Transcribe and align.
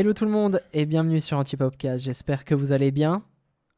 Hello 0.00 0.14
tout 0.14 0.24
le 0.24 0.30
monde 0.30 0.62
et 0.72 0.86
bienvenue 0.86 1.20
sur 1.20 1.36
Antipopcast. 1.36 2.02
J'espère 2.02 2.46
que 2.46 2.54
vous 2.54 2.72
allez 2.72 2.90
bien. 2.90 3.22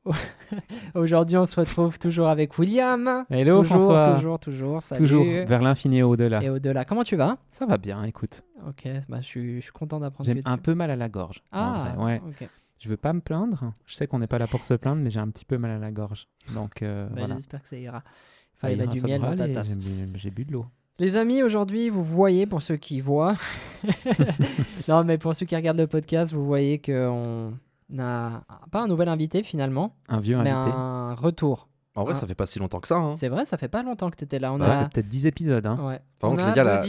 Aujourd'hui, 0.95 1.37
on 1.37 1.47
se 1.47 1.59
retrouve 1.59 1.99
toujours 1.99 2.29
avec 2.29 2.61
William. 2.61 3.25
Hello 3.29 3.63
toujours, 3.63 3.81
François. 3.81 4.15
toujours, 4.15 4.39
toujours. 4.39 4.83
Salut. 4.85 5.01
Toujours 5.01 5.25
vers 5.25 5.63
l'infini 5.63 5.99
et 5.99 6.03
au-delà. 6.05 6.41
Et 6.41 6.49
au-delà. 6.49 6.85
Comment 6.85 7.03
tu 7.03 7.17
vas? 7.17 7.39
Ça 7.49 7.67
va 7.67 7.77
bien, 7.77 8.05
écoute. 8.05 8.43
Ok, 8.69 8.89
bah, 9.09 9.21
je, 9.21 9.27
suis, 9.27 9.57
je 9.57 9.63
suis 9.63 9.73
content 9.73 9.99
d'apprendre 9.99 10.31
J'ai 10.33 10.41
tu... 10.41 10.49
un 10.49 10.59
peu 10.59 10.77
mal 10.77 10.93
à 10.93 10.97
la 10.97 11.09
gorge. 11.09 11.43
Ah, 11.51 11.97
ouais. 11.99 12.23
ok. 12.25 12.49
Je 12.79 12.89
veux 12.89 12.97
pas 12.97 13.13
me 13.13 13.21
plaindre. 13.21 13.73
Je 13.87 13.97
sais 13.97 14.07
qu'on 14.07 14.21
n'est 14.21 14.29
pas 14.29 14.39
là 14.39 14.47
pour 14.47 14.63
se 14.63 14.75
plaindre, 14.75 15.03
mais 15.03 15.11
j'ai 15.11 15.19
un 15.19 15.29
petit 15.29 15.45
peu 15.45 15.59
mal 15.59 15.73
à 15.73 15.79
la 15.79 15.91
gorge. 15.91 16.29
Donc 16.55 16.83
euh, 16.83 17.09
Bah, 17.09 17.15
voilà. 17.19 17.35
J'espère 17.35 17.63
que 17.65 17.69
ça 17.69 17.77
ira. 17.79 18.05
Il 18.07 18.59
Ça 18.61 18.69
fallait 18.69 18.77
ira, 18.77 18.87
mettre 18.87 18.95
du 18.95 19.03
miel 19.03 19.21
dans 19.23 19.37
ta 19.37 19.49
tasse. 19.49 19.77
J'ai 20.15 20.31
bu 20.31 20.45
de 20.45 20.53
l'eau. 20.53 20.67
Les 21.03 21.17
amis, 21.17 21.43
aujourd'hui, 21.43 21.89
vous 21.89 22.01
voyez, 22.05 22.47
pour 22.47 22.63
ceux 22.63 22.77
qui 22.77 23.01
voient, 23.01 23.35
non, 24.89 25.03
mais 25.03 25.19
pour 25.19 25.35
ceux 25.35 25.45
qui 25.47 25.57
regardent 25.57 25.79
le 25.81 25.89
podcast, 25.89 26.33
vous 26.33 26.47
voyez 26.47 26.79
qu'on 26.81 27.55
a 27.99 28.43
pas 28.71 28.83
un 28.83 28.87
nouvel 28.87 29.09
invité 29.09 29.43
finalement, 29.43 29.97
Un 30.09 30.21
vieux 30.21 30.39
mais 30.41 30.51
invité. 30.51 30.73
un 30.73 31.15
retour. 31.15 31.67
En 31.97 32.05
vrai, 32.05 32.13
Ah. 32.13 32.21
ça 32.21 32.29
fait 32.29 32.37
pas 32.37 32.47
si 32.47 32.61
longtemps 32.61 32.79
que 32.79 32.87
ça. 32.87 32.99
Hein. 32.99 33.15
C'est 33.17 33.29
vrai, 33.29 33.45
ça 33.47 33.59
fait 33.59 33.67
pas 33.67 33.83
longtemps 33.83 34.11
que 34.11 34.17
tu 34.17 34.23
étais 34.23 34.39
là. 34.39 34.53
On 34.53 34.61
a... 34.61 34.85
fait 34.85 34.93
peut-être 34.93 35.09
10 35.09 35.27
épisodes. 35.27 35.67
Hein. 35.67 35.77
Ouais. 35.85 35.99
Par 36.21 36.31
on 36.31 36.37
contre, 36.37 36.47
les 36.49 36.55
gars, 36.55 36.85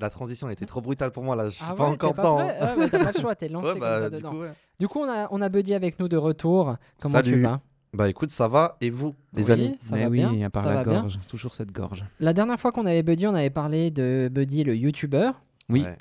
la, 0.00 0.10
transition 0.10 0.48
était 0.48 0.64
trop 0.64 0.80
brutale 0.80 1.10
pour 1.10 1.24
moi 1.24 1.34
là. 1.34 1.46
Je 1.48 1.56
suis 1.56 1.64
Ah 1.68 1.74
pas 1.74 1.86
ouais, 1.88 1.94
encore 1.94 2.14
dedans. 2.14 2.38
hein. 2.38 2.44
Ouais, 2.46 2.76
ouais, 2.84 2.90
T'as 2.90 3.04
pas 3.06 3.10
le 3.12 3.20
choix, 3.20 3.34
t'es 3.34 3.48
lancé 3.48 3.66
Ouais, 3.66 3.72
comme 3.72 3.80
bah, 3.80 4.08
du 4.08 4.16
dedans. 4.18 4.30
coup, 4.30 4.38
ouais. 4.42 4.52
Du 4.78 4.86
coup, 4.86 5.00
on 5.00 5.08
a, 5.10 5.26
on 5.32 5.42
a 5.42 5.48
Buddy 5.48 5.74
avec 5.74 5.98
nous 5.98 6.06
de 6.06 6.16
retour. 6.16 6.76
Comment 7.02 7.20
tu 7.22 7.30
Salut. 7.30 7.42
vas? 7.42 7.60
Bah 7.94 8.08
écoute, 8.08 8.30
ça 8.30 8.48
va 8.48 8.76
et 8.80 8.88
vous, 8.90 9.14
les 9.34 9.46
Oui, 9.46 9.52
amis 9.52 9.76
ça 9.80 9.94
mais 9.96 10.04
va 10.04 10.08
oui, 10.08 10.18
bien, 10.24 10.46
à 10.46 10.50
part 10.50 10.62
ça 10.62 10.70
la 10.70 10.82
va 10.82 10.90
bien. 10.90 11.00
gorge. 11.02 11.18
Toujours 11.28 11.54
cette 11.54 11.72
gorge. 11.72 12.04
La 12.20 12.32
dernière 12.32 12.58
fois 12.58 12.72
qu'on 12.72 12.86
avait 12.86 13.02
Buddy, 13.02 13.26
on 13.26 13.34
avait 13.34 13.50
parlé 13.50 13.90
de 13.90 14.30
Buddy, 14.32 14.64
le 14.64 14.74
YouTuber. 14.76 15.30
Oui. 15.68 15.82
Ouais. 15.82 15.96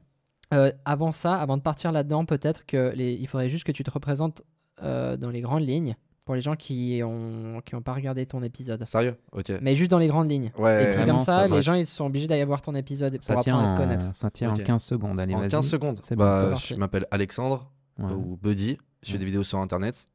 Euh, 0.53 0.72
avant 0.86 1.11
ça, 1.11 1.36
avant 1.36 1.58
de 1.58 1.61
partir 1.61 1.92
là-dedans, 1.92 2.23
peut-être 2.25 2.66
que 2.66 2.94
les... 2.95 3.14
il 3.14 3.28
faudrait 3.28 3.50
juste 3.50 3.66
que 3.66 3.72
tu 3.73 3.83
te 3.83 3.92
représentes 3.92 4.42
euh, 4.83 5.17
dans 5.17 5.30
les 5.30 5.42
grandes 5.42 5.64
lignes 5.67 5.95
pour 6.23 6.36
les 6.36 6.42
gens 6.42 6.56
qui 6.56 7.02
ont 7.03 7.61
qui 7.66 7.75
ont 7.75 7.81
pas 7.81 7.94
regardé 7.94 8.26
ton 8.26 8.42
épisode. 8.44 8.86
Sérieux? 8.86 9.16
Ok. 9.33 9.52
Mais 9.61 9.76
juste 9.76 9.92
dans 9.92 9.98
les 10.00 10.08
grandes 10.08 10.30
lignes. 10.30 10.52
Ouais. 10.58 10.83
Et 10.83 10.86
puis 10.88 10.95
vraiment, 10.98 11.17
comme 11.17 11.26
ça, 11.26 11.39
ça 11.39 11.48
les 11.50 11.61
gens 11.61 11.73
ils 11.73 11.86
sont 11.86 12.05
obligés 12.05 12.28
d'aller 12.28 12.45
voir 12.45 12.61
ton 12.61 12.73
épisode 12.76 13.17
Ça 13.22 13.33
pour 13.33 13.42
apprendre 13.42 13.70
à 13.70 13.73
te 13.76 13.81
connaître. 13.81 14.05
ça 14.16 14.30
tient 14.31 14.52
en 14.52 14.53
15 14.53 14.81
secondes. 14.83 15.20
Allez, 15.20 15.36
En 15.36 15.39
vas-y. 15.39 15.50
15 15.50 15.67
secondes. 15.67 16.00
C'est 16.02 16.16
bon, 16.16 16.23
bah, 16.23 16.48
parti. 16.52 16.67
je 16.73 16.76
m'appelle 16.76 17.05
Alexandre 17.11 17.70
Ouais, 18.00 18.11
ou 18.14 18.38
Buddy. 18.42 18.78
Je 19.03 19.08
fais 19.08 19.14
Ouais. 19.14 19.20
des 19.20 19.26
vidéos 19.26 19.44
sur 19.44 19.59
internet. 19.59 20.05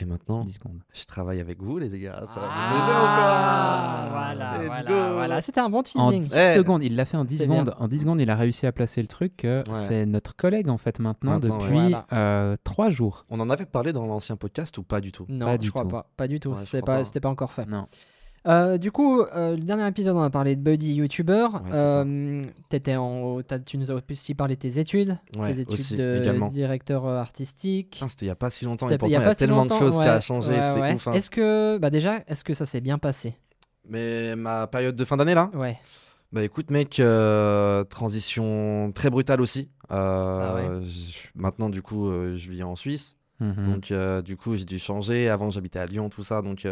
Et 0.00 0.06
maintenant, 0.06 0.42
10 0.44 0.54
secondes. 0.54 0.80
je 0.92 1.04
travaille 1.04 1.38
avec 1.40 1.62
vous, 1.62 1.78
les 1.78 1.86
gars. 2.00 2.24
Ça 2.26 2.40
va 2.40 2.46
vous 2.46 2.52
Ah, 2.52 2.70
plaisir 2.70 2.96
ou 2.96 3.06
quoi 3.06 4.10
voilà, 4.10 4.58
Let's 4.58 4.66
voilà, 4.66 4.82
go. 5.08 5.14
voilà. 5.14 5.40
C'était 5.42 5.60
un 5.60 5.70
bon 5.70 5.78
En 5.78 5.82
teasing. 5.84 6.20
10 6.22 6.34
Eh. 6.34 6.54
secondes, 6.56 6.82
il 6.82 6.96
l'a 6.96 7.04
fait 7.04 7.16
en 7.16 7.24
10 7.24 7.38
C'est 7.38 7.46
bien. 7.46 7.60
secondes. 7.60 7.76
En 7.78 7.86
10 7.86 8.00
secondes, 8.00 8.20
il 8.20 8.28
a 8.28 8.34
réussi 8.34 8.66
à 8.66 8.72
placer 8.72 9.00
le 9.02 9.06
truc. 9.08 9.42
Ouais. 9.44 9.62
C'est 9.70 10.04
notre 10.04 10.34
collègue 10.34 10.68
en 10.68 10.78
fait 10.78 10.98
maintenant, 10.98 11.32
Maintenant, 11.32 11.58
ouais. 11.58 11.62
depuis 11.90 11.94
Voilà. 12.10 12.56
3 12.64 12.90
jours. 12.90 13.24
On 13.30 13.38
en 13.38 13.48
avait 13.50 13.66
parlé 13.66 13.92
dans 13.92 14.06
l'ancien 14.06 14.34
podcast 14.36 14.76
ou 14.78 14.82
pas 14.82 15.00
du 15.00 15.12
tout? 15.12 15.26
Non, 15.28 15.46
Pas 15.46 15.52
je 15.54 15.58
du 15.58 15.70
crois 15.70 15.82
tout. 15.82 15.88
pas. 15.90 16.10
Pas 16.16 16.26
du 16.26 16.40
tout. 16.40 16.50
Ouais, 16.50 16.56
C'était 16.64 16.80
pas, 16.80 16.86
pas. 16.98 17.04
c'était 17.04 17.20
pas 17.20 17.28
encore 17.30 17.52
fait. 17.52 17.66
Non. 17.66 17.86
Euh, 18.46 18.76
du 18.76 18.92
coup, 18.92 19.22
euh, 19.22 19.56
le 19.56 19.62
dernier 19.62 19.86
épisode, 19.88 20.16
on 20.16 20.20
a 20.22 20.28
parlé 20.28 20.54
de 20.54 20.60
Buddy 20.60 20.94
YouTuber. 20.94 21.48
Ouais. 21.52 21.60
Euh, 21.72 22.42
t'étais 22.68 22.96
en, 22.96 23.38
tu 23.64 23.78
nous 23.78 23.90
as 23.90 23.94
aussi 24.10 24.34
parlé 24.34 24.54
de 24.56 24.60
tes 24.60 24.78
études, 24.78 25.16
Ouais, 25.36 25.54
tes 25.54 25.60
études 25.60 25.74
aussi, 25.74 25.96
de 25.96 26.20
également. 26.22 26.48
directeur 26.48 27.06
artistique. 27.06 28.02
C'était 28.06 28.26
il 28.26 28.28
y 28.28 28.30
a 28.30 28.34
pas 28.34 28.50
si 28.50 28.66
longtemps 28.66 28.90
et 28.90 28.98
pourtant 28.98 29.06
il 29.08 29.12
y 29.12 29.16
a 29.16 29.20
il 29.20 29.24
y 29.24 29.26
a, 29.26 29.30
si 29.32 29.36
tellement 29.38 29.64
de 29.64 29.70
choses 29.72 29.98
qui 29.98 30.06
a 30.06 30.20
changé, 30.20 30.52
c'est 30.60 30.94
ouf. 30.94 31.08
hein. 31.08 31.12
Est-ce 31.14 31.30
que, 31.30 31.78
bah 31.78 31.88
déjà, 31.90 32.18
est-ce 32.28 32.44
que 32.44 32.52
ça 32.52 32.66
s'est 32.66 32.82
bien 32.82 32.98
passé? 32.98 33.34
Mais 33.88 34.36
ma 34.36 34.66
période 34.66 34.94
de 34.96 35.04
fin 35.04 35.16
d'année 35.16 35.34
là? 35.34 35.50
Ouais. 35.54 35.78
Bah 36.32 36.42
écoute 36.42 36.70
mec, 36.70 36.98
euh, 37.00 37.84
transition 37.84 38.90
très 38.94 39.08
brutale 39.08 39.40
aussi. 39.40 39.70
Euh, 39.92 40.80
Ah 40.82 40.84
Maintenant 41.34 41.70
du 41.70 41.80
coup 41.80 42.08
euh, 42.08 42.36
je 42.36 42.50
vis 42.50 42.62
en 42.62 42.76
Suisse, 42.76 43.16
Mhm. 43.40 43.62
donc 43.64 43.90
euh, 43.90 44.20
du 44.22 44.36
coup 44.36 44.56
j'ai 44.56 44.64
dû 44.64 44.78
changer. 44.78 45.28
Avant 45.28 45.50
j'habitais 45.50 45.78
à 45.78 45.86
Lyon, 45.86 46.08
tout 46.08 46.22
ça, 46.24 46.42
donc 46.42 46.66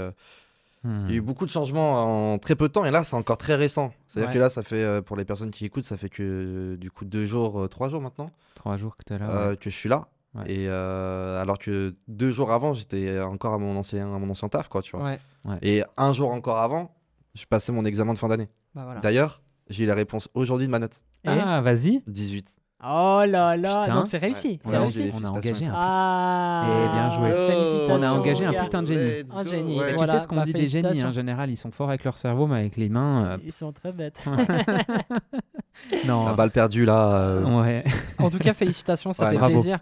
Mhm. 0.85 1.05
il 1.07 1.11
y 1.11 1.15
a 1.15 1.17
eu 1.19 1.21
beaucoup 1.21 1.47
de 1.47 1.51
changements 1.51 2.33
en 2.35 2.39
très 2.39 2.57
peu 2.57 2.69
de 2.69 2.73
temps. 2.73 2.85
Et 2.85 2.91
là 2.91 3.05
c'est 3.05 3.15
encore 3.17 3.39
très 3.39 3.55
récent. 3.55 3.93
C'est-à-dire 4.09 4.29
Ouais. 4.31 4.35
que 4.35 4.39
là 4.41 4.51
ça 4.51 4.63
fait 4.63 4.83
euh, 4.83 5.01
pour 5.03 5.17
les 5.17 5.25
personnes 5.25 5.51
qui 5.51 5.65
écoutent, 5.65 5.85
ça 5.85 5.97
fait 5.97 6.09
que 6.09 6.77
du 6.81 6.91
coup 6.91 7.05
deux 7.05 7.25
jours, 7.27 7.61
euh, 7.63 7.69
trois 7.69 7.89
jours 7.89 8.01
maintenant 8.01 8.31
3 8.57 8.77
jours 8.77 8.97
que 8.97 9.05
tu 9.07 9.13
es 9.15 9.19
là. 9.19 9.31
euh, 9.31 9.51
ouais. 9.51 9.57
que 9.57 9.71
je 9.71 9.77
suis 9.77 9.89
là. 9.89 10.09
Ouais. 10.35 10.51
Et 10.51 10.69
alors 10.69 11.59
que 11.59 11.95
deux 12.09 12.31
jours 12.31 12.53
avant 12.53 12.73
j'étais 12.75 13.21
encore 13.21 13.53
à 13.55 13.59
mon 13.59 13.77
ancien, 13.77 14.15
à 14.15 14.19
mon 14.19 14.31
ancien 14.31 14.49
taf 14.49 14.69
quoi, 14.69 14.83
tu 14.83 14.97
vois. 14.97 15.17
Et 15.63 15.83
un 15.97 16.13
jour 16.13 16.31
encore 16.31 16.59
avant, 16.59 16.95
je 17.35 17.45
passais 17.47 17.71
mon 17.73 17.85
examen 17.85 18.15
de 18.15 18.19
fin 18.19 18.29
d'année. 18.29 18.49
Bah 18.75 18.85
voilà. 18.85 19.01
D'ailleurs, 19.01 19.43
j'ai 19.69 19.85
eu 19.85 19.87
la 19.87 19.95
réponse 19.95 20.29
aujourd'hui 20.35 20.67
de 20.67 20.71
ma 20.73 20.79
note. 20.79 21.03
Et 21.25 21.29
Ah, 21.29 21.61
vas-y. 21.61 22.03
18. 22.07 22.57
Oh 22.85 23.23
là 23.27 23.57
là, 23.57 23.83
Putain. 23.83 23.95
donc 23.95 24.09
c'est 24.09 24.19
réussi. 24.19 24.49
Ouais. 24.49 24.59
C'est 24.65 24.71
Ouais, 24.73 24.79
réussi. 24.79 25.03
j'ai- 25.05 25.13
On 25.15 25.23
a 25.25 25.29
engagé 25.29 25.67
un 25.67 25.73
Ah. 25.73 26.67
Eh, 26.67 26.93
bien 26.93 27.11
joué. 27.13 27.31
Félicitations, 27.31 27.95
On 27.95 28.03
a 28.03 28.11
engagé 28.13 28.45
un 28.47 28.65
putain 28.65 28.83
de 28.83 28.87
génie. 28.89 29.23
Un 29.33 29.45
génie. 29.45 29.79
Ouais. 29.79 29.87
Et 29.87 29.91
Tu 29.93 29.97
voilà, 29.99 30.13
sais 30.15 30.19
ce 30.19 30.27
qu'on 30.27 30.35
bah, 30.37 30.45
dit 30.45 30.53
des 30.53 30.67
génies, 30.67 31.01
hein, 31.01 31.09
en 31.09 31.13
général, 31.13 31.49
ils 31.51 31.57
sont 31.57 31.71
forts 31.71 31.91
avec 31.91 32.03
leur 32.03 32.17
cerveau, 32.17 32.49
mais 32.49 32.57
avec 32.59 32.77
les 32.77 32.89
mains. 32.89 33.25
euh, 33.27 33.39
Ils 33.45 33.53
sont 33.53 33.73
très 33.73 33.93
bêtes. 33.93 34.25
non. 36.07 36.25
La 36.27 36.35
balle 36.35 36.51
perdue 36.51 36.85
là. 36.85 37.13
euh, 37.19 37.61
Ouais. 37.63 37.85
En 38.19 38.31
tout 38.31 38.39
cas, 38.39 38.55
félicitations, 38.55 39.13
ça 39.13 39.27
Ouais, 39.27 39.31
fait 39.33 39.39
bravo. 39.39 39.55
plaisir. 39.55 39.79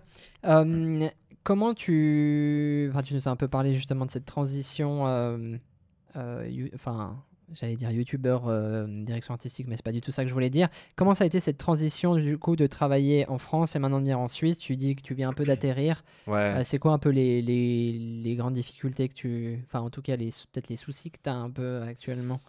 Euh, 0.46 1.08
comment 1.42 1.74
tu... 1.74 2.88
Enfin, 2.90 3.02
tu 3.02 3.14
nous 3.14 3.28
as 3.28 3.30
un 3.30 3.36
peu 3.36 3.48
parlé 3.48 3.74
justement 3.74 4.04
de 4.06 4.10
cette 4.10 4.24
transition, 4.26 5.06
euh, 5.06 5.56
euh, 6.16 6.46
you- 6.48 6.70
enfin, 6.74 7.16
j'allais 7.52 7.76
dire 7.76 7.90
youtubeur, 7.90 8.48
euh, 8.48 8.86
direction 9.04 9.34
artistique, 9.34 9.66
mais 9.68 9.76
c'est 9.76 9.84
pas 9.84 9.92
du 9.92 10.00
tout 10.00 10.10
ça 10.12 10.22
que 10.22 10.28
je 10.28 10.34
voulais 10.34 10.50
dire. 10.50 10.68
Comment 10.96 11.14
ça 11.14 11.24
a 11.24 11.26
été 11.26 11.40
cette 11.40 11.58
transition 11.58 12.14
du 12.16 12.38
coup 12.38 12.56
de 12.56 12.66
travailler 12.66 13.28
en 13.28 13.38
France 13.38 13.76
et 13.76 13.78
maintenant 13.78 13.98
de 13.98 14.02
venir 14.02 14.18
en 14.20 14.28
Suisse? 14.28 14.58
Tu 14.58 14.76
dis 14.76 14.96
que 14.96 15.02
tu 15.02 15.14
viens 15.14 15.28
un 15.30 15.32
peu 15.32 15.44
d'atterrir. 15.44 16.02
Ouais. 16.26 16.38
Euh, 16.38 16.64
c'est 16.64 16.78
quoi 16.78 16.92
un 16.92 16.98
peu 16.98 17.10
les, 17.10 17.42
les, 17.42 17.92
les 17.92 18.34
grandes 18.36 18.54
difficultés 18.54 19.08
que 19.08 19.14
tu... 19.14 19.60
Enfin, 19.64 19.80
en 19.80 19.90
tout 19.90 20.02
cas, 20.02 20.16
les, 20.16 20.30
peut-être 20.52 20.68
les 20.68 20.76
soucis 20.76 21.10
que 21.10 21.18
tu 21.22 21.28
as 21.28 21.34
un 21.34 21.50
peu 21.50 21.82
actuellement? 21.82 22.40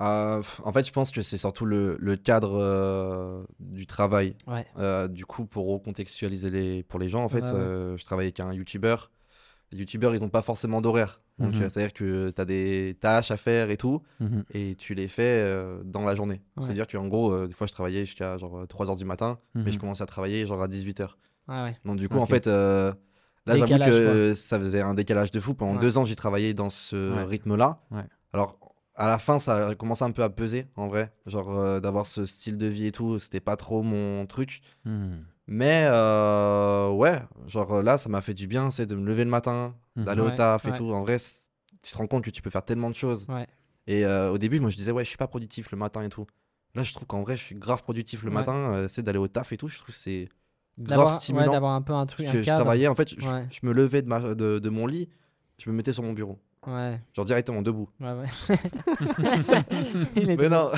Euh, 0.00 0.36
pff, 0.36 0.60
en 0.64 0.72
fait, 0.72 0.86
je 0.86 0.92
pense 0.92 1.10
que 1.10 1.22
c'est 1.22 1.38
surtout 1.38 1.64
le, 1.64 1.96
le 2.00 2.16
cadre 2.16 3.46
du 3.58 3.86
travail. 3.86 4.36
Ouais. 4.46 5.08
Du 5.08 5.26
coup, 5.26 5.44
pour 5.44 5.66
recontextualiser 5.68 6.50
les, 6.50 6.82
pour 6.84 7.00
les 7.00 7.08
gens, 7.08 7.24
en 7.24 7.28
fait, 7.28 7.42
Ouais, 7.42 7.52
ouais. 7.52 7.94
je 7.96 8.04
travaille 8.04 8.26
avec 8.26 8.40
un 8.40 8.52
YouTuber. 8.52 8.96
Les 9.72 9.78
YouTubeurs, 9.78 10.14
ils 10.14 10.22
n'ont 10.22 10.28
pas 10.30 10.42
forcément 10.42 10.80
d'horaire. 10.80 11.20
Donc, 11.38 11.54
Mhm. 11.54 11.62
euh, 11.62 11.68
c'est-à-dire 11.68 11.92
que 11.92 12.30
tu 12.30 12.40
as 12.40 12.44
des 12.44 12.96
tâches 13.00 13.30
à 13.30 13.36
faire 13.36 13.70
et 13.70 13.76
tout, 13.76 14.02
Mhm. 14.20 14.44
et 14.52 14.74
tu 14.74 14.94
les 14.94 15.06
fais 15.08 15.42
euh, 15.44 15.82
dans 15.84 16.04
la 16.04 16.14
journée. 16.16 16.40
Ouais. 16.56 16.62
C'est-à-dire 16.64 16.86
qu'en 16.86 17.06
gros, 17.06 17.32
euh, 17.32 17.46
des 17.46 17.54
fois, 17.54 17.66
je 17.66 17.72
travaillais 17.72 18.04
jusqu'à 18.06 18.38
genre 18.38 18.66
3h 18.66 18.96
du 18.96 19.04
matin, 19.04 19.38
mais 19.54 19.62
Mhm. 19.62 19.72
je 19.72 19.78
commençais 19.78 20.02
à 20.02 20.06
travailler 20.06 20.46
genre 20.46 20.62
à 20.62 20.68
18h. 20.68 21.16
Ah 21.46 21.64
ouais. 21.64 21.76
Donc 21.84 21.96
du 21.98 22.08
coup, 22.08 22.18
en 22.18 22.26
fait, 22.26 22.46
euh, 22.46 22.92
là, 23.46 23.56
j'avoue 23.56 23.78
que 23.84 24.34
ça 24.34 24.58
faisait 24.58 24.80
un 24.82 24.94
décalage 24.94 25.30
de 25.30 25.40
fou. 25.40 25.54
Pendant 25.54 25.74
Ouais. 25.74 25.80
deux 25.80 25.96
ans, 25.96 26.04
j'ai 26.04 26.16
travaillé 26.16 26.54
dans 26.54 26.70
ce 26.70 27.14
Ouais. 27.14 27.24
rythme-là. 27.24 27.80
Ouais. 27.90 28.04
Alors, 28.32 28.58
à 28.96 29.06
la 29.06 29.18
fin, 29.18 29.38
ça 29.38 29.68
a 29.68 29.74
commencé 29.76 30.02
un 30.04 30.10
peu 30.10 30.24
à 30.24 30.28
peser, 30.30 30.66
en 30.74 30.88
vrai. 30.88 31.12
Genre, 31.26 31.56
euh, 31.56 31.78
d'avoir 31.78 32.04
ce 32.04 32.26
style 32.26 32.58
de 32.58 32.66
vie 32.66 32.86
et 32.86 32.92
tout, 32.92 33.18
c'était 33.20 33.38
pas 33.40 33.54
trop 33.56 33.82
mon 33.82 34.26
truc. 34.26 34.60
Mais 35.50 35.86
euh, 35.88 36.90
ouais, 36.90 37.20
genre 37.46 37.82
là, 37.82 37.96
ça 37.96 38.08
m'a 38.10 38.20
fait 38.20 38.34
du 38.34 38.46
bien, 38.46 38.70
c'est 38.70 38.84
de 38.86 38.94
me 38.94 39.06
lever 39.06 39.24
le 39.24 39.30
matin, 39.30 39.74
Mhm. 39.96 40.04
d'aller 40.04 40.20
Ouais, 40.20 40.32
au 40.32 40.36
taf 40.36 40.66
et 40.66 40.70
ouais. 40.70 40.76
tout. 40.76 40.92
En 40.92 41.02
vrai, 41.02 41.16
tu 41.82 41.90
te 41.92 41.96
rends 41.96 42.06
compte 42.06 42.22
que 42.22 42.30
tu 42.30 42.42
peux 42.42 42.50
faire 42.50 42.64
tellement 42.64 42.90
de 42.90 42.94
choses. 42.94 43.26
Ouais. 43.28 43.46
Et 43.86 44.04
euh, 44.04 44.30
au 44.30 44.36
début, 44.38 44.60
moi, 44.60 44.68
je 44.68 44.76
disais, 44.76 44.92
ouais, 44.92 45.04
je 45.04 45.08
suis 45.08 45.16
pas 45.16 45.26
productif 45.26 45.70
le 45.72 45.78
matin 45.78 46.02
et 46.02 46.10
tout. 46.10 46.26
Là, 46.74 46.82
je 46.82 46.92
trouve 46.92 47.06
qu'en 47.06 47.22
vrai, 47.22 47.36
je 47.38 47.42
suis 47.42 47.54
grave 47.54 47.82
productif 47.82 48.22
le 48.22 48.30
matin. 48.30 48.52
euh, 48.74 48.88
c'est 48.88 49.02
d'aller 49.02 49.18
au 49.18 49.26
taf 49.28 49.50
et 49.52 49.56
tout. 49.56 49.68
Je 49.68 49.76
trouve 49.78 49.86
que 49.88 49.92
c'est 50.00 50.28
grave 50.78 51.18
stimulant. 51.18 51.50
d'avoir 51.52 51.72
un 51.72 51.80
peu 51.82 51.94
un 51.94 52.04
truc, 52.04 52.26
un 52.26 52.32
je 52.34 52.40
cadre. 52.42 52.58
travaillais, 52.60 52.86
en 52.88 52.94
fait, 52.94 53.08
je, 53.18 53.26
je 53.50 53.60
me 53.62 53.72
levais 53.72 54.02
de, 54.02 54.08
ma, 54.08 54.20
de, 54.34 54.58
de 54.58 54.68
mon 54.68 54.86
lit, 54.86 55.08
je 55.56 55.70
me 55.70 55.74
mettais 55.74 55.94
sur 55.94 56.02
mon 56.02 56.12
bureau. 56.12 56.38
Ouais, 56.66 57.00
Genre 57.14 57.24
directement 57.24 57.62
debout. 57.62 57.88
ouais, 58.00 58.12
ouais. 58.12 58.56
Mais 60.36 60.48
non. 60.48 60.70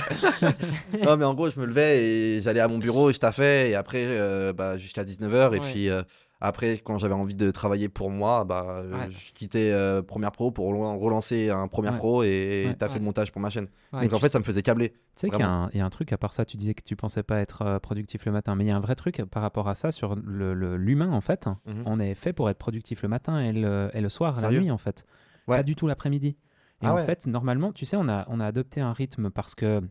non, 1.04 1.16
mais 1.16 1.24
en 1.24 1.34
gros, 1.34 1.50
je 1.50 1.58
me 1.58 1.64
levais 1.66 2.04
et 2.04 2.40
j'allais 2.42 2.60
à 2.60 2.68
mon 2.68 2.78
bureau 2.78 3.10
et 3.10 3.12
je 3.12 3.18
taffais. 3.18 3.70
Et 3.70 3.74
après, 3.74 4.04
euh, 4.06 4.52
bah, 4.52 4.78
jusqu'à 4.78 5.04
19h. 5.04 5.54
Et 5.56 5.60
Ouais. 5.60 5.72
puis 5.72 5.88
euh, 5.88 6.02
après, 6.40 6.78
quand 6.78 6.98
j'avais 6.98 7.14
envie 7.14 7.34
de 7.34 7.50
travailler 7.50 7.88
pour 7.88 8.10
moi, 8.10 8.44
bah, 8.44 8.66
euh, 8.68 8.92
Ouais. 8.92 9.08
je 9.10 9.32
quittais 9.32 9.70
euh, 9.72 10.02
Première 10.02 10.32
Pro 10.32 10.50
pour 10.50 10.66
relan- 10.68 10.98
relancer 10.98 11.50
un 11.50 11.66
Première 11.68 11.92
Ouais. 11.94 11.98
Pro 11.98 12.22
et 12.22 12.66
Ouais. 12.68 12.74
taffer 12.74 12.94
Ouais. 12.94 12.98
le 13.00 13.04
montage 13.04 13.32
pour 13.32 13.40
ma 13.40 13.50
chaîne. 13.50 13.68
Ouais, 13.92 14.02
Donc 14.02 14.12
en 14.12 14.18
fait, 14.20 14.28
ça 14.28 14.38
me 14.38 14.44
faisait 14.44 14.62
câbler. 14.62 14.90
Tu 14.90 14.96
sais 15.16 15.30
qu'il 15.30 15.40
y, 15.40 15.42
a 15.42 15.50
un- 15.50 15.68
il 15.72 15.78
y 15.78 15.80
a 15.80 15.84
un 15.84 15.90
truc, 15.90 16.12
à 16.12 16.18
part 16.18 16.32
ça, 16.32 16.44
tu 16.44 16.56
disais 16.56 16.74
que 16.74 16.82
tu 16.82 16.94
pensais 16.96 17.22
pas 17.22 17.40
être 17.40 17.62
euh, 17.62 17.78
productif 17.78 18.24
le 18.26 18.32
matin, 18.32 18.54
mais 18.54 18.64
il 18.64 18.68
y 18.68 18.70
a 18.70 18.76
un 18.76 18.80
vrai 18.80 18.94
truc 18.94 19.22
par 19.30 19.42
rapport 19.42 19.68
à 19.68 19.74
ça 19.74 19.92
sur 19.92 20.14
le- 20.16 20.54
le- 20.54 20.76
l'humain, 20.76 21.10
en 21.12 21.20
fait. 21.20 21.46
Mhm. 21.66 21.82
On 21.86 21.98
est 22.00 22.14
fait 22.14 22.32
pour 22.32 22.48
être 22.48 22.58
productif 22.58 23.02
le 23.02 23.08
matin 23.08 23.40
et 23.40 23.52
le, 23.52 23.90
et 23.92 24.00
le 24.00 24.08
soir, 24.08 24.34
la 24.34 24.40
Sérieux 24.40 24.60
nuit, 24.60 24.70
en 24.70 24.78
fait. 24.78 25.04
Ouais. 25.48 25.56
Pas 25.58 25.62
du 25.62 25.74
tout 25.76 25.86
l'après-midi. 25.86 26.36
Et 26.82 26.86
Ah 26.86 26.92
en 26.92 26.96
ouais. 26.96 27.04
fait, 27.06 27.26
normalement, 27.26 27.72
tu 27.72 27.84
sais, 27.84 27.96
on 27.96 28.08
a, 28.08 28.26
on 28.28 28.40
a 28.40 28.46
adopté 28.46 28.80
un 28.80 28.92
rythme 28.92 29.30
parce 29.30 29.54
que 29.54 29.82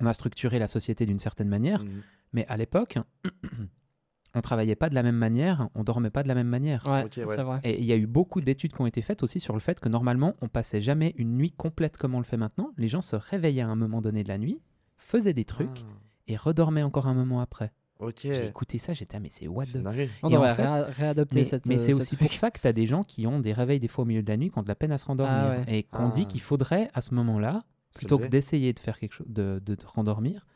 on 0.00 0.06
a 0.06 0.12
structuré 0.12 0.58
la 0.58 0.66
société 0.66 1.04
d'une 1.06 1.18
certaine 1.18 1.48
manière, 1.48 1.82
Mhm. 1.84 2.02
mais 2.32 2.46
à 2.48 2.56
l'époque, 2.56 2.98
on 4.34 4.40
travaillait 4.40 4.74
pas 4.76 4.88
de 4.88 4.94
la 4.94 5.02
même 5.02 5.16
manière, 5.16 5.68
on 5.74 5.84
dormait 5.84 6.10
pas 6.10 6.22
de 6.22 6.28
la 6.28 6.34
même 6.34 6.48
manière. 6.48 6.86
Ouais, 6.88 7.04
Ok, 7.04 7.18
ouais. 7.18 7.36
c'est 7.36 7.42
vrai. 7.42 7.60
Et 7.64 7.78
il 7.78 7.84
y 7.84 7.92
a 7.92 7.96
eu 7.96 8.06
beaucoup 8.06 8.40
d'études 8.40 8.72
qui 8.72 8.80
ont 8.80 8.86
été 8.86 9.02
faites 9.02 9.22
aussi 9.22 9.40
sur 9.40 9.52
le 9.54 9.60
fait 9.60 9.78
que 9.78 9.88
normalement, 9.90 10.34
on 10.40 10.48
passait 10.48 10.80
jamais 10.80 11.12
une 11.18 11.36
nuit 11.36 11.52
complète 11.52 11.98
comme 11.98 12.14
on 12.14 12.18
le 12.18 12.24
fait 12.24 12.38
maintenant. 12.38 12.72
Les 12.78 12.88
gens 12.88 13.02
se 13.02 13.14
réveillaient 13.16 13.60
à 13.62 13.68
un 13.68 13.76
moment 13.76 14.00
donné 14.00 14.22
de 14.24 14.28
la 14.28 14.38
nuit, 14.38 14.62
faisaient 14.96 15.34
des 15.34 15.44
trucs 15.44 15.84
Ah. 15.84 15.92
et 16.28 16.36
redormaient 16.36 16.82
encore 16.82 17.06
un 17.08 17.14
moment 17.14 17.40
après. 17.42 17.72
Ok. 18.02 18.20
J'ai 18.24 18.46
écouté 18.48 18.78
ça, 18.78 18.92
j'étais, 18.92 19.16
ah, 19.16 19.20
mais 19.20 19.28
c'est 19.30 19.46
what 19.48 19.64
the. 19.64 19.76
On 20.22 20.28
Et 20.30 20.36
en 20.36 20.42
fait- 20.54 20.62
réa- 20.62 20.84
réadopter 20.90 21.34
Mais, 21.36 21.44
cette. 21.44 21.66
mais 21.66 21.76
euh, 21.76 21.78
c'est 21.78 21.92
ce 21.92 21.96
aussi 21.96 22.16
truc. 22.16 22.28
pour 22.28 22.36
ça 22.38 22.50
que 22.50 22.60
tu 22.60 22.66
as 22.66 22.72
des 22.72 22.86
gens 22.86 23.04
qui 23.04 23.26
ont 23.26 23.40
des 23.40 23.52
réveils 23.52 23.80
des 23.80 23.88
fois 23.88 24.02
au 24.02 24.06
milieu 24.06 24.22
de 24.22 24.28
la 24.30 24.36
nuit, 24.36 24.50
qui 24.50 24.58
ont 24.58 24.62
de 24.62 24.68
la 24.68 24.74
peine 24.74 24.92
à 24.92 24.98
se 24.98 25.06
rendormir. 25.06 25.36
Ah 25.36 25.50
ouais. 25.50 25.64
Et 25.78 25.82
qu'on 25.84 26.08
dit 26.08 26.22
Ah. 26.26 26.30
qu'il 26.30 26.40
faudrait, 26.40 26.90
à 26.94 27.00
ce 27.00 27.14
moment-là, 27.14 27.62
plutôt 27.94 28.18
que 28.18 28.26
d'essayer 28.26 28.72
de 28.72 28.78
faire 28.78 28.98
quelque 28.98 29.12
chose, 29.12 29.26
de, 29.28 29.60
de 29.64 29.74
te 29.74 29.86
rendormir, 29.86 30.46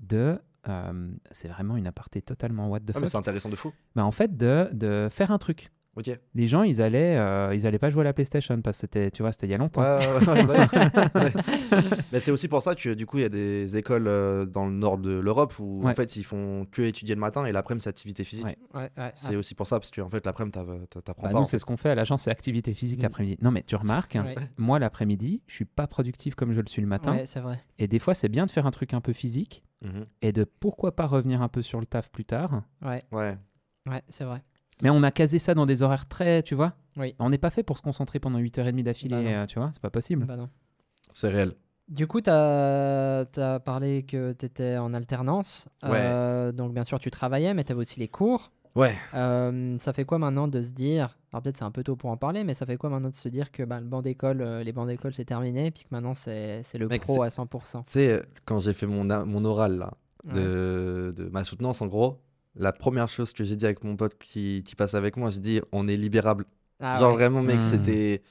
de. 0.00 0.38
euh, 0.68 1.10
c'est 1.30 1.48
vraiment 1.48 1.76
une 1.76 1.86
aparté 1.86 2.20
totalement 2.22 2.68
what 2.68 2.80
the 2.80 2.84
Ah, 2.88 2.92
mais 2.96 3.00
fuck. 3.02 3.08
c'est 3.10 3.16
intéressant 3.18 3.48
de 3.50 3.56
fou. 3.56 3.72
Bah, 3.94 4.04
en 4.04 4.10
fait, 4.10 4.36
de, 4.36 4.68
de 4.72 5.08
faire 5.10 5.30
un 5.30 5.38
truc. 5.38 5.70
Ok. 5.96 6.06
Ouais, 6.08 6.20
Les 6.34 6.46
gens, 6.46 6.62
ils 6.62 6.82
allaient, 6.82 7.16
euh, 7.16 7.54
ils 7.54 7.66
allaient 7.66 7.78
pas 7.78 7.88
jouer 7.90 8.02
à 8.02 8.04
la 8.04 8.12
PlayStation 8.12 8.60
parce 8.60 8.76
que 8.76 8.80
c'était, 8.82 9.10
tu 9.10 9.22
vois, 9.22 9.32
c'était 9.32 9.46
il 9.46 9.50
y 9.50 9.54
a 9.54 9.58
longtemps. 9.58 9.80
ouais, 9.80 10.06
ouais, 10.26 10.44
ouais, 10.44 10.56
ouais. 11.14 11.32
Mais 12.12 12.20
c'est 12.20 12.30
aussi 12.30 12.48
pour 12.48 12.62
ça 12.62 12.74
que 12.74 12.92
du 12.94 13.06
coup, 13.06 13.18
il 13.18 13.22
y 13.22 13.24
a 13.24 13.28
des 13.30 13.76
écoles 13.76 14.06
euh, 14.06 14.44
dans 14.46 14.66
le 14.66 14.72
nord 14.72 14.98
de 14.98 15.12
l'Europe 15.14 15.54
où 15.58 15.86
en 15.88 15.94
fait 15.94 16.16
ils 16.16 16.24
font 16.24 16.66
que 16.70 16.82
étudier 16.82 17.14
le 17.14 17.20
matin 17.20 17.46
et 17.46 17.52
l'après-midi 17.52 17.84
c'est 17.84 17.90
activité 17.90 18.24
physique. 18.24 18.44
Ouais. 18.46 18.56
Ouais, 18.74 18.90
ouais. 18.98 19.12
C'est 19.14 19.36
aussi 19.36 19.54
pour 19.54 19.66
ça 19.66 19.78
parce 19.80 19.90
que 19.90 20.00
en 20.00 20.10
fait 20.10 20.24
l'après-midi 20.26 20.52
t'apprends 21.04 21.22
Bah, 21.22 21.30
pas. 21.32 21.38
nous, 21.38 21.44
c'est 21.46 21.52
fait. 21.52 21.58
ce 21.60 21.64
qu'on 21.64 21.76
fait 21.76 21.90
à 21.90 21.94
l'agence, 21.94 22.22
c'est 22.22 22.30
activité 22.30 22.74
physique 22.74 23.00
Mm. 23.00 23.02
l'après-midi. 23.02 23.38
Non, 23.42 23.50
mais 23.50 23.62
tu 23.62 23.74
remarques, 23.76 24.18
Ouais. 24.22 24.34
moi, 24.58 24.78
l'après-midi, 24.78 25.42
je 25.46 25.54
suis 25.54 25.64
pas 25.64 25.86
productif 25.86 26.34
comme 26.34 26.52
je 26.52 26.60
le 26.60 26.66
suis 26.68 26.82
le 26.82 26.88
matin. 26.88 27.14
Ouais, 27.16 27.26
c'est 27.26 27.40
vrai. 27.40 27.58
Et 27.78 27.88
des 27.88 27.98
fois, 27.98 28.14
c'est 28.14 28.28
bien 28.28 28.44
de 28.46 28.50
faire 28.50 28.66
un 28.66 28.70
truc 28.70 28.92
un 28.94 29.00
peu 29.00 29.12
physique 29.12 29.64
Mhm. 29.82 30.06
et 30.22 30.32
de 30.32 30.44
pourquoi 30.44 30.94
pas 30.96 31.06
revenir 31.06 31.42
un 31.42 31.48
peu 31.48 31.62
sur 31.62 31.80
le 31.80 31.86
taf 31.86 32.10
plus 32.10 32.24
tard. 32.24 32.62
Ouais, 32.84 33.00
Ouais. 33.12 33.36
ouais, 33.88 34.02
c'est 34.08 34.24
vrai. 34.24 34.42
Mais 34.82 34.90
on 34.90 35.02
a 35.02 35.10
casé 35.10 35.38
ça 35.38 35.54
dans 35.54 35.66
des 35.66 35.82
horaires 35.82 36.06
très, 36.06 36.42
tu 36.42 36.54
vois. 36.54 36.74
Oui. 36.96 37.14
On 37.18 37.30
n'est 37.30 37.38
pas 37.38 37.50
fait 37.50 37.62
pour 37.62 37.76
se 37.76 37.82
concentrer 37.82 38.20
pendant 38.20 38.38
8h30 38.40 38.82
d'affilée, 38.82 39.24
Bah 39.24 39.30
euh, 39.30 39.46
tu 39.46 39.58
vois, 39.58 39.70
c'est 39.72 39.82
pas 39.82 39.90
possible. 39.90 40.24
Bah 40.24 40.36
non. 40.36 40.48
C'est 41.12 41.28
réel. 41.28 41.54
Du 41.88 42.06
coup, 42.06 42.20
tu 42.20 42.30
as, 42.30 43.60
parlé 43.64 44.02
que 44.02 44.32
tu 44.32 44.44
étais 44.46 44.76
en 44.76 44.92
alternance. 44.92 45.68
Ouais. 45.82 45.90
Euh, 45.94 46.52
donc, 46.52 46.74
bien 46.74 46.84
sûr, 46.84 46.98
tu 46.98 47.10
travaillais, 47.10 47.54
mais 47.54 47.64
tu 47.64 47.72
avais 47.72 47.80
aussi 47.80 48.00
les 48.00 48.08
cours. 48.08 48.50
Ouais. 48.74 48.94
Euh, 49.14 49.78
ça 49.78 49.92
fait 49.94 50.04
quoi 50.04 50.18
maintenant 50.18 50.48
de 50.48 50.60
se 50.60 50.72
dire, 50.72 51.16
alors 51.32 51.42
peut-être 51.42 51.56
c'est 51.56 51.64
un 51.64 51.70
peu 51.70 51.82
tôt 51.82 51.96
pour 51.96 52.10
en 52.10 52.18
parler, 52.18 52.44
mais 52.44 52.52
ça 52.52 52.66
fait 52.66 52.76
quoi 52.76 52.90
maintenant 52.90 53.08
de 53.08 53.14
se 53.14 53.28
dire 53.30 53.50
que 53.50 53.62
bah, 53.62 53.80
le 53.80 53.86
banc 53.86 54.02
d'école, 54.02 54.42
euh, 54.42 54.62
les 54.62 54.72
bancs 54.74 54.86
d'école 54.86 55.14
c'est 55.14 55.24
terminé, 55.24 55.70
puis 55.70 55.84
que 55.84 55.88
maintenant 55.92 56.12
c'est 56.12 56.62
le 56.78 56.86
Mec, 56.86 57.00
pro 57.00 57.22
à 57.22 57.28
100%. 57.28 57.84
Tu 57.84 57.92
sais, 57.92 58.20
quand 58.44 58.60
j'ai 58.60 58.74
fait 58.74 58.86
mon, 58.86 59.04
mon 59.24 59.44
oral 59.46 59.78
là, 59.78 59.94
Ouais. 60.26 60.34
de, 60.34 61.14
de 61.16 61.24
ma 61.28 61.44
soutenance 61.44 61.80
en 61.80 61.86
gros, 61.86 62.18
la 62.56 62.72
première 62.72 63.08
chose 63.08 63.32
que 63.32 63.44
j'ai 63.44 63.56
dit 63.56 63.64
avec 63.66 63.84
mon 63.84 63.96
pote 63.96 64.16
qui, 64.18 64.62
qui 64.64 64.74
passe 64.76 64.94
avec 64.94 65.16
moi, 65.16 65.30
j'ai 65.30 65.40
dit 65.40 65.60
on 65.72 65.88
est 65.88 65.96
libérable. 65.96 66.44
Ah 66.80 66.96
Genre 66.98 67.10
ouais. 67.10 67.16
vraiment 67.16 67.42
mec, 67.42 67.60
Hmm. 67.60 67.62
c'était... 67.62 68.22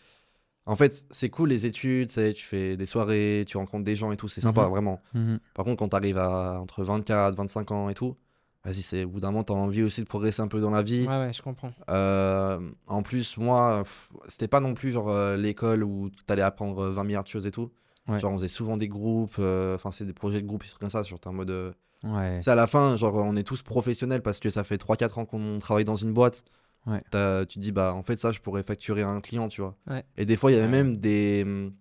En 0.68 0.75
fait, 0.75 1.06
c'est 1.12 1.30
cool 1.30 1.50
les 1.50 1.68
études, 1.68 2.07
tu 2.07 2.16
sais, 2.16 2.33
tu 2.33 2.44
fais 2.44 2.75
des 2.75 2.88
soirées, 2.88 3.45
tu 3.48 3.56
rencontres 3.57 3.83
des 3.83 3.95
gens 3.95 4.12
et 4.12 4.18
tout, 4.18 4.27
c'est 4.27 4.42
sympa 4.42 4.63
Mhm. 4.63 4.69
vraiment. 4.72 5.01
Mhm. 5.13 5.39
Par 5.54 5.63
contre, 5.63 5.77
quand 5.77 5.89
t'arrives 5.89 6.18
à 6.18 6.60
entre 6.60 6.83
24, 6.83 7.36
25 7.36 7.69
ans 7.72 7.88
et 7.89 7.94
tout, 7.94 8.16
vas-y, 8.63 8.81
c'est 8.81 9.04
au 9.04 9.10
bout 9.10 9.19
d'un 9.19 9.30
moment, 9.30 9.44
t'as 9.44 9.54
envie 9.54 9.83
aussi 9.83 10.01
de 10.01 10.07
progresser 10.07 10.42
un 10.42 10.48
peu 10.48 10.60
dans 10.60 10.72
la 10.72 10.81
vie. 10.81 11.06
Ouais, 11.07 11.19
ouais, 11.19 11.33
je 11.33 11.44
comprends. 11.44 11.72
Euh, 11.92 12.60
en 12.88 13.04
plus, 13.04 13.38
moi, 13.38 13.83
c'était 14.27 14.48
pas 14.48 14.60
non 14.60 14.74
plus 14.74 14.92
genre 14.92 15.10
euh, 15.10 15.38
l'école 15.38 15.83
où 15.83 16.10
t'allais 16.25 16.42
apprendre 16.42 16.80
euh, 16.86 16.89
20 16.89 17.04
milliards 17.04 17.24
de 17.24 17.30
choses 17.30 17.45
et 17.45 17.51
tout. 17.51 17.72
Ouais. 18.07 18.18
Genre, 18.19 18.31
on 18.31 18.38
faisait 18.38 18.48
souvent 18.48 18.75
des 18.77 18.88
groupes, 18.88 19.36
euh, 19.38 19.75
enfin, 19.75 19.92
c'est 19.92 20.06
des 20.06 20.13
projets 20.13 20.42
de 20.42 20.48
groupe, 20.48 20.63
des 20.63 20.69
trucs 20.69 20.80
comme 20.80 20.89
ça. 20.89 21.04
Genre, 21.04 21.19
t'es 21.19 21.27
en 21.27 21.33
mode. 21.33 21.75
Ouais. 22.04 22.40
C'est 22.42 22.52
à 22.52 22.56
la 22.56 22.68
fin, 22.68 22.98
genre, 22.98 23.16
on 23.16 23.36
est 23.36 23.44
tous 23.44 23.62
professionnels 23.64 24.22
parce 24.22 24.40
que 24.40 24.50
ça 24.50 24.64
fait 24.64 24.78
3-4 24.78 25.20
ans 25.20 25.26
qu'on 25.26 25.60
travaille 25.60 25.86
dans 25.86 25.96
une 25.96 26.14
boîte. 26.14 26.44
Ouais. 26.86 27.00
Tu 27.48 27.56
te 27.56 27.60
dis, 27.60 27.72
bah, 27.72 27.94
en 27.96 28.04
fait, 28.04 28.20
ça, 28.20 28.32
je 28.32 28.40
pourrais 28.40 28.64
facturer 28.64 29.02
à 29.02 29.10
un 29.10 29.22
client, 29.22 29.48
tu 29.48 29.62
vois. 29.62 29.76
Ouais. 29.90 30.04
Et 30.18 30.26
des 30.26 30.38
fois, 30.38 30.52
il 30.52 30.56
y 30.56 30.58
avait 30.58 30.68
même 30.68 30.98
des, 30.98 31.72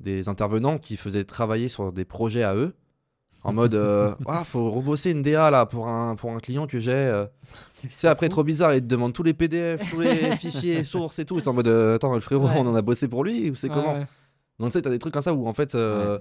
des 0.00 0.28
intervenants 0.28 0.78
qui 0.78 0.96
faisaient 0.96 1.24
travailler 1.24 1.68
sur 1.68 1.92
des 1.92 2.04
projets 2.04 2.44
à 2.44 2.54
eux. 2.54 2.74
En 3.42 3.52
mode, 3.60 3.74
euh, 3.74 4.14
ah, 4.26 4.44
faut 4.44 4.70
rebosser 4.70 5.10
une 5.10 5.22
DA 5.22 5.50
là 5.50 5.66
pour 5.66 5.88
un, 5.88 6.14
pour 6.14 6.30
un 6.32 6.38
client 6.38 6.66
que 6.66 6.78
j'ai. 6.80 6.92
euh. 6.92 7.26
C'est 7.90 8.08
après 8.08 8.28
trop 8.28 8.44
bizarre, 8.44 8.74
ils 8.74 8.80
te 8.80 8.86
demandent 8.86 9.12
tous 9.12 9.22
les 9.24 9.34
PDF, 9.34 9.90
tous 9.90 10.00
les 10.00 10.36
fichiers, 10.36 10.84
sources 10.84 11.18
et 11.18 11.24
tout. 11.24 11.38
Et 11.40 11.48
en 11.48 11.52
mode, 11.52 11.66
euh, 11.68 11.96
attends, 11.96 12.14
le 12.14 12.20
frérot, 12.20 12.48
on 12.48 12.66
en 12.66 12.74
a 12.74 12.82
bossé 12.82 13.08
pour 13.08 13.24
lui 13.24 13.50
ou 13.50 13.54
c'est 13.54 13.68
comment. 13.68 13.98
Donc, 14.60 14.68
tu 14.68 14.74
sais, 14.74 14.82
t'as 14.82 14.90
des 14.90 15.00
trucs 15.00 15.12
comme 15.12 15.22
ça 15.22 15.34
où 15.34 15.48
en 15.48 15.52
fait, 15.52 15.74
euh, 15.74 16.18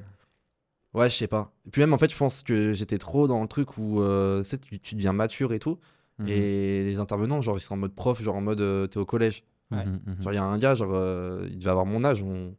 ouais, 0.93 1.09
je 1.09 1.15
sais 1.15 1.27
pas. 1.27 1.51
Et 1.65 1.69
puis, 1.69 1.81
même 1.81 1.93
en 1.93 1.97
fait, 1.97 2.11
je 2.11 2.17
pense 2.17 2.43
que 2.43 2.73
j'étais 2.73 2.97
trop 2.97 3.27
dans 3.27 3.41
le 3.41 3.47
truc 3.47 3.77
où 3.77 4.01
euh, 4.01 4.41
tu 4.43 4.49
sais, 4.49 4.57
tu, 4.57 4.79
tu 4.79 4.95
deviens 4.95 5.13
mature 5.13 5.53
et 5.53 5.59
tout. 5.59 5.79
Mhm. 6.19 6.27
Et 6.27 6.83
les 6.83 6.99
intervenants, 6.99 7.41
genre, 7.41 7.57
ils 7.57 7.61
sont 7.61 7.73
en 7.73 7.77
mode 7.77 7.95
prof, 7.95 8.21
genre 8.21 8.35
en 8.35 8.41
mode, 8.41 8.61
euh, 8.61 8.87
t'es 8.87 8.97
au 8.99 9.05
collège. 9.05 9.43
Ouais. 9.71 9.85
Mhm, 9.85 10.01
mhm. 10.05 10.21
Genre, 10.23 10.33
il 10.33 10.35
y 10.35 10.39
a 10.39 10.43
un 10.43 10.57
gars, 10.59 10.75
genre, 10.75 10.91
euh, 10.93 11.47
il 11.49 11.57
devait 11.59 11.71
avoir 11.71 11.85
mon 11.85 12.03
âge. 12.03 12.21
on- 12.21 12.55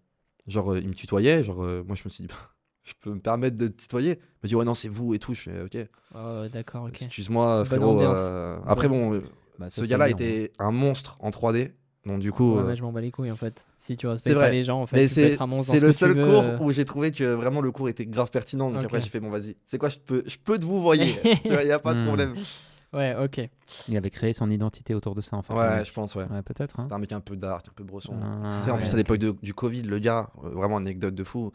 Genre, 0.46 0.72
euh, 0.72 0.80
il 0.80 0.88
me 0.88 0.94
tutoyait. 0.94 1.42
Genre, 1.42 1.62
euh, 1.64 1.82
moi, 1.86 1.96
je 1.96 2.02
me 2.04 2.10
suis 2.10 2.24
dit, 2.26 2.34
je 2.82 2.92
peux 3.00 3.10
me 3.14 3.20
permettre 3.20 3.56
de 3.56 3.68
te 3.68 3.80
tutoyer. 3.80 4.18
Il 4.18 4.38
me 4.44 4.48
dit, 4.48 4.54
ouais, 4.56 4.64
non, 4.64 4.74
c'est 4.74 4.88
vous 4.88 5.14
et 5.14 5.18
tout. 5.18 5.32
Je 5.34 5.40
fais, 5.42 5.62
ok. 5.62 5.88
Oh, 6.14 6.44
D'accord, 6.52 6.84
ok. 6.84 7.00
Excuse-moi, 7.02 7.58
Bonne 7.58 7.66
frérot. 7.66 7.92
ambiance. 7.96 8.18
euh, 8.20 8.58
Après, 8.66 8.88
bon, 8.88 9.14
euh, 9.14 9.18
Bah, 9.58 9.70
ça, 9.70 9.76
ce 9.76 9.80
c'est 9.84 9.90
gars-là 9.90 10.08
bien, 10.08 10.16
était 10.16 10.52
un 10.58 10.70
monstre 10.72 11.16
en 11.20 11.30
3D. 11.30 11.72
Donc, 12.06 12.20
du 12.20 12.32
coup. 12.32 12.54
Ouais, 12.56 12.60
euh, 12.62 12.66
mais 12.66 12.76
je 12.76 12.82
m'en 12.82 12.92
bats 12.92 13.00
les 13.00 13.10
couilles 13.10 13.30
en 13.30 13.36
fait. 13.36 13.64
Si 13.78 13.96
tu 13.96 14.06
respectes 14.06 14.36
vrai. 14.36 14.46
pas 14.46 14.52
les 14.52 14.62
gens, 14.64 14.82
en 14.82 14.86
fait, 14.86 15.08
c'est 15.08 15.38
c'est 15.62 15.80
le 15.80 15.92
seul 15.92 16.12
veux, 16.12 16.24
cours 16.24 16.60
où 16.66 16.70
j'ai 16.70 16.84
trouvé 16.84 17.12
que 17.12 17.24
vraiment 17.24 17.60
le 17.62 17.72
cours 17.72 17.88
était 17.88 18.04
grave 18.06 18.30
pertinent. 18.30 18.70
Donc 18.70 18.84
après, 18.84 19.00
j'ai 19.00 19.08
fait, 19.08 19.20
bon, 19.20 19.30
vas-y. 19.30 19.56
C'est 19.64 19.78
quoi, 19.78 19.88
je 19.88 19.98
peux, 19.98 20.22
je 20.26 20.36
peux 20.36 20.58
te 20.58 20.64
vous 20.66 20.80
vois, 20.82 20.96
il 20.96 21.06
n'y 21.64 21.70
a 21.72 21.78
pas 21.78 21.94
de 21.94 22.00
Hmm. 22.00 22.06
problème. 22.06 22.34
Ouais, 22.92 23.16
ok. 23.20 23.48
Il 23.88 23.96
avait 23.96 24.10
créé 24.10 24.32
son 24.32 24.48
identité 24.50 24.94
autour 24.94 25.14
de 25.16 25.20
ça, 25.20 25.36
en 25.36 25.42
fait. 25.42 25.52
Ouais, 25.52 25.84
je 25.84 25.92
pense, 25.92 26.14
ouais. 26.14 26.26
Ouais, 26.30 26.42
peut-être. 26.42 26.78
hein. 26.78 26.82
C'était 26.84 26.94
un 26.94 26.98
mec 26.98 27.10
un 27.10 27.20
peu 27.20 27.34
dark, 27.36 27.66
un 27.68 27.72
peu 27.74 27.82
brosson. 27.82 28.16
Ah, 28.22 28.54
Tu 28.56 28.64
sais, 28.64 28.70
en 28.70 28.74
ouais, 28.74 28.80
plus, 28.82 28.92
à 28.94 28.96
l'époque 28.96 29.18
du 29.18 29.52
Covid, 29.54 29.82
le 29.82 29.98
gars, 29.98 30.30
euh, 30.44 30.50
vraiment 30.50 30.76
anecdote 30.76 31.14
de 31.14 31.24
fou. 31.24 31.50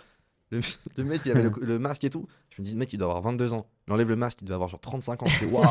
Le, 0.51 0.59
le 0.97 1.03
mec, 1.05 1.21
il 1.25 1.31
avait 1.31 1.43
le, 1.43 1.51
le 1.61 1.79
masque 1.79 2.03
et 2.03 2.09
tout. 2.09 2.27
Je 2.57 2.61
me 2.61 2.65
dis, 2.65 2.73
le 2.73 2.77
mec, 2.79 2.91
il 2.91 2.97
doit 2.97 3.07
avoir 3.07 3.21
22 3.21 3.53
ans. 3.53 3.67
Il 3.89 3.93
enlève 3.93 4.07
le 4.09 4.15
masque, 4.15 4.37
il 4.43 4.45
doit 4.45 4.53
avoir 4.55 4.69
genre 4.69 4.79
35 4.79 5.23
ans. 5.23 5.25
Je 5.25 5.31
fais, 5.35 5.45
waouh 5.45 5.65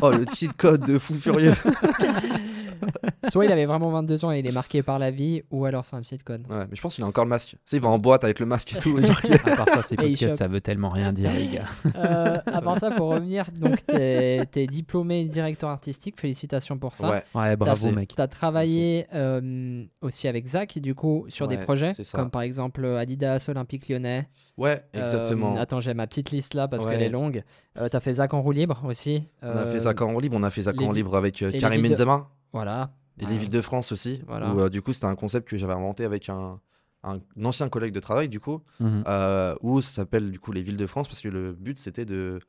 Oh, 0.00 0.10
le 0.10 0.24
cheat 0.34 0.52
code 0.56 0.86
de 0.86 0.98
fou 0.98 1.14
furieux 1.14 1.52
Soit 3.30 3.46
il 3.46 3.52
avait 3.52 3.66
vraiment 3.66 3.90
22 3.90 4.24
ans 4.24 4.32
et 4.32 4.38
il 4.40 4.46
est 4.46 4.52
marqué 4.52 4.82
par 4.82 4.98
la 4.98 5.10
vie, 5.10 5.42
ou 5.50 5.64
alors 5.64 5.84
c'est 5.84 5.96
un 5.96 6.02
sitcom. 6.02 6.42
Ouais, 6.50 6.64
mais 6.68 6.74
je 6.76 6.80
pense 6.80 6.94
qu'il 6.94 7.04
a 7.04 7.06
encore 7.06 7.24
le 7.24 7.30
masque. 7.30 7.50
Tu 7.50 7.56
sais, 7.64 7.76
il 7.76 7.82
va 7.82 7.88
en 7.88 7.98
boîte 7.98 8.24
avec 8.24 8.38
le 8.38 8.46
masque 8.46 8.74
et 8.74 8.78
tout. 8.78 8.98
genre, 9.00 9.16
À 9.44 9.56
part 9.56 9.68
ça, 9.68 9.82
ces 9.82 9.94
Et 9.94 9.98
il 9.98 10.10
podcasts, 10.12 10.30
chope. 10.30 10.38
ça 10.38 10.48
veut 10.48 10.60
tellement 10.60 10.90
rien 10.90 11.12
dire, 11.12 11.32
les 11.32 11.46
gars. 11.48 11.64
Euh, 11.96 12.38
à 12.46 12.60
part 12.60 12.78
ça, 12.78 12.90
pour 12.90 13.08
revenir, 13.08 13.46
donc 13.58 13.84
t'es 13.86 14.46
es 14.54 14.66
diplômé 14.66 15.24
directeur 15.24 15.70
artistique, 15.70 16.20
félicitations 16.20 16.78
pour 16.78 16.94
ça. 16.94 17.10
ouais, 17.10 17.22
Ouais, 17.34 17.56
bravo, 17.56 17.90
mec. 17.90 18.14
Tu 18.14 18.20
as 18.22 18.28
travaillé 18.28 19.06
euh, 19.14 19.84
aussi 20.02 20.28
avec 20.28 20.46
Zach, 20.46 20.78
du 20.78 20.94
coup, 20.94 21.24
sur 21.28 21.48
des 21.48 21.56
Ouais, 21.56 21.62
projets, 21.64 21.92
c'est 21.94 22.04
ça. 22.04 22.18
comme 22.18 22.30
par 22.30 22.42
exemple 22.42 22.84
Adidas, 22.84 23.46
Olympique 23.48 23.88
Lyonnais. 23.88 24.28
ouais, 24.58 24.82
Euh, 24.96 25.04
exactement. 25.04 25.56
attends, 25.56 25.80
j'ai 25.80 25.94
ma 25.94 26.06
petite 26.06 26.30
liste 26.30 26.54
là 26.54 26.68
parce 26.68 26.84
Ouais. 26.84 26.92
qu'elle 26.92 27.02
est 27.02 27.08
longue. 27.08 27.33
Euh, 27.78 27.88
tu 27.88 27.96
as 27.96 28.00
fait 28.00 28.12
Zach 28.14 28.32
en 28.34 28.42
roue 28.42 28.52
libre 28.52 28.82
aussi. 28.84 29.24
on 29.42 29.46
a 29.46 29.50
Euh, 29.50 29.72
fait 29.72 29.80
ça 29.80 29.94
en 30.00 30.18
libre, 30.20 30.36
on 30.38 30.42
a 30.42 30.50
fait 30.50 30.66
en 30.68 30.92
libre 30.92 31.16
avec 31.16 31.42
euh, 31.42 31.52
Karim 31.58 31.82
de- 31.82 31.88
Benzema. 31.88 32.30
Voilà. 32.52 32.92
Et 33.18 33.24
Ouais. 33.24 33.30
les 33.32 33.38
villes 33.38 33.50
de 33.50 33.60
France 33.60 33.92
aussi. 33.92 34.22
Voilà. 34.26 34.52
Où, 34.52 34.60
euh, 34.60 34.68
du 34.68 34.82
coup, 34.82 34.92
c'était 34.92 35.06
un 35.06 35.14
concept 35.14 35.48
que 35.48 35.56
j'avais 35.56 35.72
inventé 35.72 36.04
avec 36.04 36.28
un, 36.28 36.60
un 37.04 37.18
ancien 37.44 37.68
collègue 37.68 37.92
de 37.92 38.00
travail, 38.00 38.28
du 38.28 38.40
coup, 38.40 38.62
Mhm. 38.80 39.04
euh, 39.06 39.54
où 39.62 39.80
ça 39.82 39.90
s'appelle 39.90 40.30
du 40.30 40.40
coup 40.40 40.52
les 40.52 40.62
villes 40.62 40.76
de 40.76 40.86
France, 40.86 41.06
parce 41.08 41.20
que 41.20 41.28
le 41.28 41.52
but 41.52 41.78
c'était 41.78 42.04
de 42.06 42.40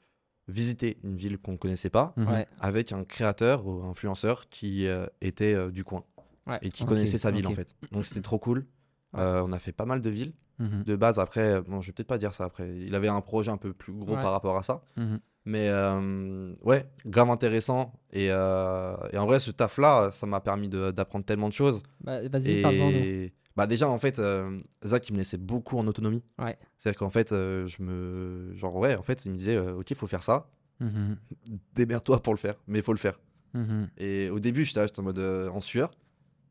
visiter 0.48 0.98
une 1.04 1.18
ville 1.18 1.38
qu'on 1.38 1.58
connaissait 1.58 1.89
pas 1.89 2.13
Mhm. 2.18 2.46
Avec 2.60 2.92
un 2.92 3.04
créateur 3.04 3.65
ou 3.65 3.84
influenceur 3.84 4.48
qui 4.50 4.88
euh, 4.88 5.08
était 5.22 5.54
euh, 5.56 5.72
du 5.72 5.84
coin 5.84 6.04
Ouais. 6.48 6.60
et 6.62 6.70
qui 6.70 6.86
connaissait 6.86 7.18
sa 7.18 7.32
ville 7.32 7.48
en 7.48 7.51
fait. 7.51 7.75
Donc 7.92 8.06
c'était 8.06 8.22
trop 8.22 8.38
cool. 8.39 8.60
Ouais. 9.13 9.22
Euh, 9.22 9.44
on 9.46 9.51
a 9.51 9.60
fait 9.60 9.72
pas 9.72 9.86
mal 9.86 10.01
de 10.01 10.10
villes. 10.10 10.34
Mhm. 10.59 10.83
De 10.83 10.95
base, 10.95 11.19
après, 11.19 11.62
bon, 11.62 11.81
je 11.81 11.88
vais 11.88 11.93
peut-être 11.93 12.07
pas 12.07 12.17
dire 12.17 12.33
ça 12.33 12.45
après. 12.45 12.69
Il 12.79 12.95
avait 12.95 13.07
un 13.09 13.21
projet 13.21 13.51
un 13.51 13.57
peu 13.57 13.74
plus 13.74 13.93
gros 13.93 14.15
Ouais. 14.15 14.21
par 14.21 14.31
rapport 14.31 14.57
à 14.57 14.63
ça. 14.63 14.81
Mhm. 14.97 15.19
Mais 15.47 15.69
euh, 15.69 16.53
ouais, 16.63 16.89
grave 17.05 17.29
intéressant. 17.29 17.93
Et, 18.12 18.29
euh, 18.31 18.95
et 19.12 19.17
en 19.17 19.25
vrai, 19.27 19.39
ce 19.39 19.51
taf-là, 19.51 20.09
ça 20.12 20.25
m'a 20.25 20.39
permis 20.39 20.69
d'apprendre 20.69 21.24
tellement 21.25 21.50
de 21.50 21.53
choses. 21.53 21.83
Bah, 22.01 22.27
Vas-y. 22.29 22.51
Et 22.62 23.33
bah 23.55 23.67
déjà, 23.67 23.88
en 23.88 23.97
fait, 23.97 24.19
euh, 24.19 24.59
Zach, 24.85 25.07
il 25.07 25.13
me 25.13 25.19
laissait 25.19 25.38
beaucoup 25.38 25.77
en 25.77 25.88
autonomie. 25.88 26.24
Ouais. 26.39 26.57
C'est-à-dire 26.77 27.00
qu'en 27.00 27.09
fait, 27.09 27.31
euh, 27.31 27.67
je 27.67 27.81
me. 27.83 28.53
Genre, 28.55 28.75
ouais, 28.75 28.95
en 28.97 29.01
fait, 29.03 29.24
il 29.25 29.31
me 29.31 29.38
disait, 29.38 29.55
euh, 29.55 29.75
ok, 29.75 29.91
il 29.91 29.95
faut 29.95 30.07
faire 30.07 30.24
ça. 30.24 30.50
Mhm. 30.81 31.15
Démerde-toi 31.74 32.21
pour 32.21 32.33
le 32.33 32.38
faire, 32.39 32.55
mais 32.67 32.79
il 32.79 32.83
faut 32.83 32.93
le 32.93 33.00
faire. 33.00 33.19
Et 33.97 34.29
au 34.29 34.39
début, 34.39 34.65
j'étais 34.65 35.00
en 35.00 35.03
mode 35.03 35.19
euh, 35.19 35.50
en 35.50 35.62
sueur. 35.62 35.91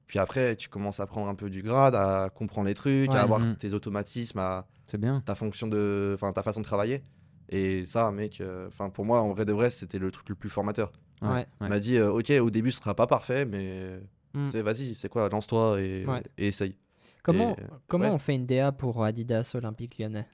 Puis 0.06 0.18
après, 0.18 0.54
tu 0.56 0.68
commences 0.68 1.00
à 1.00 1.06
prendre 1.06 1.28
un 1.28 1.34
peu 1.34 1.48
du 1.50 1.62
grade, 1.62 1.94
à 1.94 2.30
comprendre 2.30 2.68
les 2.68 2.74
trucs, 2.74 3.10
Ouais. 3.10 3.16
à 3.16 3.22
avoir 3.22 3.40
Mhm. 3.40 3.56
tes 3.56 3.72
automatismes, 3.74 4.38
à 4.38 4.66
C'est 4.86 4.98
bien. 4.98 5.20
ta 5.24 5.34
fonction 5.34 5.66
de. 5.66 6.12
Enfin, 6.14 6.32
ta 6.32 6.42
façon 6.42 6.60
de 6.60 6.64
travailler. 6.66 7.02
Et 7.48 7.84
ça, 7.84 8.10
mec, 8.10 8.40
euh, 8.40 8.68
enfin, 8.68 8.90
pour 8.90 9.04
moi, 9.04 9.20
en 9.22 9.32
vrai 9.32 9.44
de 9.44 9.52
vrai, 9.52 9.70
c'était 9.70 9.98
le 9.98 10.10
truc 10.10 10.28
le 10.28 10.34
plus 10.34 10.50
formateur. 10.50 10.92
Ouais. 11.22 11.46
Il 11.60 11.68
m'a 11.68 11.78
dit, 11.78 11.96
euh, 11.96 12.10
ok, 12.12 12.30
au 12.40 12.50
début, 12.50 12.70
ce 12.70 12.80
sera 12.80 12.94
pas 12.94 13.06
parfait, 13.06 13.44
mais. 13.44 14.00
Mm. 14.34 14.48
Vas-y, 14.48 14.94
c'est 14.94 15.08
quoi, 15.08 15.28
lance-toi 15.28 15.80
et, 15.80 16.04
Ouais. 16.06 16.22
et 16.38 16.48
essaye. 16.48 16.76
Comment, 17.22 17.52
Et, 17.56 17.62
comment 17.86 18.04
ouais. 18.06 18.10
on 18.10 18.18
fait 18.18 18.34
une 18.34 18.44
DA 18.44 18.72
pour 18.72 19.02
Adidas 19.04 19.52
Olympique 19.54 19.96
Lyonnais? 19.98 20.26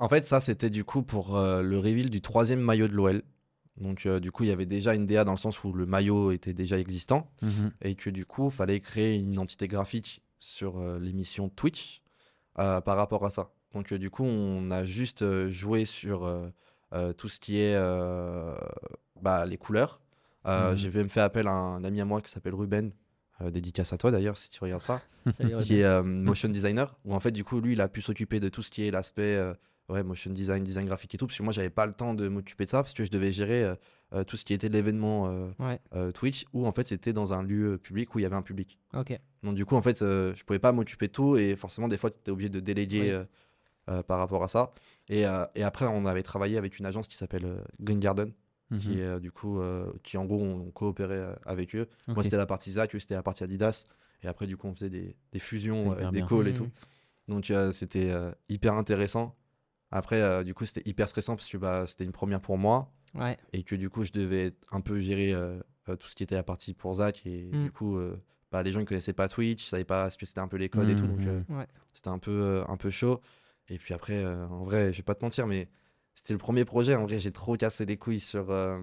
En 0.00 0.08
fait, 0.08 0.26
ça, 0.26 0.40
c'était 0.40 0.70
du 0.70 0.84
coup 0.84 1.02
pour 1.02 1.36
euh, 1.36 1.62
le 1.62 1.78
reveal 1.78 2.10
du 2.10 2.20
troisième 2.20 2.60
maillot 2.60 2.88
de 2.88 2.94
l'OL. 2.94 3.22
Donc, 3.80 4.06
euh, 4.06 4.18
du 4.20 4.32
coup, 4.32 4.44
il 4.44 4.48
y 4.48 4.52
avait 4.52 4.66
déjà 4.66 4.94
une 4.94 5.06
DA 5.06 5.24
dans 5.24 5.32
le 5.32 5.38
sens 5.38 5.62
où 5.64 5.72
le 5.72 5.86
maillot 5.86 6.32
était 6.32 6.52
déjà 6.54 6.78
existant 6.78 7.30
Mhm. 7.42 7.70
et 7.82 7.94
que 7.94 8.10
du 8.10 8.26
coup, 8.26 8.46
il 8.48 8.52
fallait 8.52 8.80
créer 8.80 9.14
une 9.16 9.32
identité 9.32 9.68
graphique 9.68 10.22
sur 10.40 10.78
euh, 10.78 10.98
l'émission 10.98 11.48
Twitch 11.48 12.02
euh, 12.58 12.80
par 12.80 12.96
rapport 12.96 13.24
à 13.24 13.30
ça. 13.30 13.50
Donc, 13.74 13.92
euh, 13.92 13.98
du 13.98 14.10
coup, 14.10 14.24
on 14.24 14.70
a 14.70 14.84
juste 14.84 15.22
euh, 15.22 15.50
joué 15.50 15.84
sur 15.84 16.24
euh, 16.24 16.48
euh, 16.92 17.12
tout 17.12 17.28
ce 17.28 17.38
qui 17.38 17.58
est 17.58 17.74
euh, 17.76 18.54
bah, 19.20 19.46
les 19.46 19.56
couleurs. 19.58 20.00
Euh, 20.46 20.72
Mhm. 20.72 20.78
J'ai 20.78 20.90
même 20.90 21.08
fait 21.08 21.20
appel 21.20 21.46
à 21.46 21.52
un 21.52 21.84
ami 21.84 22.00
à 22.00 22.04
moi 22.04 22.20
qui 22.22 22.30
s'appelle 22.30 22.54
Ruben, 22.54 22.92
euh, 23.40 23.50
dédicace 23.50 23.92
à 23.92 23.98
toi 23.98 24.10
d'ailleurs 24.10 24.36
si 24.36 24.48
tu 24.48 24.58
regardes 24.60 24.82
ça, 24.82 25.02
Salut, 25.36 25.56
qui 25.62 25.80
est 25.80 25.84
euh, 25.84 26.02
motion 26.02 26.48
designer, 26.48 26.96
où 27.04 27.14
en 27.14 27.20
fait 27.20 27.32
du 27.32 27.44
coup 27.44 27.60
lui 27.60 27.72
il 27.74 27.80
a 27.80 27.88
pu 27.88 28.00
s'occuper 28.02 28.40
de 28.40 28.48
tout 28.48 28.62
ce 28.62 28.70
qui 28.70 28.82
est 28.84 28.90
l'aspect 28.90 29.36
euh, 29.36 29.52
ouais, 29.88 30.02
motion 30.02 30.30
design, 30.32 30.62
design 30.62 30.86
graphique 30.86 31.14
et 31.14 31.18
tout, 31.18 31.26
parce 31.26 31.38
que 31.38 31.42
moi 31.42 31.52
j'avais 31.52 31.70
pas 31.70 31.86
le 31.86 31.92
temps 31.92 32.14
de 32.14 32.28
m'occuper 32.28 32.64
de 32.64 32.70
ça, 32.70 32.82
parce 32.82 32.92
que 32.94 33.04
je 33.04 33.10
devais 33.10 33.32
gérer 33.32 33.64
euh, 33.64 33.74
euh, 34.12 34.24
tout 34.24 34.36
ce 34.36 34.44
qui 34.44 34.52
était 34.54 34.68
l'événement 34.68 35.28
euh, 35.28 35.48
Ouais. 35.58 35.80
euh, 35.94 36.12
Twitch, 36.12 36.44
où 36.52 36.66
en 36.66 36.72
fait 36.72 36.86
c'était 36.88 37.12
dans 37.12 37.32
un 37.32 37.42
lieu 37.42 37.78
public 37.78 38.14
où 38.14 38.18
il 38.18 38.22
y 38.22 38.26
avait 38.26 38.36
un 38.36 38.42
public. 38.42 38.78
Ok. 38.94 39.18
Donc 39.42 39.54
du 39.54 39.64
coup, 39.64 39.76
en 39.76 39.82
fait, 39.82 39.98
je 40.00 40.42
pouvais 40.44 40.58
pas 40.58 40.72
m'occuper 40.72 41.06
de 41.08 41.12
tout 41.12 41.36
et 41.36 41.54
forcément, 41.56 41.86
des 41.88 41.96
fois, 41.96 42.10
tu 42.10 42.18
étais 42.18 42.30
obligé 42.32 42.48
de 42.48 42.58
déléguer 42.60 43.22
Oui. 43.88 44.02
par 44.08 44.18
rapport 44.18 44.42
à 44.42 44.48
ça. 44.48 44.72
Et, 45.08 45.20
et 45.54 45.62
après, 45.62 45.86
on 45.86 46.04
avait 46.06 46.22
travaillé 46.24 46.58
avec 46.58 46.78
une 46.80 46.86
agence 46.86 47.06
qui 47.06 47.16
s'appelle 47.16 47.62
Green 47.80 48.00
Garden, 48.00 48.32
qui 48.80 48.88
Mhm. 48.90 48.98
est 48.98 49.02
euh, 49.02 49.18
du 49.20 49.30
coup, 49.30 49.60
qui 50.02 50.16
en 50.18 50.24
gros, 50.24 50.42
on, 50.42 50.70
coopérait 50.72 51.36
avec 51.46 51.74
eux. 51.76 51.86
Moi, 52.08 52.22
c'était 52.24 52.36
la 52.36 52.46
partie 52.46 52.72
Zach, 52.72 52.94
eux, 52.94 52.98
c'était 52.98 53.14
la 53.14 53.22
partie 53.22 53.44
Adidas. 53.44 53.84
Et 54.24 54.26
après, 54.26 54.46
du 54.48 54.56
coup, 54.56 54.66
on 54.66 54.74
faisait 54.74 54.90
des, 54.90 55.14
des 55.32 55.38
fusions, 55.38 55.94
hyper 55.94 56.10
des 56.12 56.22
calls 56.22 56.48
et 56.48 56.50
Mhm. 56.50 56.56
tout. 56.56 56.70
Donc 57.28 57.52
c'était 57.72 58.12
hyper 58.48 58.74
intéressant. 58.74 59.36
Après, 59.90 60.20
euh, 60.20 60.44
du 60.44 60.54
coup, 60.54 60.64
c'était 60.66 60.88
hyper 60.88 61.08
stressant 61.08 61.34
parce 61.36 61.48
que 61.48 61.56
bah, 61.56 61.86
c'était 61.86 62.04
une 62.04 62.12
première 62.12 62.40
pour 62.40 62.58
moi 62.58 62.92
Ouais. 63.14 63.38
et 63.54 63.62
que 63.62 63.74
du 63.74 63.88
coup 63.88 64.04
je 64.04 64.12
devais 64.12 64.52
un 64.70 64.82
peu 64.82 64.98
gérer 65.00 65.32
euh, 65.32 65.58
euh, 65.88 65.96
tout 65.96 66.08
ce 66.08 66.14
qui 66.14 66.22
était 66.22 66.34
la 66.34 66.42
partie 66.42 66.74
pour 66.74 66.92
Zach 66.96 67.22
et 67.24 67.48
Mm. 67.50 67.64
du 67.64 67.72
coup 67.72 67.96
euh, 67.96 68.22
bah, 68.52 68.62
les 68.62 68.70
gens 68.70 68.80
ne 68.80 68.84
connaissaient 68.84 69.14
pas 69.14 69.28
Twitch, 69.28 69.64
ils 69.64 69.66
savaient 69.66 69.84
pas 69.84 70.10
ce 70.10 70.18
que 70.18 70.26
c'était 70.26 70.40
un 70.40 70.48
peu 70.48 70.58
les 70.58 70.68
codes 70.68 70.90
et 70.90 70.94
tout 70.94 71.06
donc. 71.06 71.20
Ouais. 71.48 71.66
c'était 71.94 72.08
un 72.10 72.18
peu 72.18 72.30
euh, 72.30 72.64
un 72.68 72.76
peu 72.76 72.90
chaud 72.90 73.22
et 73.70 73.78
puis 73.78 73.94
après 73.94 74.22
euh, 74.22 74.46
en 74.48 74.62
vrai 74.64 74.92
je 74.92 74.98
vais 74.98 75.02
pas 75.02 75.14
te 75.14 75.24
mentir 75.24 75.46
mais 75.46 75.70
c'était 76.14 76.34
le 76.34 76.38
premier 76.38 76.66
projet 76.66 76.94
en 76.96 77.04
vrai 77.06 77.18
j'ai 77.18 77.32
trop 77.32 77.56
cassé 77.56 77.86
les 77.86 77.96
couilles 77.96 78.20
sur 78.20 78.50
euh, 78.50 78.78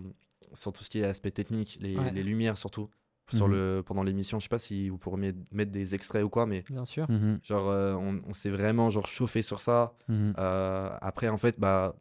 sur 0.54 0.74
tout 0.74 0.84
ce 0.84 0.90
qui 0.90 0.98
est 1.00 1.04
aspect 1.06 1.30
technique 1.32 1.78
les, 1.80 1.96
Ouais. 1.96 2.12
les 2.12 2.24
lumières 2.24 2.58
surtout 2.58 2.90
sur 3.32 3.48
Mhm. 3.48 3.54
le 3.54 3.84
pendant 3.86 4.04
l'émission 4.04 4.40
je 4.40 4.44
sais 4.44 4.50
pas 4.50 4.60
si 4.60 4.90
vous 4.90 4.98
pourriez 4.98 5.34
mettre 5.52 5.72
des 5.72 5.96
extraits 5.96 6.24
ou 6.24 6.30
quoi 6.30 6.46
mais 6.46 6.64
Bien 6.70 6.86
sûr. 6.86 7.10
Mhm. 7.10 7.40
genre 7.44 7.70
euh, 7.70 7.94
on, 7.96 8.22
on 8.28 8.34
s'est 8.34 8.52
vraiment 8.52 8.90
genre 8.90 9.08
chauffé 9.08 9.42
sur 9.42 9.62
ça 9.62 9.94
Mhm. 10.10 10.34
euh, 10.38 10.90
après, 11.02 11.28
en 11.30 11.38
fait, 11.38 11.60
bah, 11.60 11.96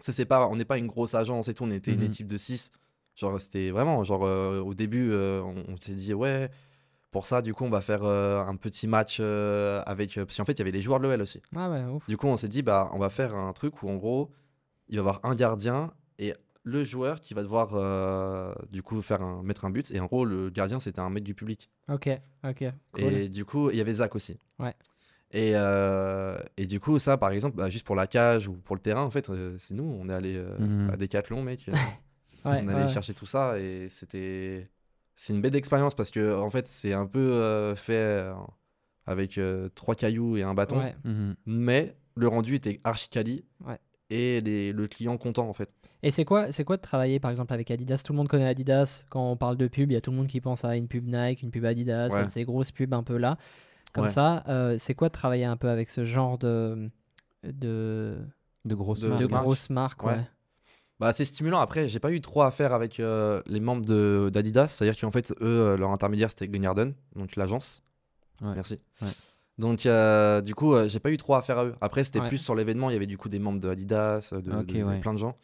ça 0.00 0.12
c'est 0.12 0.24
pas, 0.26 0.48
on 0.48 0.56
n'est 0.56 0.64
pas 0.64 0.78
une 0.78 0.86
grosse 0.88 1.14
agence 1.14 1.48
et 1.48 1.54
tout, 1.54 1.64
on 1.64 1.70
était 1.70 1.92
une 1.94 2.02
équipe 2.02 2.26
de 2.26 2.36
6. 2.36 2.72
Genre, 3.16 3.40
c'était 3.40 3.70
vraiment, 3.72 4.04
genre, 4.04 4.24
euh, 4.24 4.60
au 4.60 4.74
début, 4.74 5.10
euh, 5.10 5.42
on, 5.42 5.72
on 5.72 5.76
s'est 5.80 5.94
dit, 5.94 6.14
ouais, 6.14 6.50
pour 7.10 7.26
ça, 7.26 7.42
du 7.42 7.52
coup, 7.52 7.64
on 7.64 7.70
va 7.70 7.80
faire 7.80 8.04
euh, 8.04 8.44
un 8.44 8.54
petit 8.54 8.86
match 8.86 9.18
euh, 9.20 9.82
avec. 9.86 10.16
euh, 10.18 10.24
parce 10.24 10.36
qu'en 10.36 10.44
fait, 10.44 10.52
il 10.52 10.58
y 10.58 10.62
avait 10.62 10.70
les 10.70 10.82
joueurs 10.82 11.00
de 11.00 11.08
l'OL 11.08 11.20
aussi. 11.22 11.40
Ah 11.56 11.68
ouais, 11.68 11.82
ouf. 11.84 12.06
Du 12.06 12.16
coup, 12.16 12.28
on 12.28 12.36
s'est 12.36 12.46
dit, 12.48 12.62
bah, 12.62 12.90
on 12.92 12.98
va 13.00 13.10
faire 13.10 13.34
un 13.34 13.52
truc 13.52 13.82
où, 13.82 13.88
en 13.90 13.96
gros, 13.96 14.30
il 14.88 14.94
va 14.94 14.96
y 14.96 14.98
avoir 15.00 15.20
un 15.24 15.34
gardien 15.34 15.92
et 16.20 16.32
le 16.68 16.84
joueur 16.84 17.20
qui 17.20 17.34
va 17.34 17.42
devoir, 17.42 17.70
euh, 17.74 18.54
du 18.70 18.82
coup, 18.82 19.00
faire 19.02 19.22
un, 19.22 19.42
mettre 19.42 19.64
un 19.64 19.70
but. 19.70 19.90
Et 19.90 20.00
en 20.00 20.06
gros, 20.06 20.24
le 20.24 20.50
gardien, 20.50 20.78
c'était 20.80 21.00
un 21.00 21.10
mec 21.10 21.24
du 21.24 21.34
public. 21.34 21.70
Ok, 21.88 22.08
ok. 22.44 22.64
Cool. 22.92 23.02
Et 23.04 23.28
du 23.28 23.44
coup, 23.44 23.70
il 23.70 23.76
y 23.76 23.80
avait 23.80 23.92
Zach 23.94 24.14
aussi. 24.14 24.38
Ouais. 24.58 24.74
Et, 25.30 25.52
euh, 25.54 26.36
et 26.56 26.66
du 26.66 26.80
coup, 26.80 26.98
ça, 26.98 27.16
par 27.18 27.30
exemple, 27.30 27.56
bah, 27.56 27.68
juste 27.70 27.84
pour 27.86 27.96
la 27.96 28.06
cage 28.06 28.48
ou 28.48 28.52
pour 28.54 28.76
le 28.76 28.80
terrain, 28.82 29.02
en 29.02 29.10
fait, 29.10 29.28
euh, 29.30 29.56
c'est 29.58 29.74
nous, 29.74 29.84
on 30.00 30.08
est 30.08 30.14
allé 30.14 30.36
euh, 30.36 30.56
Mhm. 30.58 30.90
à 30.90 30.96
Decathlon, 30.96 31.42
mec. 31.42 31.66
Ouais, 32.44 32.62
on 32.64 32.68
allait 32.68 32.84
ouais. 32.84 32.88
chercher 32.88 33.14
tout 33.14 33.26
ça 33.26 33.58
et 33.58 33.88
c'était. 33.90 34.70
C'est 35.16 35.32
une 35.34 35.42
belle 35.42 35.56
expérience 35.56 35.94
parce 35.94 36.10
que, 36.12 36.36
en 36.38 36.48
fait, 36.50 36.68
c'est 36.68 36.92
un 36.94 37.04
peu 37.06 37.18
euh, 37.18 37.74
fait 37.74 38.30
avec 39.06 39.38
euh, 39.38 39.68
trois 39.74 39.94
cailloux 39.96 40.36
et 40.36 40.42
un 40.44 40.54
bâton. 40.54 40.78
Ouais. 40.78 40.94
Mhm. 41.04 41.34
Mais 41.46 41.96
le 42.14 42.28
rendu 42.28 42.54
était 42.54 42.80
archi 42.84 43.08
quali. 43.08 43.44
Ouais. 43.66 43.78
Et 44.10 44.40
les- 44.40 44.72
le 44.72 44.86
client 44.88 45.16
content, 45.18 45.48
en 45.48 45.52
fait. 45.52 45.68
Et 46.02 46.10
c'est 46.10 46.24
quoi, 46.24 46.50
c'est 46.52 46.64
quoi 46.64 46.76
de 46.76 46.82
travailler 46.82 47.18
par 47.20 47.30
exemple 47.30 47.52
avec 47.52 47.70
Adidas? 47.70 48.02
Tout 48.04 48.12
le 48.12 48.16
monde 48.18 48.28
connaît 48.28 48.46
Adidas. 48.46 49.04
Quand 49.10 49.30
on 49.32 49.36
parle 49.36 49.56
de 49.56 49.66
pub, 49.66 49.90
il 49.90 49.94
y 49.94 49.96
a 49.96 50.00
tout 50.00 50.10
le 50.12 50.16
monde 50.16 50.28
qui 50.28 50.40
pense 50.40 50.64
à 50.64 50.76
une 50.76 50.88
pub 50.88 51.06
Nike, 51.06 51.42
une 51.42 51.50
pub 51.50 51.64
Adidas, 51.64 52.08
Ouais. 52.10 52.20
à 52.20 52.28
ces 52.28 52.44
grosses 52.44 52.70
pubs 52.72 52.94
un 52.94 53.02
peu 53.02 53.16
là. 53.16 53.36
Comme 53.92 54.04
Ouais. 54.04 54.10
ça, 54.10 54.44
euh, 54.48 54.76
c'est 54.78 54.94
quoi 54.94 55.08
de 55.08 55.12
travailler 55.12 55.44
un 55.44 55.56
peu 55.56 55.68
avec 55.68 55.90
ce 55.90 56.04
genre 56.04 56.38
de, 56.38 56.88
de, 57.44 58.16
De 58.64 58.74
grosses 58.74 59.00
De- 59.00 59.08
marques. 59.08 59.20
de 59.22 59.26
grosses 59.26 59.70
marques 59.70 60.02
Ouais. 60.04 60.12
ouais. 60.14 60.24
Bah, 61.00 61.12
c'est 61.12 61.24
stimulant. 61.24 61.60
Après, 61.60 61.86
j'ai 61.88 62.00
pas 62.00 62.10
eu 62.10 62.20
trop 62.20 62.42
à 62.42 62.50
faire 62.50 62.72
avec 62.72 62.98
euh, 63.00 63.40
les 63.46 63.60
membres 63.60 63.84
de- 63.86 64.30
d'Adidas. 64.32 64.68
C'est-à-dire 64.68 64.98
qu'en 65.00 65.10
fait, 65.12 65.30
eux, 65.32 65.36
euh, 65.42 65.76
leur 65.76 65.90
intermédiaire, 65.90 66.30
c'était 66.30 66.48
Green 66.48 66.62
Garden, 66.62 66.92
donc 67.14 67.36
l'agence. 67.36 67.82
Ouais. 68.40 68.54
Merci. 68.54 68.78
Donc, 69.58 69.86
euh, 69.86 70.40
du 70.40 70.54
coup, 70.54 70.72
euh, 70.74 70.88
j'ai 70.88 71.00
pas 71.00 71.10
eu 71.10 71.16
trop 71.16 71.34
à 71.34 71.42
faire 71.42 71.58
à 71.58 71.64
eux. 71.66 71.74
Après, 71.80 72.04
c'était 72.04 72.20
Ouais. 72.20 72.28
plus 72.28 72.38
sur 72.38 72.54
l'événement. 72.54 72.90
Il 72.90 72.92
y 72.92 72.96
avait 72.96 73.06
du 73.06 73.18
coup 73.18 73.28
des 73.28 73.38
membres 73.40 73.60
de, 74.32 74.40
Ok, 74.52 74.66
de- 74.66 74.72
de 74.78 74.84
ouais. 74.84 75.00
plein 75.00 75.12
de 75.12 75.18
gens. 75.18 75.36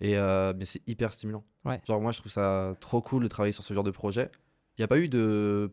Et, 0.00 0.16
euh, 0.16 0.52
mais 0.56 0.64
c'est 0.64 0.82
hyper 0.86 1.12
stimulant. 1.12 1.44
Ouais. 1.64 1.80
Genre, 1.86 2.00
moi, 2.00 2.12
je 2.12 2.20
trouve 2.20 2.30
ça 2.30 2.76
trop 2.80 3.00
cool 3.00 3.22
de 3.24 3.28
travailler 3.28 3.52
sur 3.52 3.64
ce 3.64 3.74
genre 3.74 3.82
de 3.84 3.90
projet. 3.90 4.30
Il 4.76 4.80
n'y 4.82 4.84
a 4.84 4.88
pas 4.88 4.98
eu 4.98 5.08
de 5.08 5.72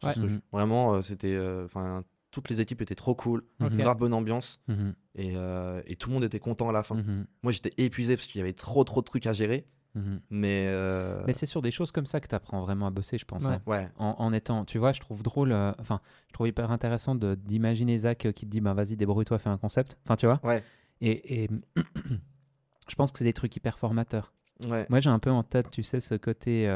sur 0.00 0.12
ce 0.12 0.18
truc. 0.18 0.30
Mhm. 0.30 0.40
Vraiment, 0.52 0.94
euh, 0.94 1.02
c'était. 1.02 1.38
Enfin, 1.64 2.02
toutes 2.32 2.48
les 2.48 2.60
équipes 2.62 2.80
étaient 2.82 2.94
trop 2.94 3.14
cool. 3.14 3.44
Grave 3.60 3.98
bonne 3.98 4.14
ambiance. 4.14 4.60
Mhm. 4.68 4.94
Et, 5.16 5.34
et 5.86 5.96
tout 5.96 6.08
le 6.08 6.14
monde 6.14 6.24
était 6.24 6.38
content 6.40 6.68
à 6.68 6.72
la 6.72 6.82
fin. 6.82 6.96
Mhm. 6.96 7.26
Moi, 7.42 7.52
j'étais 7.52 7.74
épuisé 7.76 8.16
parce 8.16 8.26
qu'il 8.26 8.38
y 8.38 8.42
avait 8.42 8.54
trop, 8.54 8.82
trop 8.84 9.00
de 9.02 9.04
trucs 9.06 9.26
à 9.26 9.32
gérer. 9.34 9.66
Mhm. 9.94 10.20
Mais, 10.30 10.66
euh, 10.68 11.22
Mais 11.26 11.32
c'est 11.34 11.44
sur 11.46 11.60
des 11.60 11.70
choses 11.70 11.90
comme 11.92 12.06
ça 12.06 12.20
que 12.20 12.26
tu 12.26 12.34
apprends 12.34 12.62
vraiment 12.62 12.86
à 12.86 12.90
bosser, 12.90 13.18
je 13.18 13.24
pense. 13.26 13.44
Ouais. 13.44 13.54
hein. 13.54 13.62
ouais, 13.66 13.90
En, 13.98 14.14
en 14.18 14.32
étant, 14.32 14.64
tu 14.64 14.78
vois, 14.78 14.92
je 14.92 15.00
trouve 15.00 15.22
drôle, 15.22 15.52
euh, 15.52 15.72
enfin, 15.78 16.00
je 16.28 16.32
trouve 16.32 16.48
hyper 16.48 16.70
intéressant 16.70 17.14
d'imaginer 17.14 17.98
Zach 17.98 18.24
euh, 18.26 18.32
qui 18.32 18.46
te 18.46 18.50
dit, 18.50 18.60
bah 18.62 18.72
vas-y, 18.74 18.96
débrouille-toi, 18.96 19.38
fais 19.38 19.50
un 19.50 19.58
concept. 19.58 19.98
Enfin, 20.04 20.16
tu 20.16 20.24
vois. 20.26 20.40
ouais, 20.44 20.62
Et, 21.02 21.44
et 21.44 21.50
je 22.88 22.94
pense 22.94 23.12
que 23.12 23.18
c'est 23.18 23.24
des 23.24 23.32
trucs 23.34 23.54
hyper 23.54 23.78
formateurs. 23.78 24.32
Moi, 24.88 25.00
j'ai 25.00 25.10
un 25.10 25.18
peu 25.18 25.30
en 25.30 25.42
tête, 25.42 25.70
tu 25.70 25.82
sais, 25.82 26.00
ce 26.00 26.14
côté. 26.14 26.66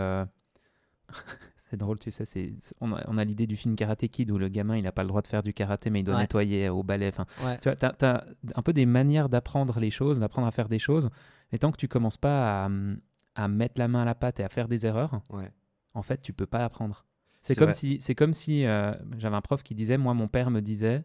c'est 1.77 1.85
drôle, 1.85 1.99
tu 1.99 2.11
sais, 2.11 2.25
c'est 2.25 2.55
on 2.81 2.93
a, 2.95 3.05
on 3.07 3.19
a 3.19 3.25
l'idée 3.25 3.47
du 3.47 3.55
film 3.55 3.77
Karate 3.77 4.09
Kid 4.09 4.31
où 4.31 4.39
le 4.39 4.49
gamin, 4.49 4.77
il 4.79 4.83
n'a 4.83 4.93
pas 4.93 5.03
le 5.03 5.09
droit 5.09 5.21
de 5.21 5.27
faire 5.27 5.43
du 5.43 5.53
karaté, 5.53 5.91
mais 5.91 6.01
il 6.01 6.05
doit 6.05 6.15
Ouais. 6.15 6.23
nettoyer 6.23 6.71
au 6.71 6.83
balai. 6.83 7.09
Enfin, 7.09 7.27
Ouais. 7.45 7.59
tu 7.59 7.69
vois, 7.69 7.77
t'as, 7.77 7.93
t'as 7.93 8.25
un 8.55 8.63
peu 8.63 8.73
des 8.73 8.87
manières 8.87 9.29
d'apprendre 9.29 9.79
les 9.79 9.91
choses, 9.91 10.19
d'apprendre 10.19 10.49
à 10.49 10.51
faire 10.51 10.69
des 10.71 10.79
choses. 10.79 11.11
Mais 11.53 11.59
tant 11.59 11.71
que 11.71 11.77
tu 11.77 11.87
commences 11.87 12.17
pas 12.17 12.65
à, 12.65 12.71
à 13.35 13.49
mettre 13.49 13.79
la 13.79 13.89
main 13.89 14.03
à 14.03 14.05
la 14.07 14.15
pâte 14.15 14.41
et 14.41 14.45
à 14.45 14.49
faire 14.49 14.69
des 14.69 14.87
erreurs, 14.87 15.21
ouais. 15.31 15.51
en 15.93 16.03
fait, 16.03 16.23
tu 16.23 16.33
peux 16.33 16.47
pas 16.47 16.65
apprendre. 16.65 17.05
C'est 17.43 17.55
comme 17.57 17.75
si, 17.75 17.99
c'est 18.01 18.15
comme 18.15 18.33
si 18.33 18.65
euh, 18.65 18.93
j'avais 19.19 19.37
un 19.37 19.41
prof 19.43 19.63
qui 19.63 19.75
disait, 19.75 19.99
moi, 19.99 20.15
mon 20.15 20.29
père 20.29 20.51
me 20.51 20.61
disait, 20.61 21.05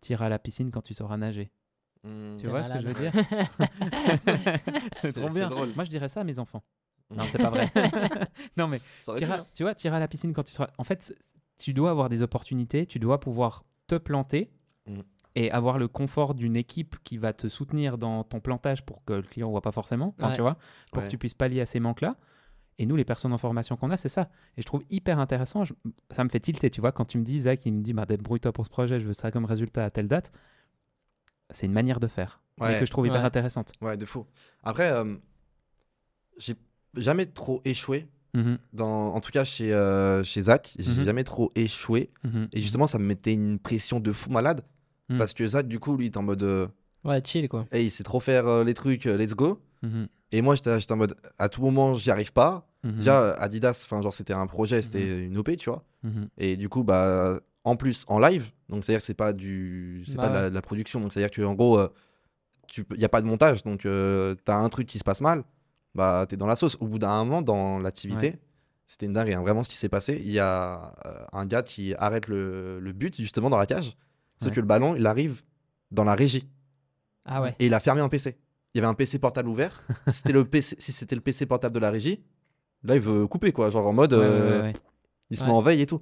tire 0.00 0.22
à 0.22 0.28
la 0.28 0.38
piscine 0.38 0.70
quand 0.70 0.82
tu 0.82 0.94
sauras 0.94 1.16
nager. 1.16 1.50
Mm. 2.04 2.36
Tu 2.36 2.46
vois 2.46 2.62
ce 2.62 2.72
que 2.72 2.80
je 2.80 2.86
veux 2.86 2.94
dire? 2.94 3.12
C'est 4.96 5.12
trop 5.12 5.28
bien. 5.28 5.48
drôle. 5.50 5.68
Moi, 5.74 5.84
je 5.84 5.90
dirais 5.90 6.08
ça 6.08 6.20
à 6.20 6.24
mes 6.24 6.38
enfants. 6.38 6.62
Non, 7.10 7.22
c'est 7.24 7.38
pas 7.38 7.50
vrai. 7.50 7.70
non, 8.56 8.68
mais 8.68 8.78
pu, 8.78 9.24
hein. 9.24 9.46
tu 9.54 9.62
vois, 9.64 9.74
tire 9.74 9.94
à 9.94 9.98
la 9.98 10.08
piscine 10.08 10.32
quand 10.32 10.42
tu 10.44 10.52
seras. 10.52 10.68
En 10.78 10.84
fait, 10.84 11.14
tu 11.58 11.74
dois 11.74 11.90
avoir 11.90 12.08
des 12.08 12.22
opportunités, 12.22 12.86
tu 12.86 12.98
dois 12.98 13.20
pouvoir 13.20 13.64
te 13.86 13.96
planter 13.96 14.50
Mm. 14.86 15.00
et 15.34 15.50
avoir 15.50 15.76
le 15.78 15.88
confort 15.88 16.34
d'une 16.34 16.56
équipe 16.56 16.96
qui 17.04 17.18
va 17.18 17.32
te 17.34 17.48
soutenir 17.48 17.98
dans 17.98 18.24
ton 18.24 18.40
plantage 18.40 18.84
pour 18.86 19.04
que 19.04 19.12
le 19.12 19.22
client 19.22 19.48
ne 19.48 19.50
voit 19.52 19.60
pas 19.60 19.72
forcément. 19.72 20.14
Ouais. 20.20 20.34
tu 20.34 20.40
vois, 20.40 20.56
pour 20.90 21.02
Ouais. 21.02 21.06
que 21.06 21.10
tu 21.10 21.18
puisses 21.18 21.34
pallier 21.34 21.60
à 21.60 21.66
ces 21.66 21.80
manques-là. 21.80 22.16
Et 22.78 22.86
nous, 22.86 22.96
les 22.96 23.04
personnes 23.04 23.32
en 23.34 23.38
formation 23.38 23.76
qu'on 23.76 23.90
a, 23.90 23.98
c'est 23.98 24.08
ça. 24.08 24.30
Et 24.56 24.62
je 24.62 24.66
trouve 24.66 24.82
hyper 24.88 25.18
intéressant. 25.18 25.64
je- 25.64 25.74
Ça 26.12 26.24
me 26.24 26.30
fait 26.30 26.40
tilter, 26.40 26.70
tu 26.70 26.80
vois, 26.80 26.92
quand 26.92 27.04
tu 27.04 27.18
me 27.18 27.24
dis, 27.24 27.40
Zach, 27.40 27.66
il 27.66 27.74
me 27.74 27.82
dit, 27.82 27.92
bah, 27.92 28.06
débrouille-toi 28.06 28.52
pour 28.52 28.64
ce 28.64 28.70
projet, 28.70 28.98
je 29.00 29.06
veux 29.06 29.12
ça 29.12 29.30
comme 29.30 29.44
résultat 29.44 29.84
à 29.84 29.90
telle 29.90 30.08
date. 30.08 30.32
C'est 31.50 31.66
une 31.66 31.72
manière 31.72 32.00
de 32.00 32.06
faire 32.06 32.40
et 32.62 32.78
que 32.78 32.86
je 32.86 32.90
trouve 32.90 33.06
hyper 33.06 33.20
Ouais. 33.20 33.26
intéressante. 33.26 33.72
Ouais, 33.82 33.96
de 33.98 34.06
fou. 34.06 34.26
Après, 34.62 34.90
euh, 34.90 35.16
j'ai 36.38 36.54
jamais 36.94 37.26
trop 37.26 37.60
échoué. 37.64 38.06
Mhm, 38.34 38.58
Dans, 38.72 39.12
en 39.14 39.20
tout 39.20 39.32
cas, 39.32 39.42
chez, 39.42 39.72
euh, 39.74 40.22
chez 40.22 40.42
Zach, 40.42 40.72
j'ai 40.78 40.92
Mhm. 41.00 41.04
jamais 41.04 41.24
trop 41.24 41.50
échoué. 41.56 42.10
mhm, 42.22 42.48
Et 42.52 42.60
justement, 42.62 42.86
ça 42.86 42.98
me 42.98 43.04
mettait 43.04 43.32
une 43.32 43.58
pression 43.58 43.98
de 43.98 44.12
fou 44.12 44.30
malade. 44.30 44.62
Parce 45.18 45.34
que 45.34 45.44
Zach, 45.46 45.66
du 45.66 45.80
coup, 45.80 45.96
lui, 45.96 46.06
il 46.06 46.12
est 46.12 46.16
en 46.16 46.22
mode. 46.22 46.42
euh, 46.44 46.68
Ouais, 47.02 47.20
chill 47.24 47.48
quoi. 47.48 47.66
hey, 47.72 47.86
il 47.86 47.90
sait 47.90 48.04
trop 48.04 48.20
faire 48.20 48.46
euh, 48.46 48.62
les 48.62 48.74
trucs, 48.74 49.06
euh, 49.06 49.16
let's 49.16 49.34
go. 49.34 49.60
Et 50.30 50.42
moi, 50.42 50.54
j'étais 50.54 50.78
j'étais 50.78 50.92
en 50.92 50.96
mode. 50.98 51.16
À 51.38 51.48
tout 51.48 51.60
moment, 51.62 51.94
j'y 51.94 52.10
arrive 52.12 52.32
pas. 52.32 52.68
Déjà, 52.84 53.32
Adidas, 53.32 53.82
enfin, 53.84 54.00
genre, 54.02 54.12
c'était 54.14 54.32
un 54.32 54.46
projet, 54.46 54.80
c'était 54.82 55.24
une 55.26 55.36
OP, 55.38 55.56
tu 55.56 55.68
vois. 55.68 55.84
Et 56.38 56.56
du 56.56 56.68
coup, 56.68 56.84
bah, 56.84 57.40
en 57.64 57.74
plus, 57.76 58.04
en 58.06 58.20
live, 58.20 58.52
donc 58.68 58.84
c'est-à-dire 58.84 59.00
que 59.00 59.04
c'est 59.06 59.14
pas 59.14 59.32
du, 59.32 60.04
c'est 60.06 60.14
Bah 60.16 60.22
pas 60.22 60.28
de 60.28 60.34
la, 60.34 60.42
ouais. 60.44 60.50
de 60.50 60.54
la 60.54 60.62
production, 60.62 61.00
donc 61.00 61.12
c'est-à-dire 61.12 61.30
que 61.32 61.42
en 61.42 61.54
gros, 61.54 61.80
il 62.78 62.96
n'y 62.98 63.04
a 63.04 63.08
pas 63.08 63.20
de 63.20 63.26
montage, 63.26 63.64
donc 63.64 63.84
euh, 63.84 64.34
t'as 64.44 64.56
un 64.56 64.68
truc 64.68 64.86
qui 64.86 64.98
se 64.98 65.04
passe 65.04 65.20
mal, 65.20 65.42
bah 65.94 66.26
t'es 66.28 66.36
dans 66.36 66.46
la 66.46 66.56
sauce. 66.56 66.76
Au 66.80 66.86
bout 66.86 66.98
d'un 66.98 67.24
moment, 67.24 67.42
dans 67.42 67.78
l'activité, 67.78 68.38
c'était 68.86 69.06
une 69.06 69.12
dingue, 69.12 69.32
hein, 69.32 69.40
vraiment 69.42 69.62
ce 69.62 69.68
qui 69.68 69.76
s'est 69.76 69.88
passé. 69.88 70.20
Il 70.24 70.30
y 70.32 70.38
a 70.38 70.94
euh, 71.06 71.24
un 71.32 71.46
gars 71.46 71.62
qui 71.62 71.94
arrête 71.94 72.26
le, 72.28 72.80
le 72.80 72.92
but 72.92 73.16
justement 73.16 73.50
dans 73.50 73.58
la 73.58 73.66
cage, 73.66 73.96
sauf 74.38 74.48
Ouais. 74.48 74.54
que 74.54 74.60
le 74.60 74.66
ballon, 74.66 74.94
il 74.96 75.06
arrive 75.06 75.42
dans 75.90 76.04
la 76.04 76.14
régie 76.14 76.48
Ah 77.24 77.42
ouais. 77.42 77.54
et 77.58 77.66
il 77.66 77.74
a 77.74 77.80
fermé 77.80 78.00
un 78.00 78.08
PC. 78.08 78.38
Il 78.74 78.78
y 78.78 78.80
avait 78.80 78.88
un 78.88 78.94
PC 78.94 79.18
portable 79.18 79.48
ouvert. 79.48 79.82
si 80.08 80.18
c'était 80.18 80.32
le 80.32 80.44
PC, 80.44 80.76
si 80.78 80.92
c'était 80.92 81.14
le 81.16 81.20
PC 81.20 81.46
portable 81.46 81.74
de 81.74 81.80
la 81.80 81.90
régie, 81.90 82.22
là 82.84 82.94
il 82.94 83.00
veut 83.00 83.26
couper 83.26 83.52
quoi, 83.52 83.70
genre 83.70 83.86
en 83.86 83.92
mode. 83.92 84.12
Euh, 84.12 84.72
il 85.30 85.36
se 85.36 85.44
met 85.44 85.50
en 85.50 85.60
veille 85.60 85.82
et 85.82 85.86
tout. 85.86 86.00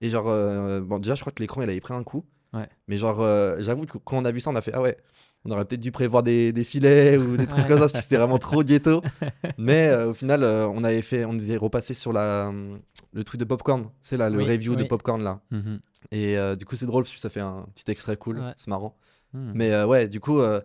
Et 0.00 0.10
genre, 0.10 0.28
euh, 0.28 0.80
bon, 0.80 0.98
déjà, 1.00 1.14
je 1.16 1.20
crois 1.22 1.32
que 1.32 1.42
l'écran, 1.42 1.60
il 1.62 1.68
avait 1.68 1.80
pris 1.80 1.92
un 1.94 2.04
coup. 2.04 2.24
Ouais. 2.52 2.68
Mais 2.86 2.96
genre, 2.98 3.20
euh, 3.20 3.56
j'avoue 3.58 3.84
que 3.84 3.98
quand 3.98 4.16
on 4.16 4.24
a 4.24 4.30
vu 4.30 4.40
ça, 4.40 4.48
on 4.50 4.54
a 4.56 4.60
fait 4.60 4.70
Ah 4.72 4.80
ouais, 4.80 4.96
on 5.44 5.50
aurait 5.52 5.64
peut-être 5.64 5.80
dû 5.80 5.92
prévoir 5.92 6.22
des, 6.22 6.52
des 6.52 6.64
filets 6.64 7.16
ou 7.16 7.36
des 7.36 7.46
trucs 7.46 7.66
comme 7.66 7.76
ça, 7.76 7.84
parce 7.84 7.92
que 7.92 8.00
c'était 8.00 8.16
vraiment 8.16 8.38
trop 8.38 8.62
ghetto. 8.62 9.02
Mais 9.58 9.86
euh, 9.88 10.10
au 10.10 10.14
final, 10.14 10.42
euh, 10.42 10.66
on 10.68 10.84
avait 10.84 11.02
fait, 11.02 11.24
on 11.24 11.38
était 11.38 11.56
repassé 11.56 11.94
sur 11.94 12.12
la, 12.12 12.48
hum, 12.48 12.80
le 13.12 13.24
truc 13.24 13.38
de 13.40 13.44
Popcorn. 13.44 13.88
C'est 14.02 14.16
là, 14.16 14.28
le 14.30 14.38
Oui, 14.38 14.44
review 14.44 14.76
de. 14.76 14.84
Popcorn 14.84 15.22
là. 15.22 15.40
Mhm. 15.50 15.78
Et 16.10 16.36
euh, 16.36 16.56
du 16.56 16.64
coup, 16.64 16.76
c'est 16.76 16.86
drôle 16.86 17.04
parce 17.04 17.14
que 17.14 17.20
ça 17.20 17.30
fait 17.30 17.40
un 17.40 17.66
petit 17.74 17.90
extrait 17.90 18.16
cool, 18.16 18.40
Ouais. 18.40 18.52
c'est 18.56 18.68
marrant. 18.68 18.96
Mhm. 19.32 19.52
Mais 19.54 19.72
euh, 19.72 19.86
ouais, 19.86 20.08
du 20.08 20.20
coup, 20.20 20.40
euh, 20.40 20.60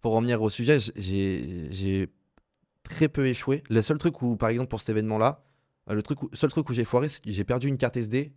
pour 0.00 0.12
revenir 0.14 0.42
au 0.42 0.50
sujet, 0.50 0.78
j'ai 0.96 2.08
très 2.82 3.08
peu 3.08 3.26
échoué. 3.26 3.62
Le 3.70 3.80
seul 3.82 3.98
truc 3.98 4.22
où, 4.22 4.36
par 4.36 4.48
exemple, 4.50 4.68
pour 4.68 4.80
cet 4.80 4.90
événement-là, 4.90 5.44
euh, 5.90 5.94
le 5.94 6.02
truc 6.02 6.22
où- 6.22 6.30
seul 6.32 6.50
truc 6.50 6.68
où 6.68 6.72
j'ai 6.74 6.84
foiré, 6.84 7.08
c'est 7.08 7.22
que 7.24 7.30
j'ai 7.30 7.44
perdu 7.44 7.68
une 7.68 7.76
carte 7.78 7.96
SD. 7.96 8.32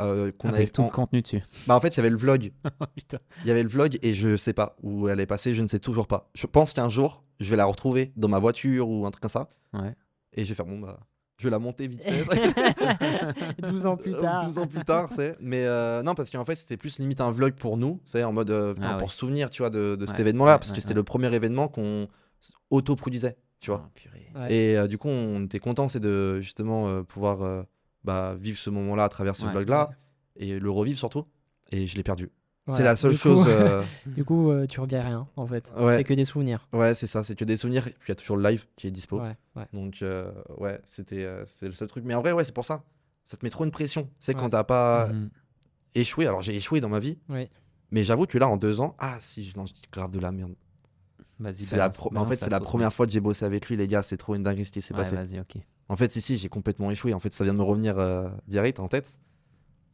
Euh, 0.00 0.30
qu'on 0.38 0.48
avait 0.48 0.58
Avec 0.58 0.72
tout 0.72 0.82
en- 0.82 0.86
le 0.86 0.90
contenu 0.90 1.22
dessus. 1.22 1.42
Bah, 1.66 1.74
en 1.76 1.80
fait, 1.80 1.88
il 1.88 1.96
y 1.96 2.00
avait 2.00 2.10
le 2.10 2.16
vlog. 2.16 2.52
Putain. 2.96 3.18
Il 3.44 3.48
y 3.48 3.50
avait 3.50 3.62
le 3.62 3.68
vlog 3.68 3.98
et 4.02 4.14
je 4.14 4.36
sais 4.36 4.52
pas 4.52 4.76
où 4.82 5.08
elle 5.08 5.20
est 5.20 5.26
passée, 5.26 5.54
je 5.54 5.62
ne 5.62 5.68
sais 5.68 5.78
toujours 5.80 6.06
pas. 6.06 6.30
Je 6.34 6.46
pense 6.46 6.72
qu'un 6.72 6.88
jour, 6.88 7.24
je 7.40 7.50
vais 7.50 7.56
la 7.56 7.66
retrouver 7.66 8.12
dans 8.16 8.28
ma 8.28 8.38
voiture 8.38 8.88
ou 8.88 9.06
un 9.06 9.10
truc 9.10 9.22
comme 9.22 9.30
ça. 9.30 9.50
Ouais. 9.72 9.94
Et 10.34 10.44
je 10.44 10.50
vais 10.50 10.54
faire, 10.54 10.66
bon, 10.66 10.78
bah, 10.78 11.00
je 11.38 11.44
vais 11.44 11.50
la 11.50 11.58
monter 11.58 11.88
vite 11.88 12.02
fait. 12.02 13.62
12 13.62 13.86
ans 13.86 13.96
plus 13.96 14.12
tard. 14.12 14.44
12 14.44 14.58
ans 14.58 14.66
plus 14.66 14.84
tard, 14.84 15.08
c'est. 15.14 15.36
Mais 15.40 15.64
euh, 15.64 16.02
non, 16.02 16.14
parce 16.14 16.30
qu'en 16.30 16.44
fait, 16.44 16.54
c'était 16.54 16.76
plus 16.76 16.98
limite 16.98 17.20
un 17.20 17.30
vlog 17.30 17.54
pour 17.54 17.76
nous, 17.76 18.00
c'est 18.04 18.22
en 18.24 18.32
mode 18.32 18.50
euh, 18.50 18.74
putain, 18.74 18.90
Ah 18.94 18.98
pour 18.98 19.10
se 19.10 19.16
souvenir, 19.18 19.48
tu 19.50 19.62
vois, 19.62 19.70
de, 19.70 19.96
de 19.96 20.06
cet 20.06 20.20
événement-là, 20.20 20.52
ouais, 20.52 20.58
parce 20.58 20.72
que 20.72 20.80
c'était 20.80 20.90
ouais. 20.92 20.96
le 20.96 21.02
premier 21.04 21.32
événement 21.34 21.68
qu'on 21.68 22.08
autoproduisait, 22.70 23.36
tu 23.60 23.70
vois. 23.70 23.82
Ah, 23.86 23.90
purée. 23.94 24.30
Ouais. 24.34 24.52
Et 24.54 24.76
euh, 24.78 24.86
du 24.86 24.98
coup, 24.98 25.08
on 25.08 25.44
était 25.44 25.58
content, 25.58 25.88
c'est 25.88 26.00
de 26.00 26.40
justement 26.40 26.88
euh, 26.88 27.02
pouvoir 27.02 27.42
euh, 27.42 27.62
bah, 28.04 28.34
vivre 28.38 28.58
ce 28.58 28.70
moment-là 28.70 29.04
à 29.04 29.08
travers 29.08 29.36
ce 29.36 29.44
Ouais. 29.46 29.52
vlog-là 29.52 29.90
et 30.36 30.58
le 30.58 30.70
revivre 30.70 30.98
surtout. 30.98 31.26
Et 31.72 31.86
je 31.86 31.96
l'ai 31.96 32.02
perdu. 32.02 32.30
C'est 32.70 32.84
la 32.84 32.94
seule 32.94 33.12
Du 33.12 33.18
coup- 33.18 33.22
chose. 33.22 33.46
euh, 33.48 33.82
Du 34.06 34.24
coup, 34.24 34.50
euh, 34.50 34.64
tu 34.66 34.78
reviens 34.80 35.02
rien 35.02 35.26
en 35.34 35.46
fait. 35.46 35.72
Ouais. 35.76 35.96
C'est 35.96 36.04
que 36.04 36.14
des 36.14 36.24
souvenirs. 36.24 36.68
Ouais, 36.72 36.94
c'est 36.94 37.08
ça, 37.08 37.22
c'est 37.24 37.34
que 37.34 37.44
des 37.44 37.56
souvenirs. 37.56 37.86
Et 37.88 37.90
puis 37.90 38.06
il 38.06 38.10
y 38.10 38.12
a 38.12 38.14
toujours 38.14 38.36
le 38.36 38.48
live 38.48 38.66
qui 38.76 38.86
est 38.86 38.90
dispo. 38.92 39.20
Ouais, 39.20 39.36
ouais. 39.56 39.66
Donc, 39.72 40.02
euh, 40.02 40.30
ouais, 40.58 40.80
c'était 40.84 41.24
euh, 41.24 41.42
c'est 41.46 41.66
le 41.66 41.72
seul 41.72 41.88
truc. 41.88 42.04
Mais 42.04 42.14
en 42.14 42.20
vrai, 42.20 42.30
ouais, 42.32 42.44
c'est 42.44 42.54
pour 42.54 42.64
ça. 42.64 42.84
Ça 43.24 43.36
te 43.36 43.44
met 43.44 43.50
trop 43.50 43.64
une 43.64 43.70
pression. 43.72 44.08
C'est 44.20 44.34
Ouais. 44.34 44.40
quand 44.40 44.50
t'as 44.50 44.62
pas 44.64 45.06
Mhm. 45.08 45.30
échoué. 45.96 46.26
Alors, 46.28 46.42
j'ai 46.42 46.54
échoué 46.54 46.80
dans 46.80 46.88
ma 46.88 47.00
vie. 47.00 47.18
Mais 47.92 48.04
j'avoue 48.04 48.26
que 48.26 48.38
là, 48.38 48.48
en 48.48 48.56
deux 48.56 48.80
ans, 48.80 48.94
ah 49.00 49.16
si, 49.18 49.44
je 49.44 49.56
lance 49.56 49.72
grave 49.90 50.12
de 50.12 50.20
la 50.20 50.30
merde. 50.30 50.54
Vas-y, 51.40 51.54
C'est 51.64 51.76
la 51.76 51.90
pro- 51.90 52.14
en 52.14 52.24
fait, 52.26 52.36
c'est 52.36 52.50
la 52.50 52.60
première 52.60 52.92
fois 52.92 53.06
que 53.06 53.12
j'ai 53.12 53.20
bossé 53.20 53.44
avec 53.44 53.68
lui, 53.68 53.76
les 53.76 53.88
gars. 53.88 54.02
C'est 54.02 54.16
trop 54.18 54.34
une 54.36 54.42
dinguerie 54.44 54.64
ce 54.66 54.70
qui 54.72 54.80
s'est 54.82 54.94
Ouais, 54.94 55.00
passé. 55.00 55.16
vas-y, 55.16 55.40
ok. 55.40 55.56
En 55.90 55.96
fait, 55.96 56.10
si, 56.12 56.20
si, 56.20 56.36
j'ai 56.36 56.48
complètement 56.48 56.90
échoué. 56.90 57.12
En 57.14 57.18
fait, 57.20 57.32
ça 57.32 57.42
vient 57.44 57.52
de 57.52 57.58
me 57.58 57.64
revenir 57.64 57.98
euh, 57.98 58.28
direct 58.46 58.78
en 58.78 58.86
tête. 58.88 59.18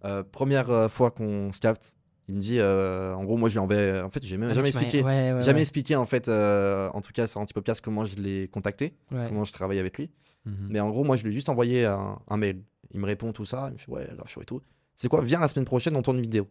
Euh, 0.05 0.23
première 0.23 0.71
euh, 0.71 0.89
fois 0.89 1.11
qu'on 1.11 1.51
se 1.53 1.59
capte, 1.61 1.97
il 2.29 2.35
me 2.35 2.41
dit, 2.41 2.59
euh, 2.59 3.15
en 3.15 3.25
gros, 3.25 3.37
moi, 3.39 3.49
je 3.49 3.55
lui 3.55 3.61
envoie. 3.61 4.03
En 4.05 4.11
fait, 4.11 4.23
j'ai 4.23 4.37
même 4.37 4.51
Ah, 4.51 4.55
jamais 4.55 4.69
expliqué. 4.69 5.03
Ouais, 5.03 5.33
ouais, 5.33 5.43
Jamais 5.43 5.57
ouais. 5.57 5.63
expliqué, 5.63 5.97
en 5.97 6.05
fait, 6.05 6.29
euh, 6.29 6.91
en 6.93 7.01
tout 7.01 7.13
cas 7.13 7.27
sur 7.27 7.41
Antipopcast, 7.41 7.81
comment 7.81 8.05
je 8.05 8.17
l'ai 8.17 8.47
contacté, 8.49 8.95
Ouais. 9.11 9.27
comment 9.29 9.45
je 9.45 9.53
travaille 9.55 9.79
avec 9.79 9.97
lui. 9.97 10.11
Mhm. 10.45 10.69
Mais 10.71 10.81
en 10.81 10.91
gros, 10.91 11.03
moi, 11.03 11.17
je 11.17 11.23
lui 11.25 11.31
ai 11.31 11.33
juste 11.33 11.49
envoyé 11.49 11.87
un, 11.87 12.19
un 12.29 12.37
mail. 12.37 12.63
Il 12.93 13.01
me 13.01 13.07
répond 13.07 13.33
tout 13.33 13.47
ça. 13.47 13.69
Il 13.71 13.73
me 13.73 13.79
fait, 13.79 13.91
ouais, 13.91 14.07
grave 14.15 14.29
chaud 14.29 14.43
et 14.43 14.47
tout. 14.47 14.61
C'est 14.97 15.09
quoi 15.09 15.23
Viens 15.23 15.41
la 15.41 15.49
semaine 15.49 15.65
prochaine, 15.65 15.97
on 15.97 16.03
tourne 16.03 16.17
une 16.19 16.23
vidéo. 16.23 16.47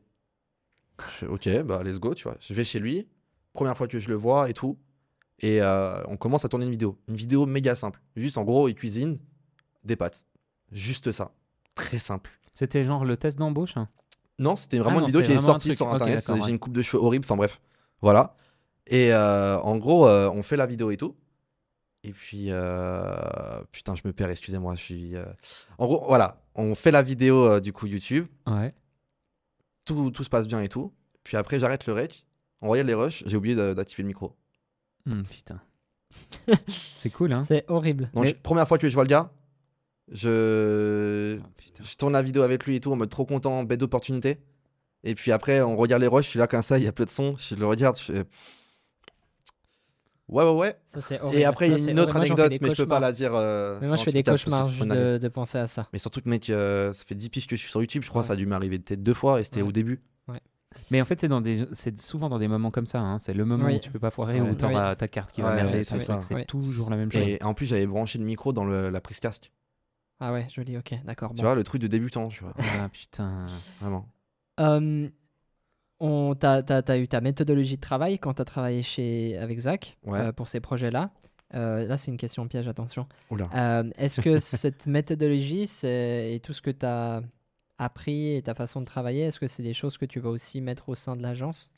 Je 1.00 1.04
fais, 1.06 1.28
ok, 1.28 1.64
bah, 1.64 1.84
let's 1.84 2.00
go, 2.00 2.14
tu 2.16 2.24
vois. 2.24 2.36
Je 2.40 2.54
vais 2.54 2.64
chez 2.64 2.80
lui. 2.80 3.08
Première 3.54 3.78
fois 3.78 3.88
que 3.88 4.00
je 4.00 4.08
le 4.10 4.16
vois 4.16 4.50
et 4.50 4.54
tout. 4.54 4.78
Et 5.40 5.62
euh, 5.62 6.02
on 6.08 6.18
commence 6.18 6.46
à 6.46 6.50
tourner 6.50 6.66
une 6.66 6.72
vidéo. 6.72 6.98
Une 7.10 7.16
vidéo 7.16 7.46
méga 7.46 7.76
simple. 7.76 8.02
Juste, 8.16 8.38
en 8.38 8.44
gros, 8.44 8.68
il 8.70 8.76
cuisine 8.76 9.18
des 9.86 9.96
pâtes. 9.96 10.26
Juste 10.72 11.12
ça. 11.12 11.32
Très 11.76 11.98
simple. 12.00 12.32
C'était 12.54 12.86
genre 12.86 13.06
le 13.06 13.18
test 13.18 13.38
d'embauche 13.38 13.78
hein? 13.78 13.90
Non, 14.40 14.56
c'était 14.56 14.78
vraiment 14.80 14.98
Ah 14.98 15.02
non, 15.02 15.08
une 15.08 15.14
vidéo 15.14 15.22
qui 15.26 15.32
est 15.32 15.40
sortie 15.40 15.74
sur 15.76 15.90
internet. 15.94 16.24
J'ai 16.28 16.34
ouais. 16.42 16.50
une 16.50 16.60
coupe 16.60 16.74
de 16.74 16.82
cheveux 16.82 17.02
horrible. 17.02 17.26
Enfin 17.26 17.38
bref. 17.38 17.62
Voilà. 18.02 18.36
Et 18.88 19.14
euh, 19.14 19.58
en 19.60 19.78
gros, 19.78 20.08
euh, 20.08 20.30
on 20.34 20.44
fait 20.44 20.58
la 20.58 20.66
vidéo 20.66 20.92
et 20.92 20.98
tout. 20.98 21.16
Et 22.04 22.12
puis, 22.12 22.48
euh, 22.50 23.16
putain, 23.72 23.96
je 23.96 24.02
me 24.06 24.14
perds, 24.14 24.30
excusez-moi. 24.30 24.76
Je 24.76 24.82
suis. 24.82 25.16
euh, 25.16 25.26
En 25.78 25.88
gros, 25.88 26.06
voilà. 26.08 26.42
On 26.54 26.76
fait 26.76 26.92
la 26.92 27.02
vidéo 27.02 27.46
euh, 27.46 27.60
du 27.62 27.72
coup 27.74 27.88
YouTube. 27.88 28.28
Ouais. 28.46 28.74
Tout, 29.86 30.12
tout 30.12 30.24
se 30.24 30.30
passe 30.30 30.48
bien 30.48 30.62
et 30.62 30.70
tout. 30.70 30.94
Puis 31.24 31.38
après, 31.38 31.60
j'arrête 31.60 31.86
le 31.88 31.94
rec. 31.94 32.26
On 32.62 32.70
regarde 32.70 32.88
les 32.88 32.94
rushs. 32.94 33.24
J'ai 33.26 33.38
oublié 33.38 33.56
d'activer 33.56 34.04
le 34.04 34.08
micro. 34.08 34.36
Hmm, 35.06 35.24
putain. 35.24 35.62
c'est 36.68 37.10
cool, 37.10 37.34
hein? 37.34 37.44
C'est 37.48 37.66
horrible. 37.70 38.10
Donc, 38.14 38.26
Mais- 38.26 38.34
première 38.34 38.68
fois 38.68 38.78
que 38.78 38.88
je 38.90 38.94
vois 38.94 39.04
le 39.04 39.10
gars, 39.10 39.32
je, 40.12 41.38
Oh, 41.40 41.48
putain. 41.58 41.84
je 41.84 41.96
tourne 41.96 42.14
la 42.14 42.22
vidéo 42.22 42.44
avec 42.44 42.66
lui 42.66 42.76
et 42.76 42.80
tout 42.80 42.92
en 42.92 42.96
mode 42.96 43.10
trop 43.10 43.26
content, 43.26 43.64
bête 43.64 43.80
d'opportunité. 43.80 44.40
Et 45.04 45.14
puis 45.16 45.32
après, 45.32 45.62
on 45.62 45.76
regarde 45.78 46.02
les 46.02 46.08
rushs. 46.08 46.26
Je 46.26 46.30
suis 46.32 46.40
là 46.40 46.48
comme 46.48 46.62
ça, 46.62 46.78
il 46.78 46.84
y 46.84 46.88
a 46.88 46.92
peu 46.92 47.06
de 47.06 47.10
son. 47.12 47.36
Je 47.38 47.56
le 47.56 47.66
regarde. 47.68 47.98
Je 47.98 48.04
fais. 48.04 48.24
Ouais, 50.28 50.44
ouais, 50.44 50.52
ouais. 50.52 50.76
Ça. 51.02 51.16
Et 51.34 51.46
après, 51.46 51.70
il 51.70 51.78
y 51.78 51.88
a 51.88 51.92
une 51.92 52.00
autre 52.00 52.16
anecdote, 52.16 52.52
mais 52.62 52.70
je 52.72 52.76
peux 52.78 52.88
pas 52.88 52.96
cauchemars. 52.96 53.00
la 53.00 53.12
dire. 53.12 53.32
euh, 53.36 53.78
Mais 53.82 53.88
moi, 53.88 53.98
je 53.98 54.04
fais 54.04 54.12
des 54.12 54.24
cauchemars 54.24 54.70
de, 54.70 55.20
de 55.20 55.28
penser 55.28 55.60
à 55.60 55.68
ça. 55.68 55.88
Mais 55.94 56.00
surtout 56.00 56.22
que, 56.22 56.28
mec, 56.30 56.50
euh, 56.50 56.92
ça 56.94 57.04
fait 57.06 57.14
10 57.14 57.30
piges 57.30 57.46
que 57.46 57.56
je 57.56 57.62
suis 57.62 57.70
sur 57.70 57.80
YouTube. 57.82 58.02
Je 58.04 58.10
crois 58.10 58.22
Ouais. 58.24 58.28
ça 58.28 58.34
a 58.34 58.36
dû 58.36 58.48
m'arriver 58.48 58.80
peut-être 58.80 59.04
deux 59.04 59.14
fois 59.14 59.40
et 59.40 59.44
c'était 59.44 59.62
Ouais. 59.62 59.68
au 59.68 59.72
début. 59.72 60.02
Mais 60.92 61.00
en 61.02 61.06
fait, 61.06 61.22
c'est 61.22 61.30
dans 61.30 61.40
des, 61.40 61.66
c'est 61.72 61.98
souvent 62.02 62.28
dans 62.28 62.38
des 62.40 62.50
moments 62.50 62.70
comme 62.72 62.86
ça. 62.88 63.00
hein. 63.00 63.18
C'est 63.20 63.34
le 63.34 63.46
moment 63.46 63.68
Oui. 63.68 63.76
où 63.76 63.80
tu 63.80 63.92
peux 63.92 64.00
pas 64.00 64.12
foirer, 64.12 64.42
Ouais. 64.42 64.50
où 64.50 64.56
t'auras 64.56 64.96
ta 64.98 65.08
carte 65.08 65.32
qui 65.32 65.42
va 65.42 65.52
Ouais, 65.52 65.64
merder. 65.64 65.84
c'est 65.86 66.46
toujours 66.48 66.90
la 66.90 66.98
même 66.98 67.12
chose. 67.12 67.22
Et 67.22 67.42
en 67.44 67.54
plus, 67.54 67.66
j'avais 67.68 67.86
branché 67.88 68.18
le 68.20 68.26
micro 68.26 68.52
dans 68.52 68.66
le- 68.66 68.90
la 68.90 69.00
prise 69.02 69.20
casque. 69.22 69.52
Ah 70.20 70.32
ouais, 70.32 70.48
joli, 70.50 70.78
ok, 70.78 70.94
d'accord. 71.04 71.32
Tu 71.32 71.38
bon. 71.38 71.44
vois, 71.44 71.56
le 71.56 71.64
truc 71.64 71.82
de 71.82 71.88
débutant, 71.88 72.30
tu 72.30 72.44
vois. 72.44 72.54
Ah 72.58 72.90
putain. 72.90 73.48
Vraiment. 73.82 74.08
Euh, 74.60 75.10
on, 76.00 76.36
t'as, 76.36 76.64
t'as- 76.64 76.82
t'as 76.82 76.98
eu 76.98 77.08
ta 77.08 77.22
méthodologie 77.22 77.76
de 77.76 77.82
travail 77.82 78.20
quand 78.20 78.34
tu 78.36 78.42
as 78.42 78.46
travaillé 78.46 78.84
chez, 78.84 79.38
avec 79.38 79.60
Zach 79.60 79.98
Ouais. 80.06 80.20
euh, 80.20 80.32
pour 80.32 80.48
ces 80.48 80.60
projets-là. 80.60 81.12
Euh, 81.54 81.86
là, 81.88 81.98
c'est 81.98 82.12
une 82.12 82.18
question 82.18 82.48
piège, 82.48 82.68
attention. 82.68 83.08
Oula. 83.30 83.50
Est-ce 83.98 84.22
que 84.22 84.40
cette 84.40 84.88
méthodologie 84.88 85.68
c'est, 85.68 86.34
et 86.34 86.40
tout 86.40 86.54
ce 86.54 86.62
que 86.62 86.72
tu 86.72 86.86
as 86.86 87.22
appris 87.78 88.36
et 88.36 88.42
ta 88.42 88.56
façon 88.56 88.80
de 88.82 88.86
travailler, 88.86 89.22
est-ce 89.22 89.40
que 89.40 89.48
c'est 89.48 89.64
des 89.64 89.74
choses 89.74 89.98
que 89.98 90.06
tu 90.06 90.20
vas 90.20 90.30
aussi 90.30 90.62
mettre 90.62 90.90
au 90.90 90.96
sein 90.96 91.16
de 91.16 91.22
l'agence 91.22 91.72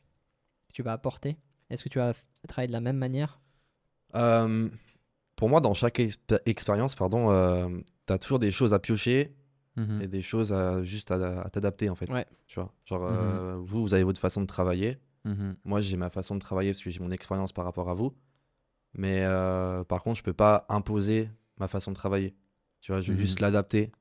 Que 0.69 0.73
tu 0.73 0.83
vas 0.83 0.93
apporter? 0.93 1.37
Est-ce 1.69 1.83
que 1.83 1.89
tu 1.89 1.97
vas 1.99 2.13
travailler 2.47 2.67
de 2.67 2.73
la 2.73 2.81
même 2.81 2.97
manière? 2.97 3.39
Pour 5.37 5.47
moi, 5.47 5.61
dans 5.61 5.73
chaque 5.73 5.99
exp- 5.99 6.41
expérience, 6.45 6.95
pardon, 6.95 7.31
euh, 7.31 7.69
t'as 8.05 8.17
toujours 8.17 8.39
des 8.39 8.51
choses 8.51 8.73
à 8.73 8.79
piocher 8.79 9.33
Mhm. 9.77 10.01
et 10.01 10.07
des 10.07 10.21
choses 10.21 10.51
à 10.51 10.83
juste 10.83 11.11
à, 11.11 11.41
à 11.41 11.49
t'adapter 11.49 11.89
en 11.89 11.95
fait. 11.95 12.11
Ouais. 12.11 12.25
Tu 12.47 12.59
vois, 12.59 12.73
genre 12.85 13.03
euh, 13.05 13.55
vous, 13.57 13.81
vous 13.83 13.93
avez 13.93 14.03
votre 14.03 14.19
façon 14.19 14.41
de 14.41 14.47
travailler. 14.47 14.97
Mhm. 15.23 15.55
Moi, 15.63 15.81
j'ai 15.81 15.95
ma 15.97 16.09
façon 16.09 16.35
de 16.35 16.39
travailler 16.41 16.71
parce 16.71 16.81
que 16.83 16.89
j'ai 16.89 16.99
mon 16.99 17.11
expérience 17.11 17.53
par 17.53 17.63
rapport 17.63 17.89
à 17.89 17.93
vous. 17.93 18.13
Mais 18.93 19.19
euh, 19.23 19.83
par 19.83 20.01
contre, 20.03 20.17
je 20.17 20.23
peux 20.23 20.33
pas 20.33 20.65
imposer 20.69 21.29
ma 21.59 21.67
façon 21.67 21.91
de 21.91 21.95
travailler. 21.95 22.33
Tu 22.81 22.91
vois, 22.91 23.01
je 23.01 23.11
vais 23.11 23.15
Mhm. 23.17 23.21
juste 23.21 23.39
l'adapter. 23.39 23.91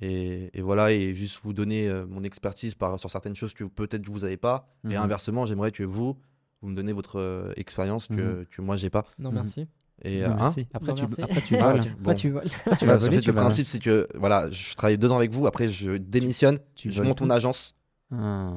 Et, 0.00 0.56
et 0.56 0.62
voilà, 0.62 0.92
et 0.92 1.14
juste 1.14 1.40
vous 1.42 1.52
donner 1.52 1.88
euh, 1.88 2.06
mon 2.06 2.22
expertise 2.24 2.74
par, 2.74 2.98
sur 3.00 3.10
certaines 3.10 3.34
choses 3.36 3.54
que 3.54 3.64
peut-être 3.64 4.08
vous 4.08 4.20
n'avez 4.20 4.36
pas. 4.36 4.68
Et 4.84 4.88
Mhm. 4.96 5.02
inversement, 5.02 5.46
j'aimerais 5.46 5.72
que 5.72 5.82
vous, 5.82 6.16
vous 6.62 6.68
me 6.68 6.76
donnez 6.76 6.92
votre 6.92 7.18
euh, 7.18 7.52
expérience 7.56 8.06
que, 8.08 8.44
que 8.50 8.60
moi, 8.62 8.76
j'ai 8.76 8.90
pas. 8.90 9.04
Non, 9.18 9.30
Mhm. 9.30 9.34
merci. 9.36 9.68
Et, 10.02 10.20
Non, 10.20 10.26
euh, 10.26 10.36
hein. 10.40 10.54
Après, 10.74 10.88
Non, 10.88 10.94
tu, 10.94 11.22
après, 11.22 11.40
tu 11.42 11.56
Ah, 11.56 11.72
voles. 11.72 11.80
ok. 11.80 11.86
Après, 11.86 11.96
Bon. 12.02 12.14
tu 12.14 12.30
voles. 12.30 12.44
Tu 12.44 12.68
Ouais, 12.68 12.86
vas 12.86 12.96
voler, 12.96 13.16
fait, 13.16 13.22
tu 13.22 13.28
le 13.30 13.34
vas- 13.34 13.40
principe, 13.42 13.66
c'est 13.66 13.78
que 13.78 14.08
voilà, 14.16 14.50
je 14.50 14.74
travaille 14.74 14.98
deux 14.98 15.10
ans 15.10 15.16
avec 15.16 15.30
vous, 15.32 15.46
après 15.46 15.68
je 15.68 15.96
démissionne, 15.96 16.58
tu 16.74 16.90
je 16.90 16.96
voles 16.98 17.06
monte 17.06 17.20
mon 17.22 17.30
agence. 17.30 17.74
Ah. 18.12 18.52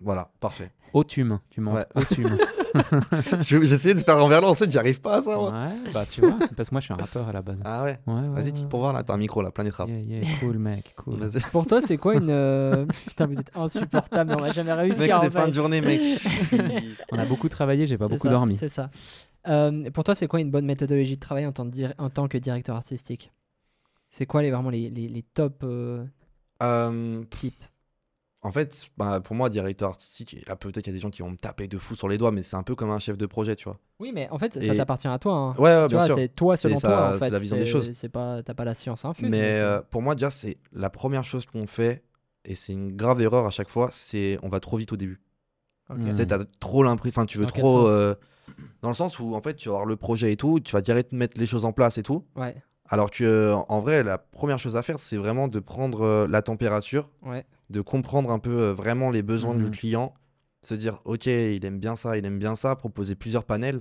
Voilà, 0.00 0.30
parfait. 0.40 0.70
Autume. 0.92 1.40
Tu 1.50 1.60
montes 1.60 1.74
Ouais. 1.76 1.86
autume. 2.02 2.36
Je- 3.40 3.60
J'essaie 3.62 3.94
de 3.94 4.00
faire 4.00 4.16
en 4.22 4.28
verlan, 4.28 4.48
en 4.48 4.54
fait, 4.54 4.70
j'y 4.70 4.78
arrive 4.78 5.00
pas 5.00 5.16
à 5.18 5.22
ça. 5.22 5.36
moi. 5.36 5.50
ouais, 5.52 5.90
bah 5.92 6.04
tu 6.10 6.20
vois, 6.20 6.36
c'est 6.40 6.54
parce 6.54 6.68
que 6.70 6.74
moi 6.74 6.80
je 6.80 6.84
suis 6.86 6.92
un 6.94 6.96
rappeur 6.96 7.28
à 7.28 7.32
la 7.32 7.42
base. 7.42 7.60
Ah 7.64 7.84
ouais, 7.84 7.98
Ouais, 8.06 8.14
ouais, 8.14 8.28
vas-y, 8.42 8.52
pour 8.68 8.80
voir 8.80 8.92
là, 8.92 9.02
t'as 9.02 9.14
un 9.14 9.18
micro 9.18 9.42
là, 9.42 9.50
plein 9.50 9.64
d'étrapes. 9.64 9.88
Yeah, 9.88 10.00
yeah, 10.22 10.28
cool 10.40 10.58
mec, 10.58 10.94
cool. 10.96 11.18
Pour 11.52 11.66
toi, 11.66 11.80
c'est 11.80 11.96
quoi 11.96 12.16
une. 12.16 12.30
euh, 12.30 12.86
Putain, 13.06 13.26
vous 13.26 13.38
êtes 13.38 13.50
insupportable, 13.54 14.34
on 14.36 14.40
va 14.40 14.50
jamais 14.52 14.72
réussir 14.72 15.00
Mec, 15.02 15.14
en 15.14 15.22
c'est 15.22 15.30
fin 15.30 15.48
de 15.48 15.52
journée, 15.52 15.80
mec. 15.80 16.00
On 17.12 17.18
a 17.18 17.24
beaucoup 17.24 17.48
travaillé, 17.48 17.86
j'ai 17.86 17.96
pas 17.98 18.08
beaucoup 18.08 18.26
ça, 18.26 18.30
dormi. 18.30 18.56
C'est 18.56 18.68
ça. 18.68 18.90
Euh, 19.46 19.90
pour 19.90 20.04
toi, 20.04 20.14
c'est 20.14 20.26
quoi 20.26 20.40
une 20.40 20.50
bonne 20.50 20.64
méthodologie 20.66 21.16
de 21.16 21.20
travail 21.20 21.46
en 21.46 21.52
tant, 21.52 21.68
en 21.98 22.08
tant 22.10 22.28
que 22.28 22.38
directeur 22.38 22.76
artistique? 22.76 23.30
C'est 24.08 24.26
quoi 24.26 24.42
les, 24.42 24.50
vraiment 24.50 24.70
les, 24.70 24.88
les, 24.90 25.08
les 25.08 25.22
top 25.22 25.62
euh, 25.64 26.04
Euh, 26.62 27.22
types? 27.30 27.62
En 28.44 28.52
fait, 28.52 28.88
bah, 28.96 29.20
pour 29.20 29.34
moi, 29.34 29.48
directeur 29.50 29.88
artistique, 29.90 30.36
là 30.46 30.54
peut-être 30.54 30.82
qu'il 30.84 30.92
y 30.92 30.94
a 30.94 30.98
des 30.98 31.00
gens 31.00 31.10
qui 31.10 31.22
vont 31.22 31.30
me 31.30 31.36
taper 31.36 31.66
de 31.66 31.78
fou 31.78 31.94
sur 31.96 32.08
les 32.08 32.18
doigts, 32.18 32.30
mais 32.30 32.42
c'est 32.42 32.56
un 32.56 32.62
peu 32.62 32.74
comme 32.74 32.90
un 32.90 32.98
chef 32.98 33.16
de 33.16 33.26
projet, 33.26 33.56
tu 33.56 33.64
vois. 33.64 33.78
Oui, 33.98 34.12
mais 34.14 34.28
en 34.30 34.38
fait, 34.38 34.62
ça 34.62 34.74
t'appartient 34.74 35.08
à 35.08 35.18
toi. 35.18 35.32
hein. 35.34 35.54
Ouais, 35.56 35.62
ouais, 35.74 35.86
tu 35.86 35.94
bien 35.96 36.06
vois, 36.06 36.14
c'est 36.14 36.28
toi 36.28 36.56
selon 36.56 36.76
C'est 36.76 36.86
toi. 36.86 36.90
ça, 36.96 37.08
en 37.08 37.12
c'est 37.14 37.18
fait. 37.20 37.30
la 37.30 37.38
vision 37.38 37.56
des 37.56 37.66
choses. 37.66 37.90
C'est 37.94 38.08
pas, 38.10 38.42
t'as 38.42 38.54
pas 38.54 38.64
la 38.64 38.74
science 38.74 39.04
infuse. 39.04 39.30
Mais 39.30 39.54
c'est- 39.54 39.60
euh, 39.62 39.80
pour 39.90 40.02
moi, 40.02 40.14
déjà, 40.14 40.30
c'est 40.30 40.58
la 40.72 40.90
première 40.90 41.24
chose 41.24 41.46
qu'on 41.46 41.66
fait, 41.66 42.04
et 42.44 42.54
c'est 42.54 42.74
une 42.74 42.94
grave 42.94 43.20
erreur 43.22 43.46
à 43.46 43.50
chaque 43.50 43.70
fois, 43.70 43.88
c'est 43.90 44.38
on 44.42 44.48
va 44.50 44.60
trop 44.60 44.76
vite 44.76 44.92
au 44.92 44.96
début. 44.96 45.20
sais, 46.12 46.26
t'as 46.26 46.44
trop 46.60 46.82
l'impression, 46.82 47.20
enfin, 47.22 47.26
tu 47.26 47.38
veux 47.38 47.44
Dans 47.46 47.50
trop. 47.52 47.88
euh, 47.88 48.14
dans 48.82 48.88
le 48.90 48.94
sens 48.94 49.18
où, 49.18 49.34
en 49.34 49.40
fait, 49.40 49.54
tu 49.54 49.68
vas 49.70 49.76
avoir 49.76 49.86
le 49.86 49.96
projet 49.96 50.32
et 50.32 50.36
tout, 50.36 50.60
tu 50.60 50.72
vas 50.72 50.82
direct 50.82 51.12
mettre 51.12 51.40
les 51.40 51.46
choses 51.46 51.64
en 51.64 51.72
place 51.72 51.96
et 51.96 52.02
tout. 52.02 52.26
Ouais, 52.36 52.54
Alors 52.90 53.10
que, 53.10 53.24
euh, 53.24 53.54
en 53.54 53.80
vrai, 53.80 54.02
la 54.02 54.18
première 54.18 54.58
chose 54.58 54.76
à 54.76 54.82
faire, 54.82 55.00
c'est 55.00 55.16
vraiment 55.16 55.48
de 55.48 55.58
prendre 55.60 56.26
la 56.28 56.42
température, 56.42 57.08
ouais. 57.22 57.46
De 57.70 57.80
comprendre 57.80 58.30
un 58.30 58.38
peu 58.38 58.50
euh, 58.50 58.72
vraiment 58.74 59.10
les 59.10 59.22
besoins 59.22 59.54
Mhm. 59.54 59.64
du 59.64 59.70
client, 59.70 60.14
se 60.62 60.74
dire, 60.74 60.98
ok, 61.04 61.26
il 61.26 61.64
aime 61.64 61.78
bien 61.78 61.96
ça, 61.96 62.16
il 62.16 62.24
aime 62.24 62.38
bien 62.38 62.56
ça, 62.56 62.74
proposer 62.76 63.14
plusieurs 63.14 63.44
panels 63.44 63.80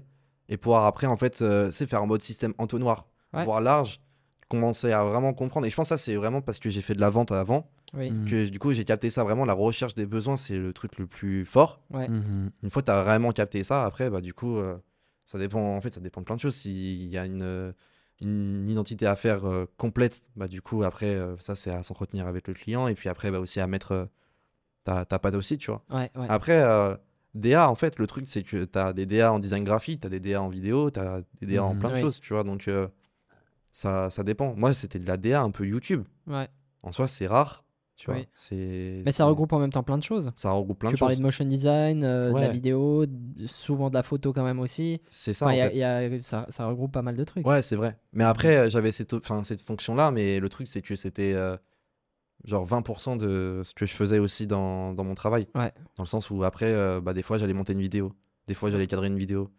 et 0.49 0.57
pouvoir 0.57 0.85
après, 0.85 1.07
en 1.07 1.17
fait, 1.17 1.41
euh, 1.41 1.71
c'est 1.71 1.87
faire 1.87 2.03
en 2.03 2.07
mode 2.07 2.21
système 2.21 2.53
entonnoir, 2.57 3.07
Ouais. 3.33 3.43
voire 3.45 3.61
large, 3.61 4.01
commencer 4.49 4.91
à 4.91 5.03
vraiment 5.03 5.33
comprendre. 5.33 5.65
Et 5.65 5.69
je 5.69 5.75
pense 5.75 5.85
que 5.89 5.95
ça, 5.95 5.97
c'est 5.97 6.15
vraiment 6.15 6.41
parce 6.41 6.59
que 6.59 6.69
j'ai 6.69 6.81
fait 6.81 6.93
de 6.93 7.01
la 7.01 7.09
vente 7.09 7.31
avant 7.31 7.69
Oui. 7.93 8.11
Mhm. 8.11 8.27
que 8.29 8.49
du 8.49 8.59
coup, 8.59 8.73
j'ai 8.73 8.85
capté 8.85 9.09
ça 9.09 9.23
vraiment. 9.23 9.45
La 9.45 9.53
recherche 9.53 9.95
des 9.95 10.05
besoins, 10.05 10.35
c'est 10.37 10.57
le 10.57 10.73
truc 10.73 10.97
le 10.97 11.07
plus 11.07 11.45
fort. 11.45 11.81
Ouais. 11.91 12.07
Mhm. 12.09 12.51
Une 12.61 12.69
fois 12.69 12.81
que 12.81 12.87
tu 12.87 12.91
as 12.91 13.03
vraiment 13.03 13.31
capté 13.31 13.63
ça, 13.63 13.85
après, 13.85 14.09
bah, 14.09 14.21
du 14.21 14.33
coup, 14.33 14.57
euh, 14.57 14.77
ça 15.25 15.39
dépend, 15.39 15.61
en 15.75 15.81
fait, 15.81 15.93
ça 15.93 16.01
dépend 16.01 16.21
de 16.21 16.25
plein 16.25 16.35
de 16.35 16.41
choses. 16.41 16.55
S'il 16.55 17.07
y 17.07 17.17
a 17.17 17.25
une, 17.25 17.41
euh, 17.41 17.71
une 18.21 18.67
identité 18.69 19.05
à 19.05 19.15
faire 19.15 19.45
euh, 19.45 19.65
complète, 19.77 20.21
bah, 20.35 20.47
du 20.47 20.61
coup, 20.61 20.83
après, 20.83 21.15
euh, 21.15 21.35
ça, 21.39 21.55
c'est 21.55 21.71
à 21.71 21.83
s'entretenir 21.83 22.27
avec 22.27 22.47
le 22.47 22.53
client. 22.53 22.87
Et 22.87 22.95
puis 22.95 23.09
après, 23.09 23.31
bah, 23.31 23.39
aussi 23.39 23.59
à 23.59 23.67
mettre 23.67 23.91
euh, 23.91 24.05
ta, 24.83 25.05
ta 25.05 25.19
patte 25.19 25.35
aussi, 25.35 25.57
tu 25.57 25.71
vois. 25.71 25.83
Ouais, 25.89 26.09
ouais. 26.15 26.27
Après, 26.29 26.61
euh, 26.61 26.95
DA, 27.35 27.69
en 27.69 27.75
fait, 27.75 27.97
le 27.99 28.07
truc, 28.07 28.25
c'est 28.27 28.43
que 28.43 28.63
tu 28.65 28.77
as 28.79 28.93
des 28.93 29.05
DA 29.05 29.33
en 29.33 29.39
design 29.39 29.63
graphique, 29.63 30.01
tu 30.01 30.07
as 30.07 30.09
des 30.09 30.19
DA 30.19 30.41
en 30.41 30.49
vidéo, 30.49 30.91
tu 30.91 30.99
as 30.99 31.21
des 31.41 31.47
DA 31.47 31.63
en 31.63 31.73
Mhm. 31.73 31.79
plein 31.79 31.89
de 31.89 31.95
Oui. 31.95 32.01
choses, 32.01 32.19
tu 32.19 32.33
vois. 32.33 32.43
Donc, 32.43 32.69
ça, 33.71 34.09
ça 34.09 34.23
dépend. 34.23 34.53
Moi, 34.55 34.73
c'était 34.73 34.99
de 34.99 35.07
la 35.07 35.17
DA 35.17 35.41
un 35.41 35.51
peu 35.51 35.65
YouTube. 35.65 36.03
ouais. 36.27 36.47
En 36.85 36.91
soi, 36.91 37.07
c'est 37.07 37.27
rare, 37.27 37.63
tu 37.95 38.07
vois. 38.09 38.19
Oui. 38.19 38.27
C'est, 38.33 39.01
Mais 39.05 39.11
ça 39.11 39.25
regroupe 39.25 39.53
en 39.53 39.59
même 39.59 39.71
temps 39.71 39.83
plein 39.83 39.97
de 39.97 40.03
choses. 40.03 40.31
ça 40.35 40.51
regroupe 40.51 40.79
plein 40.79 40.89
tu 40.89 40.95
de 40.95 40.99
parlais 40.99 41.13
choses. 41.15 41.19
de 41.19 41.23
motion 41.23 41.45
design, 41.45 42.03
euh, 42.03 42.31
de 42.33 42.39
la 42.39 42.49
vidéo, 42.49 43.05
souvent 43.37 43.89
de 43.89 43.93
la 43.95 44.03
photo 44.03 44.33
quand 44.33 44.43
même 44.43 44.59
aussi. 44.59 45.01
C'est 45.09 45.33
ça, 45.33 45.45
Enfin, 45.45 45.53
en 45.55 45.57
y 45.57 45.61
a- 45.61 45.69
fait. 45.69 45.75
il 45.75 45.79
y 45.79 45.83
a- 45.83 46.23
ça, 46.23 46.45
ça 46.49 46.65
regroupe 46.67 46.91
pas 46.91 47.01
mal 47.01 47.15
de 47.15 47.23
trucs. 47.23 47.45
Ouais, 47.47 47.61
c'est 47.61 47.75
vrai. 47.75 47.97
Mais 48.13 48.23
après, 48.23 48.57
euh, 48.57 48.69
j'avais 48.69 48.91
cette, 48.91 49.13
enfin, 49.13 49.43
cette 49.43 49.61
fonction-là, 49.61 50.11
mais 50.11 50.39
le 50.39 50.49
truc, 50.49 50.67
c'est 50.67 50.81
que 50.81 50.95
c'était 50.95 51.33
euh, 51.33 51.55
genre 52.45 52.65
20% 52.65 53.15
de 53.15 53.61
ce 53.63 53.73
que 53.73 53.85
je 53.85 53.93
faisais 53.93 54.19
aussi 54.19 54.47
dans, 54.47 54.93
dans 54.93 55.03
mon 55.03 55.15
travail. 55.15 55.47
Ouais. 55.55 55.71
Dans 55.95 56.03
le 56.03 56.07
sens 56.07 56.29
où 56.29 56.43
après, 56.43 56.73
euh, 56.73 56.99
bah, 56.99 57.13
des 57.13 57.21
fois, 57.21 57.37
j'allais 57.37 57.53
monter 57.53 57.73
une 57.73 57.81
vidéo. 57.81 58.11
Des 58.47 58.53
fois, 58.53 58.69
j'allais 58.71 58.87
cadrer 58.87 59.07
une 59.07 59.17
vidéo. 59.17 59.49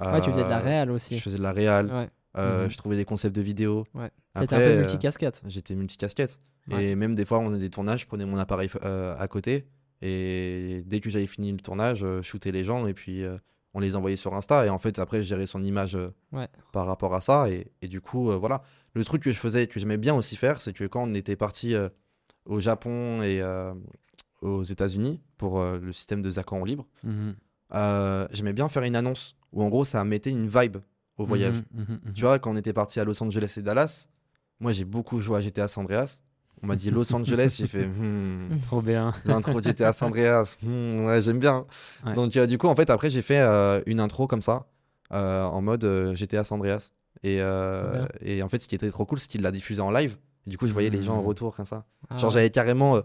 Ouais, 0.00 0.20
tu 0.22 0.30
faisais 0.30 0.44
de 0.44 0.48
la 0.48 0.60
réal 0.60 0.90
aussi. 0.90 1.16
Je 1.16 1.22
faisais 1.22 1.36
de 1.36 1.42
la 1.42 1.52
réal. 1.52 1.92
Ouais. 1.92 2.08
euh, 2.38 2.64
Mhm. 2.64 2.70
Je 2.70 2.78
trouvais 2.78 2.96
des 2.96 3.04
concepts 3.04 3.34
de 3.36 3.42
vidéo. 3.42 3.84
Ouais. 3.92 4.10
Après, 4.34 4.56
un 4.56 4.58
peu 4.58 4.64
euh, 4.64 4.78
multicasquette. 4.80 5.42
J'étais 5.46 5.74
multicasquette. 5.74 6.38
Ouais. 6.70 6.84
Et 6.90 6.96
même 6.96 7.14
des 7.14 7.24
fois, 7.24 7.38
on 7.40 7.52
a 7.52 7.58
des 7.58 7.70
tournages, 7.70 8.00
je 8.02 8.06
prenais 8.06 8.26
mon 8.26 8.38
appareil 8.38 8.70
euh, 8.84 9.16
à 9.18 9.26
côté. 9.28 9.66
Et 10.02 10.82
dès 10.86 11.00
que 11.00 11.10
j'avais 11.10 11.26
fini 11.26 11.50
le 11.52 11.58
tournage, 11.58 12.04
euh, 12.04 12.22
je 12.22 12.28
shootais 12.28 12.52
les 12.52 12.64
gens 12.64 12.86
et 12.86 12.94
puis 12.94 13.22
euh, 13.24 13.36
on 13.74 13.80
les 13.80 13.96
envoyait 13.96 14.16
sur 14.16 14.34
Insta. 14.34 14.64
Et 14.66 14.68
en 14.70 14.78
fait, 14.78 14.98
après, 14.98 15.18
je 15.18 15.24
gérais 15.24 15.46
son 15.46 15.62
image 15.62 15.96
euh, 15.96 16.10
Ouais. 16.32 16.48
par 16.72 16.86
rapport 16.86 17.14
à 17.14 17.20
ça. 17.20 17.50
Et, 17.50 17.70
et 17.82 17.88
du 17.88 18.00
coup, 18.00 18.30
euh, 18.30 18.36
voilà. 18.36 18.62
Le 18.94 19.04
truc 19.04 19.22
que 19.22 19.32
je 19.32 19.38
faisais, 19.38 19.66
que 19.66 19.78
j'aimais 19.80 19.96
bien 19.98 20.14
aussi 20.14 20.36
faire, 20.36 20.60
c'est 20.60 20.72
que 20.72 20.84
quand 20.84 21.02
on 21.08 21.14
était 21.14 21.36
parti 21.36 21.74
au 22.44 22.58
Japon 22.58 23.22
et 23.22 23.40
aux 24.42 24.62
États-Unis 24.64 25.20
pour 25.36 25.62
le 25.62 25.92
système 25.92 26.22
de 26.22 26.30
Zakan 26.30 26.60
en 26.60 26.64
libre, 26.64 26.88
Mhm. 27.04 27.36
j'aimais 28.32 28.52
bien 28.52 28.68
faire 28.68 28.82
une 28.82 28.96
annonce 28.96 29.36
où 29.52 29.62
en 29.62 29.68
gros, 29.68 29.84
ça 29.84 30.02
mettait 30.04 30.30
une 30.30 30.48
vibe 30.48 30.78
au 31.18 31.24
voyage. 31.24 31.56
Mhm, 31.72 31.82
mhm, 31.88 32.00
mhm. 32.04 32.12
Tu 32.14 32.22
vois, 32.22 32.38
quand 32.40 32.50
on 32.52 32.56
était 32.56 32.72
parti 32.72 32.98
à 32.98 33.04
Los 33.04 33.22
Angeles 33.22 33.54
et 33.58 33.62
Dallas, 33.62 34.08
moi 34.60 34.72
j'ai 34.72 34.84
beaucoup 34.84 35.20
joué 35.20 35.38
à 35.38 35.40
GTA 35.40 35.66
San 35.68 35.82
Andreas. 35.84 36.20
On 36.62 36.66
m'a 36.66 36.76
dit 36.76 36.90
Los 36.92 37.14
Angeles, 37.14 37.56
j'ai 37.58 37.66
fait 37.66 37.86
hmm, 37.86 38.60
Trop 38.62 38.82
bien. 38.82 39.12
l'intro 39.24 39.60
de 39.60 39.64
GTA 39.70 39.92
San 39.92 40.08
Andreas, 40.08 40.56
hmm, 40.62 41.04
ouais, 41.04 41.22
j'aime 41.22 41.38
bien. 41.38 41.64
Ouais. 42.04 42.14
Donc 42.14 42.36
euh, 42.36 42.46
du 42.46 42.58
coup, 42.58 42.66
en 42.68 42.74
fait, 42.76 42.90
après 42.90 43.08
j'ai 43.10 43.22
fait 43.22 43.40
euh, 43.40 43.80
une 43.86 43.98
intro 44.00 44.26
comme 44.26 44.42
ça, 44.42 44.66
euh, 45.12 45.44
en 45.44 45.62
mode 45.62 46.12
GTA 46.14 46.44
San 46.44 46.58
Andreas. 46.58 46.92
Et, 47.22 47.42
en 47.42 48.48
fait, 48.48 48.60
ce 48.62 48.68
qui 48.68 48.74
était 48.74 48.90
trop 48.90 49.04
cool, 49.06 49.18
c'est 49.18 49.28
qu'il 49.28 49.42
l'a 49.42 49.50
diffusé 49.50 49.80
en 49.82 49.90
live. 49.90 50.16
Et 50.46 50.50
du 50.50 50.56
coup, 50.58 50.66
je 50.66 50.72
voyais 50.72 50.90
les 50.90 51.02
gens 51.02 51.16
en 51.16 51.20
Mhm. 51.20 51.26
retour 51.26 51.54
comme 51.56 51.64
ça. 51.66 51.84
Ah 52.08 52.16
Genre, 52.18 52.30
ouais. 52.30 52.34
j'avais 52.34 52.50
carrément 52.50 53.00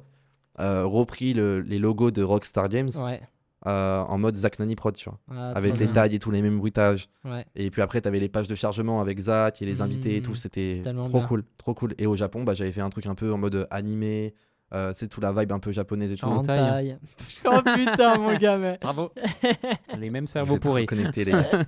repris 0.58 1.34
le- 1.34 1.60
les 1.62 1.80
logos 1.80 2.12
de 2.12 2.24
Rockstar 2.24 2.70
Games 2.70 2.91
Ouais. 3.04 3.22
Euh, 3.67 4.01
en 4.01 4.17
mode 4.17 4.36
Zach 4.36 4.60
Nani 4.60 4.75
Prod, 4.75 4.95
tu 4.95 5.10
vois. 5.10 5.19
Ah, 5.32 5.51
avec 5.56 5.78
les 5.80 5.86
bien. 5.86 5.93
tags 5.93 6.10
et 6.12 6.19
tous 6.19 6.32
les 6.32 6.41
mêmes 6.41 6.58
bruitages. 6.58 7.10
Ouais. 7.23 7.45
Et 7.56 7.71
puis 7.71 7.82
après, 7.82 8.01
tu 8.01 8.08
avais 8.08 8.19
les 8.19 8.30
pages 8.30 8.47
de 8.47 8.56
chargement 8.56 9.01
avec 9.01 9.19
Zach 9.19 9.62
et 9.62 9.65
les 9.65 9.82
invités 9.82 10.17
et 10.17 10.21
tout. 10.21 10.36
C'était 10.36 10.82
trop 10.84 11.08
bien. 11.19 11.21
cool, 11.28 11.43
trop 11.58 11.73
cool. 11.73 11.95
Et 11.97 12.06
au 12.08 12.15
Japon, 12.15 12.43
bah, 12.43 12.54
j'avais 12.54 12.71
fait 12.71 12.82
un 12.82 12.89
truc 12.89 13.06
un 13.08 13.15
peu 13.15 13.32
en 13.34 13.38
mode 13.38 13.67
animé. 13.71 14.34
Euh, 14.73 14.91
c'est 14.95 15.08
tout 15.08 15.21
la 15.21 15.32
vibe 15.32 15.51
un 15.51 15.60
peu 15.60 15.71
japonaise 15.71 16.12
et 16.12 16.15
tout. 16.15 16.25
En 16.25 16.41
taille. 16.41 16.97
oh 17.45 17.60
putain, 17.75 18.17
mon 18.17 18.36
gars, 18.36 18.58
mais. 18.58 18.78
Bravo. 18.82 19.12
les 19.99 20.10
mêmes 20.10 20.25
Vous 20.25 20.32
cerveaux 20.32 20.58
pourris. 20.58 20.86
connectés, 20.88 21.23
les 21.23 21.32
gars. 21.34 21.62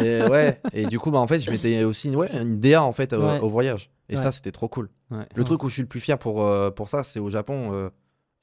et 0.00 0.22
ouais. 0.22 0.60
Et 0.72 0.86
du 0.86 0.98
coup, 0.98 1.10
bah, 1.10 1.18
en 1.18 1.26
fait, 1.26 1.40
je 1.40 1.50
m'étais 1.50 1.82
aussi 1.84 2.08
une, 2.08 2.16
ouais, 2.16 2.30
une 2.40 2.58
DA 2.60 2.82
en 2.82 2.92
fait 2.92 3.12
au, 3.12 3.20
Ouais. 3.22 3.40
au 3.40 3.48
voyage. 3.48 3.90
Et 4.08 4.14
Ouais. 4.16 4.22
ça, 4.22 4.30
c'était 4.32 4.52
trop 4.52 4.68
cool. 4.68 4.88
Ouais. 5.10 5.26
Le 5.34 5.44
truc 5.44 5.62
où 5.64 5.68
je 5.68 5.74
suis 5.74 5.82
le 5.82 5.88
plus 5.88 6.00
fier 6.00 6.16
pour, 6.18 6.42
euh, 6.42 6.70
pour 6.70 6.88
ça, 6.88 7.02
c'est 7.02 7.18
au 7.20 7.28
Japon. 7.28 7.90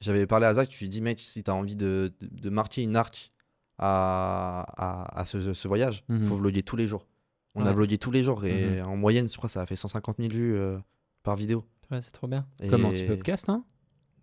J'avais 0.04 0.26
parlé 0.26 0.44
à 0.46 0.54
Zach, 0.54 0.68
je 0.70 0.78
lui 0.78 0.86
ai 0.86 0.88
dit, 0.88 1.00
mec, 1.00 1.18
si 1.20 1.42
tu 1.42 1.50
as 1.50 1.54
envie 1.54 1.76
de, 1.76 2.12
de, 2.20 2.28
de 2.30 2.50
marquer 2.50 2.82
une 2.82 2.94
arc 2.94 3.32
à, 3.78 4.64
à, 4.76 5.20
à 5.20 5.24
ce, 5.24 5.54
ce 5.54 5.68
voyage, 5.68 6.04
il 6.08 6.16
Mhm. 6.16 6.26
faut 6.26 6.36
vlogger 6.36 6.62
tous 6.62 6.76
les 6.76 6.86
jours. 6.86 7.06
On 7.54 7.64
a 7.66 7.72
vlogué 7.72 7.98
tous 7.98 8.10
les 8.10 8.22
jours 8.24 8.44
et 8.44 8.80
Mhm. 8.82 8.88
en 8.88 8.96
moyenne, 8.96 9.28
je 9.28 9.36
crois, 9.36 9.48
ça 9.48 9.62
a 9.62 9.66
fait 9.66 9.76
150 9.76 10.16
000 10.18 10.30
vues 10.32 10.56
euh, 10.56 10.78
par 11.22 11.36
vidéo. 11.36 11.64
Ouais, 11.90 12.02
c'est 12.02 12.10
trop 12.12 12.26
bien. 12.26 12.46
Et- 12.60 12.68
Comme 12.68 12.84
anti-podcast, 12.84 13.48
hein 13.48 13.64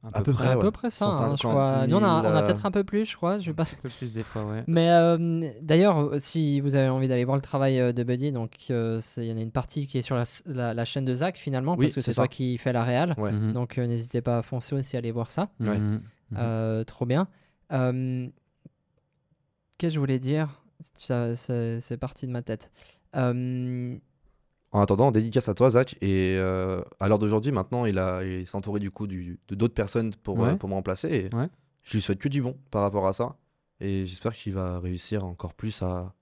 À 0.03 0.23
peu 0.23 0.31
C'est 0.31 0.37
près, 0.39 0.47
à 0.47 0.55
ouais. 0.57 0.61
peu 0.61 0.71
près 0.71 0.89
ça, 0.89 1.05
hein, 1.05 1.11
je 1.11 1.17
150 1.17 1.37
crois. 1.51 1.85
Nous, 1.87 1.95
on 1.95 2.03
a, 2.03 2.07
on 2.07 2.25
a 2.25 2.33
000, 2.37 2.45
peut-être 2.47 2.65
un 2.65 2.71
peu 2.71 2.83
plus, 2.83 3.05
je 3.05 3.15
crois. 3.15 3.39
Je 3.39 3.51
vais 3.51 3.53
pas... 3.53 3.63
Un 3.63 3.81
peu 3.83 3.89
plus 3.89 4.11
des 4.13 4.23
fois, 4.23 4.43
ouais. 4.45 4.63
Mais 4.65 4.89
euh, 4.89 5.51
d'ailleurs, 5.61 5.99
euh, 5.99 6.17
si 6.19 6.59
vous 6.59 6.75
avez 6.75 6.89
envie 6.89 7.07
d'aller 7.07 7.23
voir 7.23 7.37
le 7.37 7.41
travail 7.43 7.79
euh, 7.79 7.93
de 7.93 8.03
Buddy, 8.03 8.31
donc 8.31 8.51
euh, 8.71 8.99
il 9.17 9.25
y 9.25 9.31
en 9.31 9.37
a 9.37 9.41
une 9.41 9.51
partie 9.51 9.85
qui 9.85 9.99
est 9.99 10.01
sur 10.01 10.15
la, 10.15 10.23
la- 10.47 10.73
la 10.73 10.85
chaîne 10.85 11.05
de 11.05 11.13
Zach 11.13 11.37
finalement, 11.37 11.75
Oui, 11.77 11.85
parce 11.85 11.93
que 11.95 12.01
c'est 12.01 12.13
toi 12.15 12.23
ça. 12.23 12.27
qui 12.29 12.57
fais 12.57 12.73
la 12.73 12.83
réal. 12.83 13.13
Ouais. 13.19 13.31
Mhm. 13.31 13.53
Donc 13.53 13.77
euh, 13.77 13.85
n'hésitez 13.85 14.21
pas 14.21 14.39
à 14.39 14.41
foncer 14.41 14.73
aussi, 14.75 14.95
à 14.95 14.99
aller 14.99 15.11
voir 15.11 15.29
ça. 15.29 15.49
Ouais. 15.59 15.77
Mhm. 15.77 16.01
Mhm. 16.31 16.37
Euh, 16.39 16.83
trop 16.83 17.05
bien. 17.05 17.27
Euh, 17.71 18.27
Qu'est-ce 19.77 19.91
que 19.91 19.95
je 19.95 19.99
voulais 19.99 20.19
dire? 20.19 20.61
C'est 20.95 21.97
parti 21.99 22.25
de 22.25 22.31
ma 22.31 22.41
tête. 22.41 22.71
En 24.73 24.79
attendant, 24.81 25.11
dédicace 25.11 25.49
à 25.49 25.53
toi, 25.53 25.69
Zach. 25.71 25.95
Et 26.01 26.35
euh, 26.37 26.81
à 26.99 27.07
l'heure 27.09 27.19
d'aujourd'hui, 27.19 27.51
maintenant, 27.51 27.85
il, 27.85 27.99
a, 27.99 28.23
il 28.23 28.47
s'est 28.47 28.55
entouré 28.55 28.79
du 28.79 28.89
coup 28.91 29.05
du, 29.07 29.39
de 29.49 29.55
d'autres 29.55 29.73
personnes 29.73 30.13
pour, 30.15 30.39
Ouais. 30.39 30.49
euh, 30.51 30.55
pour 30.55 30.69
me 30.69 30.73
remplacer. 30.75 31.09
Et 31.31 31.35
Ouais. 31.35 31.49
je 31.83 31.93
lui 31.93 32.01
souhaite 32.01 32.19
que 32.19 32.29
du 32.29 32.41
bon 32.41 32.57
par 32.71 32.81
rapport 32.83 33.05
à 33.07 33.13
ça. 33.13 33.35
Et 33.81 34.05
j'espère 34.05 34.33
qu'il 34.35 34.53
va 34.53 34.79
réussir 34.79 35.25
encore 35.25 35.53
plus 35.53 35.81
à, 35.81 36.13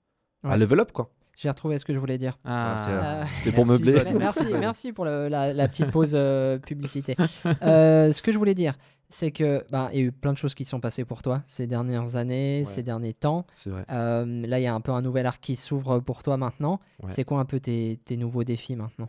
à 0.42 0.56
level 0.56 0.80
up, 0.80 0.90
quoi. 0.92 1.12
J'ai 1.40 1.48
retrouvé 1.48 1.78
ce 1.78 1.86
que 1.86 1.94
je 1.94 1.98
voulais 1.98 2.18
dire. 2.18 2.38
Ah, 2.44 2.76
c'est, 2.84 2.90
euh, 2.90 3.00
Euh, 3.00 3.24
C'était 3.44 3.52
pour 3.56 3.64
Merci, 3.66 3.82
meubler. 3.84 4.12
Merci, 4.18 4.44
merci 4.60 4.92
pour 4.92 5.04
le- 5.06 5.28
la, 5.28 5.54
la 5.54 5.68
petite 5.68 5.90
pause 5.90 6.12
euh, 6.14 6.58
publicité. 6.58 7.16
Euh, 7.62 8.12
ce 8.12 8.20
que 8.20 8.30
je 8.30 8.36
voulais 8.36 8.54
dire, 8.54 8.74
c'est 9.08 9.30
que 9.30 9.64
bah, 9.72 9.88
il 9.92 9.98
y 9.98 10.02
a 10.02 10.04
eu 10.04 10.12
plein 10.12 10.32
de 10.34 10.38
choses 10.38 10.54
qui 10.54 10.64
sont 10.66 10.80
passées 10.80 11.04
pour 11.06 11.22
toi 11.22 11.42
ces 11.46 11.66
dernières 11.66 12.16
années, 12.16 12.58
Ouais. 12.60 12.64
ces 12.66 12.82
derniers 12.82 13.14
temps. 13.14 13.46
C'est 13.54 13.70
vrai. 13.70 13.84
Euh, 13.90 14.46
là, 14.46 14.60
il 14.60 14.62
y 14.62 14.66
a 14.66 14.74
un 14.74 14.82
peu 14.82 14.92
un 14.92 15.00
nouvel 15.00 15.24
arc 15.24 15.40
qui 15.40 15.56
s'ouvre 15.56 15.98
pour 16.00 16.22
toi 16.22 16.36
maintenant. 16.36 16.78
Ouais. 17.02 17.10
C'est 17.10 17.24
quoi 17.24 17.38
un 17.40 17.46
peu 17.46 17.58
tes, 17.58 17.98
tes 18.04 18.18
nouveaux 18.18 18.44
défis 18.44 18.76
maintenant? 18.76 19.08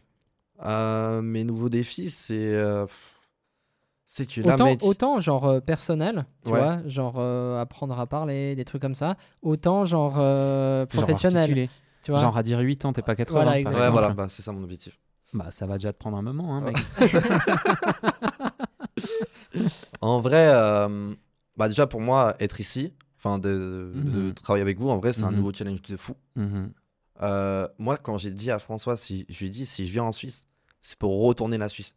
Euh, 0.66 1.22
mes 1.22 1.44
nouveaux 1.44 1.70
défis, 1.70 2.10
c'est. 2.10 2.54
euh, 2.56 2.86
c'est 4.06 4.26
que 4.26 4.42
là, 4.42 4.56
autant, 4.56 4.66
mec. 4.66 4.80
autant 4.84 5.20
genre 5.22 5.48
euh, 5.48 5.60
personnel, 5.60 6.26
tu 6.46 6.52
Ouais. 6.52 6.60
vois, 6.60 6.80
genre 6.88 7.16
euh, 7.18 7.60
apprendre 7.62 8.00
à 8.00 8.08
parler, 8.08 8.56
des 8.56 8.66
trucs 8.66 8.82
comme 8.82 8.96
ça, 8.96 9.16
autant 9.42 9.86
genre 9.86 10.16
euh, 10.18 10.86
genre 10.90 11.04
professionnel, 11.04 11.42
articulé. 11.44 11.70
Tu 12.02 12.12
vois. 12.12 12.20
Genre 12.22 12.36
à 12.38 12.44
dire 12.44 12.60
8 12.60 12.86
ans, 12.86 12.94
t'es 12.94 13.02
pas 13.02 13.16
80. 13.16 13.34
Voilà, 13.34 13.52
par 13.52 13.58
exactement. 13.58 13.84
Ouais, 13.86 13.92
voilà, 13.92 14.10
bah, 14.12 14.28
c'est 14.30 14.42
ça 14.42 14.52
mon 14.52 14.64
objectif. 14.64 15.00
Bah, 15.34 15.50
ça 15.52 15.66
va 15.66 15.76
déjà 15.78 15.94
te 15.94 15.98
prendre 15.98 16.18
un 16.18 16.22
moment, 16.22 16.56
hein, 16.58 16.62
mec. 16.62 16.78
En 20.02 20.20
vrai, 20.20 20.50
euh, 20.54 21.14
bah, 21.58 21.68
déjà 21.68 21.88
pour 21.88 22.02
moi, 22.02 22.36
être 22.40 22.60
ici, 22.60 22.94
enfin, 23.18 23.38
de, 23.38 23.92
de 23.96 24.22
Mhm. 24.22 24.34
travailler 24.34 24.62
avec 24.62 24.80
vous, 24.80 24.90
en 24.90 24.98
vrai, 24.98 25.14
c'est 25.14 25.24
un 25.24 25.32
Mhm. 25.32 25.38
nouveau 25.38 25.54
challenge 25.54 25.82
de 25.84 25.98
fou. 25.98 26.16
Mhm. 26.36 26.72
Euh, 27.22 27.68
moi, 27.78 27.98
quand 27.98 28.18
j'ai 28.18 28.32
dit 28.32 28.50
à 28.52 28.60
François, 28.60 28.96
si, 28.96 29.26
je 29.30 29.40
lui 29.40 29.48
ai 29.48 29.50
dit, 29.50 29.66
si 29.66 29.86
je 29.86 29.92
viens 29.92 30.04
en 30.04 30.12
Suisse, 30.12 30.48
c'est 30.82 30.98
pour 30.98 31.22
retourner 31.24 31.58
la 31.58 31.70
Suisse. 31.70 31.96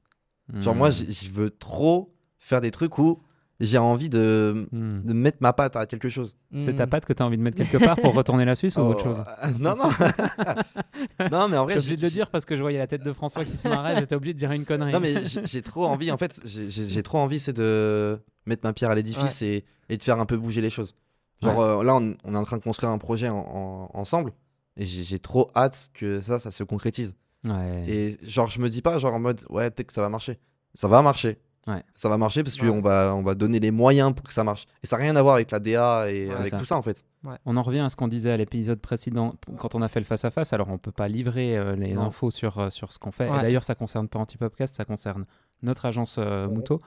Genre, 0.52 0.74
moi, 0.74 0.90
j'ai- 0.90 1.10
je 1.10 1.30
veux 1.30 1.48
trop 1.50 2.14
faire 2.38 2.60
des 2.60 2.70
trucs 2.70 2.98
où 2.98 3.22
j'ai 3.60 3.78
envie 3.78 4.08
de, 4.08 4.66
Mhm. 4.72 5.02
de 5.04 5.12
mettre 5.12 5.38
ma 5.40 5.52
patte 5.52 5.76
à 5.76 5.86
quelque 5.86 6.08
chose. 6.08 6.36
C'est 6.60 6.74
ta 6.74 6.86
Hmm. 6.86 6.90
patte 6.90 7.04
que 7.06 7.12
t'as 7.12 7.24
envie 7.24 7.36
de 7.38 7.42
mettre 7.42 7.56
quelque 7.56 7.76
part 7.84 7.96
pour 7.96 8.12
retourner 8.14 8.44
la 8.44 8.54
Suisse 8.54 8.76
ou 8.76 8.80
autre 8.80 9.00
Oh, 9.02 9.04
chose 9.04 9.24
euh, 9.42 9.50
Non, 9.58 9.74
non. 9.76 9.90
non, 11.30 11.48
mais 11.48 11.56
en 11.56 11.64
vrai, 11.64 11.74
J'ai 11.74 11.78
obligé 11.78 11.96
de 11.96 12.02
le 12.02 12.10
dire 12.10 12.30
parce 12.30 12.44
que 12.44 12.56
je 12.56 12.62
voyais 12.62 12.78
la 12.78 12.86
tête 12.86 13.02
de 13.04 13.12
François 13.12 13.44
qui 13.44 13.56
se 13.58 13.68
marrait, 13.68 13.96
j'étais 14.00 14.14
obligé 14.14 14.34
de 14.34 14.38
dire 14.38 14.52
une 14.52 14.64
connerie. 14.64 14.92
Non, 14.92 15.00
mais 15.00 15.14
j'ai 15.44 15.62
trop 15.62 15.86
envie, 15.86 16.10
en 16.10 16.16
fait, 16.18 16.40
j'ai- 16.44 17.02
trop 17.02 17.18
envie, 17.18 17.38
c'est 17.38 17.52
de 17.52 18.18
mettre 18.46 18.64
ma 18.64 18.72
pierre 18.72 18.90
à 18.90 18.94
l'édifice 18.94 19.42
et, 19.42 19.64
et 19.88 19.96
de 19.96 20.02
faire 20.02 20.18
un 20.20 20.26
peu 20.26 20.36
bouger 20.36 20.60
les 20.60 20.70
choses. 20.70 20.94
Genre, 21.42 21.60
euh, 21.60 21.84
là, 21.84 21.94
on, 21.96 22.14
on 22.24 22.34
est 22.34 22.38
en 22.38 22.44
train 22.44 22.56
de 22.56 22.62
construire 22.62 22.90
un 22.92 22.98
projet 22.98 23.28
en- 23.28 23.36
en- 23.36 23.90
ensemble 24.00 24.32
et 24.76 24.86
j'ai 24.86 25.02
j'ai 25.04 25.18
trop 25.18 25.50
hâte 25.54 25.90
que 25.94 26.20
ça, 26.20 26.38
ça 26.38 26.50
se 26.50 26.64
concrétise. 26.64 27.14
Ouais. 27.44 27.82
Et 27.86 28.16
genre, 28.28 28.48
je 28.48 28.58
me 28.60 28.68
dis 28.68 28.80
pas, 28.82 28.98
genre 28.98 29.14
en 29.14 29.20
mode, 29.20 29.40
ouais, 29.50 29.70
peut-être 29.70 29.88
que 29.88 29.92
ça 29.92 30.00
va 30.00 30.08
marcher. 30.08 30.38
Ça 30.74 30.88
va 30.88 31.02
marcher. 31.02 31.38
Ouais. 31.66 31.82
Ça 31.94 32.08
va 32.10 32.18
marcher 32.18 32.42
parce 32.42 32.60
Ouais. 32.60 32.68
qu'on 32.68 32.82
va, 32.82 33.14
on 33.16 33.22
va 33.22 33.34
donner 33.34 33.58
les 33.58 33.70
moyens 33.70 34.14
pour 34.14 34.26
que 34.26 34.34
ça 34.34 34.44
marche. 34.44 34.66
Et 34.82 34.86
ça 34.86 34.98
n'a 34.98 35.04
rien 35.04 35.16
à 35.16 35.22
voir 35.22 35.36
avec 35.36 35.50
la 35.50 35.60
DA 35.60 36.10
et 36.10 36.28
Ouais, 36.28 36.34
avec 36.34 36.48
ça. 36.50 36.58
tout 36.58 36.64
ça, 36.66 36.76
en 36.76 36.82
fait. 36.82 37.06
On 37.46 37.56
en 37.56 37.62
revient 37.62 37.78
à 37.80 37.88
ce 37.88 37.96
qu'on 37.96 38.08
disait 38.08 38.30
à 38.32 38.36
l'épisode 38.36 38.80
précédent 38.80 39.34
quand 39.58 39.74
on 39.74 39.80
a 39.80 39.88
fait 39.88 40.00
le 40.00 40.04
face-à-face. 40.04 40.52
Alors, 40.52 40.68
on 40.68 40.76
peut 40.76 40.92
pas 40.92 41.08
livrer 41.08 41.56
euh, 41.56 41.74
les 41.74 41.94
Non. 41.94 42.02
infos 42.08 42.30
sur, 42.30 42.58
euh, 42.58 42.68
sur 42.68 42.92
ce 42.92 42.98
qu'on 42.98 43.12
fait. 43.12 43.30
Ouais. 43.30 43.38
Et 43.38 43.42
d'ailleurs, 43.42 43.62
ça 43.64 43.74
concerne 43.74 44.08
pas 44.08 44.18
Antipopcast, 44.18 44.76
ça 44.76 44.84
concerne 44.84 45.24
notre 45.62 45.86
agence 45.86 46.16
euh, 46.18 46.48
Mouto. 46.48 46.80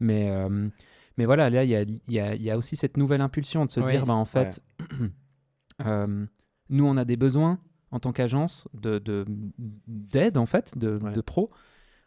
Mais, 0.00 0.30
euh, 0.30 0.68
Mais 1.16 1.24
voilà, 1.24 1.50
là, 1.50 1.64
il 1.64 1.70
y 1.70 1.74
a, 1.76 1.82
il 1.82 1.98
y 2.08 2.20
a- 2.20 2.34
il 2.36 2.42
y 2.42 2.50
a 2.50 2.56
aussi 2.56 2.76
cette 2.76 2.96
nouvelle 2.96 3.20
impulsion 3.20 3.66
de 3.66 3.70
se 3.72 3.80
Oui. 3.80 3.90
dire, 3.90 4.06
bah, 4.06 4.14
en 4.14 4.24
fait, 4.24 4.62
euh, 5.86 6.26
nous, 6.70 6.86
on 6.86 6.96
a 6.96 7.04
des 7.04 7.16
besoins 7.16 7.58
en 7.90 8.00
tant 8.00 8.12
qu'agence 8.12 8.68
de- 8.74 8.98
de- 8.98 9.24
d'aide, 9.86 10.36
en 10.38 10.46
fait, 10.46 10.76
de, 10.76 10.98
Ouais. 11.02 11.12
de 11.12 11.20
pro, 11.20 11.50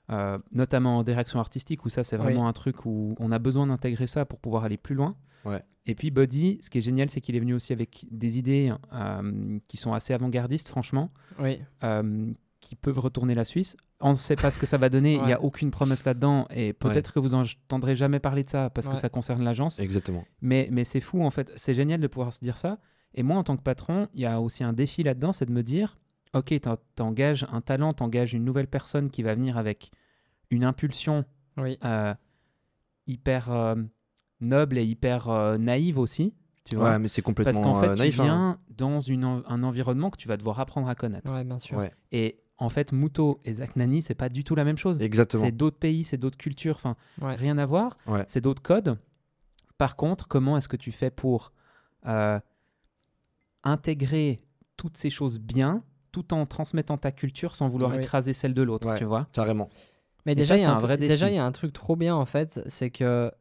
euh, 0.09 0.37
notamment 0.51 0.97
en 0.97 1.03
direction 1.03 1.39
artistique, 1.39 1.85
où 1.85 1.89
ça, 1.89 2.03
c'est 2.03 2.17
vraiment 2.17 2.47
un 2.47 2.53
truc 2.53 2.85
où 2.85 3.15
on 3.19 3.31
a 3.31 3.39
besoin 3.39 3.67
d'intégrer 3.67 4.07
ça 4.07 4.25
pour 4.25 4.39
pouvoir 4.39 4.63
aller 4.65 4.77
plus 4.77 4.95
loin. 4.95 5.15
Ouais. 5.45 5.61
Et 5.85 5.95
puis, 5.95 6.11
Buddy, 6.11 6.59
ce 6.61 6.69
qui 6.69 6.77
est 6.77 6.81
génial, 6.81 7.09
c'est 7.09 7.21
qu'il 7.21 7.35
est 7.35 7.39
venu 7.39 7.53
aussi 7.53 7.73
avec 7.73 8.05
des 8.11 8.37
idées 8.37 8.73
euh, 8.93 9.59
qui 9.67 9.77
sont 9.77 9.93
assez 9.93 10.13
avant-gardistes, 10.13 10.67
franchement 10.67 11.07
Oui. 11.39 11.59
euh, 11.83 12.31
qui 12.59 12.75
peuvent 12.75 12.99
retourner 12.99 13.33
la 13.33 13.43
Suisse. 13.45 13.75
On 14.01 14.11
ne 14.11 14.15
sait 14.15 14.35
pas 14.35 14.51
ce 14.51 14.59
que 14.59 14.65
ça 14.67 14.77
va 14.77 14.89
donner, 14.89 15.15
il 15.15 15.23
n'y 15.23 15.33
a 15.33 15.41
aucune 15.41 15.71
promesse 15.71 16.05
là-dedans, 16.05 16.45
et 16.51 16.73
peut-être 16.73 17.13
que 17.13 17.19
vous 17.19 17.29
n'entendrez 17.29 17.95
jamais 17.95 18.19
parler 18.19 18.43
de 18.43 18.49
ça 18.49 18.69
parce 18.69 18.87
que 18.87 18.95
ça 18.95 19.09
concerne 19.09 19.43
l'agence, 19.43 19.79
Exactement. 19.79 20.23
mais, 20.41 20.67
mais 20.71 20.83
c'est 20.83 21.01
fou 21.01 21.23
en 21.23 21.29
fait, 21.31 21.51
c'est 21.55 21.73
génial 21.73 21.99
de 21.99 22.07
pouvoir 22.07 22.33
se 22.33 22.39
dire 22.39 22.57
ça. 22.57 22.77
Et 23.13 23.23
moi, 23.23 23.37
en 23.37 23.43
tant 23.43 23.57
que 23.57 23.61
patron, 23.63 24.07
il 24.13 24.21
y 24.21 24.25
a 24.25 24.39
aussi 24.39 24.63
un 24.63 24.73
défi 24.73 25.01
là-dedans, 25.03 25.31
c'est 25.31 25.45
de 25.45 25.51
me 25.51 25.63
dire, 25.63 25.97
ok, 26.33 26.59
t'en- 26.61 26.77
t'engages 26.95 27.45
un 27.51 27.61
talent, 27.61 27.91
t'engages 27.93 28.33
une 28.33 28.43
nouvelle 28.45 28.67
personne 28.67 29.09
qui 29.09 29.23
va 29.23 29.35
venir 29.35 29.57
avec 29.57 29.91
une 30.49 30.63
impulsion 30.63 31.25
Oui. 31.57 31.77
euh, 31.83 32.13
hyper 33.07 33.51
euh, 33.51 33.75
noble 34.39 34.77
et 34.77 34.83
hyper 34.85 35.29
euh, 35.29 35.57
naïve 35.57 35.97
aussi, 35.99 36.33
tu 36.65 36.75
vois. 36.75 36.91
Ouais, 36.91 36.99
mais 36.99 37.07
c'est 37.07 37.21
Parce 37.21 37.35
complètement 37.35 37.61
qu'en 37.73 37.79
fait, 37.81 37.87
euh, 37.89 37.93
tu 37.95 37.99
naïf. 37.99 38.19
hein. 38.19 38.23
viens 38.23 38.59
dans 38.77 38.99
une 38.99 39.25
en- 39.25 39.43
un 39.47 39.63
environnement 39.63 40.09
que 40.09 40.17
tu 40.17 40.27
vas 40.27 40.37
devoir 40.37 40.59
apprendre 40.59 40.87
à 40.87 40.95
connaître. 40.95 41.31
Ouais, 41.31 41.43
bien 41.43 41.59
sûr. 41.59 41.77
Ouais. 41.77 41.91
Et 42.11 42.37
en 42.57 42.69
fait, 42.69 42.91
Muto 42.91 43.39
et 43.43 43.53
Zach 43.55 43.75
Nani, 43.75 44.01
c'est 44.01 44.13
pas 44.15 44.29
du 44.29 44.43
tout 44.43 44.55
la 44.55 44.63
même 44.63 44.77
chose. 44.77 44.99
Exactement. 45.01 45.43
C'est 45.43 45.51
d'autres 45.51 45.79
pays, 45.79 46.03
c'est 46.03 46.17
d'autres 46.17 46.37
cultures, 46.37 46.75
enfin, 46.75 46.95
Ouais. 47.21 47.35
rien 47.35 47.57
à 47.57 47.65
voir. 47.65 47.97
Ouais. 48.07 48.23
C'est 48.27 48.41
d'autres 48.41 48.61
codes. 48.61 48.97
Par 49.77 49.95
contre, 49.95 50.27
comment 50.27 50.57
est-ce 50.57 50.69
que 50.69 50.77
tu 50.77 50.91
fais 50.91 51.09
pour 51.09 51.53
euh, 52.07 52.39
intégrer 53.63 54.41
toutes 54.77 54.97
ces 54.97 55.09
choses 55.09 55.39
bien, 55.39 55.83
tout 56.11 56.33
en 56.33 56.45
transmettant 56.45 56.97
ta 56.97 57.11
culture 57.11 57.55
sans 57.55 57.67
vouloir 57.69 57.91
Oui. 57.91 57.97
écraser 58.03 58.33
celle 58.33 58.53
de 58.53 58.61
l'autre, 58.61 58.87
Ouais. 58.89 58.97
tu 58.97 59.05
vois 59.05 59.27
Carrément. 59.33 59.69
Mais 60.25 60.33
Et 60.33 60.35
déjà, 60.35 60.55
il 60.57 60.61
y 60.61 60.65
a 60.65 60.71
un, 60.71 60.75
un 60.75 60.77
vrai 60.77 60.95
tru- 60.97 60.99
déjà, 60.99 61.25
défi. 61.25 61.33
il 61.33 61.37
y 61.37 61.39
a 61.39 61.45
un 61.45 61.51
truc 61.51 61.73
trop 61.73 61.95
bien 61.95 62.15
en 62.15 62.25
fait, 62.25 62.61
c'est 62.67 62.89
que 62.91 63.31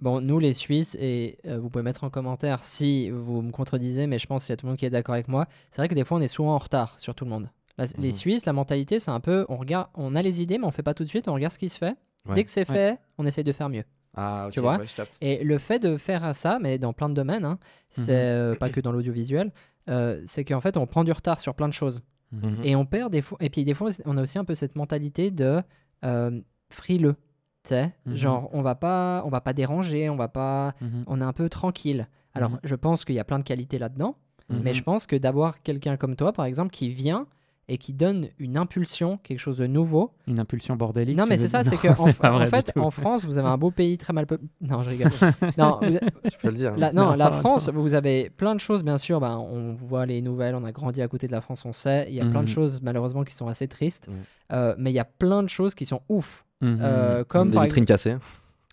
bon, 0.00 0.20
nous 0.20 0.38
les 0.38 0.52
Suisses 0.52 0.96
et 1.00 1.38
euh, 1.46 1.58
vous 1.58 1.70
pouvez 1.70 1.82
mettre 1.84 2.04
en 2.04 2.10
commentaire 2.10 2.62
si 2.64 3.10
vous 3.10 3.42
me 3.42 3.50
contredisez, 3.50 4.06
mais 4.06 4.18
je 4.18 4.26
pense 4.26 4.44
qu'il 4.44 4.52
y 4.52 4.54
a 4.54 4.56
tout 4.56 4.66
le 4.66 4.70
monde 4.70 4.78
qui 4.78 4.86
est 4.86 4.90
d'accord 4.90 5.14
avec 5.14 5.28
moi. 5.28 5.46
C'est 5.70 5.80
vrai 5.80 5.88
que 5.88 5.94
des 5.94 6.04
fois 6.04 6.18
on 6.18 6.20
est 6.20 6.28
souvent 6.28 6.54
en 6.54 6.58
retard 6.58 6.98
sur 6.98 7.14
tout 7.14 7.24
le 7.24 7.30
monde. 7.30 7.48
La- 7.78 7.86
Les 7.98 8.08
Mhm. 8.08 8.12
Suisses, 8.12 8.44
la 8.46 8.52
mentalité, 8.52 8.98
c'est 8.98 9.10
un 9.10 9.20
peu, 9.20 9.46
on 9.48 9.56
regarde, 9.56 9.88
on 9.94 10.14
a 10.14 10.22
les 10.22 10.42
idées, 10.42 10.58
mais 10.58 10.66
on 10.66 10.70
fait 10.70 10.82
pas 10.82 10.94
tout 10.94 11.04
de 11.04 11.08
suite, 11.08 11.28
on 11.28 11.34
regarde 11.34 11.52
ce 11.52 11.58
qui 11.58 11.68
se 11.68 11.78
fait. 11.78 11.94
Ouais. 12.26 12.34
Dès 12.34 12.44
que 12.44 12.50
c'est 12.50 12.68
Ouais. 12.68 12.74
fait, 12.74 12.98
on 13.16 13.24
essaye 13.26 13.44
de 13.44 13.52
faire 13.52 13.68
mieux. 13.70 13.84
Ah, 14.14 14.44
ok, 14.48 14.52
Tu 14.52 14.60
vois 14.60 14.76
ouais. 14.76 14.84
Et 15.22 15.42
le 15.44 15.56
fait 15.58 15.78
de 15.78 15.96
faire 15.96 16.34
ça, 16.34 16.58
mais 16.60 16.78
dans 16.78 16.92
plein 16.92 17.08
de 17.08 17.14
domaines, 17.14 17.44
hein, 17.44 17.58
c'est 17.90 18.10
euh, 18.10 18.56
pas 18.56 18.68
que 18.68 18.80
dans 18.80 18.90
l'audiovisuel, 18.92 19.52
euh, 19.90 20.20
c'est 20.24 20.44
qu'en 20.44 20.60
fait 20.60 20.76
on 20.76 20.86
prend 20.86 21.04
du 21.04 21.12
retard 21.12 21.40
sur 21.40 21.54
plein 21.54 21.68
de 21.68 21.72
choses. 21.72 22.02
Mhm. 22.32 22.56
Et 22.62 22.76
on 22.76 22.86
perd 22.86 23.10
des 23.12 23.20
fois. 23.22 23.36
Et 23.40 23.50
puis 23.50 23.64
des 23.64 23.74
fois, 23.74 23.90
on 24.04 24.16
a 24.16 24.22
aussi 24.22 24.38
un 24.38 24.44
peu 24.44 24.54
cette 24.54 24.76
mentalité 24.76 25.30
de 25.30 25.60
euh, 26.04 26.40
frileux. 26.70 27.16
Tu 27.64 27.70
sais, 27.70 27.92
Mhm. 28.06 28.14
genre 28.16 28.48
on 28.52 28.62
va 28.62 28.74
pas, 28.74 29.22
on 29.26 29.28
va 29.30 29.40
pas 29.40 29.52
déranger, 29.52 30.08
on 30.08 30.16
va 30.16 30.28
pas, 30.28 30.74
Mhm. 30.80 31.04
on 31.08 31.20
est 31.20 31.24
un 31.24 31.32
peu 31.32 31.48
tranquille. 31.48 32.08
Alors 32.34 32.50
Mhm. 32.52 32.60
je 32.64 32.74
pense 32.76 33.04
qu'il 33.04 33.16
y 33.16 33.18
a 33.18 33.24
plein 33.24 33.38
de 33.38 33.44
qualités 33.44 33.78
là-dedans, 33.78 34.16
Mhm. 34.48 34.60
mais 34.62 34.72
je 34.74 34.82
pense 34.82 35.06
que 35.06 35.16
d'avoir 35.16 35.60
quelqu'un 35.62 35.96
comme 35.96 36.16
toi, 36.16 36.32
par 36.32 36.44
exemple, 36.46 36.70
qui 36.70 36.88
vient 36.88 37.26
et 37.72 37.78
qui 37.78 37.92
donne 37.92 38.28
une 38.38 38.56
impulsion, 38.56 39.18
quelque 39.22 39.38
chose 39.38 39.58
de 39.58 39.66
nouveau. 39.66 40.10
Une 40.26 40.40
impulsion 40.40 40.74
bordélique. 40.76 41.16
non, 41.16 41.24
mais 41.28 41.38
c'est 41.38 41.46
ça, 41.48 41.62
c'est 41.62 41.76
que 41.76 41.86
en, 41.88 42.06
fait, 42.46 42.72
en 42.76 42.90
France, 42.90 43.24
vous 43.24 43.38
avez 43.38 43.48
un 43.48 43.56
beau 43.56 43.70
pays 43.70 43.96
très 43.96 44.12
mal 44.12 44.26
peuplé. 44.26 44.48
Non, 44.60 44.82
je 44.82 44.90
rigole. 44.90 45.10
non, 45.58 45.78
vous- 45.80 45.98
Tu 46.30 46.38
peux 46.38 46.48
le 46.48 46.54
dire. 46.56 46.76
la, 46.76 46.92
non, 46.92 47.06
Non, 47.10 47.14
la 47.14 47.30
non. 47.30 47.38
France, 47.38 47.70
vous 47.72 47.94
avez 47.94 48.28
plein 48.30 48.54
de 48.56 48.60
choses, 48.60 48.82
bien 48.82 48.98
sûr. 48.98 49.20
Ben, 49.20 49.36
on 49.38 49.72
voit 49.72 50.04
les 50.04 50.20
nouvelles, 50.20 50.54
on 50.56 50.64
a 50.64 50.72
grandi 50.72 51.00
à 51.00 51.06
côté 51.08 51.26
de 51.28 51.32
la 51.32 51.40
France, 51.40 51.64
on 51.64 51.72
sait. 51.72 52.06
Il 52.08 52.14
y 52.14 52.20
a 52.20 52.24
plein 52.26 52.40
de 52.42 52.48
Mhm. 52.48 52.54
choses, 52.54 52.82
malheureusement, 52.82 53.22
qui 53.22 53.34
sont 53.34 53.46
assez 53.46 53.68
tristes. 53.68 54.08
Mhm. 54.08 54.14
Euh, 54.52 54.74
mais 54.76 54.90
il 54.90 54.94
y 54.94 54.98
a 54.98 55.04
plein 55.04 55.42
de 55.44 55.48
choses 55.48 55.74
qui 55.76 55.86
sont 55.86 56.00
ouf. 56.08 56.44
Mhm. 56.62 56.78
Euh, 56.82 57.24
Comme 57.24 57.42
comme, 57.42 57.48
des 57.50 57.54
par 57.54 57.64
vitrines 57.64 57.84
cassées. 57.86 58.16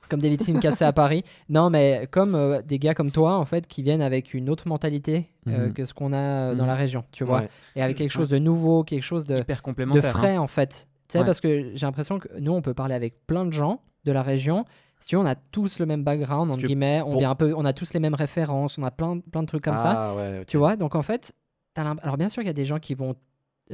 Comme 0.09 0.19
des 0.19 0.29
vitrines 0.29 0.59
cassées 0.59 0.85
à 0.85 0.93
Paris. 0.93 1.23
Non, 1.49 1.69
mais 1.69 2.07
comme 2.11 2.35
euh, 2.35 2.61
des 2.61 2.79
gars 2.79 2.93
comme 2.93 3.11
toi, 3.11 3.37
en 3.37 3.45
fait, 3.45 3.67
qui 3.67 3.83
viennent 3.83 4.01
avec 4.01 4.33
une 4.33 4.49
autre 4.49 4.67
mentalité 4.67 5.29
euh, 5.47 5.67
Mhm. 5.67 5.73
que 5.73 5.85
ce 5.85 5.93
qu'on 5.93 6.13
a 6.13 6.17
euh, 6.17 6.55
dans 6.55 6.63
Mhm. 6.63 6.69
la 6.69 6.75
région, 6.75 7.03
tu 7.11 7.23
vois. 7.23 7.39
Ouais. 7.39 7.49
Et 7.75 7.81
avec 7.81 7.97
quelque 7.97 8.11
chose 8.11 8.29
de 8.29 8.37
nouveau, 8.39 8.83
quelque 8.83 9.03
chose 9.03 9.25
de, 9.25 9.37
hyper 9.39 9.61
de 9.65 9.97
hein. 9.99 10.01
frais, 10.01 10.37
en 10.37 10.47
fait. 10.47 10.87
Tu 11.07 11.13
sais, 11.13 11.19
Ouais. 11.19 11.25
parce 11.25 11.39
que 11.41 11.71
j'ai 11.75 11.85
l'impression 11.85 12.19
que 12.19 12.27
nous, 12.39 12.51
on 12.51 12.61
peut 12.61 12.73
parler 12.73 12.95
avec 12.95 13.25
plein 13.27 13.45
de 13.45 13.51
gens 13.51 13.81
de 14.05 14.11
la 14.11 14.21
région. 14.23 14.65
Si 14.99 15.15
on 15.15 15.25
a 15.25 15.35
tous 15.35 15.79
le 15.79 15.85
même 15.85 16.03
background, 16.03 16.51
entre 16.51 16.63
guillemets, 16.65 17.01
on, 17.05 17.17
vient 17.17 17.29
un 17.31 17.35
peu, 17.35 17.53
on 17.55 17.65
a 17.65 17.73
tous 17.73 17.93
les 17.93 17.99
mêmes 17.99 18.15
références, 18.15 18.77
on 18.77 18.83
a 18.83 18.91
plein, 18.91 19.19
plein 19.19 19.43
de 19.43 19.47
trucs 19.47 19.63
comme 19.63 19.77
ça. 19.77 20.09
Ah, 20.11 20.15
ouais, 20.15 20.39
ok. 20.41 20.45
Tu 20.47 20.57
vois, 20.57 20.75
donc 20.75 20.95
en 20.95 21.03
fait, 21.03 21.33
alors 21.75 22.17
bien 22.17 22.29
sûr, 22.29 22.41
il 22.41 22.47
y 22.47 22.49
a 22.49 22.53
des 22.53 22.65
gens 22.65 22.79
qui 22.79 22.95
vont 22.95 23.13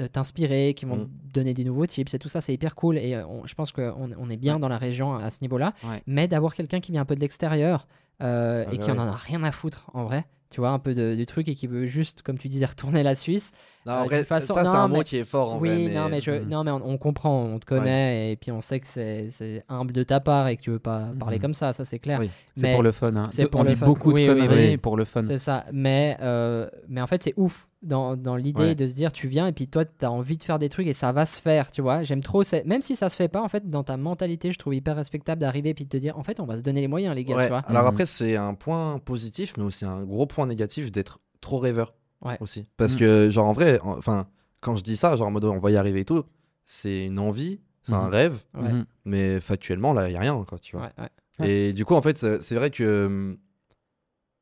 t'inspirer, 0.08 0.74
qui 0.74 0.86
vont 0.86 0.98
Mm. 0.98 1.10
donner 1.34 1.54
des 1.54 1.64
nouveaux 1.64 1.86
tips 1.86 2.14
et 2.14 2.20
tout 2.20 2.30
ça, 2.30 2.42
c'est 2.42 2.54
hyper 2.54 2.76
cool. 2.76 2.98
Et 2.98 3.16
euh, 3.16 3.26
on- 3.28 3.46
je 3.46 3.54
pense 3.56 3.72
qu'on 3.72 4.10
on 4.18 4.30
est 4.30 4.38
bien 4.38 4.56
Ouais. 4.56 4.60
dans 4.60 4.70
la 4.70 4.78
région 4.78 5.16
à 5.16 5.30
ce 5.30 5.40
niveau-là. 5.42 5.74
Ouais. 5.84 6.02
Mais 6.08 6.28
d'avoir 6.28 6.56
quelqu'un 6.56 6.80
qui 6.80 6.92
vient 6.92 7.02
un 7.02 7.06
peu 7.06 7.16
de 7.16 7.20
l'extérieur 7.22 7.88
euh, 8.22 8.64
Ah 8.68 8.74
et 8.74 8.78
bah 8.78 8.84
qui 8.84 8.92
ouais. 8.92 8.98
en 9.00 9.08
a 9.08 9.12
rien 9.16 9.44
à 9.44 9.52
foutre, 9.52 9.90
en 9.94 10.04
vrai, 10.06 10.26
tu 10.50 10.60
vois, 10.62 10.70
un 10.70 10.80
peu 10.80 10.94
de, 10.94 11.16
du 11.16 11.26
truc 11.26 11.48
et 11.50 11.56
qui 11.56 11.68
veut 11.68 11.86
juste, 11.88 12.22
comme 12.22 12.38
tu 12.38 12.48
disais, 12.48 12.66
retourner 12.66 13.02
la 13.04 13.16
Suisse. 13.16 13.52
Non, 13.86 13.94
Euh, 13.94 14.02
en 14.02 14.06
vrai, 14.06 14.24
façon- 14.24 14.54
ça, 14.54 14.64
c'est 14.64 14.70
un 14.70 14.88
mais- 14.88 14.98
mot 14.98 15.04
qui 15.04 15.18
est 15.18 15.26
fort 15.26 15.54
en 15.54 15.60
oui, 15.60 15.68
vrai. 15.70 15.78
Mais... 15.80 15.94
non, 15.94 16.08
mais, 16.10 16.22
je, 16.22 16.32
Mhm. 16.32 16.50
non, 16.50 16.64
mais 16.64 16.72
on, 16.72 16.88
on 16.88 16.98
comprend, 16.98 17.44
on 17.44 17.60
te 17.60 17.66
connaît 17.66 18.32
et 18.32 18.36
puis 18.38 18.52
on 18.52 18.62
sait 18.62 18.80
que 18.80 18.88
c'est 18.88 19.64
humble 19.68 19.92
de 19.94 20.04
ta 20.04 20.20
part 20.22 20.48
et 20.48 20.56
que 20.56 20.62
tu 20.62 20.72
veux 20.72 20.80
pas 20.80 21.10
parler 21.20 21.36
Mhm. 21.38 21.42
comme 21.42 21.54
ça, 21.54 21.74
ça 21.74 21.84
c'est 21.84 22.00
clair. 22.00 22.20
Oui. 22.20 22.30
C'est 22.56 22.72
pour 22.72 22.84
le 22.84 22.92
fun. 22.92 23.16
hein. 23.16 23.28
c'est 23.32 23.48
pour 23.50 23.62
on 23.62 23.64
le 23.64 23.70
dit 23.72 23.76
fun. 23.76 23.86
beaucoup 23.86 24.12
Oui, 24.14 24.26
de 24.28 24.34
oui, 24.34 24.40
conneries 24.40 24.70
oui. 24.72 24.78
pour 24.78 24.96
le 24.96 25.06
fun. 25.06 25.24
C'est 25.24 25.38
ça. 25.38 25.66
Mais, 25.74 26.18
euh, 26.22 26.70
mais 26.88 27.02
en 27.02 27.08
fait, 27.08 27.22
c'est 27.24 27.34
ouf 27.36 27.68
dans, 27.82 28.16
dans 28.16 28.38
l'idée 28.38 28.62
Ouais. 28.62 28.76
de 28.76 28.88
se 28.88 28.94
dire 28.96 29.12
tu 29.12 29.28
viens 29.28 29.48
et 29.48 29.52
puis 29.52 29.68
toi, 29.68 29.84
tu 29.84 30.06
as 30.06 30.12
envie 30.12 30.38
de 30.38 30.44
faire 30.44 30.60
des 30.60 30.70
trucs 30.70 30.88
et 30.88 30.94
ça 30.94 31.12
va 31.12 31.26
se 31.26 31.42
faire, 31.42 31.70
tu 31.70 31.82
vois. 31.82 32.04
J'aime 32.04 32.22
trop, 32.22 32.44
même 32.66 32.82
si 32.82 32.96
ça 32.96 33.10
se 33.10 33.16
fait 33.18 33.28
pas, 33.28 33.42
en 33.42 33.50
fait, 33.50 33.70
dans 33.70 33.84
ta 33.84 33.98
mentalité, 33.98 34.52
je 34.54 34.60
trouve 34.60 34.74
hyper 34.76 34.96
respectable 34.96 35.42
d'arriver 35.42 35.74
puis 35.74 35.84
de 35.84 35.90
te 35.90 35.98
dire 35.98 36.18
en 36.18 36.24
fait, 36.24 36.40
on 36.40 36.46
va 36.46 36.58
se 36.58 36.64
donner 36.64 36.80
les 36.80 36.88
moyens, 36.88 37.14
les 37.16 37.26
gars, 37.26 37.36
Ouais. 37.36 37.44
tu 37.44 37.50
vois. 37.50 37.64
Alors 37.68 37.82
Mhm. 37.84 37.90
après, 37.90 38.06
c'est 38.06 38.38
un 38.38 38.54
point 38.54 39.00
positif, 39.00 39.56
mais 39.58 39.64
aussi 39.64 39.84
un 39.84 40.04
gros 40.04 40.26
point 40.26 40.48
négatif 40.48 40.92
d'être 40.92 41.20
trop 41.42 41.58
rêveur. 41.60 41.94
Ouais. 42.24 42.38
Aussi. 42.40 42.66
Parce 42.78 42.94
Mhm. 42.94 43.00
que, 43.00 43.32
genre, 43.32 43.48
en 43.48 43.54
vrai, 43.54 43.80
en- 43.82 43.98
enfin, 43.98 44.28
quand 44.62 44.76
je 44.76 44.84
dis 44.84 44.96
ça, 44.98 45.16
genre 45.16 45.28
en 45.28 45.32
mode 45.32 45.44
on 45.46 45.60
va 45.60 45.72
y 45.72 45.78
arriver 45.78 46.02
et 46.02 46.06
tout, 46.06 46.24
c'est 46.66 47.06
une 47.06 47.20
envie, 47.20 47.60
c'est 47.84 47.94
un 47.94 48.06
Mhm. 48.08 48.12
rêve, 48.14 48.38
Ouais. 48.54 48.72
Mhm. 48.72 48.86
mais 49.06 49.40
factuellement, 49.42 49.94
là, 49.94 50.08
il 50.08 50.12
n'y 50.12 50.18
a 50.18 50.22
rien, 50.22 50.44
quoi, 50.48 50.58
tu 50.60 50.78
vois. 50.78 50.86
Ouais, 50.98 51.10
ouais. 51.40 51.50
Et 51.70 51.74
du 51.74 51.84
coup, 51.86 51.96
en 51.96 52.02
fait, 52.02 52.18
c'est 52.18 52.56
vrai 52.56 52.70
que 52.72 53.06
hum, 53.08 53.38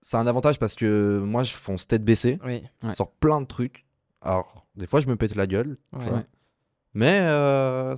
c'est 0.02 0.17
un 0.17 0.28
avantage 0.28 0.60
parce 0.60 0.76
que 0.76 1.20
moi, 1.26 1.44
je 1.44 1.54
fonce 1.54 1.88
tête 1.88 2.04
baissée 2.04 2.39
Oui, 2.46 2.63
Ouais. 2.84 2.94
sur 2.94 3.10
plein 3.12 3.41
de 3.41 3.46
trucs. 3.48 3.86
Alors, 4.22 4.65
des 4.76 4.88
fois, 4.88 5.00
je 5.00 5.08
me 5.08 5.15
pète 5.15 5.36
la 5.36 5.48
gueule, 5.48 5.78
ouais. 5.94 6.04
tu 6.04 6.10
vois. 6.10 6.24
Mais 6.94 7.20
euh, 7.22 7.96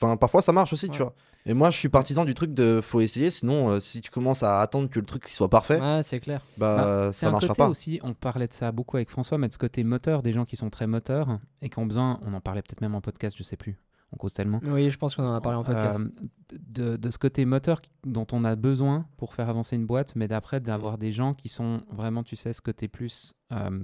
enfin, 0.00 0.16
parfois, 0.16 0.42
ça 0.42 0.52
marche 0.52 0.72
aussi, 0.72 0.88
tu 0.90 0.98
vois. 0.98 1.14
Et 1.46 1.54
moi, 1.54 1.70
je 1.70 1.78
suis 1.78 1.88
partisan 1.88 2.24
du 2.26 2.34
truc 2.34 2.52
de 2.52 2.80
faut 2.82 3.00
essayer, 3.00 3.30
sinon, 3.30 3.70
euh, 3.70 3.80
si 3.80 4.02
tu 4.02 4.10
commences 4.10 4.42
à 4.42 4.60
attendre 4.60 4.90
que 4.90 5.00
le 5.00 5.06
truc 5.06 5.26
soit 5.26 5.48
parfait, 5.48 5.80
Ouais, 5.80 6.02
c'est 6.02 6.20
clair. 6.20 6.44
bah, 6.58 7.08
C'est 7.12 7.20
ça 7.20 7.28
un 7.28 7.30
marchera 7.30 7.48
côté 7.54 7.58
pas. 7.62 7.68
aussi, 7.68 7.98
on 8.02 8.12
parlait 8.12 8.46
de 8.46 8.52
ça 8.52 8.72
beaucoup 8.72 8.96
avec 8.98 9.08
François, 9.10 9.38
mais 9.38 9.48
de 9.48 9.52
ce 9.54 9.58
côté 9.58 9.82
moteur, 9.82 10.22
des 10.22 10.32
gens 10.32 10.44
qui 10.44 10.56
sont 10.56 10.68
très 10.68 10.86
moteurs 10.86 11.38
et 11.62 11.70
qui 11.70 11.78
ont 11.78 11.86
besoin, 11.86 12.20
on 12.22 12.34
en 12.34 12.40
parlait 12.42 12.60
peut-être 12.60 12.82
même 12.82 12.94
en 12.94 13.00
podcast, 13.00 13.36
je 13.38 13.42
sais 13.42 13.56
plus, 13.56 13.78
on 14.12 14.16
cause 14.18 14.34
tellement. 14.34 14.60
Oui, 14.64 14.90
je 14.90 14.98
pense 14.98 15.16
qu'on 15.16 15.24
en 15.24 15.32
a 15.32 15.40
parlé 15.40 15.56
en 15.58 15.64
podcast. 15.64 16.00
Euh, 16.00 16.26
de, 16.68 16.96
de 16.98 17.10
ce 17.10 17.16
côté 17.16 17.46
moteur 17.46 17.80
dont 18.04 18.26
on 18.32 18.44
a 18.44 18.54
besoin 18.54 19.06
pour 19.16 19.32
faire 19.34 19.48
avancer 19.48 19.76
une 19.76 19.86
boîte, 19.86 20.16
mais 20.16 20.28
d'après 20.28 20.60
d'avoir 20.60 20.98
des 20.98 21.12
gens 21.12 21.32
qui 21.32 21.48
sont 21.48 21.80
vraiment, 21.90 22.22
tu 22.22 22.36
sais, 22.36 22.52
ce 22.52 22.60
côté 22.60 22.86
plus 22.86 23.32
euh, 23.52 23.80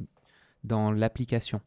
dans 0.63 0.93
l'application. 0.93 1.63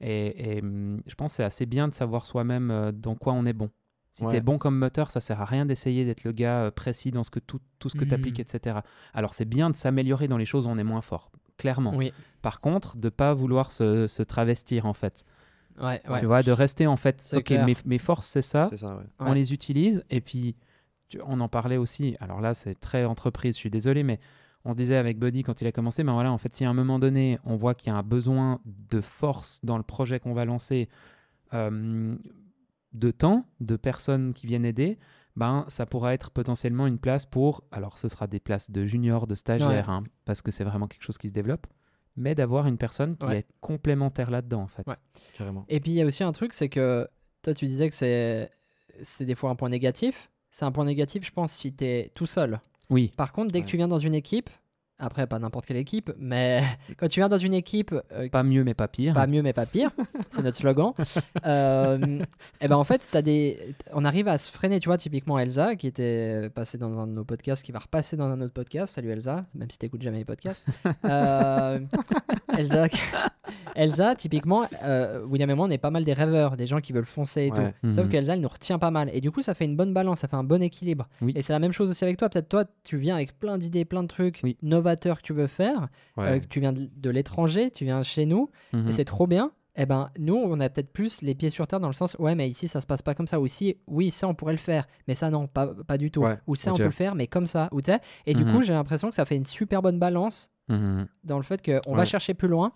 Et, 0.00 0.56
et, 0.56 0.60
hum, 0.62 1.02
je 1.06 1.14
pense 1.16 1.32
que 1.32 1.36
c'est 1.38 1.44
assez 1.44 1.66
bien 1.66 1.88
de 1.88 1.94
savoir 1.94 2.24
soi-même 2.26 2.92
dans 2.94 3.16
quoi 3.16 3.32
on 3.32 3.44
est 3.44 3.52
bon. 3.52 3.70
Si 4.12 4.24
Ouais. 4.24 4.30
tu 4.32 4.36
es 4.38 4.40
bon 4.40 4.58
comme 4.58 4.76
moteur, 4.76 5.10
ça 5.10 5.20
sert 5.20 5.40
à 5.40 5.44
rien 5.44 5.64
d'essayer 5.66 6.04
d'être 6.04 6.24
le 6.24 6.32
gars 6.32 6.64
euh, 6.64 6.70
précis 6.70 7.10
dans 7.12 7.22
ce 7.22 7.30
que 7.30 7.38
tout, 7.38 7.60
tout 7.78 7.88
ce 7.88 7.94
que 7.96 8.02
Mhm. 8.04 8.08
tu 8.08 8.14
appliques, 8.14 8.40
etc. 8.40 8.78
Alors 9.14 9.34
c'est 9.34 9.44
bien 9.44 9.70
de 9.70 9.76
s'améliorer 9.76 10.26
dans 10.28 10.36
les 10.36 10.46
choses 10.46 10.66
où 10.66 10.70
on 10.70 10.78
est 10.78 10.84
moins 10.84 11.00
fort, 11.02 11.30
clairement. 11.58 11.94
oui, 11.94 12.12
Par 12.42 12.60
contre, 12.60 12.96
de 12.96 13.08
pas 13.08 13.34
vouloir 13.34 13.70
se, 13.70 14.06
se 14.08 14.22
travestir 14.24 14.86
en 14.86 14.94
fait. 14.94 15.24
ouais, 15.80 16.02
ouais. 16.08 16.20
Tu 16.20 16.26
vois, 16.26 16.42
de 16.42 16.50
rester 16.50 16.86
en 16.88 16.96
fait, 16.96 17.34
ok, 17.36 17.50
mes, 17.50 17.76
mes 17.86 17.98
forces 17.98 18.26
c'est 18.26 18.42
ça, 18.42 18.64
C'est 18.68 18.78
ça, 18.78 18.96
ouais. 18.96 19.04
on 19.20 19.28
Ouais. 19.30 19.34
les 19.34 19.52
utilise 19.54 20.02
et 20.10 20.20
puis 20.20 20.56
tu- 21.08 21.20
on 21.24 21.38
en 21.40 21.48
parlait 21.48 21.76
aussi. 21.76 22.16
Alors 22.20 22.40
là, 22.40 22.54
c'est 22.54 22.74
très 22.74 23.04
entreprise, 23.04 23.54
je 23.54 23.60
suis 23.60 23.70
désolé, 23.70 24.02
mais 24.02 24.18
on 24.64 24.72
se 24.72 24.76
disait 24.76 24.96
avec 24.96 25.18
Buddy 25.18 25.42
quand 25.42 25.60
il 25.60 25.66
a 25.66 25.72
commencé, 25.72 26.02
mais 26.04 26.12
voilà, 26.12 26.32
en 26.32 26.38
fait, 26.38 26.52
si 26.54 26.64
à 26.64 26.70
un 26.70 26.74
moment 26.74 26.98
donné, 26.98 27.38
on 27.44 27.56
voit 27.56 27.74
qu'il 27.74 27.92
y 27.92 27.94
a 27.94 27.98
un 27.98 28.02
besoin 28.02 28.60
de 28.66 29.00
force 29.00 29.60
dans 29.64 29.76
le 29.76 29.82
projet 29.82 30.18
qu'on 30.20 30.34
va 30.34 30.44
lancer, 30.44 30.88
euh, 31.54 32.16
de 32.92 33.10
temps, 33.10 33.46
de 33.60 33.76
personnes 33.76 34.32
qui 34.32 34.46
viennent 34.46 34.64
aider, 34.64 34.98
ben 35.36 35.64
ça 35.68 35.86
pourra 35.86 36.12
être 36.14 36.30
potentiellement 36.30 36.86
une 36.86 36.98
place 36.98 37.24
pour, 37.24 37.62
alors 37.70 37.96
ce 37.98 38.08
sera 38.08 38.26
des 38.26 38.40
places 38.40 38.70
de 38.70 38.84
juniors, 38.84 39.26
de 39.26 39.34
stagiaires, 39.34 39.88
hein, 39.90 40.04
parce 40.24 40.42
que 40.42 40.50
c'est 40.50 40.64
vraiment 40.64 40.88
quelque 40.88 41.02
chose 41.04 41.18
qui 41.18 41.28
se 41.28 41.32
développe, 41.32 41.66
mais 42.16 42.34
d'avoir 42.34 42.66
une 42.66 42.78
personne 42.78 43.16
qui 43.16 43.26
Ouais. 43.26 43.38
est 43.38 43.46
complémentaire 43.60 44.30
là-dedans 44.30 44.62
en 44.62 44.66
fait. 44.66 44.86
Ouais. 44.88 44.96
Carrément. 45.36 45.64
Et 45.68 45.78
puis 45.80 45.92
il 45.92 45.94
y 45.94 46.02
a 46.02 46.06
aussi 46.06 46.24
un 46.24 46.32
truc, 46.32 46.52
c'est 46.52 46.68
que 46.68 47.08
toi 47.42 47.54
tu 47.54 47.66
disais 47.66 47.88
que 47.88 47.94
c'est 47.94 48.50
c'est 49.02 49.24
des 49.24 49.34
fois 49.36 49.50
un 49.50 49.54
point 49.54 49.68
négatif. 49.70 50.30
C'est 50.50 50.64
un 50.64 50.72
point 50.72 50.84
négatif, 50.84 51.24
je 51.24 51.30
pense, 51.30 51.52
si 51.52 51.72
tu 51.72 51.84
es 51.84 52.10
tout 52.14 52.26
seul. 52.26 52.60
Oui. 52.90 53.12
Par 53.16 53.30
contre, 53.32 53.52
dès 53.52 53.62
que 53.62 53.66
tu 53.66 53.76
viens 53.76 53.86
dans 53.86 54.00
une 54.00 54.14
équipe, 54.16 54.50
après 55.00 55.26
pas 55.26 55.38
n'importe 55.38 55.66
quelle 55.66 55.76
équipe, 55.76 56.12
mais 56.18 56.62
quand 56.98 57.08
tu 57.08 57.20
viens 57.20 57.28
dans 57.28 57.38
une 57.38 57.54
équipe, 57.54 57.94
euh, 58.12 58.28
Pas 58.28 58.42
mieux, 58.42 58.62
mais 58.64 58.74
pas 58.74 58.88
pire. 58.88 59.14
pas 59.14 59.26
mieux 59.26 59.42
mais 59.42 59.52
pas 59.52 59.66
pire, 59.66 59.90
c'est 60.30 60.42
notre 60.42 60.56
slogan. 60.56 60.92
Euh, 61.44 62.22
et 62.60 62.68
ben 62.68 62.76
en 62.76 62.84
fait, 62.84 63.08
as 63.14 63.22
des, 63.22 63.74
on 63.92 64.04
arrive 64.04 64.28
à 64.28 64.38
se 64.38 64.52
freiner, 64.52 64.78
tu 64.78 64.88
vois, 64.88 64.98
typiquement 64.98 65.38
Elsa 65.38 65.76
qui 65.76 65.86
était 65.86 66.50
passée 66.50 66.78
dans 66.78 66.98
un 66.98 67.06
de 67.06 67.12
nos 67.12 67.24
podcasts, 67.24 67.64
qui 67.64 67.72
va 67.72 67.80
repasser 67.80 68.16
dans 68.16 68.30
un 68.30 68.40
autre 68.40 68.52
podcast. 68.52 68.94
Salut 68.94 69.10
Elsa, 69.10 69.46
même 69.54 69.70
si 69.70 69.78
t'écoutes 69.78 70.02
jamais 70.02 70.18
les 70.18 70.24
podcasts. 70.24 70.64
Euh, 71.04 71.80
Elsa, 72.56 72.88
Elsa, 73.80 74.14
typiquement, 74.14 74.64
euh, 74.84 75.24
William 75.24 75.48
et 75.50 75.54
moi, 75.54 75.66
on 75.66 75.70
est 75.70 75.78
pas 75.78 75.90
mal 75.90 76.04
des 76.04 76.12
rêveurs, 76.12 76.56
des 76.56 76.66
gens 76.66 76.80
qui 76.80 76.92
veulent 76.92 77.04
foncer 77.06 77.42
et 77.44 77.50
Ouais. 77.52 77.72
tout. 77.82 77.90
Sauf 77.90 78.04
Mhm. 78.04 78.10
qu'Elsa, 78.10 78.34
elle 78.34 78.40
nous 78.40 78.48
retient 78.48 78.78
pas 78.78 78.90
mal. 78.90 79.10
Et 79.14 79.20
du 79.20 79.30
coup, 79.30 79.42
ça 79.42 79.54
fait 79.54 79.64
une 79.64 79.76
bonne 79.76 79.94
balance, 79.94 80.20
ça 80.20 80.28
fait 80.28 80.36
un 80.36 80.44
bon 80.44 80.62
équilibre. 80.62 81.08
Oui. 81.22 81.32
Et 81.34 81.42
c'est 81.42 81.52
la 81.52 81.58
même 81.58 81.72
chose 81.72 81.88
aussi 81.90 82.04
avec 82.04 82.16
toi. 82.18 82.28
Peut-être 82.28 82.48
toi, 82.48 82.64
tu 82.84 82.96
viens 82.98 83.14
avec 83.16 83.38
plein 83.38 83.56
d'idées, 83.58 83.84
plein 83.84 84.02
de 84.02 84.08
trucs 84.08 84.40
Oui. 84.44 84.56
novateurs 84.62 85.18
que 85.18 85.22
tu 85.22 85.32
veux 85.32 85.46
faire. 85.46 85.88
Ouais. 86.16 86.24
euh, 86.26 86.38
que 86.40 86.46
tu 86.46 86.60
viens 86.60 86.72
de, 86.74 86.90
de 86.94 87.10
l'étranger, 87.10 87.70
tu 87.70 87.84
viens 87.84 88.02
chez 88.02 88.26
nous, 88.26 88.50
Mhm. 88.74 88.88
et 88.88 88.92
c'est 88.92 89.04
trop 89.06 89.26
bien. 89.26 89.52
Eh 89.76 89.86
ben, 89.86 90.10
nous, 90.18 90.34
on 90.34 90.60
a 90.60 90.68
peut-être 90.68 90.92
plus 90.92 91.22
les 91.22 91.34
pieds 91.34 91.48
sur 91.48 91.66
terre 91.66 91.80
dans 91.80 91.86
le 91.88 91.94
sens, 91.94 92.16
ouais, 92.18 92.34
mais 92.34 92.48
ici, 92.50 92.68
ça 92.68 92.80
se 92.82 92.86
passe 92.86 93.00
pas 93.00 93.14
comme 93.14 93.26
ça. 93.28 93.40
Ou 93.40 93.46
ici, 93.46 93.76
oui, 93.86 94.10
ça, 94.10 94.28
on 94.28 94.34
pourrait 94.34 94.52
le 94.52 94.58
faire, 94.58 94.84
mais 95.08 95.14
ça, 95.14 95.30
non, 95.30 95.46
pas, 95.46 95.68
pas 95.86 95.96
du 95.96 96.10
tout. 96.10 96.20
Ouais, 96.22 96.36
Ou 96.46 96.54
ça, 96.56 96.72
on 96.72 96.76
peut 96.76 96.84
le 96.84 96.90
faire, 96.90 97.14
mais 97.14 97.26
comme 97.28 97.46
ça. 97.46 97.68
Ou. 97.72 97.80
Et 98.26 98.34
du 98.34 98.44
Mhm. 98.44 98.52
coup, 98.52 98.62
j'ai 98.62 98.72
l'impression 98.74 99.08
que 99.08 99.14
ça 99.14 99.24
fait 99.24 99.36
une 99.36 99.44
super 99.44 99.80
bonne 99.80 99.98
balance 99.98 100.50
dans 101.24 101.36
le 101.36 101.42
fait 101.42 101.64
qu'on 101.64 101.94
va 101.94 102.00
Ouais. 102.00 102.06
chercher 102.06 102.34
plus 102.34 102.48
loin, 102.48 102.72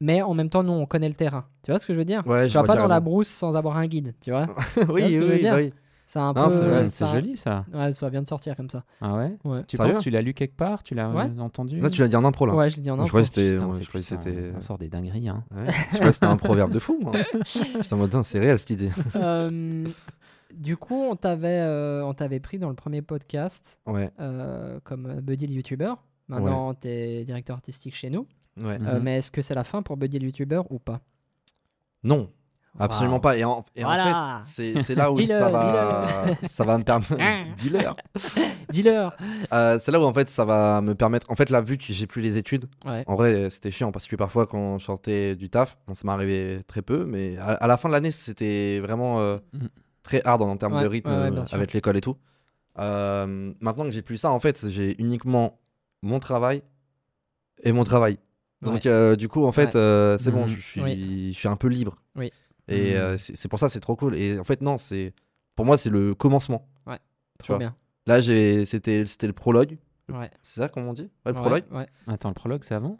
mais 0.00 0.22
en 0.22 0.34
même 0.34 0.50
temps, 0.50 0.62
nous, 0.62 0.72
on 0.72 0.86
connaît 0.86 1.08
le 1.08 1.14
terrain. 1.14 1.46
Tu 1.62 1.70
vois 1.70 1.78
ce 1.80 1.86
que 1.86 1.92
je 1.94 1.98
veux 1.98 2.04
dire 2.04 2.22
Ouais, 2.26 2.46
Tu 2.46 2.52
je 2.52 2.58
vas 2.58 2.64
pas 2.64 2.76
dans 2.76 2.88
la 2.88 3.00
brousse 3.00 3.28
sans 3.28 3.56
avoir 3.56 3.76
un 3.78 3.86
guide, 3.86 4.14
tu 4.20 4.30
vois 4.30 4.46
oui, 4.88 5.02
ce 5.02 5.06
que 5.08 5.12
je 5.12 5.18
veux 5.20 5.32
oui, 5.34 5.38
dire 5.40 5.54
oui. 5.56 5.72
C'est 6.08 6.20
un 6.20 6.32
Non, 6.34 6.44
peu. 6.44 6.86
c'est 6.86 7.06
joli 7.08 7.36
ça. 7.36 7.64
Ouais, 7.74 7.92
ça 7.92 8.08
vient 8.08 8.22
de 8.22 8.28
sortir 8.28 8.54
comme 8.54 8.70
ça. 8.70 8.84
Ah 9.00 9.16
ouais 9.16 9.36
Ouais. 9.44 9.64
Tu 9.66 9.76
penses 9.76 9.96
que 9.98 10.02
tu 10.02 10.10
l'as 10.10 10.22
lu 10.22 10.34
quelque 10.34 10.54
part 10.56 10.84
Tu 10.84 10.94
l'as 10.94 11.10
Ouais. 11.10 11.28
entendu 11.40 11.80
Là, 11.80 11.90
tu 11.90 12.00
l'as 12.00 12.06
dit 12.06 12.14
en 12.14 12.24
impro 12.24 12.46
là. 12.46 12.54
Ouais, 12.54 12.70
je 12.70 12.76
l'ai 12.76 12.82
dit 12.82 12.90
en 12.92 12.96
c'est 12.98 13.06
je 13.06 13.08
croyais 13.10 13.26
que 13.26 14.00
c'était. 14.02 14.52
On 14.56 14.60
sort 14.60 14.78
des 14.78 14.88
dingueries. 14.88 15.28
Hein. 15.28 15.42
Ouais, 15.50 15.66
je 15.66 15.86
croyais 15.94 16.06
que 16.06 16.12
c'était 16.12 16.26
un 16.26 16.36
proverbe 16.36 16.70
de 16.70 16.78
fou. 16.78 17.00
moi. 17.02 17.12
J'étais 17.44 17.92
en 17.92 17.96
mode, 17.96 18.12
non, 18.14 18.22
c'est 18.22 18.38
réel 18.38 18.56
ce 18.56 18.66
qu'il 18.66 18.76
dit. 18.76 18.90
Euh, 19.16 19.84
du 20.54 20.76
coup, 20.76 20.94
on 21.10 21.16
t'avait, 21.16 21.60
euh, 21.60 22.04
on 22.06 22.14
t'avait 22.14 22.38
pris 22.40 22.58
dans 22.60 22.68
le 22.68 22.76
premier 22.76 23.02
podcast 23.02 23.80
Ouais, 23.86 24.12
euh, 24.20 24.78
comme 24.84 25.20
Buddy 25.20 25.48
le 25.48 25.54
YouTuber. 25.54 25.94
Maintenant, 26.28 26.72
tu 26.74 26.86
es 26.86 27.24
directeur 27.24 27.56
artistique 27.56 27.96
chez 27.96 28.10
nous. 28.10 28.28
Ouais. 28.56 28.78
Mhm. 28.78 28.86
Euh, 28.88 29.00
mais 29.00 29.18
est-ce 29.18 29.30
que 29.30 29.42
c'est 29.42 29.54
la 29.54 29.64
fin 29.64 29.82
pour 29.82 29.96
Buddy 29.96 30.18
le 30.18 30.26
YouTuber 30.26 30.62
ou 30.70 30.78
pas? 30.78 31.00
Non, 32.04 32.30
absolument 32.78 33.20
pas. 33.20 33.36
Et 33.36 33.44
en, 33.44 33.64
et 33.74 33.84
en 33.84 33.88
Voilà. 33.88 34.40
fait, 34.42 34.82
c'est 34.82 34.94
là 34.94 35.10
où 35.10 35.20
ça 35.20 35.48
va, 35.50 36.26
ça 36.44 36.64
va 36.64 36.78
me 36.78 36.84
permettre. 36.84 37.16
Dealer. 37.56 37.94
Dis-leur 38.70 39.16
Euh, 39.52 39.78
c'est 39.78 39.90
là 39.90 39.98
où 40.00 40.04
en 40.04 40.12
fait 40.14 40.28
ça 40.28 40.44
va 40.44 40.80
me 40.82 40.94
permettre. 40.94 41.30
En 41.30 41.36
fait, 41.36 41.50
là, 41.50 41.60
vu 41.60 41.78
que 41.78 41.84
j'ai 41.88 42.06
plus 42.06 42.22
les 42.22 42.36
études, 42.38 42.66
Ouais. 42.84 43.02
en 43.06 43.16
vrai, 43.16 43.50
c'était 43.50 43.70
chiant 43.70 43.92
parce 43.92 44.06
que 44.06 44.16
parfois 44.16 44.46
quand 44.46 44.78
je 44.78 44.84
sortais 44.84 45.36
du 45.36 45.48
taf, 45.50 45.78
bon, 45.86 45.94
ça 45.94 46.02
m'est 46.04 46.12
arrivé 46.12 46.60
très 46.66 46.82
peu, 46.82 47.04
mais 47.04 47.36
à, 47.38 47.52
à 47.52 47.66
la 47.66 47.76
fin 47.76 47.88
de 47.88 47.94
l'année, 47.94 48.10
c'était 48.10 48.78
vraiment 48.80 49.20
euh, 49.20 49.38
Mhm. 49.52 49.68
très 50.02 50.22
hard 50.24 50.42
en 50.42 50.56
termes 50.56 50.74
Ouais, 50.76 50.82
de 50.82 50.86
rythme 50.86 51.10
ouais, 51.10 51.30
ouais, 51.30 51.38
euh, 51.38 51.44
avec 51.52 51.72
l'école 51.72 51.96
et 51.96 52.00
tout. 52.00 52.16
Euh, 52.78 53.52
maintenant 53.60 53.84
que 53.84 53.90
j'ai 53.90 54.02
plus 54.02 54.18
ça, 54.18 54.30
en 54.30 54.38
fait, 54.38 54.68
j'ai 54.68 55.00
uniquement 55.00 55.58
mon 56.02 56.18
travail 56.20 56.62
et 57.62 57.72
mon 57.72 57.84
travail. 57.84 58.18
Donc, 58.62 58.84
Ouais. 58.84 58.90
euh, 58.90 59.16
du 59.16 59.28
coup, 59.28 59.44
en 59.44 59.52
fait, 59.52 59.74
Ouais. 59.74 59.76
euh, 59.76 60.18
c'est 60.18 60.30
bon, 60.30 60.42
Mhm. 60.42 60.48
je 60.48 60.60
suis, 60.60 60.82
Oui. 60.82 61.30
je 61.32 61.38
suis 61.38 61.48
un 61.48 61.56
peu 61.56 61.68
libre. 61.68 61.96
Oui. 62.16 62.32
Et 62.68 62.92
Mhm. 62.92 62.96
euh, 62.96 63.18
c'est 63.18 63.48
pour 63.48 63.58
ça, 63.58 63.68
c'est 63.68 63.80
trop 63.80 63.96
cool. 63.96 64.16
Et 64.16 64.38
en 64.38 64.44
fait, 64.44 64.60
non, 64.62 64.76
c'est 64.78 65.12
pour 65.54 65.64
moi, 65.66 65.76
c'est 65.78 65.90
le 65.90 66.14
commencement. 66.14 66.68
Trop 67.38 67.52
vois? 67.52 67.58
bien. 67.58 67.76
Là, 68.06 68.20
j'ai, 68.22 68.64
c'était, 68.64 69.04
c'était 69.06 69.26
le 69.26 69.34
prologue. 69.34 69.76
Ouais. 70.10 70.30
C'est 70.42 70.60
ça 70.60 70.68
comment 70.70 70.90
on 70.90 70.92
dit? 70.94 71.02
Ouais, 71.02 71.10
le 71.26 71.32
Ouais, 71.32 71.40
prologue? 71.40 71.64
ouais. 71.70 71.86
Attends, 72.06 72.30
le 72.30 72.34
prologue 72.34 72.62
c'est 72.64 72.74
avant? 72.74 72.98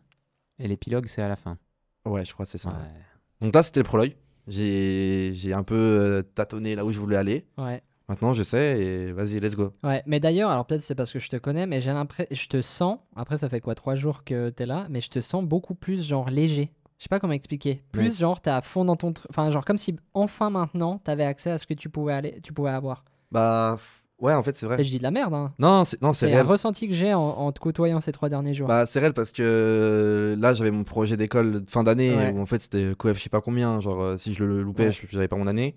Et 0.59 0.69
l'épilogue 0.69 1.07
c'est 1.07 1.23
à 1.23 1.29
la 1.29 1.37
fin? 1.37 1.57
Ouais, 2.05 2.23
je 2.27 2.33
crois 2.35 2.45
que 2.45 2.51
c'est 2.51 2.59
ça. 2.59 2.69
Ouais. 2.71 3.01
Donc 3.40 3.55
là, 3.55 3.62
c'était 3.62 3.81
le 3.81 3.85
prologue. 3.85 4.14
J'ai, 4.47 5.33
j'ai 5.35 5.55
un 5.55 5.62
peu 5.62 5.75
euh, 5.75 6.23
tâtonné 6.23 6.75
là 6.77 6.85
où 6.85 6.92
je 6.92 6.99
voulais 7.01 7.16
aller. 7.16 7.47
Ouais. 7.57 7.83
Maintenant, 8.09 8.33
je 8.35 8.42
sais 8.45 8.81
et 8.81 9.12
vas-y, 9.12 9.40
let's 9.40 9.57
go. 9.57 9.73
Ouais, 9.83 10.03
mais 10.07 10.21
d'ailleurs, 10.21 10.51
alors 10.51 10.64
peut-être 10.64 10.81
c'est 10.83 10.95
parce 10.95 11.12
que 11.12 11.19
je 11.19 11.29
te 11.29 11.37
connais, 11.37 11.66
mais 11.66 11.81
j'ai 11.81 11.90
l'impression, 11.92 12.29
je 12.31 12.47
te 12.47 12.62
sens, 12.62 12.99
après 13.16 13.37
ça 13.38 13.49
fait 13.49 13.61
quoi, 13.61 13.75
trois 13.75 13.97
jours 13.97 14.23
que 14.23 14.49
t'es 14.51 14.64
là, 14.66 14.87
mais 14.90 15.01
je 15.01 15.11
te 15.11 15.21
sens 15.21 15.45
beaucoup 15.45 15.75
plus 15.75 16.07
genre 16.07 16.31
léger. 16.31 16.71
Je 16.99 17.03
sais 17.03 17.09
pas 17.09 17.19
comment 17.19 17.33
expliquer. 17.33 17.83
Plus 17.92 18.21
genre 18.21 18.40
t'es 18.40 18.51
à 18.51 18.61
fond 18.62 18.85
dans 18.85 18.95
ton 18.97 19.12
truc, 19.12 19.27
enfin 19.31 19.51
genre 19.51 19.64
comme 19.64 19.77
si 19.77 19.97
enfin 20.14 20.51
maintenant 20.51 20.99
t'avais 21.03 21.25
accès 21.25 21.51
à 21.51 21.59
ce 21.59 21.66
que 21.66 21.75
tu 21.75 21.88
pouvais 21.90 22.12
aller, 22.12 22.38
tu 22.42 22.53
pouvais 22.53 22.71
avoir. 22.71 23.05
Bah, 23.33 23.77
ouais, 24.21 24.33
en 24.35 24.42
fait, 24.45 24.57
c'est 24.57 24.66
vrai. 24.66 24.81
Et 24.81 24.85
je 24.85 24.90
dis 24.90 24.99
de 24.99 25.03
la 25.03 25.11
merde, 25.11 25.35
hein. 25.35 25.53
Non, 25.59 25.83
c'est, 25.83 26.01
non, 26.01 26.12
c'est 26.12 26.27
C'est 26.27 26.33
un 26.33 26.37
réel. 26.37 26.47
ressenti 26.47 26.87
que 26.88 26.95
j'ai 26.95 27.12
en, 27.12 27.21
en 27.21 27.51
te 27.51 27.59
côtoyant 27.59 27.99
ces 27.99 28.12
trois 28.12 28.29
derniers 28.29 28.55
jours. 28.55 28.69
Bah, 28.69 28.87
c'est 28.87 29.01
réel 29.01 29.14
parce 29.14 29.33
que 29.33 29.42
euh, 29.42 30.37
là, 30.37 30.55
j'avais 30.55 30.71
mon 30.71 30.85
projet 30.85 31.16
d'école 31.16 31.64
de 31.64 31.69
fin 31.71 31.83
d'année 31.83 32.14
Ouais. 32.14 32.33
où 32.33 32.40
en 32.40 32.47
fait, 32.47 32.62
c'était 32.62 32.92
je 33.05 33.19
sais 33.21 33.29
pas 33.29 33.40
combien. 33.40 33.81
Genre, 33.81 34.01
euh, 34.01 34.16
si 34.16 34.33
je 34.33 34.45
le 34.45 34.62
loupais, 34.62 34.87
Ouais. 34.87 34.92
je 34.92 35.03
j'avais 35.11 35.29
pas 35.29 35.37
mon 35.37 35.49
année. 35.49 35.75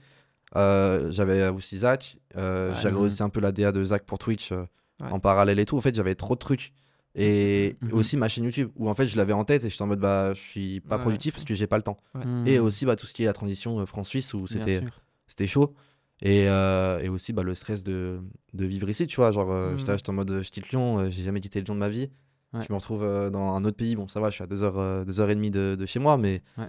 Euh, 0.55 1.11
j'avais 1.11 1.47
aussi 1.49 1.77
Zach. 1.79 2.17
euh. 2.35 2.73
J'avais 2.75 2.95
Mhm. 2.95 3.01
aussi 3.03 3.23
un 3.23 3.29
peu 3.29 3.39
la 3.39 3.51
DA 3.51 3.71
de 3.71 3.83
Zach 3.83 4.03
pour 4.05 4.17
Twitch 4.17 4.51
euh, 4.51 4.63
Ouais. 4.99 5.11
en 5.11 5.19
parallèle 5.19 5.59
et 5.59 5.65
tout. 5.65 5.77
En 5.77 5.81
fait, 5.81 5.95
j'avais 5.95 6.15
trop 6.15 6.33
de 6.35 6.39
trucs. 6.39 6.73
Et 7.15 7.75
Mhm. 7.81 7.93
aussi 7.93 8.17
ma 8.17 8.27
chaîne 8.27 8.43
YouTube 8.43 8.69
où 8.75 8.87
en 8.89 8.93
fait, 8.95 9.07
je 9.07 9.17
l'avais 9.17 9.33
en 9.33 9.43
tête 9.43 9.63
et 9.65 9.69
j'étais 9.69 9.81
en 9.81 9.87
mode, 9.87 9.99
bah, 9.99 10.33
je 10.33 10.39
suis 10.39 10.79
pas 10.81 10.95
Ouais. 10.97 11.01
productif 11.01 11.33
parce 11.33 11.43
que 11.45 11.53
j'ai 11.55 11.67
pas 11.67 11.77
le 11.77 11.83
temps. 11.83 11.97
Mhm. 12.13 12.43
Et 12.47 12.59
aussi, 12.59 12.85
bah, 12.85 12.95
tout 12.95 13.07
ce 13.07 13.13
qui 13.13 13.23
est 13.23 13.25
la 13.25 13.33
transition 13.33 13.79
euh, 13.79 13.85
France-Suisse 13.85 14.33
où 14.33 14.45
c'était 14.47 15.47
chaud. 15.47 15.73
Et, 16.21 16.49
euh, 16.49 16.99
et 16.99 17.07
aussi 17.09 17.31
bah, 17.31 17.43
le 17.43 17.55
stress 17.55 17.83
de, 17.83 18.19
de 18.53 18.65
vivre 18.65 18.89
ici, 18.89 19.07
tu 19.07 19.15
vois. 19.15 19.31
Genre, 19.31 19.51
euh, 19.51 19.73
Mhm. 19.73 19.79
j'étais 19.79 20.09
en 20.09 20.13
mode, 20.13 20.41
je 20.43 20.49
quitte 20.51 20.69
Lyon, 20.69 20.99
euh, 20.99 21.09
j'ai 21.11 21.23
jamais 21.23 21.39
quitté 21.39 21.61
Lyon 21.61 21.75
de 21.75 21.79
ma 21.79 21.89
vie. 21.89 22.09
Ouais. 22.53 22.61
Je 22.67 22.73
me 22.73 22.77
retrouve 22.77 23.03
euh, 23.03 23.29
dans 23.29 23.53
un 23.53 23.63
autre 23.63 23.77
pays. 23.77 23.95
Bon, 23.95 24.07
ça 24.07 24.19
va, 24.19 24.29
je 24.29 24.35
suis 24.35 24.43
à 24.43 24.47
2h, 24.47 24.73
euh, 24.75 25.05
deux 25.05 25.19
heures 25.19 25.29
et 25.29 25.35
demie 25.35 25.51
de, 25.51 25.75
de 25.79 25.85
chez 25.85 25.99
moi, 25.99 26.17
mais 26.17 26.41
Ouais. 26.57 26.65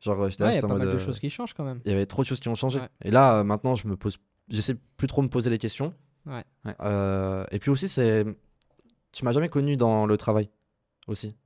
genre, 0.00 0.22
euh, 0.22 0.30
j'étais 0.30 0.44
Ouais, 0.44 0.50
là, 0.50 0.54
y 0.56 0.58
a 0.58 0.62
pas 0.62 0.68
mal 0.68 0.80
de 0.80 0.86
euh, 0.94 0.98
choses 0.98 1.18
qui 1.18 1.28
changent 1.28 1.52
quand 1.54 1.64
même. 1.64 1.80
Il 1.84 1.90
y 1.92 1.94
avait 1.94 2.06
trop 2.06 2.22
de 2.22 2.26
choses 2.26 2.40
qui 2.40 2.48
ont 2.48 2.54
changé. 2.54 2.78
Ouais. 2.78 2.88
Et 3.04 3.10
là, 3.10 3.34
euh, 3.40 3.44
maintenant, 3.44 3.76
je 3.76 3.86
me 3.88 3.96
pose. 3.96 4.16
J'essaie 4.48 4.74
plus 4.96 5.06
trop 5.06 5.20
de 5.20 5.26
me 5.26 5.30
poser 5.30 5.50
les 5.50 5.58
questions. 5.58 5.92
Ouais. 6.24 6.42
Ouais. 6.64 6.74
Euh, 6.80 7.44
et 7.50 7.58
puis 7.58 7.70
aussi, 7.70 7.88
c'est. 7.88 8.24
Tu 9.12 9.24
m'as 9.24 9.32
jamais 9.32 9.48
connu 9.48 9.76
dans 9.76 10.06
le 10.06 10.16
travail 10.16 10.48
aussi. 11.06 11.36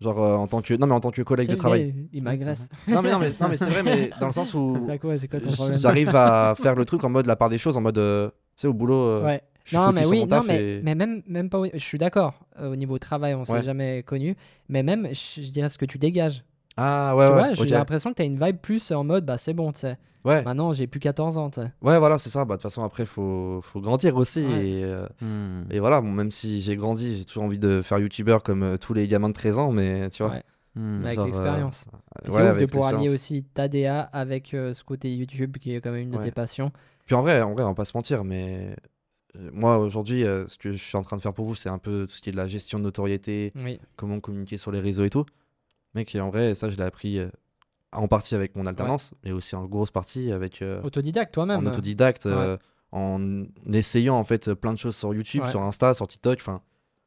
Genre 0.00 0.20
euh, 0.22 0.34
en 0.36 0.46
tant 0.46 0.62
que. 0.62 0.74
Non, 0.74 0.86
mais 0.86 0.94
en 0.94 1.00
tant 1.00 1.10
que 1.10 1.22
collègue 1.22 1.48
de 1.50 1.54
travail. 1.56 1.92
gars, 1.92 2.00
il 2.12 2.22
m'agresse. 2.22 2.68
non, 2.88 3.02
mais 3.02 3.10
non, 3.10 3.18
mais, 3.18 3.30
non, 3.40 3.48
mais 3.48 3.56
c'est 3.56 3.66
vrai, 3.70 3.82
mais 3.82 4.10
dans 4.20 4.26
le 4.28 4.32
sens 4.32 4.54
où. 4.54 4.84
T'as 4.86 4.98
quoi 4.98 5.18
C'est 5.18 5.26
quoi 5.28 5.40
ton 5.40 5.50
problème? 5.52 5.78
J'arrive 5.80 6.14
à 6.14 6.54
faire 6.56 6.74
le 6.76 6.84
truc 6.84 7.02
en 7.04 7.08
mode 7.08 7.26
la 7.26 7.34
part 7.36 7.48
des 7.48 7.58
choses, 7.58 7.76
en 7.76 7.80
mode. 7.80 7.98
euh, 7.98 8.28
tu 8.56 8.62
sais, 8.62 8.68
au 8.68 8.72
boulot. 8.74 8.94
euh, 8.94 9.24
Ouais. 9.24 9.42
Je 9.64 9.76
Non, 9.76 9.92
mais 9.92 10.04
oui, 10.06 10.26
non, 10.26 10.42
mais, 10.46 10.78
et- 10.78 10.82
mais 10.82 10.94
même, 10.94 11.22
même 11.26 11.48
pas. 11.50 11.62
Je 11.72 11.78
suis 11.78 11.98
d'accord. 11.98 12.34
euh, 12.60 12.72
au 12.72 12.76
niveau 12.76 12.98
travail, 12.98 13.34
on 13.34 13.44
s'est 13.44 13.52
Ouais. 13.52 13.62
jamais 13.62 14.02
connus. 14.02 14.36
Mais 14.68 14.82
même, 14.82 15.08
je, 15.12 15.40
je 15.42 15.50
dirais 15.50 15.68
ce 15.68 15.78
que 15.78 15.84
tu 15.86 15.98
dégages. 15.98 16.44
Ah, 16.76 17.14
ouais, 17.16 17.26
tu 17.26 17.32
ouais. 17.32 17.38
vois, 17.38 17.52
j'ai 17.66 17.74
l'impression 17.74 18.10
que 18.10 18.16
t'as 18.16 18.24
une 18.24 18.42
vibe 18.42 18.56
plus 18.58 18.90
en 18.92 19.04
mode, 19.04 19.24
bah 19.26 19.36
c'est 19.38 19.52
bon, 19.54 19.72
tu 19.72 19.80
sais. 19.80 19.98
Ouais, 20.24 20.42
Maintenant, 20.44 20.72
j'ai 20.72 20.86
plus 20.86 21.00
14 21.00 21.36
ans, 21.36 21.50
tu 21.50 21.60
sais. 21.60 21.72
ouais, 21.82 21.98
voilà, 21.98 22.16
c'est 22.16 22.30
ça. 22.30 22.44
Bah, 22.44 22.54
de 22.54 22.62
toute 22.62 22.70
façon, 22.70 22.82
après, 22.84 23.04
faut, 23.06 23.60
faut 23.62 23.80
grandir 23.80 24.16
aussi. 24.16 24.42
Ouais. 24.46 24.66
Et, 24.68 24.84
euh, 24.84 25.06
Mhm. 25.20 25.66
et 25.70 25.80
voilà, 25.80 26.00
bon, 26.00 26.10
même 26.12 26.30
si 26.30 26.62
j'ai 26.62 26.76
grandi, 26.76 27.16
j'ai 27.18 27.24
toujours 27.24 27.42
envie 27.42 27.58
de 27.58 27.82
faire 27.82 27.98
youtubeur 27.98 28.42
comme 28.44 28.62
euh, 28.62 28.76
tous 28.78 28.94
les 28.94 29.08
gamins 29.08 29.28
de 29.28 29.34
13 29.34 29.58
ans, 29.58 29.72
mais 29.72 30.08
tu 30.10 30.22
vois. 30.22 30.32
Ouais. 30.32 30.42
Mais 30.76 31.08
avec 31.08 31.24
l'expérience. 31.24 31.86
euh, 31.92 32.28
c'est 32.30 32.50
ouf 32.50 32.56
de 32.56 32.66
pouvoir 32.66 32.98
lier 32.98 33.08
aussi 33.10 33.44
ta 33.52 33.68
DA 33.68 34.00
avec 34.00 34.54
euh, 34.54 34.72
ce 34.72 34.82
côté 34.84 35.12
YouTube 35.14 35.58
qui 35.58 35.74
est 35.74 35.80
quand 35.82 35.90
même 35.90 36.02
une 36.02 36.10
de 36.12 36.16
Ouais. 36.18 36.24
tes 36.24 36.30
passions. 36.30 36.70
Puis 37.04 37.14
en 37.14 37.20
vrai, 37.20 37.42
en 37.42 37.52
vrai, 37.52 37.64
on 37.64 37.68
va 37.68 37.74
pas 37.74 37.84
se 37.84 37.94
mentir, 37.96 38.24
mais 38.24 38.76
moi 39.52 39.78
aujourd'hui, 39.78 40.24
euh, 40.24 40.46
ce 40.48 40.58
que 40.58 40.72
je 40.72 40.76
suis 40.82 40.96
en 40.96 41.02
train 41.02 41.16
de 41.16 41.22
faire 41.22 41.32
pour 41.32 41.46
vous, 41.46 41.54
c'est 41.54 41.68
un 41.68 41.78
peu 41.78 42.06
tout 42.08 42.14
ce 42.14 42.20
qui 42.20 42.28
est 42.28 42.32
de 42.32 42.36
la 42.36 42.48
gestion 42.48 42.78
de 42.78 42.84
notoriété, 42.84 43.52
Oui. 43.56 43.80
comment 43.96 44.20
communiquer 44.20 44.58
sur 44.58 44.70
les 44.72 44.80
réseaux 44.80 45.04
et 45.04 45.10
tout. 45.10 45.24
Mec, 45.94 46.14
en 46.20 46.30
vrai, 46.30 46.54
ça, 46.54 46.70
je 46.70 46.76
l'ai 46.76 46.82
appris 46.82 47.18
euh, 47.18 47.28
en 47.92 48.08
partie 48.08 48.34
avec 48.34 48.56
mon 48.56 48.66
alternance, 48.66 49.14
mais 49.24 49.32
aussi 49.32 49.54
en 49.56 49.64
grosse 49.66 49.90
partie 49.90 50.32
avec 50.32 50.62
euh, 50.62 50.82
Autodidacte 50.82 51.34
toi-même. 51.34 51.66
en 51.66 51.70
autodidacte, 51.70 52.24
Ouais. 52.26 52.32
euh, 52.32 52.56
en 52.92 53.44
essayant 53.72 54.16
en 54.18 54.24
fait 54.24 54.52
plein 54.54 54.72
de 54.72 54.78
choses 54.78 54.96
sur 54.96 55.14
YouTube, 55.14 55.42
Ouais. 55.44 55.50
sur 55.50 55.60
Insta, 55.62 55.94
sur 55.94 56.06
TikTok. 56.06 56.38
Enfin, 56.40 56.60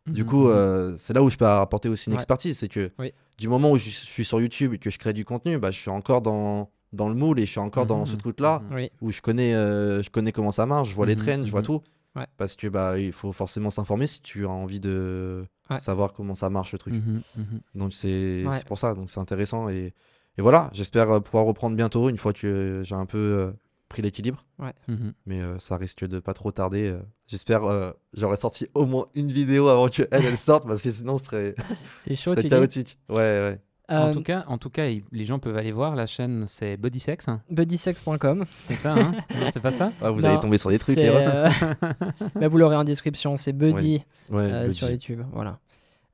du 0.08 0.24
Mhm. 0.24 0.30
coup, 0.30 0.48
euh, 0.50 0.96
c'est 0.98 1.14
là 1.14 1.24
où 1.24 1.30
je 1.30 1.38
peux 1.38 1.48
apporter 1.48 1.90
aussi 1.90 2.08
une 2.10 2.14
Ouais. 2.14 2.18
expertise, 2.18 2.58
c'est 2.60 2.68
que 2.68 2.92
Oui. 3.00 3.12
du 3.38 3.48
moment 3.48 3.72
où 3.72 3.78
je, 3.78 3.90
suis 3.90 4.26
sur 4.26 4.40
YouTube 4.42 4.74
et 4.74 4.78
que 4.80 4.90
je 4.92 4.98
crée 5.00 5.14
du 5.14 5.26
contenu, 5.26 5.58
bah, 5.60 5.72
je 5.72 5.80
suis 5.80 5.92
encore 5.92 6.22
dans 6.22 6.70
dans 6.94 7.10
le 7.10 7.16
moule 7.16 7.42
et 7.42 7.46
je 7.46 7.52
suis 7.52 7.60
encore 7.60 7.86
dans 7.86 8.02
Mhm. 8.02 8.06
ce 8.06 8.16
truc-là 8.16 8.62
Mhm. 8.70 8.76
Oui. 8.76 8.90
où 9.02 9.12
je 9.12 9.20
connais, 9.20 9.54
euh, 9.54 10.02
je 10.02 10.10
connais 10.10 10.32
comment 10.32 10.52
ça 10.52 10.66
marche, 10.66 10.90
je 10.92 10.96
vois 10.96 11.06
les 11.06 11.16
Mhm, 11.18 11.22
trends, 11.26 11.44
je 11.44 11.52
vois 11.52 11.60
mhm. 11.60 11.66
tout. 11.66 11.82
Ouais. 12.16 12.26
Parce 12.38 12.56
que 12.56 12.68
bah 12.68 12.98
il 13.00 13.12
faut 13.12 13.32
forcément 13.34 13.70
s'informer 13.70 14.08
si 14.08 14.22
tu 14.22 14.46
as 14.46 14.50
envie 14.50 14.80
de 14.80 15.46
Ouais. 15.70 15.80
savoir 15.80 16.14
comment 16.14 16.36
ça 16.36 16.50
marche 16.50 16.72
le 16.74 16.78
truc. 16.78 16.94
Mhm, 16.94 17.22
mhm. 17.38 17.60
Donc 17.76 17.94
c'est 17.94 18.46
Ouais. 18.46 18.58
c'est 18.58 18.66
pour 18.68 18.78
ça, 18.80 18.94
donc 18.94 19.10
c'est 19.10 19.20
intéressant 19.20 19.68
et, 19.70 19.94
et 20.38 20.42
voilà, 20.42 20.70
j'espère 20.74 21.10
euh, 21.12 21.20
pouvoir 21.20 21.46
reprendre 21.46 21.76
bientôt 21.76 22.08
une 22.10 22.18
fois 22.18 22.34
que 22.34 22.84
j'ai 22.86 22.96
un 22.96 23.06
peu 23.08 23.18
euh, 23.18 23.52
pris 23.90 24.02
l'équilibre, 24.02 24.46
Mhm. 24.88 25.14
mais 25.26 25.42
euh, 25.42 25.58
ça 25.60 25.76
risque 25.78 26.06
de 26.06 26.20
pas 26.20 26.34
trop 26.34 26.52
tarder. 26.52 26.88
euh. 26.90 27.00
J'espère 27.28 27.64
euh, 27.64 27.92
j'aurai 28.14 28.38
sorti 28.38 28.68
au 28.76 28.86
moins 28.86 29.06
une 29.16 29.32
vidéo 29.32 29.68
avant 29.68 29.90
que 29.90 30.04
elle, 30.12 30.26
elle 30.26 30.38
sorte 30.38 30.68
parce 30.68 30.82
que 30.84 30.92
sinon 30.92 31.18
ce 31.18 31.26
serait, 31.26 31.56
chaud, 32.16 32.36
serait 32.36 32.48
chaotique. 32.48 33.00
Ouais 33.10 33.16
ouais. 33.16 33.62
En 33.88 34.08
Euh, 34.08 34.14
tout 34.14 34.24
cas, 34.24 34.44
en 34.48 34.58
tout 34.58 34.70
cas, 34.72 34.88
il- 34.88 35.04
les 35.12 35.26
gens 35.26 35.38
peuvent 35.40 35.58
aller 35.58 35.72
voir 35.72 35.96
la 35.96 36.08
chaîne, 36.08 36.46
c'est 36.48 36.76
Bodysex, 36.78 37.28
hein. 37.28 37.42
buddysex.com. 37.52 38.46
c'est 38.50 38.76
ça, 38.78 38.94
hein 38.94 39.12
Non, 39.40 39.48
C'est 39.54 39.60
pas 39.60 39.72
ça 39.72 39.92
Ah, 40.02 40.10
vous 40.10 40.22
Non, 40.22 40.30
allez 40.30 40.40
tomber 40.40 40.58
sur 40.58 40.70
des 40.72 40.80
trucs, 40.80 40.98
c'est, 40.98 41.04
les 41.04 41.10
refs. 41.12 41.64
euh, 41.64 41.76
bah, 42.36 42.48
vous 42.48 42.58
l'aurez 42.58 42.76
en 42.76 42.84
description, 42.84 43.38
c'est 43.38 43.54
Buddy 43.54 44.04
Ouais, 44.32 44.42
euh, 44.52 44.72
sur. 44.72 44.90
YouTube. 44.90 45.22
Voilà. 45.34 45.60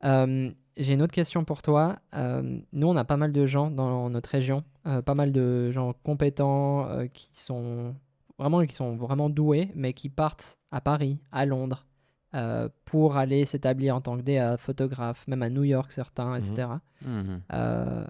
Euh, 0.03 0.51
J'ai 0.77 0.93
une 0.93 1.01
autre 1.01 1.13
question 1.13 1.43
pour 1.43 1.61
toi. 1.61 1.97
Euh, 2.15 2.59
nous, 2.73 2.87
on 2.87 2.95
a 2.95 3.03
pas 3.05 3.17
mal 3.17 3.31
de 3.31 3.45
gens 3.45 3.69
dans 3.69 4.09
notre 4.09 4.29
région, 4.29 4.63
euh, 4.87 5.01
pas 5.01 5.15
mal 5.15 5.31
de 5.31 5.69
gens 5.71 5.93
compétents 6.03 6.87
euh, 6.89 7.05
qui 7.07 7.29
sont 7.33 7.93
vraiment 8.39 8.65
qui 8.65 8.73
sont 8.73 8.95
vraiment 8.95 9.29
doués, 9.29 9.69
mais 9.75 9.93
qui 9.93 10.09
partent 10.09 10.57
à 10.71 10.81
Paris, 10.81 11.19
à 11.31 11.45
Londres, 11.45 11.85
euh, 12.33 12.69
pour 12.85 13.17
aller 13.17 13.45
s'établir 13.45 13.95
en 13.95 14.01
tant 14.01 14.17
que 14.17 14.21
DA, 14.21 14.57
photographe, 14.57 15.27
même 15.27 15.41
à 15.43 15.49
New 15.49 15.63
York 15.63 15.91
certains, 15.91 16.35
etc. 16.35 16.67
Mhm. 17.05 17.41
Euh, 17.53 18.05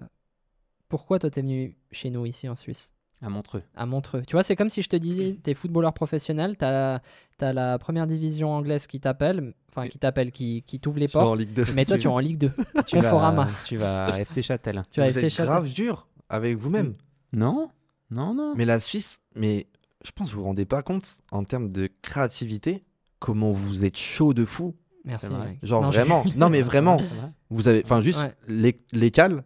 pourquoi 0.88 1.18
toi 1.18 1.30
t'es 1.30 1.42
venu 1.42 1.76
chez 1.90 2.10
nous 2.10 2.26
ici 2.26 2.48
en 2.48 2.54
Suisse? 2.56 2.92
À 3.24 3.28
Montreux. 3.28 3.62
à 3.76 3.86
Montreux. 3.86 4.22
Tu 4.26 4.32
vois, 4.32 4.42
c'est 4.42 4.56
comme 4.56 4.68
si 4.68 4.82
je 4.82 4.88
te 4.88 4.96
disais, 4.96 5.34
t'es 5.42 5.54
footballeur 5.54 5.92
professionnel, 5.94 6.56
t'as 6.56 6.98
as 7.40 7.52
la 7.52 7.78
première 7.78 8.06
division 8.06 8.52
anglaise 8.52 8.86
qui 8.86 9.00
t'appelle, 9.00 9.52
enfin 9.68 9.88
qui 9.88 9.98
t'appelle, 9.98 10.30
qui, 10.32 10.62
qui 10.62 10.78
t'ouvre 10.80 10.98
les 10.98 11.06
Tu 11.08 11.16
vas 11.16 11.22
en 11.22 11.26
portes, 11.26 11.38
Ligue 11.40 11.52
2. 11.54 11.64
mais 11.74 11.84
toi 11.84 11.98
tu 11.98 12.04
es 12.04 12.10
en 12.10 12.18
Ligue 12.18 12.38
2. 12.38 12.50
Tu 12.86 12.98
vas, 12.98 13.48
tu 13.64 13.76
vas 13.76 14.04
à 14.06 14.18
FC 14.20 14.42
Châtel. 14.42 14.82
Tu 14.90 15.00
vas 15.00 15.06
vous 15.08 15.10
essayer 15.18 15.26
êtes 15.28 15.46
grave 15.46 15.68
dur 15.68 16.08
avec 16.28 16.56
vous-même. 16.56 16.94
Non 17.32 17.70
Non, 18.10 18.34
non. 18.34 18.54
Mais 18.56 18.64
la 18.64 18.78
Suisse, 18.80 19.22
mais 19.34 19.66
je 20.04 20.10
pense 20.12 20.30
que 20.30 20.34
vous 20.34 20.42
vous 20.42 20.46
rendez 20.48 20.66
pas 20.66 20.82
compte 20.82 21.04
en 21.30 21.44
termes 21.44 21.70
de 21.72 21.88
créativité 22.02 22.84
comment 23.22 23.52
vous 23.52 23.84
êtes 23.84 23.96
chaud 23.96 24.34
de 24.34 24.44
fou. 24.44 24.74
Merci. 25.04 25.26
Vrai. 25.26 25.58
Genre 25.62 25.82
Non, 25.82 25.90
vraiment. 25.90 26.24
Non 26.36 26.50
mais 26.50 26.62
vraiment. 26.62 26.98
Vous 27.50 27.68
avez, 27.68 27.82
enfin 27.84 28.00
juste 28.00 28.20
Ouais. 28.20 28.32
les, 28.48 28.80
les 28.92 29.10
cales, 29.10 29.44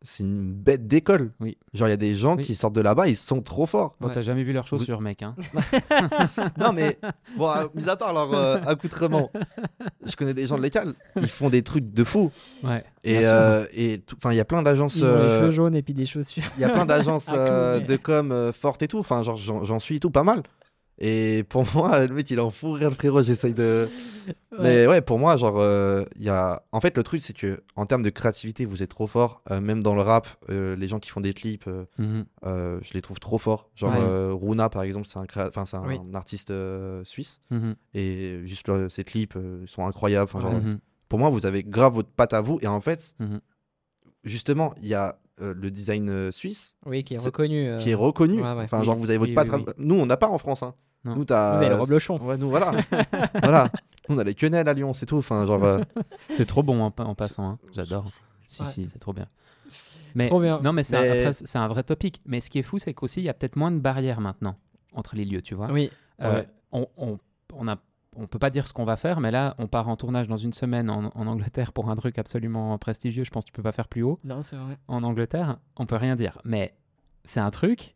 c'est 0.00 0.22
une 0.22 0.52
bête 0.54 0.86
d'école. 0.86 1.32
Oui. 1.40 1.58
Genre 1.74 1.88
il 1.88 1.90
y 1.90 1.94
a 1.94 1.96
des 1.98 2.14
gens 2.14 2.36
Oui. 2.36 2.44
qui 2.44 2.54
sortent 2.54 2.74
de 2.76 2.80
là-bas, 2.80 3.08
ils 3.08 3.16
sont 3.16 3.42
trop 3.42 3.66
forts. 3.66 3.96
Bon, 4.00 4.06
Ouais. 4.08 4.14
t'as 4.14 4.20
jamais 4.22 4.44
vu 4.44 4.52
leurs 4.52 4.66
chaussures, 4.68 5.00
mec. 5.00 5.22
Hein. 5.24 5.34
non 6.58 6.72
mais 6.72 6.98
bon, 7.36 7.50
euh, 7.50 7.66
mis 7.74 7.88
à 7.88 7.96
part 7.96 8.12
leur 8.12 8.32
euh, 8.32 8.58
accoutrement, 8.66 9.30
je 10.04 10.14
connais 10.16 10.34
des 10.34 10.46
gens 10.46 10.56
de 10.56 10.62
l'école, 10.62 10.94
ils 11.16 11.28
font 11.28 11.50
des 11.50 11.62
trucs 11.62 11.92
de 11.92 12.04
fou. 12.04 12.30
Ouais. 12.62 12.84
Et 13.04 13.26
euh, 13.26 13.66
et 13.74 13.98
tout- 14.06 14.16
enfin 14.18 14.32
il 14.32 14.36
y 14.36 14.40
a 14.40 14.44
plein 14.44 14.62
d'agences, 14.62 14.96
Ils 14.96 15.04
ont 15.04 15.16
les 15.16 15.28
cheveux 15.40 15.50
jaunes 15.50 15.74
et 15.74 15.82
puis 15.82 15.94
des 15.94 16.06
chaussures. 16.06 16.44
il 16.56 16.60
y 16.60 16.64
a 16.64 16.68
plein 16.70 16.86
d'agences 16.86 17.30
euh, 17.34 17.80
de 17.80 17.96
com 17.96 18.30
euh, 18.30 18.52
fortes 18.52 18.82
et 18.82 18.88
tout. 18.88 18.98
Enfin 18.98 19.22
genre 19.22 19.36
j'en 19.36 19.64
j'en 19.64 19.78
suis 19.78 19.96
et 19.96 20.00
tout 20.00 20.10
pas 20.10 20.22
mal. 20.22 20.42
Et 21.00 21.44
pour 21.48 21.64
moi, 21.74 22.06
le 22.06 22.14
mec 22.14 22.30
il 22.30 22.40
en 22.40 22.50
fou 22.50 22.72
rire 22.72 22.88
le 22.90 22.94
frérot, 22.94 23.22
j'essaye 23.22 23.54
de. 23.54 23.88
Mais 24.60 24.86
ouais, 24.86 25.00
pour 25.00 25.18
moi, 25.18 25.36
genre, 25.36 25.58
euh, 25.58 26.04
il 26.16 26.24
y 26.24 26.28
a. 26.28 26.62
En 26.72 26.80
fait, 26.80 26.96
le 26.96 27.02
truc, 27.04 27.22
c'est 27.22 27.32
que 27.36 27.62
en 27.76 27.86
termes 27.86 28.02
de 28.02 28.10
créativité, 28.10 28.64
vous 28.64 28.82
êtes 28.82 28.90
trop 28.90 29.06
fort. 29.06 29.42
Euh, 29.50 29.60
même 29.60 29.82
dans 29.82 29.94
le 29.94 30.02
rap, 30.02 30.26
euh, 30.50 30.74
les 30.76 30.88
gens 30.88 30.98
qui 30.98 31.08
font 31.10 31.20
des 31.20 31.32
clips, 31.32 31.66
euh, 31.68 31.84
Mhm. 31.98 32.24
euh, 32.44 32.78
je 32.82 32.92
les 32.94 33.00
trouve 33.00 33.20
trop 33.20 33.38
forts. 33.38 33.70
Genre, 33.76 33.92
Ouais. 33.92 34.00
euh, 34.00 34.34
Runa, 34.34 34.68
par 34.68 34.82
exemple, 34.82 35.06
c'est 35.06 35.18
un, 35.18 35.24
créa- 35.26 35.48
enfin, 35.48 35.64
c'est 35.66 35.76
un, 35.76 35.86
Oui. 35.86 35.98
artiste 36.14 36.50
euh, 36.50 37.02
suisse. 37.04 37.40
Mhm. 37.50 37.76
Et 37.94 38.40
juste 38.44 38.66
le- 38.68 38.88
ses 38.90 39.04
clips 39.04 39.36
euh, 39.36 39.64
sont 39.66 39.86
incroyables. 39.86 40.24
Enfin, 40.32 40.40
genre, 40.40 40.60
Mhm. 40.60 40.78
Pour 41.08 41.18
moi, 41.18 41.30
vous 41.30 41.46
avez 41.46 41.62
grave 41.62 41.94
votre 41.94 42.10
patte 42.10 42.34
à 42.34 42.42
vous. 42.42 42.58
Et 42.60 42.66
en 42.66 42.80
fait, 42.82 43.14
justement, 44.24 44.74
il 44.82 44.88
y 44.88 44.94
a 44.94 45.18
euh, 45.40 45.54
le 45.56 45.70
design 45.70 46.10
euh, 46.10 46.32
suisse 46.32 46.76
Oui, 46.84 47.04
qui 47.04 47.14
est 47.14 47.18
reconnu. 47.18 47.66
euh, 47.68 47.76
qui 47.78 47.90
est 47.90 47.94
reconnu. 47.94 48.42
ouais, 48.42 48.52
ouais. 48.54 48.64
Enfin, 48.64 48.80
Oui. 48.80 48.86
genre, 48.86 48.96
vous 48.96 49.08
avez 49.10 49.18
votre 49.18 49.30
Oui, 49.30 49.34
patte 49.36 49.48
oui, 49.52 49.64
Nous, 49.78 49.94
on 49.94 50.04
n'a 50.06 50.16
pas 50.16 50.26
en 50.28 50.36
France. 50.38 50.62
Hein. 50.64 50.74
Non. 51.04 51.14
Nous, 51.16 51.24
t'as- 51.24 51.56
Vous 51.56 51.62
avez 51.62 51.68
le 51.74 51.80
reblochon. 51.80 52.18
Ouais, 52.20 52.36
nous, 52.36 52.48
voilà. 52.50 52.72
voilà. 53.42 53.70
Nous, 54.08 54.16
on 54.16 54.18
a 54.18 54.24
les 54.24 54.34
quenelles 54.34 54.68
à 54.68 54.72
Lyon, 54.74 54.92
c'est 54.94 55.06
tout. 55.06 55.18
Enfin, 55.18 55.46
genre. 55.46 55.62
euh, 55.64 55.80
C'est 56.32 56.46
trop 56.46 56.62
bon 56.62 56.82
en, 56.82 56.92
en 56.98 57.14
passant. 57.14 57.50
hein. 57.52 57.58
J'adore. 57.72 58.10
Si, 58.46 58.62
Ouais. 58.62 58.68
si, 58.68 58.88
c'est 58.92 58.98
trop 58.98 59.12
bien. 59.12 59.26
Mais, 60.14 60.28
Trop 60.28 60.40
bien. 60.40 60.60
Non, 60.62 60.72
mais 60.72 60.82
c'est 60.82 60.96
un- 60.96 61.02
Mais- 61.02 61.20
après, 61.20 61.32
c'est 61.34 61.58
un 61.58 61.68
vrai 61.68 61.82
topic. 61.82 62.20
Mais 62.26 62.40
ce 62.40 62.48
qui 62.50 62.58
est 62.58 62.62
fou, 62.62 62.78
c'est 62.78 62.94
qu'aussi, 62.94 63.20
il 63.20 63.24
y 63.24 63.28
a 63.28 63.34
peut-être 63.34 63.56
moins 63.56 63.70
de 63.70 63.78
barrières 63.78 64.20
maintenant 64.20 64.56
entre 64.92 65.14
les 65.16 65.24
lieux, 65.24 65.42
tu 65.42 65.54
vois. 65.54 65.70
Oui, 65.70 65.90
Euh, 66.22 66.34
Ouais. 66.40 66.48
on, 66.72 66.86
on, 66.96 67.18
on 67.54 67.68
a 67.68 67.76
on 68.16 68.26
peut 68.26 68.40
pas 68.40 68.50
dire 68.50 68.66
ce 68.66 68.72
qu'on 68.72 68.84
va 68.84 68.96
faire, 68.96 69.20
mais 69.20 69.30
là, 69.30 69.54
on 69.58 69.68
part 69.68 69.88
en 69.88 69.94
tournage 69.96 70.26
dans 70.26 70.36
une 70.38 70.52
semaine 70.52 70.90
en, 70.90 71.12
en 71.14 71.26
Angleterre 71.28 71.72
pour 71.72 71.88
un 71.88 71.94
truc 71.94 72.18
absolument 72.18 72.76
prestigieux. 72.78 73.22
Je 73.22 73.30
pense 73.30 73.44
que 73.44 73.50
tu 73.50 73.52
peux 73.52 73.62
pas 73.62 73.70
faire 73.70 73.86
plus 73.86 74.02
haut 74.02 74.18
non, 74.24 74.42
c'est 74.42 74.56
vrai. 74.56 74.76
en 74.88 75.04
Angleterre. 75.04 75.58
On 75.76 75.86
peut 75.86 75.94
rien 75.94 76.16
dire, 76.16 76.36
mais 76.44 76.74
c'est 77.24 77.38
un 77.38 77.50
truc. 77.52 77.94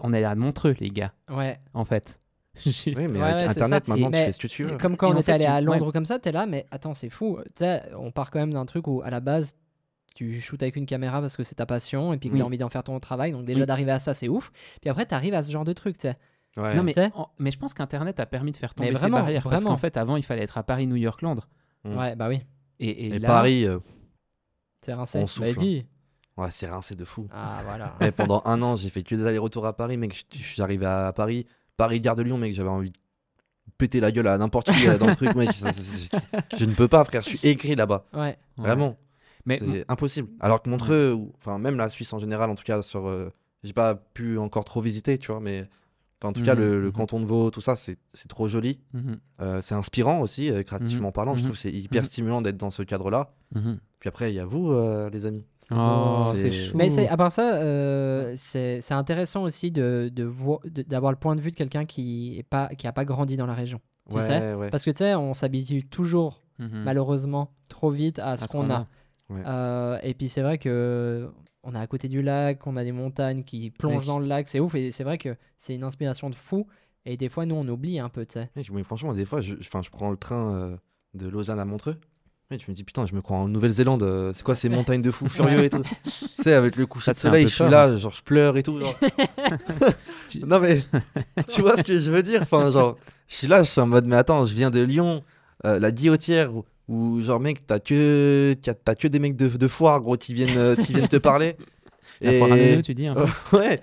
On 0.00 0.12
est 0.14 0.24
à 0.24 0.34
Montreux, 0.34 0.74
les 0.80 0.90
gars, 0.90 1.12
Ouais. 1.30 1.58
en 1.74 1.84
fait. 1.84 2.18
Juste- 2.64 2.86
Oui, 2.86 2.94
mais 3.10 3.18
Ouais, 3.18 3.22
avec 3.22 3.34
ouais, 3.48 3.54
c'est 3.54 3.60
Internet, 3.62 3.88
maintenant, 3.88 4.06
Et- 4.08 4.10
tu 4.10 4.12
mais- 4.12 4.24
fais 4.26 4.32
ce 4.32 4.38
que 4.38 4.46
tu 4.46 4.64
veux. 4.64 4.76
Comme 4.76 4.96
quand 4.96 5.08
Et 5.08 5.10
on 5.10 5.14
était 5.14 5.24
fait, 5.24 5.32
allé 5.32 5.44
tu- 5.44 5.50
à 5.50 5.60
Londres 5.60 5.86
ouais. 5.86 5.92
comme 5.92 6.04
ça, 6.04 6.18
t'es 6.18 6.32
là, 6.32 6.46
mais 6.46 6.66
attends, 6.70 6.94
c'est 6.94 7.08
fou. 7.10 7.38
Tu 7.46 7.50
sais, 7.64 7.82
on 7.98 8.10
part 8.10 8.30
quand 8.30 8.40
même 8.40 8.52
d'un 8.52 8.66
truc 8.66 8.86
où 8.88 9.02
à 9.02 9.10
la 9.10 9.20
base, 9.20 9.54
tu 10.14 10.38
shootes 10.40 10.62
avec 10.62 10.76
une 10.76 10.84
caméra 10.86 11.20
parce 11.22 11.36
que 11.36 11.42
c'est 11.42 11.54
ta 11.54 11.64
passion 11.66 12.12
et 12.12 12.18
puis 12.18 12.28
que 12.28 12.34
Oui. 12.34 12.40
t'as 12.40 12.46
envie 12.46 12.58
d'en 12.58 12.68
faire 12.68 12.84
ton 12.84 13.00
travail. 13.00 13.32
Donc 13.32 13.44
déjà 13.46 13.60
Oui. 13.60 13.66
d'arriver 13.66 13.92
à 13.92 13.98
ça, 13.98 14.12
c'est 14.12 14.28
ouf. 14.28 14.50
Puis 14.82 14.90
après, 14.90 15.06
t'arrives 15.06 15.32
à 15.34 15.42
ce 15.42 15.50
genre 15.50 15.64
de 15.64 15.72
truc, 15.72 15.96
tu 15.96 16.08
sais. 16.08 16.16
Ouais. 16.58 16.74
Non, 16.74 16.82
mais, 16.82 16.92
en- 17.14 17.30
mais 17.38 17.50
je 17.50 17.58
pense 17.58 17.72
qu'Internet 17.72 18.20
a 18.20 18.26
permis 18.26 18.52
de 18.52 18.58
faire 18.58 18.74
tomber 18.74 18.90
Mais 18.90 18.94
ces 18.96 19.00
vraiment, 19.00 19.20
barrières. 19.20 19.42
Parce 19.42 19.54
vraiment. 19.62 19.70
qu'en 19.70 19.78
fait, 19.78 19.96
avant, 19.96 20.16
il 20.18 20.22
fallait 20.22 20.42
être 20.42 20.58
à 20.58 20.62
Paris, 20.62 20.86
New 20.86 20.96
York, 20.96 21.22
Londres. 21.22 21.48
Ouais, 21.86 22.14
bah 22.14 22.28
oui. 22.28 22.42
Et, 22.78 22.90
et 22.90 23.06
Et 23.06 23.18
là- 23.18 23.26
Paris, 23.28 23.64
euh, 23.64 23.78
rincé. 24.86 25.18
On 25.18 25.22
Bah 25.22 25.26
souffle, 25.28 25.48
hein. 25.48 25.54
dis. 25.56 25.86
Ouais, 26.36 26.48
c'est 26.50 26.68
rincé 26.68 26.94
de 26.94 27.04
fou. 27.04 27.28
Ah 27.32 27.60
voilà. 27.64 27.94
Mais 28.00 28.12
pendant 28.12 28.42
un 28.44 28.60
an, 28.62 28.76
j'ai 28.76 28.88
fait 28.90 29.02
que 29.02 29.14
des 29.14 29.26
allers-retours 29.26 29.66
à 29.66 29.74
Paris, 29.76 29.96
mec. 29.96 30.14
Je 30.32 30.38
je 30.38 30.44
suis 30.44 30.62
arrivé 30.62 30.86
à 30.86 31.12
Paris, 31.12 31.46
Paris, 31.76 32.00
gare 32.00 32.16
de 32.16 32.22
Lyon, 32.22 32.38
mec. 32.38 32.52
J'avais 32.54 32.68
envie 32.68 32.90
de 32.90 32.98
péter 33.78 34.00
la 34.00 34.12
gueule 34.12 34.26
à 34.28 34.38
n'importe 34.38 34.70
qui 34.72 34.84
dans 34.98 35.06
le 35.06 35.16
truc, 35.16 35.34
mec. 35.34 35.50
Je 36.56 36.64
ne 36.64 36.74
peux 36.74 36.88
pas, 36.88 37.04
frère. 37.04 37.22
Je 37.22 37.28
suis 37.30 37.40
écrit 37.42 37.74
là-bas. 37.74 38.04
Ouais. 38.12 38.20
Ouais. 38.20 38.36
Vraiment. 38.58 38.96
Mais 39.44 39.58
c'est 39.58 39.84
impossible. 39.88 40.28
Alors 40.40 40.62
que 40.62 40.70
Montreux, 40.70 41.12
ou- 41.12 41.32
enfin, 41.36 41.58
même 41.58 41.76
la 41.76 41.88
Suisse 41.88 42.12
en 42.12 42.18
général, 42.20 42.48
en 42.50 42.54
tout 42.54 42.62
cas, 42.64 42.82
sur. 42.82 43.08
euh, 43.08 43.30
j'ai 43.64 43.72
pas 43.72 43.94
pu 43.94 44.38
encore 44.38 44.64
trop 44.64 44.80
visiter, 44.80 45.18
tu 45.18 45.28
vois, 45.32 45.40
mais. 45.40 45.68
enfin, 46.20 46.28
en 46.30 46.32
tout 46.32 46.42
cas, 46.44 46.54
Mhm, 46.54 46.60
le, 46.60 46.80
le 46.80 46.86
mhm. 46.86 46.92
canton 46.92 47.18
de 47.20 47.26
Vaud, 47.26 47.50
tout 47.50 47.60
ça, 47.60 47.74
c'est 47.74 47.98
c'est 48.14 48.28
trop 48.28 48.48
joli. 48.48 48.78
Mhm, 48.92 49.18
Euh, 49.40 49.60
c'est 49.62 49.74
inspirant 49.74 50.20
aussi, 50.20 50.48
euh, 50.50 50.62
créativement 50.62 51.10
parlant. 51.10 51.34
Je 51.36 51.40
trouve 51.42 51.52
que 51.54 51.58
c'est 51.58 51.72
hyper 51.72 52.04
stimulant 52.06 52.40
d'être 52.40 52.56
dans 52.56 52.70
ce 52.70 52.82
cadre-là. 52.84 53.34
Puis 53.98 54.08
après, 54.08 54.32
il 54.32 54.36
y 54.36 54.40
a 54.40 54.44
vous, 54.44 54.70
euh, 54.70 55.10
les 55.10 55.26
amis. 55.26 55.44
Oh, 55.70 56.32
C'est- 56.34 56.50
chou. 56.50 56.76
Mais 56.76 57.06
à 57.08 57.16
part 57.16 57.30
ça, 57.32 57.54
euh, 57.56 58.32
c'est, 58.36 58.80
c'est 58.80 58.94
intéressant 58.94 59.42
aussi 59.44 59.70
de, 59.70 60.10
de 60.12 60.28
de- 60.68 60.82
d'avoir 60.82 61.12
le 61.12 61.18
point 61.18 61.34
de 61.34 61.40
vue 61.40 61.50
de 61.50 61.56
quelqu'un 61.56 61.84
qui 61.84 62.36
est 62.38 62.42
pas 62.42 62.68
qui 62.68 62.86
a 62.86 62.92
pas 62.92 63.04
grandi 63.04 63.36
dans 63.36 63.46
la 63.46 63.54
région. 63.54 63.80
Tu 64.10 64.16
ouais, 64.16 64.22
sais 64.22 64.54
ouais. 64.54 64.70
Parce 64.70 64.84
que 64.84 64.90
tu 64.90 64.98
sais, 64.98 65.14
on 65.14 65.34
s'habitue 65.34 65.84
toujours 65.86 66.42
Mhm. 66.58 66.82
malheureusement 66.84 67.50
trop 67.68 67.90
vite 67.90 68.18
à 68.18 68.36
ce 68.36 68.46
qu'on 68.46 68.68
a. 68.70 68.86
Ouais. 69.30 69.40
Euh, 69.46 69.98
et 70.02 70.14
puis 70.14 70.28
c'est 70.28 70.42
vrai 70.42 70.58
que 70.58 71.30
on 71.64 71.74
est 71.74 71.78
à 71.78 71.86
côté 71.86 72.08
du 72.08 72.22
lac, 72.22 72.66
on 72.66 72.76
a 72.76 72.84
des 72.84 72.92
montagnes 72.92 73.42
qui 73.44 73.70
plongent 73.70 74.04
dans 74.06 74.18
le 74.18 74.26
lac, 74.26 74.48
c'est 74.48 74.60
ouf. 74.60 74.74
Et 74.74 74.90
c'est 74.90 75.04
vrai 75.04 75.16
que 75.16 75.36
c'est 75.58 75.74
une 75.74 75.84
inspiration 75.84 76.28
de 76.28 76.34
fou. 76.34 76.66
Et 77.06 77.16
des 77.16 77.28
fois, 77.28 77.46
nous, 77.46 77.54
on 77.54 77.66
oublie 77.68 77.98
un 77.98 78.08
peu, 78.08 78.26
tu 78.26 78.34
sais. 78.34 78.50
Mais 78.54 78.82
franchement, 78.82 79.12
des 79.14 79.24
fois, 79.24 79.40
je, 79.40 79.54
je 79.60 79.90
prends 79.90 80.10
le 80.10 80.16
train 80.16 80.54
euh, 80.54 80.76
de 81.14 81.26
Lausanne 81.28 81.58
à 81.58 81.64
Montreux. 81.64 81.96
Mec, 82.52 82.62
je 82.66 82.70
me 82.70 82.76
dis, 82.76 82.84
putain, 82.84 83.06
je 83.06 83.14
me 83.14 83.22
crois 83.22 83.38
en 83.38 83.48
Nouvelle-Zélande. 83.48 84.02
euh, 84.02 84.32
C'est 84.34 84.42
quoi 84.42 84.54
ces 84.54 84.68
montagnes 84.68 85.00
de 85.00 85.10
fous 85.10 85.26
furieux 85.26 85.64
et 85.64 85.70
tout 85.70 85.82
Tu 86.04 86.42
sais, 86.42 86.52
avec 86.52 86.76
le 86.76 86.84
coucher 86.84 87.12
de 87.12 87.16
soleil, 87.16 87.48
je 87.48 87.54
suis 87.54 87.64
là, 87.68 87.96
genre, 87.96 88.12
je 88.12 88.22
pleure 88.22 88.58
et 88.58 88.62
tout. 88.62 88.78
genre. 88.78 88.94
Non, 90.46 90.60
mais 90.60 90.80
tu 91.48 91.62
vois 91.62 91.78
ce 91.78 91.82
que 91.82 91.98
je 91.98 92.10
veux 92.10 92.22
dire 92.22 92.42
Enfin, 92.42 92.70
genre, 92.70 92.96
je 93.28 93.36
suis 93.36 93.46
là, 93.46 93.62
je 93.62 93.70
suis 93.70 93.80
en 93.80 93.86
mode, 93.86 94.04
mais 94.06 94.16
attends, 94.16 94.44
je 94.44 94.52
viens 94.54 94.68
de 94.70 94.80
Lyon, 94.82 95.22
euh, 95.64 95.78
la 95.78 95.90
guillotière, 95.92 96.54
où, 96.54 96.64
où, 96.88 97.22
genre, 97.22 97.40
mec, 97.40 97.66
t'as 97.66 97.78
que, 97.78 98.54
t'as 98.62 98.74
t'as 98.74 98.94
que 98.96 99.08
des 99.08 99.18
mecs 99.18 99.36
de, 99.36 99.48
de 99.48 99.68
foire, 99.68 100.00
gros, 100.02 100.18
qui 100.18 100.34
viennent, 100.34 100.58
euh, 100.58 100.76
qui 100.76 100.92
viennent 100.92 101.08
te 101.08 101.16
parler. 101.16 101.56
La 102.20 102.32
foire 102.32 102.52
à 102.52 102.56
neuneux, 102.56 102.82
tu 102.82 102.92
dis 102.94 103.06
un 103.06 103.14
peu 103.14 103.56
ouais. 103.56 103.80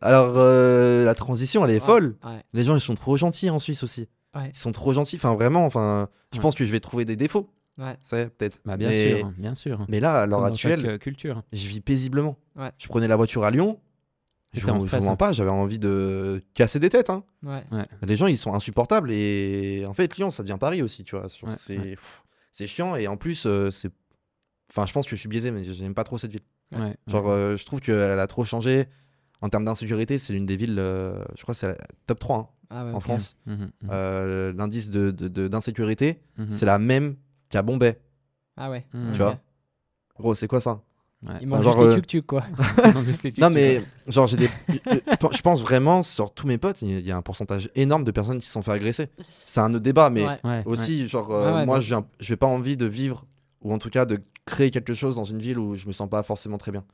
Alors, 0.00 0.32
euh, 0.36 1.04
la 1.04 1.14
transition, 1.14 1.64
elle 1.66 1.70
est 1.74 1.80
folle. 1.80 2.16
Ouais. 2.24 2.42
Les 2.54 2.62
gens, 2.62 2.74
ils 2.76 2.80
sont 2.80 2.94
trop 2.94 3.18
gentils 3.18 3.50
en 3.50 3.58
Suisse 3.58 3.82
aussi. 3.82 4.08
Ouais. 4.34 4.50
Ils 4.54 4.58
sont 4.58 4.72
trop 4.72 4.92
gentils. 4.94 5.16
Enfin, 5.16 5.34
vraiment, 5.34 5.64
enfin, 5.66 6.08
je 6.32 6.38
Ouais. 6.38 6.42
pense 6.42 6.54
que 6.54 6.64
je 6.66 6.72
vais 6.72 6.80
trouver 6.80 7.04
des 7.04 7.16
défauts. 7.16 7.48
Ouais. 7.78 7.96
C'est 8.02 8.30
peut-être. 8.36 8.60
Bah, 8.64 8.76
bien 8.76 8.88
mais, 8.88 9.18
sûr, 9.18 9.32
bien 9.36 9.54
sûr. 9.54 9.84
Mais 9.88 10.00
là, 10.00 10.22
à 10.22 10.26
l'heure 10.26 10.44
actuelle, 10.44 10.80
chaque, 10.80 10.90
euh, 10.90 10.98
culture. 10.98 11.42
je 11.52 11.68
vis 11.68 11.80
paisiblement. 11.80 12.38
Ouais. 12.56 12.70
Je 12.78 12.88
prenais 12.88 13.06
la 13.08 13.16
voiture 13.16 13.44
à 13.44 13.50
Lyon. 13.50 13.78
Je 14.54 14.64
vous, 14.64 14.80
stress, 14.80 15.06
hein. 15.06 15.16
pas, 15.16 15.32
j'avais 15.32 15.50
envie 15.50 15.78
de 15.78 16.42
casser 16.54 16.78
des 16.80 16.88
têtes. 16.88 17.10
Hein. 17.10 17.24
Ouais. 17.42 17.62
Les 18.06 18.16
gens, 18.16 18.26
ils 18.26 18.38
sont 18.38 18.54
insupportables. 18.54 19.10
Et 19.12 19.84
en 19.86 19.92
fait, 19.92 20.16
Lyon, 20.16 20.30
ça 20.30 20.42
devient 20.42 20.56
Paris 20.58 20.80
aussi, 20.80 21.04
tu 21.04 21.14
vois. 21.16 21.28
Genre, 21.28 21.50
Ouais, 21.50 21.56
c'est 21.56 21.98
c'est 22.52 22.66
chiant. 22.66 22.96
Et 22.96 23.06
en 23.06 23.18
plus, 23.18 23.44
euh, 23.44 23.70
c'est. 23.70 23.90
Enfin, 24.70 24.86
je 24.86 24.92
pense 24.94 25.04
que 25.06 25.14
je 25.14 25.20
suis 25.20 25.28
biaisé, 25.28 25.50
mais 25.50 25.62
j'aime 25.64 25.94
pas 25.94 26.04
trop 26.04 26.16
cette 26.16 26.32
ville. 26.32 26.40
Genre, 27.06 27.26
ouais. 27.26 27.30
euh, 27.32 27.56
je 27.58 27.66
trouve 27.66 27.80
qu'elle 27.80 28.18
a 28.18 28.26
trop 28.26 28.44
changé. 28.46 28.86
En 29.42 29.50
termes 29.50 29.66
d'insécurité, 29.66 30.16
c'est 30.16 30.32
l'une 30.32 30.46
des 30.46 30.56
villes, 30.56 30.78
euh, 30.78 31.22
je 31.36 31.42
crois 31.42 31.54
que 31.54 31.58
c'est 31.58 31.68
la 31.68 31.76
top 32.06 32.18
3 32.18 32.38
hein, 32.38 32.48
Ah 32.70 32.84
ouais, 32.86 32.92
en. 32.92 33.00
France. 33.00 33.36
Mhm, 33.44 33.54
mhm, 33.54 33.68
Euh, 33.90 34.52
L'indice 34.54 34.88
de- 34.90 35.10
de- 35.10 35.28
de- 35.28 35.46
d'insécurité, 35.48 36.22
c'est 36.50 36.64
la 36.64 36.78
même 36.78 37.16
qu'à 37.48 37.62
Bombay. 37.62 37.98
Ah 38.56 38.70
ouais. 38.70 38.86
Ok. 38.94 39.12
Tu 39.12 39.18
vois 39.18 39.38
Gros, 40.18 40.34
c'est 40.34 40.48
quoi 40.48 40.60
ça? 40.60 40.80
Ouais. 41.26 41.34
Il 41.40 41.46
Enfin, 41.48 41.56
manque 41.56 41.62
genre, 41.62 41.72
juste 41.74 41.84
les 41.84 41.92
euh, 41.92 41.96
tuk-tuk, 42.00 42.26
quoi. 42.26 42.44
Non, 42.94 43.02
juste 43.02 43.22
les 43.22 43.32
Non, 43.38 43.50
mais 43.50 43.82
genre, 44.06 44.26
j'ai 44.26 44.36
des. 44.36 44.48
je 45.32 45.40
pense 45.42 45.62
vraiment, 45.62 46.02
sur 46.02 46.32
tous 46.32 46.46
mes 46.46 46.58
potes, 46.58 46.82
il 46.82 47.00
y 47.00 47.10
a 47.10 47.16
un 47.16 47.22
pourcentage 47.22 47.70
énorme 47.74 48.04
de 48.04 48.10
personnes 48.10 48.38
qui 48.38 48.46
se 48.46 48.52
sont 48.52 48.62
fait 48.62 48.72
agresser. 48.72 49.08
C'est 49.46 49.60
un 49.60 49.72
autre 49.74 49.82
débat, 49.82 50.10
mais 50.10 50.24
Ouais. 50.24 50.38
Ouais, 50.44 50.62
aussi, 50.66 51.08
genre, 51.08 51.30
euh, 51.32 51.64
moi, 51.66 51.80
je 51.80 51.94
vais 52.28 52.36
pas 52.36 52.46
envie 52.46 52.76
de 52.76 52.86
vivre, 52.86 53.24
ou 53.62 53.72
en 53.72 53.78
tout 53.78 53.90
cas 53.90 54.04
de 54.04 54.20
créer 54.44 54.70
quelque 54.70 54.94
chose 54.94 55.16
dans 55.16 55.24
une 55.24 55.40
ville 55.40 55.58
où 55.58 55.74
je 55.74 55.86
me 55.88 55.92
sens 55.92 56.08
pas 56.08 56.22
forcément 56.22 56.56
très 56.58 56.70
bien. 56.70 56.84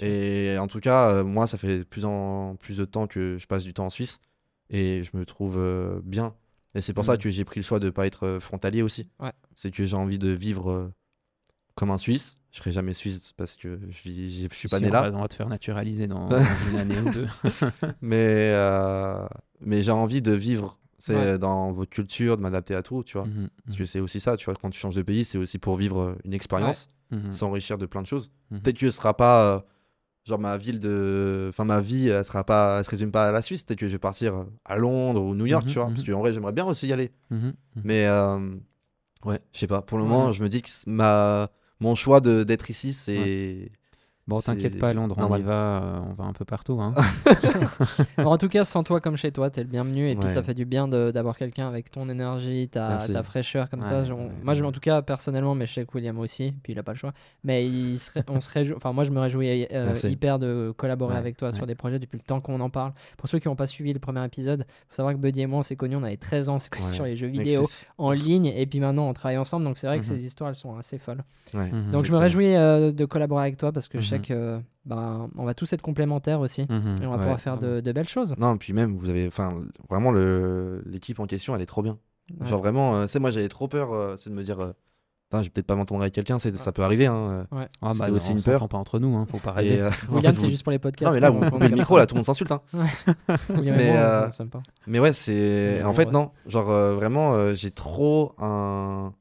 Et 0.00 0.56
en 0.58 0.66
tout 0.66 0.80
cas, 0.80 1.08
euh, 1.10 1.24
moi, 1.24 1.46
ça 1.46 1.58
fait 1.58 1.84
plus 1.84 2.04
en 2.04 2.56
plus 2.56 2.78
de 2.78 2.84
temps 2.84 3.06
que 3.06 3.36
je 3.38 3.46
passe 3.46 3.64
du 3.64 3.74
temps 3.74 3.86
en 3.86 3.90
Suisse 3.90 4.18
et 4.70 5.02
je 5.04 5.16
me 5.16 5.24
trouve 5.26 5.56
euh, 5.58 6.00
bien. 6.02 6.34
Et 6.76 6.82
c'est 6.82 6.92
pour 6.92 7.04
ça 7.04 7.12
Mhm. 7.12 7.18
que 7.18 7.30
j'ai 7.30 7.44
pris 7.44 7.58
le 7.60 7.64
choix 7.64 7.80
de 7.80 7.90
pas 7.90 8.06
être 8.06 8.24
euh, 8.26 8.40
frontalier 8.40 8.82
aussi. 8.82 9.08
Ouais. 9.18 9.32
C'est 9.54 9.70
que 9.70 9.86
j'ai 9.86 9.96
envie 9.96 10.18
de 10.18 10.28
vivre 10.28 10.70
euh, 10.70 10.92
comme 11.74 11.90
un 11.90 11.98
Suisse. 11.98 12.36
Je 12.52 12.58
serai 12.58 12.72
jamais 12.72 12.94
Suisse 12.94 13.32
parce 13.36 13.56
que 13.56 13.78
je, 13.90 14.10
je 14.12 14.48
suis 14.54 14.68
pas 14.68 14.76
Si, 14.78 14.82
né 14.84 14.88
on 14.88 14.92
là. 14.92 15.10
va- 15.10 15.16
On 15.16 15.20
va 15.22 15.28
te 15.28 15.34
faire 15.34 15.48
naturaliser 15.48 16.06
dans, 16.06 16.28
dans 16.28 16.36
une 16.70 16.76
année 16.78 16.98
ou 17.00 17.10
deux. 17.12 17.26
Mais, 18.02 18.52
euh, 18.54 19.26
mais 19.60 19.82
j'ai 19.82 19.90
envie 19.92 20.22
de 20.22 20.32
vivre 20.32 20.78
c'est 20.98 21.14
Ouais. 21.14 21.38
dans 21.38 21.72
votre 21.72 21.90
culture, 21.90 22.36
de 22.38 22.42
m'adapter 22.42 22.74
à 22.74 22.82
tout, 22.82 23.04
tu 23.04 23.18
vois. 23.18 23.26
Mhm, 23.26 23.48
Parce 23.66 23.76
que 23.78 23.84
c'est 23.84 24.00
aussi 24.00 24.18
ça, 24.20 24.36
tu 24.36 24.46
vois, 24.46 24.54
quand 24.54 24.70
tu 24.70 24.78
changes 24.78 24.94
de 24.96 25.02
pays, 25.02 25.24
c'est 25.24 25.36
aussi 25.38 25.58
pour 25.58 25.76
vivre 25.76 26.16
une 26.24 26.32
expérience, 26.34 26.88
mhm, 27.10 27.32
s'enrichir 27.34 27.76
de 27.78 27.84
plein 27.86 28.00
de 28.02 28.06
choses. 28.06 28.30
mhm. 28.50 28.60
Peut-être 28.60 28.78
que 28.78 28.90
ce 28.90 28.96
sera 28.96 29.14
pas 29.16 29.42
euh, 29.56 29.60
genre 30.26 30.38
ma 30.38 30.56
ville 30.56 30.80
de 30.80 31.46
enfin 31.50 31.64
ma 31.64 31.80
vie 31.80 32.08
elle 32.08 32.24
sera 32.24 32.44
pas 32.44 32.78
elle 32.78 32.84
se 32.84 32.90
résume 32.90 33.12
pas 33.12 33.28
à 33.28 33.32
la 33.32 33.42
Suisse, 33.42 33.64
peut-être 33.64 33.78
que 33.78 33.86
je 33.86 33.92
vais 33.92 33.98
partir 33.98 34.46
à 34.64 34.76
Londres 34.76 35.22
ou 35.22 35.34
New 35.34 35.46
York, 35.46 35.64
Mhm, 35.66 35.70
tu 35.72 35.78
vois, 35.78 35.86
mhm. 35.88 35.94
parce 35.94 36.06
qu'en 36.06 36.20
vrai, 36.20 36.34
j'aimerais 36.34 36.52
bien 36.52 36.64
aussi 36.66 36.88
y 36.88 36.92
aller. 36.92 37.10
Mhm, 37.30 37.38
mhm. 37.38 37.54
Mais 37.84 38.06
euh, 38.06 38.38
ouais, 39.24 39.40
je 39.52 39.58
sais 39.60 39.66
pas, 39.66 39.82
pour 39.82 39.98
le 39.98 40.04
moment, 40.04 40.32
je 40.32 40.42
me 40.42 40.48
dis 40.48 40.62
que 40.62 40.68
ma 40.86 41.48
mon 41.80 41.94
choix 41.94 42.20
de 42.20 42.42
d'être 42.42 42.70
ici, 42.70 42.92
c'est 42.92 43.70
Bon, 44.28 44.40
t'inquiète 44.40 44.78
pas, 44.80 44.92
Londres, 44.92 45.14
on 45.18 45.36
y 45.36 45.42
va, 45.42 45.52
euh, 45.82 46.00
on 46.10 46.14
va 46.14 46.24
un 46.24 46.32
peu 46.32 46.44
partout. 46.44 46.80
Hein. 46.80 46.94
Bon, 48.18 48.26
en 48.30 48.38
tout 48.38 48.48
cas, 48.48 48.64
sens-toi 48.64 49.00
comme 49.00 49.16
chez 49.16 49.30
toi, 49.30 49.50
t'es 49.50 49.62
le 49.62 49.68
bienvenu. 49.68 50.10
Et 50.10 50.16
puis 50.16 50.28
ça 50.28 50.42
fait 50.42 50.54
du 50.54 50.64
bien 50.64 50.88
d'avoir 50.88 51.36
quelqu'un 51.36 51.68
avec 51.68 51.90
ton 51.90 52.08
énergie, 52.08 52.68
ta, 52.68 52.98
fraîcheur 53.22 53.68
comme 53.70 53.80
Ouais, 53.82 53.86
ça. 53.88 54.04
Moi, 54.42 54.54
je, 54.54 54.64
en 54.64 54.72
tout 54.72 54.80
cas, 54.80 55.00
personnellement, 55.02 55.54
mais 55.54 55.66
je 55.66 55.74
sais 55.74 55.84
que 55.84 55.90
William 55.94 56.18
aussi, 56.18 56.54
puis 56.62 56.72
il 56.72 56.78
a 56.78 56.82
pas 56.82 56.92
le 56.92 56.98
choix. 56.98 57.12
Mais 57.44 57.64
il 57.66 57.98
serait, 57.98 58.24
on 58.28 58.40
se 58.40 58.50
réjouit, 58.50 58.74
enfin, 58.74 58.92
moi, 58.92 59.04
je 59.04 59.10
me 59.12 59.20
réjouis 59.20 59.66
euh, 59.72 59.94
hyper 60.04 60.38
de 60.40 60.72
collaborer 60.76 61.16
avec 61.16 61.36
toi 61.36 61.52
sur 61.52 61.66
des 61.66 61.74
projets 61.76 61.98
depuis 62.00 62.16
le 62.16 62.22
temps 62.24 62.40
qu'on 62.40 62.58
en 62.60 62.70
parle. 62.70 62.92
Pour 63.18 63.28
ceux 63.28 63.38
qui 63.38 63.46
n'ont 63.48 63.56
pas 63.56 63.66
suivi 63.68 63.92
le 63.92 64.00
premier 64.00 64.24
épisode, 64.24 64.64
faut 64.88 64.94
savoir 64.96 65.14
que 65.14 65.20
Buddy 65.20 65.42
et 65.42 65.46
moi, 65.46 65.60
on 65.60 65.62
s'est 65.62 65.76
connus, 65.76 65.96
on 65.96 66.02
avait 66.02 66.16
13 66.16 66.48
ans, 66.48 66.54
on 66.56 66.58
s'est 66.58 66.68
connus 66.70 66.94
sur 66.94 67.04
les 67.04 67.14
jeux 67.14 67.28
vidéo, 67.28 67.64
en 67.98 68.10
ligne, 68.10 68.46
et 68.46 68.66
puis 68.66 68.80
maintenant, 68.80 69.08
on 69.08 69.12
travaille 69.12 69.38
ensemble. 69.38 69.64
Donc, 69.64 69.76
c'est 69.76 69.86
vrai 69.86 69.98
que 70.00 70.04
Mhm. 70.04 70.16
ces 70.16 70.24
histoires, 70.26 70.50
elles 70.50 70.56
sont 70.56 70.76
assez 70.76 70.98
folles. 70.98 71.22
Mhm. 71.54 71.90
Donc, 71.92 72.04
je 72.06 72.12
me 72.12 72.16
réjouis 72.18 72.54
euh, 72.56 72.90
de 72.90 73.04
collaborer 73.04 73.42
avec 73.44 73.56
toi 73.56 73.70
parce 73.70 73.86
que 73.88 74.00
je 74.00 74.15
sais 74.24 74.34
Mhm. 74.34 74.58
que 74.58 74.60
bah, 74.84 75.28
on 75.36 75.44
va 75.44 75.54
tous 75.54 75.72
être 75.72 75.82
complémentaires 75.82 76.40
aussi. 76.40 76.62
Mhm. 76.68 76.96
Et 77.02 77.06
on 77.06 77.10
va 77.10 77.16
Ouais, 77.16 77.22
pouvoir 77.22 77.40
faire 77.40 77.58
de, 77.58 77.80
de 77.80 77.92
belles 77.92 78.08
choses. 78.08 78.34
Non, 78.38 78.56
puis 78.56 78.72
même 78.72 78.96
vous 78.96 79.08
avez 79.10 79.26
enfin 79.26 79.52
vraiment 79.90 80.12
l'équipe 80.12 81.18
en 81.20 81.26
question, 81.26 81.54
elle 81.54 81.62
est 81.62 81.66
trop 81.66 81.82
bien. 81.82 81.98
Ouais. 82.40 82.46
Genre 82.48 82.58
vraiment, 82.60 82.94
euh, 82.96 83.06
c'est 83.06 83.18
moi 83.20 83.30
j'avais 83.30 83.48
trop 83.48 83.68
peur 83.68 83.92
euh, 83.92 84.16
c'est 84.16 84.30
de 84.30 84.34
me 84.34 84.42
dire 84.42 84.58
euh, 84.60 84.72
je 85.32 85.38
vais 85.38 85.48
peut-être 85.50 85.66
pas 85.66 85.74
m'entendre 85.76 86.00
avec 86.02 86.14
quelqu'un, 86.14 86.38
ça 86.38 86.72
peut 86.72 86.82
arriver 86.82 87.06
hein. 87.06 87.16
euh. 87.16 87.44
Ah, 87.52 87.66
bah, 87.82 87.92
C'était 87.94 88.10
aussi 88.10 88.30
on 88.32 88.36
une 88.36 88.42
peur. 88.42 88.68
pas 88.68 88.78
entre 88.78 88.98
nous, 88.98 89.16
hein, 89.16 89.26
faut 89.30 89.38
pas 89.38 89.52
rêver. 89.52 89.80
euh, 89.80 89.90
William, 90.10 90.34
c'est 90.34 90.48
juste 90.48 90.62
pour 90.62 90.72
les 90.72 90.78
podcasts. 90.78 91.08
Non 91.10 91.14
mais 91.14 91.20
là 91.20 91.30
vous 91.30 91.40
coupez 91.50 91.68
le 91.68 91.74
micro 91.76 91.98
là, 91.98 92.06
tout 92.06 92.14
le 92.14 92.18
monde 92.20 92.26
s'insulte 92.26 92.50
hein. 92.52 92.62
Mais, 93.50 93.72
moi, 93.72 93.96
euh. 93.96 94.30
Mais 94.86 94.98
ouais, 95.00 95.12
c'est. 95.12 95.82
En 95.84 95.92
fait, 95.92 96.06
ouais. 96.06 96.12
non. 96.12 96.30
Genre, 96.46 96.66
vraiment, 96.94 97.54
j'ai 97.54 97.70
trop 97.70 98.32
un... 98.38 99.12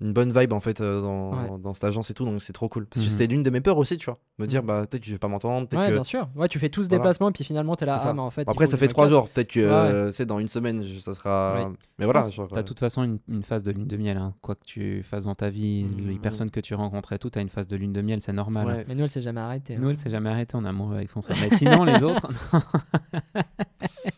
une 0.00 0.12
bonne 0.12 0.32
vibe 0.38 0.52
en 0.52 0.60
fait 0.60 0.80
euh, 0.80 1.00
dans... 1.00 1.30
Ouais. 1.32 1.58
dans 1.60 1.74
cette 1.74 1.84
agence 1.84 2.10
et 2.10 2.14
tout, 2.14 2.24
donc 2.24 2.40
c'est 2.42 2.52
trop 2.52 2.68
cool. 2.68 2.86
Parce 2.86 3.00
que 3.02 3.06
Mhm. 3.06 3.12
c'était 3.12 3.26
l'une 3.26 3.42
de 3.42 3.50
mes 3.50 3.60
peurs 3.60 3.78
aussi, 3.78 3.98
tu 3.98 4.06
vois. 4.06 4.18
Me 4.38 4.46
dire, 4.46 4.62
Mhm. 4.62 4.66
bah, 4.68 4.86
peut-être 4.86 5.02
que 5.02 5.06
je 5.08 5.12
vais 5.12 5.18
pas 5.18 5.28
m'entendre, 5.28 5.68
Ouais, 5.76 5.88
que. 5.88 5.92
bien 5.92 6.04
sûr. 6.04 6.28
Ouais, 6.36 6.48
tu 6.48 6.58
fais 6.58 6.68
tout 6.68 6.82
ce 6.82 6.88
Voilà. 6.88 7.00
déplacement, 7.00 7.32
puis 7.32 7.44
finalement, 7.44 7.74
t'es 7.76 7.86
là. 7.86 7.98
Ah, 8.00 8.12
mais 8.12 8.20
en 8.20 8.30
fait. 8.30 8.48
Après, 8.48 8.66
ça 8.66 8.76
fait 8.76 8.84
je 8.86 8.90
trois 8.90 9.08
jours, 9.08 9.28
peut-être 9.28 9.50
que 9.50 9.60
Ouais, 9.60 9.66
ouais. 9.66 9.72
euh, 9.72 10.12
c'est 10.12 10.26
dans 10.26 10.38
une 10.38 10.48
semaine, 10.48 10.82
je- 10.84 10.98
ça 11.00 11.14
sera. 11.14 11.70
Mais 11.98 12.04
voilà, 12.04 12.20
pense- 12.20 12.34
genre. 12.34 12.48
T'as 12.48 12.58
euh, 12.58 12.62
de 12.62 12.68
toute 12.68 12.78
façon 12.78 13.02
une, 13.02 13.18
une 13.28 13.42
phase 13.42 13.62
de 13.64 13.70
lune 13.72 13.86
de 13.86 13.96
miel, 13.96 14.16
hein. 14.16 14.34
quoi 14.42 14.54
que 14.54 14.64
tu 14.64 15.02
fasses 15.02 15.24
dans 15.24 15.34
ta 15.34 15.50
vie, 15.50 15.86
les 15.98 16.14
Mhm. 16.14 16.18
personnes 16.20 16.50
que 16.50 16.60
tu 16.60 16.74
rencontres 16.74 17.12
et 17.12 17.18
tout, 17.18 17.30
t'as 17.30 17.40
une 17.40 17.48
phase 17.50 17.66
de 17.68 17.76
lune 17.76 17.92
de 17.92 18.00
miel, 18.02 18.20
c'est 18.20 18.32
normal. 18.32 18.68
hein. 18.68 18.76
ouais. 18.76 18.84
Mais 18.88 18.94
nous, 18.94 19.04
elle 19.04 19.10
s'est 19.10 19.20
jamais 19.20 19.40
arrêtée. 19.40 19.74
hein. 19.76 19.80
Elle 19.88 19.96
s'est 19.96 20.10
jamais 20.10 20.30
arrêtée, 20.30 20.56
on 20.56 20.64
est 20.64 20.68
amoureux 20.68 20.96
avec 20.96 21.08
François. 21.10 21.34
Mais 21.40 21.54
sinon, 21.56 21.84
les 21.84 22.02
autres, 22.04 22.28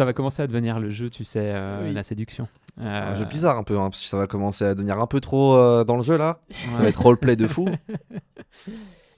ça 0.00 0.06
va 0.06 0.14
commencer 0.14 0.40
à 0.42 0.46
devenir 0.46 0.80
le 0.80 0.88
jeu, 0.88 1.10
tu 1.10 1.24
sais, 1.24 1.52
euh, 1.54 1.84
Oui. 1.84 1.92
la 1.92 2.02
séduction. 2.02 2.48
Un 2.78 2.86
Euh, 3.12 3.16
jeu 3.16 3.26
bizarre 3.26 3.58
un 3.58 3.62
peu, 3.64 3.76
hein, 3.78 3.90
parce 3.90 4.00
que 4.00 4.08
ça 4.08 4.16
va 4.16 4.26
commencer 4.26 4.64
à 4.64 4.74
devenir 4.74 4.98
un 4.98 5.06
peu 5.06 5.20
trop 5.20 5.56
euh, 5.56 5.84
dans 5.84 5.96
le 5.98 6.02
jeu 6.02 6.16
là. 6.16 6.40
Ça 6.70 6.80
va 6.80 6.88
être 6.88 7.02
roleplay 7.02 7.36
de 7.36 7.46
fou. 7.46 7.68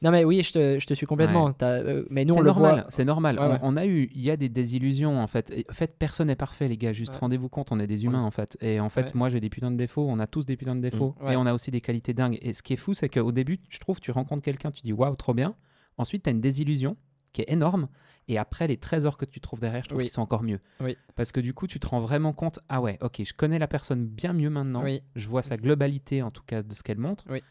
Non, 0.03 0.11
mais 0.11 0.25
oui, 0.25 0.43
je 0.43 0.53
te, 0.53 0.79
je 0.81 0.87
te 0.89 0.95
suis 0.95 1.07
complètement. 1.07 1.55
Euh, 1.63 2.03
mais 2.11 2.25
nous, 2.25 2.35
on 2.35 2.41
le 2.41 2.47
normal, 2.47 2.75
voit. 2.81 2.85
c'est 2.89 3.05
normal. 3.05 3.39
Ouais, 3.39 3.45
On- 3.47 3.51
ouais. 3.53 3.59
On, 3.63 3.77
a 3.77 3.87
eu, 3.87 4.11
il 4.17 4.21
y 4.23 4.33
a 4.33 4.37
des 4.37 4.49
désillusions 4.49 5.21
en 5.21 5.29
fait. 5.29 5.53
Et, 5.53 5.65
en 5.71 5.73
fait, 5.73 5.95
personne 5.97 6.27
n'est 6.27 6.35
parfait, 6.35 6.67
les 6.67 6.77
gars. 6.77 6.93
Juste 6.93 7.13
Ouais. 7.15 7.21
rendez-vous 7.21 7.49
compte, 7.49 7.71
on 7.71 7.79
est 7.79 7.87
des 7.87 8.05
humains 8.05 8.25
en 8.25 8.33
fait. 8.33 8.57
Et 8.61 8.81
en 8.81 8.89
fait, 8.89 9.03
Ouais. 9.07 9.13
moi 9.15 9.29
j'ai 9.29 9.39
des 9.39 9.49
putains 9.49 9.71
de 9.71 9.77
défauts. 9.77 10.05
On 10.11 10.19
a 10.19 10.27
tous 10.27 10.45
des 10.45 10.57
putains 10.57 10.75
de 10.75 10.81
défauts. 10.81 11.15
Mm. 11.21 11.25
Ouais. 11.27 11.35
Et 11.35 11.37
on 11.37 11.47
a 11.47 11.55
aussi 11.55 11.71
des 11.71 11.81
qualités 11.81 12.15
dingues. 12.15 12.37
Et 12.43 12.53
ce 12.53 12.65
qui 12.65 12.73
est 12.73 12.77
fou, 12.77 12.95
c'est 12.95 13.09
qu'au 13.09 13.31
début, 13.31 13.61
je 13.69 13.79
trouve, 13.79 14.01
tu 14.01 14.11
rencontres 14.11 14.43
quelqu'un, 14.43 14.73
tu 14.73 14.83
dis 14.83 14.93
waouh, 14.93 15.15
trop 15.15 15.35
bien. 15.35 15.55
Ensuite, 15.99 16.25
tu 16.25 16.31
as 16.31 16.33
une 16.33 16.41
désillusion 16.41 16.97
qui 17.33 17.43
est 17.43 17.53
énorme. 17.53 17.87
Et 18.29 18.39
après, 18.39 18.67
les 18.69 18.77
trésors 18.77 19.17
que 19.17 19.25
tu 19.25 19.41
trouves 19.41 19.61
derrière, 19.61 19.83
je 19.83 19.89
trouve 19.89 19.99
Oui. 19.99 20.05
qu'ils 20.05 20.13
sont 20.13 20.23
encore 20.23 20.43
mieux. 20.45 20.61
Oui. 20.81 20.97
Parce 21.17 21.33
que 21.33 21.41
du 21.41 21.55
coup, 21.55 21.67
tu 21.67 21.81
te 21.81 21.87
rends 21.89 22.01
vraiment 22.01 22.33
compte 22.33 22.61
ah 22.69 22.81
ouais, 22.81 22.97
ok, 23.03 23.23
je 23.25 23.35
connais 23.35 23.59
la 23.59 23.67
personne 23.69 24.07
bien 24.07 24.33
mieux 24.33 24.51
maintenant. 24.51 24.85
Oui. 24.85 25.03
Je 25.17 25.27
vois 25.29 25.43
sa 25.43 25.57
globalité, 25.57 26.23
en 26.23 26.31
tout 26.31 26.43
cas, 26.47 26.63
de 26.63 26.73
ce 26.75 26.83
qu'elle 26.83 26.99
montre. 26.99 27.25
Oui. 27.29 27.43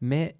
Mais, 0.00 0.36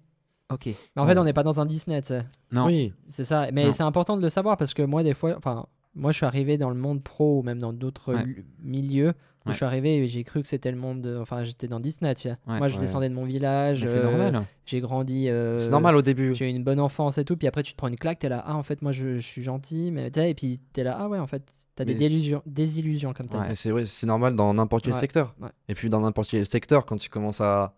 ok. 0.49 0.65
Mais 0.67 1.01
en 1.01 1.05
fait, 1.05 1.17
on 1.17 1.23
n'est 1.23 1.33
pas 1.33 1.43
dans 1.43 1.59
un 1.59 1.65
Disney, 1.65 2.01
tu 2.01 2.07
sais. 2.09 2.25
Non. 2.51 2.65
Oui. 2.65 2.93
C'est 3.07 3.25
ça. 3.25 3.51
Mais 3.51 3.71
c'est 3.73 3.83
important 3.83 4.15
de 4.17 4.21
le 4.21 4.29
savoir 4.29 4.57
parce 4.57 4.73
que 4.73 4.81
moi, 4.81 5.03
des 5.03 5.13
fois, 5.13 5.35
enfin, 5.37 5.65
moi, 5.93 6.11
je 6.11 6.17
suis 6.17 6.25
arrivé 6.25 6.57
dans 6.57 6.69
le 6.69 6.75
monde 6.77 7.03
pro 7.03 7.39
ou 7.39 7.43
même 7.43 7.59
dans 7.59 7.73
d'autres 7.73 8.13
Ouais. 8.15 8.45
milieux. 8.59 9.13
Où 9.43 9.49
Ouais. 9.49 9.53
je 9.53 9.57
suis 9.57 9.65
arrivé 9.65 9.97
et 9.97 10.07
j'ai 10.07 10.23
cru 10.23 10.41
que 10.43 10.47
c'était 10.47 10.69
le 10.69 10.77
monde. 10.77 11.01
de- 11.01 11.17
Enfin, 11.17 11.43
j'étais 11.43 11.67
dans 11.67 11.79
Disney, 11.79 12.13
tu 12.13 12.27
vois. 12.27 12.37
Ouais. 12.47 12.59
moi, 12.59 12.67
je 12.67 12.75
Ouais. 12.75 12.81
descendais 12.81 13.09
de 13.09 13.15
mon 13.15 13.25
village. 13.25 13.83
C'est 13.85 13.97
euh, 13.97 14.03
normal. 14.03 14.45
J'ai 14.67 14.81
grandi. 14.81 15.29
euh, 15.29 15.57
C'est 15.57 15.69
normal 15.71 15.95
au 15.95 16.03
début. 16.03 16.35
J'ai 16.35 16.45
eu 16.47 16.53
une 16.53 16.63
bonne 16.63 16.79
enfance 16.79 17.17
et 17.17 17.25
tout. 17.25 17.35
Puis 17.37 17.47
après, 17.47 17.63
tu 17.63 17.71
te 17.71 17.77
prends 17.77 17.87
une 17.87 17.95
claque. 17.95 18.19
T'es 18.19 18.29
là, 18.29 18.43
ah, 18.45 18.55
en 18.55 18.61
fait, 18.61 18.81
moi, 18.83 18.91
je, 18.91 19.15
je 19.15 19.19
suis 19.25 19.41
gentil. 19.41 19.89
Mais 19.91 20.07
et 20.15 20.33
puis 20.35 20.59
t'es 20.73 20.83
là, 20.83 20.95
ah 20.99 21.07
ouais, 21.09 21.17
en 21.17 21.25
fait, 21.25 21.43
t'as 21.75 21.85
des 21.85 21.95
délusions, 21.95 22.43
désillusions 22.45 23.13
comme 23.13 23.27
t'as 23.29 23.55
c'est 23.55 23.71
ouais, 23.71 23.87
c'est 23.87 24.05
normal 24.05 24.35
dans 24.35 24.53
n'importe 24.53 24.83
quel 24.83 24.93
Ouais. 24.93 24.99
secteur. 24.99 25.33
Ouais. 25.41 25.49
Et 25.69 25.73
puis 25.73 25.89
dans 25.89 26.01
n'importe 26.01 26.29
quel 26.29 26.45
secteur, 26.45 26.85
quand 26.85 26.97
tu 26.97 27.09
commences 27.09 27.41
à, 27.41 27.73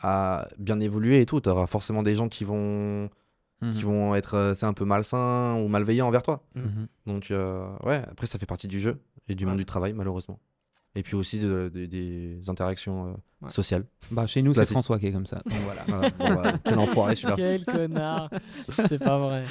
à 0.00 0.48
bien 0.58 0.80
évoluer 0.80 1.20
et 1.20 1.26
tout, 1.26 1.40
tu 1.40 1.48
auras 1.48 1.66
forcément 1.68 2.02
des 2.02 2.16
gens 2.16 2.28
qui 2.28 2.42
vont, 2.44 3.08
Mhm. 3.62 3.72
qui 3.72 3.82
vont 3.84 4.14
être 4.16 4.34
euh, 4.34 4.54
c'est 4.54 4.66
un 4.66 4.72
peu 4.72 4.84
malsains 4.84 5.54
ou 5.60 5.68
malveillants 5.68 6.08
envers 6.08 6.24
toi. 6.24 6.42
Mhm. 6.56 6.88
Donc 7.06 7.30
euh, 7.30 7.68
ouais, 7.84 8.02
après 8.10 8.26
ça 8.26 8.38
fait 8.40 8.46
partie 8.46 8.66
du 8.66 8.80
jeu 8.80 8.98
et 9.28 9.36
du 9.36 9.44
Ouais. 9.44 9.50
monde 9.50 9.58
du 9.58 9.64
travail 9.64 9.92
malheureusement. 9.92 10.40
Et 10.96 11.02
puis 11.02 11.16
aussi 11.16 11.38
de- 11.40 11.70
de- 11.74 11.86
des 11.86 12.38
interactions 12.48 13.06
euh, 13.08 13.12
Ouais. 13.42 13.50
sociales. 13.50 13.84
Bah, 14.10 14.26
chez 14.26 14.40
nous, 14.42 14.54
c'est. 14.54 14.64
François 14.64 14.98
qui 14.98 15.08
est 15.08 15.12
comme 15.12 15.26
ça. 15.26 15.42
Donc 15.44 15.58
voilà. 15.64 15.82
Voilà. 15.88 16.10
Bon, 16.18 16.42
bah, 16.42 16.52
quel 16.64 16.78
enfoiré 16.78 17.14
celui-là. 17.16 17.34
Quel 17.36 17.64
connard. 17.64 18.30
c'est 18.70 18.98
pas 19.02 19.18
vrai. 19.18 19.44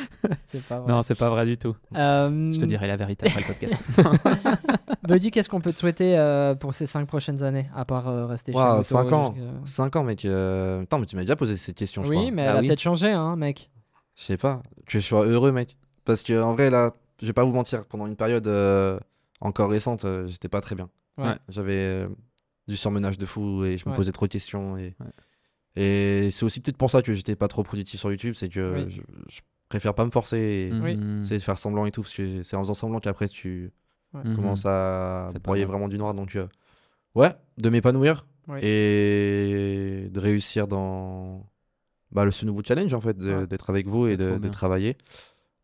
C'est 0.45 0.63
pas 0.65 0.79
vrai. 0.81 0.91
Non, 0.91 1.03
c'est 1.03 1.15
pas 1.15 1.29
vrai 1.29 1.45
du 1.45 1.57
tout. 1.57 1.75
Euh, 1.95 2.51
Je 2.53 2.59
te 2.59 2.65
dirai 2.65 2.87
la 2.87 2.95
vérité 2.97 3.27
après 3.27 3.41
le 3.41 3.47
podcast. 3.47 3.75
Buddy, 5.07 5.31
qu'est-ce 5.31 5.49
qu'on 5.49 5.59
peut 5.61 5.73
te 5.73 5.77
souhaiter 5.77 6.17
euh, 6.17 6.55
pour 6.55 6.73
ces 6.73 6.85
cinq 6.85 7.05
prochaines 7.07 7.43
années, 7.43 7.69
à 7.75 7.83
part 7.85 8.07
euh, 8.07 8.25
rester 8.25 8.51
Waouh, 8.53 8.77
chez 8.77 8.83
cinq 8.83 9.03
Moto 9.03 9.15
ans. 9.15 9.33
jusqu'à- 9.35 9.51
5 9.65 9.95
ans 9.97 10.03
mec. 10.03 10.25
euh, 10.25 10.83
Attends, 10.83 10.99
mais 10.99 11.05
tu 11.05 11.15
m'as 11.15 11.23
déjà 11.23 11.35
posé 11.35 11.57
cette 11.57 11.75
question 11.75 12.03
je 12.03 12.09
Oui, 12.09 12.15
crois. 12.17 12.31
mais 12.31 12.47
Ah 12.47 12.51
elle 12.51 12.57
a 12.57 12.61
oui. 12.61 12.67
peut-être 12.67 12.79
changé, 12.81 13.11
hein, 13.11 13.35
mec. 13.35 13.69
Je 14.15 14.23
sais 14.23 14.37
pas. 14.37 14.63
Que 14.87 14.99
je 14.99 15.05
sois 15.05 15.25
heureux 15.25 15.51
mec? 15.51 15.77
Parce 16.05 16.23
que 16.23 16.41
en 16.41 16.53
vrai 16.53 16.69
là, 16.69 16.93
je 17.21 17.27
vais 17.27 17.33
pas 17.33 17.43
vous 17.43 17.51
mentir, 17.53 17.85
pendant 17.85 18.07
une 18.07 18.15
période 18.15 18.47
euh, 18.47 18.97
encore 19.41 19.69
récente, 19.69 20.05
euh, 20.05 20.25
j'étais 20.27 20.49
pas 20.49 20.61
très 20.61 20.75
bien. 20.75 20.89
Ouais. 21.17 21.35
J'avais 21.49 21.77
euh, 21.77 22.09
du 22.67 22.75
surmenage 22.75 23.17
de 23.17 23.25
fou 23.25 23.63
et 23.65 23.77
je 23.77 23.85
me 23.85 23.91
Ouais. 23.91 23.97
posais 23.97 24.11
trop 24.11 24.25
de 24.27 24.31
questions. 24.31 24.77
Et, 24.77 24.95
Ouais. 24.99 25.11
et 25.75 26.31
c'est 26.31 26.45
aussi 26.45 26.59
peut-être 26.61 26.77
pour 26.77 26.89
ça 26.91 27.01
que 27.01 27.13
j'étais 27.13 27.35
pas 27.35 27.47
trop 27.47 27.63
productif 27.63 27.99
sur 27.99 28.09
YouTube, 28.11 28.33
c'est 28.35 28.49
que 28.49 28.85
Oui. 28.85 28.91
je, 28.91 29.01
je 29.29 29.41
préfère 29.69 29.93
pas 29.93 30.05
me 30.05 30.11
forcer 30.11 30.37
et 30.37 30.71
Oui. 30.73 30.99
Essayer 31.21 31.37
de 31.39 31.43
faire 31.43 31.57
semblant 31.57 31.85
et 31.85 31.91
tout, 31.91 32.01
parce 32.01 32.13
que 32.13 32.43
c'est 32.43 32.55
en 32.55 32.61
faisant 32.61 32.73
semblant 32.73 32.99
qu'après 32.99 33.27
tu 33.27 33.71
Mhm. 34.13 34.35
commences 34.35 34.65
à 34.67 35.29
C'est 35.31 35.41
broyer 35.41 35.65
vraiment 35.65 35.87
du 35.87 35.97
noir. 35.97 36.13
Donc 36.13 36.35
euh, 36.35 36.47
ouais, 37.15 37.33
de 37.57 37.69
m'épanouir 37.69 38.27
Oui. 38.47 38.59
et 38.63 40.07
de 40.11 40.19
réussir 40.19 40.67
dans 40.67 41.45
bah, 42.11 42.23
le, 42.25 42.31
ce 42.31 42.45
nouveau 42.45 42.61
challenge 42.63 42.93
en 42.93 43.01
fait, 43.01 43.17
Ouais. 43.19 43.47
d'être 43.47 43.69
avec 43.71 43.87
vous 43.87 44.05
et 44.07 44.11
C'est 44.17 44.39
de, 44.39 44.47
travailler. 44.49 44.97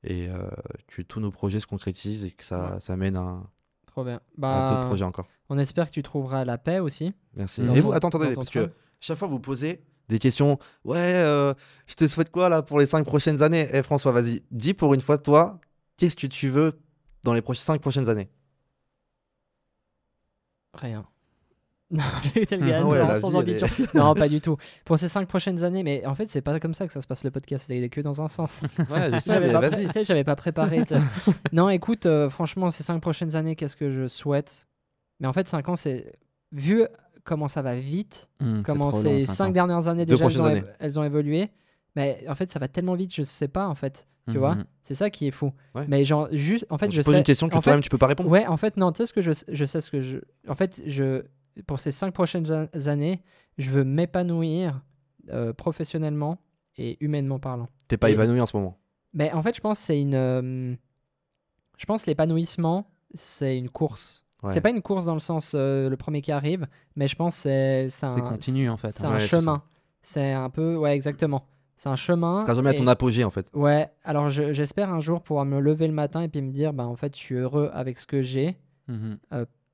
Et 0.04 0.30
euh, 0.30 0.50
que 0.88 1.02
tous 1.04 1.20
nos 1.20 1.30
projets 1.30 1.60
se 1.60 1.68
concrétisent 1.68 2.26
et 2.26 2.32
que 2.32 2.44
ça, 2.44 2.74
Ouais. 2.74 2.80
ça 2.80 2.98
mène 2.98 3.18
à, 3.18 3.44
Trop 3.86 4.04
bien. 4.04 4.16
à 4.16 4.22
Bah, 4.38 4.68
d'autres 4.70 4.88
projets 4.88 5.04
encore. 5.04 5.28
On 5.50 5.58
espère 5.58 5.88
que 5.88 5.94
tu 5.94 6.04
trouveras 6.04 6.46
la 6.46 6.58
paix 6.58 6.80
aussi. 6.80 7.14
Merci. 7.36 7.62
Et 7.62 7.66
ton- 7.66 7.74
vous, 7.82 7.92
attends, 7.94 8.08
attendez, 8.10 8.34
parce 8.34 8.50
que 8.50 8.72
chaque 9.00 9.18
fois 9.18 9.28
vous 9.28 9.40
posez 9.40 9.82
des 10.08 10.20
questions. 10.20 10.58
Ouais, 10.86 10.98
euh, 10.98 11.54
je 11.88 11.94
te 11.96 12.08
souhaite 12.08 12.32
quoi 12.32 12.50
là 12.50 12.62
pour 12.62 12.80
les 12.80 12.86
cinq 12.86 13.06
prochaines 13.06 13.42
années? 13.44 13.68
Eh 13.72 13.84
François, 13.84 14.12
vas-y, 14.12 14.44
dis 14.52 14.74
pour 14.74 14.94
une 14.94 15.02
fois, 15.02 15.18
toi, 15.18 15.60
qu'est-ce 15.98 16.16
que 16.16 16.28
tu 16.28 16.50
veux 16.50 16.80
dans 17.24 17.34
les 17.34 17.44
cinq 17.54 17.80
prochaines 17.82 18.10
années? 18.10 18.30
Rien. 20.74 21.06
Non, 21.92 22.04
gars 22.04 22.82
Ah 22.82 22.86
ouais, 22.86 23.20
sans- 23.20 23.32
est- 23.34 23.36
ambition. 23.38 23.68
non, 23.96 24.14
pas 24.16 24.30
du 24.30 24.42
tout. 24.42 24.58
Pour 24.86 25.00
ces 25.00 25.08
cinq 25.10 25.28
prochaines 25.28 25.64
années, 25.64 25.82
mais 25.82 26.06
en 26.06 26.14
fait, 26.14 26.28
c'est 26.28 26.42
pas 26.42 26.60
comme 26.60 26.76
ça 26.76 26.86
que 26.86 26.94
ça 26.94 27.02
se 27.02 27.08
passe 27.08 27.24
le 27.24 27.32
podcast, 27.32 27.66
c'est 27.68 27.90
que 27.90 28.00
dans 28.02 28.22
un 28.22 28.28
sens. 28.28 28.62
Ouais, 28.92 29.10
je 29.12 29.18
sais, 29.20 29.40
mais 29.40 29.52
vas-y. 29.52 29.90
j'avais 30.06 30.24
pas 30.24 30.36
préparé. 30.36 30.84
non, 31.52 31.68
écoute, 31.70 32.06
euh, 32.06 32.30
franchement, 32.30 32.70
ces 32.70 32.84
cinq 32.84 33.00
prochaines 33.00 33.36
années, 33.36 33.56
qu'est-ce 33.56 33.76
que 33.76 33.90
je 33.92 34.08
souhaite? 34.08 34.68
Mais 35.20 35.28
en 35.28 35.34
fait, 35.34 35.48
cinq 35.48 35.68
ans, 35.70 35.76
c'est 35.76 36.14
vu 36.52 36.84
comment 37.24 37.48
ça 37.48 37.62
va 37.62 37.76
vite, 37.80 38.30
Mmh, 38.40 38.58
c'est 38.58 38.64
comment 38.64 38.92
ces 38.92 39.22
cinq 39.22 39.34
cinq 39.34 39.48
ans. 39.50 39.52
dernières 39.52 39.88
années 39.88 40.06
déjà 40.06 40.26
elles 40.26 40.42
ont, 40.42 40.46
années. 40.46 40.60
évo- 40.62 40.68
elles 40.80 41.00
ont 41.00 41.04
évolué. 41.04 41.50
Mais 41.96 42.24
en 42.28 42.36
fait, 42.36 42.50
ça 42.50 42.60
va 42.60 42.68
tellement 42.68 42.96
vite, 42.96 43.14
je 43.14 43.24
sais 43.24 43.48
pas 43.48 43.68
en 43.68 43.76
fait. 43.76 44.08
Tu 44.28 44.34
Mhm. 44.36 44.40
vois, 44.40 44.58
c'est 44.84 44.94
ça 44.96 45.10
qui 45.10 45.28
est 45.28 45.32
fou. 45.32 45.52
Ouais. 45.74 45.86
Mais 45.88 46.04
genre 46.04 46.28
juste, 46.32 46.66
en 46.70 46.78
fait, 46.78 46.92
je, 46.92 46.98
je 46.98 47.02
pose 47.02 47.14
sais. 47.14 47.18
une 47.18 47.24
question 47.24 47.50
que 47.50 47.56
en 47.56 47.62
toi-même 47.62 47.82
tu 47.82 47.90
peux 47.90 47.98
pas 47.98 48.06
répondre. 48.08 48.30
Ouais, 48.30 48.46
en 48.46 48.58
fait, 48.58 48.78
non, 48.78 48.92
tu 48.92 48.98
sais 48.98 49.06
ce 49.08 49.14
que 49.14 49.22
je, 49.22 49.32
je 49.48 49.66
sais 49.66 49.82
ce 49.82 49.90
que 49.90 50.02
je. 50.02 50.20
En 50.48 50.54
fait, 50.56 50.82
je 50.86 51.24
pour 51.68 51.80
ces 51.80 51.92
cinq 51.92 52.14
prochaines 52.14 52.50
an- 52.52 52.68
années, 52.88 53.22
je 53.58 53.70
veux 53.72 53.84
m'épanouir 53.84 54.82
euh, 55.30 55.52
professionnellement 55.52 56.38
et 56.78 56.98
humainement 57.04 57.40
parlant. 57.40 57.68
T'es 57.88 57.98
pas 57.98 58.10
Et- 58.10 58.14
évanoui 58.14 58.40
en 58.40 58.46
ce 58.46 58.56
moment. 58.56 58.78
Mais 59.14 59.32
en 59.34 59.42
fait, 59.42 59.56
je 59.56 59.62
pense 59.62 59.80
que 59.80 59.86
c'est 59.86 60.00
une. 60.02 60.14
euh, 60.16 60.76
je 61.78 61.86
pense 61.86 62.04
que 62.04 62.10
l'épanouissement, 62.12 62.88
c'est 63.16 63.58
une 63.58 63.70
course. 63.70 64.24
Ouais. 64.44 64.54
C'est 64.54 64.62
pas 64.62 64.70
une 64.70 64.82
course 64.82 65.06
dans 65.06 65.14
le 65.14 65.20
sens 65.20 65.54
euh, 65.56 65.90
le 65.90 65.98
premier 65.98 66.22
qui 66.22 66.32
arrive, 66.32 66.66
mais 66.96 67.08
je 67.08 67.16
pense 67.16 67.36
que 67.36 67.42
c'est 67.42 67.90
c'est 67.90 68.06
un, 68.06 68.12
C'est 68.12 68.22
continu 68.22 68.70
en 68.70 68.78
fait. 68.78 68.92
c'est 68.92 69.06
hein. 69.06 69.10
un 69.10 69.14
Ouais, 69.14 69.20
c'est 69.20 69.28
chemin. 69.28 69.62
C'est 70.02 70.32
un 70.32 70.50
peu. 70.50 70.78
Ouais, 70.78 70.96
exactement. 70.96 71.46
C'est 71.76 71.90
un 71.90 71.96
chemin. 71.96 72.36
Tu 72.38 72.42
seras 72.44 72.56
jamais 72.56 72.70
à 72.70 72.74
ton 72.74 72.88
apogée 72.88 73.24
en 73.24 73.30
fait. 73.30 73.50
Ouais, 73.54 73.90
alors 74.04 74.30
je- 74.30 74.52
j'espère 74.54 74.94
un 74.94 75.00
jour 75.00 75.22
pouvoir 75.22 75.46
me 75.46 75.60
lever 75.60 75.88
le 75.88 75.94
matin 75.94 76.22
et 76.22 76.28
puis 76.30 76.42
me 76.42 76.52
dire, 76.52 76.74
bah, 76.74 76.86
en 76.86 76.96
fait, 76.96 77.16
je 77.16 77.20
suis 77.22 77.36
heureux 77.36 77.70
avec 77.74 77.98
ce 77.98 78.06
que 78.06 78.22
j'ai 78.22 78.58
Mhm. 78.88 79.18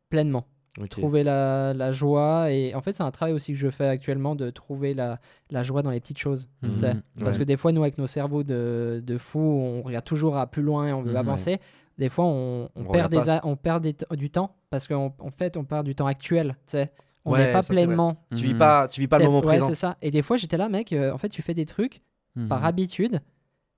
pleinement. 0.09 0.45
Ok. 0.80 0.89
Trouver 0.89 1.24
la, 1.24 1.74
la 1.74 1.91
joie. 1.93 2.51
Et 2.51 2.76
en 2.76 2.82
fait, 2.82 2.91
c'est 2.91 3.03
un 3.03 3.09
travail 3.11 3.34
aussi 3.34 3.53
que 3.53 3.57
je 3.57 3.70
fais 3.70 3.88
actuellement 3.88 4.36
de 4.36 4.49
trouver 4.49 4.93
la, 4.93 5.20
la 5.49 5.63
joie 5.63 5.82
dans 5.84 5.89
les 5.91 6.01
petites 6.01 6.18
choses. 6.20 6.49
tu 6.61 6.70
Mhm. 6.70 6.78
sais. 6.78 6.93
Parce 7.20 7.36
Ouais. 7.36 7.39
que 7.39 7.43
des 7.45 7.55
fois, 7.55 7.72
nous, 7.72 7.82
avec 7.82 7.97
nos 7.97 8.07
cerveaux 8.07 8.43
de, 8.43 9.01
de 9.05 9.18
fous, 9.18 9.39
on 9.39 9.82
regarde 9.84 10.03
toujours 10.05 10.36
à 10.38 10.47
plus 10.47 10.63
loin 10.63 10.88
et 10.88 10.93
on 10.93 11.01
veut 11.01 11.11
Mhm. 11.11 11.18
avancer. 11.18 11.59
Des 11.98 12.10
fois, 12.10 12.26
on, 12.26 12.70
on 12.76 12.82
On 12.86 12.91
perd, 12.91 13.12
des 13.12 13.30
a- 13.30 13.41
on 13.46 13.56
perd 13.56 13.82
des 13.84 13.96
du 14.18 14.30
temps 14.30 14.56
parce 14.70 14.88
qu'en 14.88 15.16
en 15.20 15.32
fait, 15.32 15.56
on 15.58 15.64
perd 15.64 15.86
du 15.86 15.96
temps 15.96 16.08
actuel. 16.08 16.56
tu 16.66 16.72
sais. 16.72 16.91
On 17.24 17.32
Ouais, 17.32 17.46
n'est 17.48 17.54
pas 17.54 17.64
ça, 17.64 17.74
pleinement. 17.74 18.18
Tu 18.36 18.43
vis 18.43 18.54
Mhm. 18.54 18.60
pas, 18.60 18.88
tu 18.88 19.02
vis 19.02 19.08
pas 19.08 19.18
le 19.18 19.26
moment 19.26 19.39
ouais, 19.39 19.46
présent. 19.46 19.68
c'est 19.68 19.76
ça. 19.76 19.98
Et 20.02 20.12
des 20.12 20.22
fois, 20.22 20.38
j'étais 20.38 20.58
là, 20.58 20.70
mec, 20.70 20.91
euh, 20.93 21.12
en 21.12 21.18
fait, 21.18 21.30
tu 21.30 21.41
fais 21.41 21.54
des 21.56 21.66
trucs 21.66 22.02
par 22.50 22.60
Mhm. 22.60 22.66
habitude. 22.66 23.12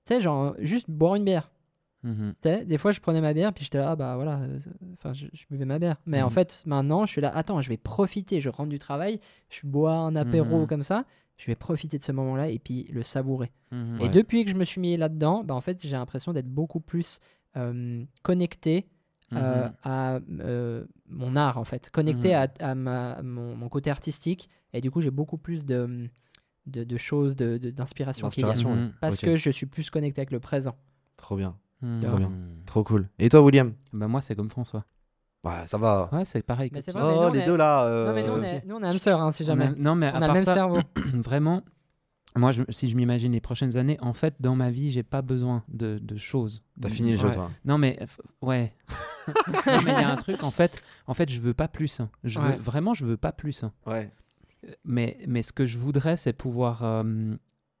Tu 0.04 0.14
sais, 0.14 0.20
genre, 0.20 0.54
juste 0.58 0.90
boire 0.90 1.14
une 1.14 1.24
bière. 1.24 1.50
Sais, 2.42 2.64
des 2.64 2.78
fois, 2.78 2.92
je 2.92 3.00
prenais 3.00 3.20
ma 3.20 3.34
bière, 3.34 3.52
puis 3.52 3.64
j'étais 3.64 3.78
là, 3.78 3.90
ah 3.90 3.96
bah 3.96 4.14
voilà, 4.16 4.38
euh, 4.40 4.58
enfin, 4.94 5.12
je, 5.12 5.26
je 5.32 5.44
buvais 5.50 5.64
ma 5.64 5.78
bière. 5.78 5.96
Mais 6.06 6.22
en 6.22 6.26
Mhm. 6.26 6.32
fait, 6.32 6.62
maintenant, 6.64 7.04
je 7.06 7.10
suis 7.12 7.20
là, 7.20 7.30
attends, 7.36 7.60
je 7.60 7.68
vais 7.68 7.76
profiter, 7.76 8.40
je 8.40 8.48
rentre 8.48 8.68
du 8.70 8.78
travail, 8.78 9.20
je 9.50 9.60
bois 9.66 9.94
un 9.94 10.14
apéro 10.16 10.60
Mhm. 10.60 10.66
comme 10.68 10.82
ça, 10.82 11.04
je 11.36 11.46
vais 11.46 11.54
profiter 11.56 11.98
de 11.98 12.02
ce 12.02 12.12
moment-là 12.12 12.48
et 12.48 12.58
puis 12.60 12.84
le 12.92 13.02
savourer. 13.02 13.50
Mhm. 13.72 13.96
Et 14.00 14.02
Ouais. 14.04 14.08
depuis 14.10 14.44
que 14.44 14.50
je 14.50 14.56
me 14.56 14.64
suis 14.64 14.80
mis 14.80 14.96
là-dedans, 14.96 15.42
bah, 15.44 15.54
en 15.54 15.60
fait, 15.60 15.84
j'ai 15.86 15.96
l'impression 15.96 16.32
d'être 16.32 16.48
beaucoup 16.48 16.80
plus 16.80 17.18
euh, 17.18 17.22
connecté 18.22 18.88
euh, 19.34 19.66
Mhm. 19.66 19.72
à 19.82 20.18
euh, 20.40 20.84
mon 21.08 21.36
art, 21.36 21.58
en 21.58 21.64
fait, 21.64 21.90
connecté 21.90 22.30
Mhm. 22.30 22.34
à, 22.60 22.70
à 22.70 22.74
ma, 22.74 23.22
mon, 23.22 23.54
mon 23.54 23.68
côté 23.68 23.90
artistique. 23.90 24.48
Et 24.72 24.80
du 24.80 24.90
coup, 24.90 25.00
j'ai 25.02 25.10
beaucoup 25.10 25.36
plus 25.36 25.66
de, 25.66 26.08
de, 26.66 26.84
de 26.84 26.96
choses, 26.96 27.36
de- 27.36 27.58
de- 27.58 27.70
d'inspiration 27.70 28.28
qui 28.30 28.40
viennent. 28.42 28.54
D'inspiration. 28.54 28.92
Parce 29.00 29.18
que 29.18 29.36
je 29.36 29.50
suis 29.50 29.66
plus 29.66 29.90
connecté 29.90 30.20
avec 30.22 30.30
le 30.30 30.40
présent. 30.40 30.76
Trop 31.16 31.36
bien. 31.36 31.56
Mhm. 31.82 32.00
Trop 32.00 32.16
bien. 32.16 32.32
Trop 32.66 32.84
cool. 32.84 33.08
Et 33.18 33.28
toi, 33.28 33.42
William? 33.42 33.72
Bah 33.92 34.08
moi 34.08 34.20
c'est 34.22 34.34
comme 34.34 34.48
François. 34.50 34.84
Ouais, 35.44 35.66
ça 35.66 35.76
va. 35.78 36.08
Ouais 36.12 36.24
c'est 36.24 36.42
pareil. 36.42 36.70
Mais 36.72 36.80
mais 36.86 36.92
nous, 36.94 37.00
Oh, 37.06 37.30
les 37.32 37.40
est- 37.40 37.46
deux 37.46 37.56
là. 37.56 38.06
Non, 38.06 38.14
mais 38.14 38.22
nous, 38.26 38.32
on 38.32 38.38
euh, 38.38 38.42
est, 38.44 38.64
nous, 38.66 38.76
on 38.76 38.82
est 38.82 38.86
âme 38.88 38.98
sœur, 38.98 39.20
hein, 39.20 39.30
si 39.30 39.42
On 39.42 39.46
jamais. 39.46 39.66
a- 39.66 39.74
Non 39.76 39.94
mais 39.94 40.06
On 40.10 40.14
à 40.14 40.16
a 40.16 40.20
le 40.20 40.26
part 40.26 40.34
même 40.34 40.44
ça, 40.44 40.54
cerveau. 40.54 40.80
vraiment, 41.14 41.62
moi 42.36 42.52
je- 42.52 42.62
si 42.68 42.88
je 42.88 42.96
m'imagine 42.96 43.32
les 43.32 43.40
prochaines 43.40 43.76
années, 43.76 43.98
en 44.00 44.12
fait 44.12 44.34
dans 44.40 44.54
ma 44.54 44.70
vie 44.70 44.90
j'ai 44.90 45.02
pas 45.02 45.22
besoin 45.22 45.64
de, 45.68 45.98
de 46.00 46.16
choses. 46.16 46.62
T'as 46.80 46.88
fini 46.88 47.10
le 47.12 47.16
jeu, 47.16 47.28
Ouais. 47.28 47.34
toi. 47.34 47.50
Non 47.64 47.78
mais 47.78 47.98
ouais. 48.42 48.72
non 49.66 49.82
mais 49.84 49.92
il 49.92 50.00
y 50.00 50.04
a 50.04 50.10
un 50.12 50.16
truc 50.16 50.42
en 50.44 50.50
fait, 50.50 50.82
en 51.06 51.14
fait 51.14 51.28
je 51.30 51.40
veux 51.40 51.54
pas 51.54 51.68
plus. 51.68 52.00
hein. 52.00 52.10
Je 52.24 52.38
veux 52.38 52.56
vraiment 52.56 52.94
je 52.94 53.04
veux 53.04 53.16
pas 53.16 53.32
plus. 53.32 53.64
hein. 53.64 53.72
Ouais. 53.86 54.10
Mais 54.84 55.18
mais 55.26 55.42
ce 55.42 55.52
que 55.52 55.66
je 55.66 55.78
voudrais 55.78 56.16
c'est 56.16 56.32
pouvoir 56.32 56.82
euh, 56.84 57.34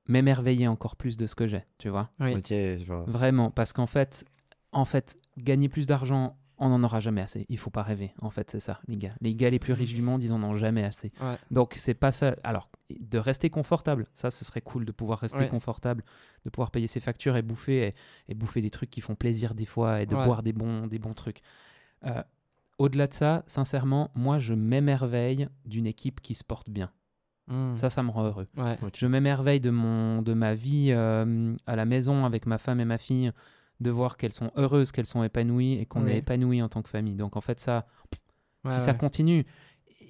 m'émerveiller 0.08 0.68
encore 0.68 0.96
plus 0.96 1.16
de 1.16 1.26
ce 1.26 1.34
que 1.34 1.46
j'ai, 1.46 1.64
tu 1.78 1.88
vois. 1.88 2.10
Oui. 2.20 2.34
Ok, 2.36 2.46
je 2.50 2.84
vois. 2.86 3.04
Vraiment 3.06 3.50
parce 3.50 3.72
qu'en 3.72 3.86
fait 3.86 4.24
en 4.72 4.84
fait 4.84 5.16
gagner 5.38 5.68
plus 5.68 5.86
d'argent 5.86 6.36
on 6.58 6.68
n'en 6.68 6.82
aura 6.82 7.00
jamais 7.00 7.20
assez. 7.20 7.46
Il 7.48 7.58
faut 7.58 7.70
pas 7.70 7.82
rêver. 7.82 8.12
En 8.20 8.30
fait, 8.30 8.50
c'est 8.50 8.60
ça, 8.60 8.80
les 8.88 8.96
gars. 8.96 9.14
Les 9.20 9.34
gars 9.34 9.50
les 9.50 9.58
plus 9.58 9.72
riches 9.72 9.94
du 9.94 10.02
monde, 10.02 10.22
ils 10.22 10.32
en 10.32 10.42
ont 10.42 10.54
jamais 10.54 10.84
assez. 10.84 11.12
Ouais. 11.20 11.36
Donc, 11.50 11.74
c'est 11.76 11.94
pas 11.94 12.12
ça. 12.12 12.34
Alors, 12.42 12.68
de 12.98 13.18
rester 13.18 13.50
confortable, 13.50 14.06
ça, 14.14 14.30
ce 14.30 14.44
serait 14.44 14.60
cool 14.60 14.84
de 14.84 14.92
pouvoir 14.92 15.18
rester 15.20 15.38
Ouais. 15.40 15.48
confortable, 15.48 16.02
de 16.44 16.50
pouvoir 16.50 16.70
payer 16.70 16.86
ses 16.86 17.00
factures 17.00 17.36
et 17.36 17.42
bouffer, 17.42 17.88
et, 17.88 17.92
et 18.28 18.34
bouffer 18.34 18.60
des 18.60 18.70
trucs 18.70 18.90
qui 18.90 19.00
font 19.00 19.14
plaisir 19.14 19.54
des 19.54 19.66
fois, 19.66 20.02
et 20.02 20.06
de 20.06 20.14
Ouais. 20.16 20.24
boire 20.24 20.42
des 20.42 20.52
bons, 20.52 20.86
des 20.86 20.98
bons 20.98 21.14
trucs. 21.14 21.40
Euh, 22.06 22.22
Au-delà 22.78 23.06
de 23.08 23.12
ça, 23.14 23.42
sincèrement, 23.46 24.10
moi, 24.14 24.38
je 24.38 24.54
m'émerveille 24.54 25.48
d'une 25.66 25.86
équipe 25.86 26.20
qui 26.20 26.34
se 26.36 26.44
porte 26.44 26.70
bien. 26.70 26.90
Mm. 27.48 27.74
Ça, 27.76 27.90
ça 27.90 28.02
me 28.02 28.10
rend 28.10 28.24
heureux. 28.24 28.46
Ouais. 28.56 28.78
Je 28.94 29.06
m'émerveille 29.06 29.58
de, 29.60 29.70
mon, 29.70 30.22
de 30.22 30.32
ma 30.34 30.54
vie 30.54 30.88
euh, 30.92 31.54
à 31.66 31.76
la 31.76 31.84
maison 31.86 32.24
avec 32.24 32.46
ma 32.46 32.58
femme 32.58 32.78
et 32.78 32.84
ma 32.84 32.98
fille, 32.98 33.32
de 33.80 33.90
voir 33.90 34.16
qu'elles 34.16 34.32
sont 34.32 34.50
heureuses, 34.56 34.90
qu'elles 34.92 35.06
sont 35.06 35.22
épanouies 35.22 35.74
et 35.74 35.86
qu'on 35.86 36.04
Oui. 36.04 36.12
est 36.12 36.18
épanouies 36.18 36.62
en 36.62 36.68
tant 36.68 36.82
que 36.82 36.88
famille. 36.88 37.14
Donc 37.14 37.36
en 37.36 37.40
fait, 37.40 37.60
ça, 37.60 37.86
Ouais, 38.64 38.72
si 38.72 38.80
ça 38.80 38.92
continue, 38.94 39.46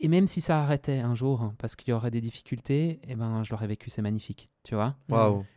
et 0.00 0.08
même 0.08 0.26
si 0.26 0.40
ça 0.40 0.62
arrêtait 0.62 1.00
un 1.00 1.14
jour, 1.14 1.42
hein, 1.42 1.54
parce 1.58 1.76
qu'il 1.76 1.90
y 1.90 1.92
aurait 1.92 2.10
des 2.10 2.20
difficultés, 2.22 3.00
eh 3.06 3.14
ben, 3.14 3.42
je 3.42 3.50
l'aurais 3.50 3.66
vécu, 3.66 3.90
c'est 3.90 4.00
magnifique, 4.00 4.48
tu 4.62 4.74
vois. 4.74 4.96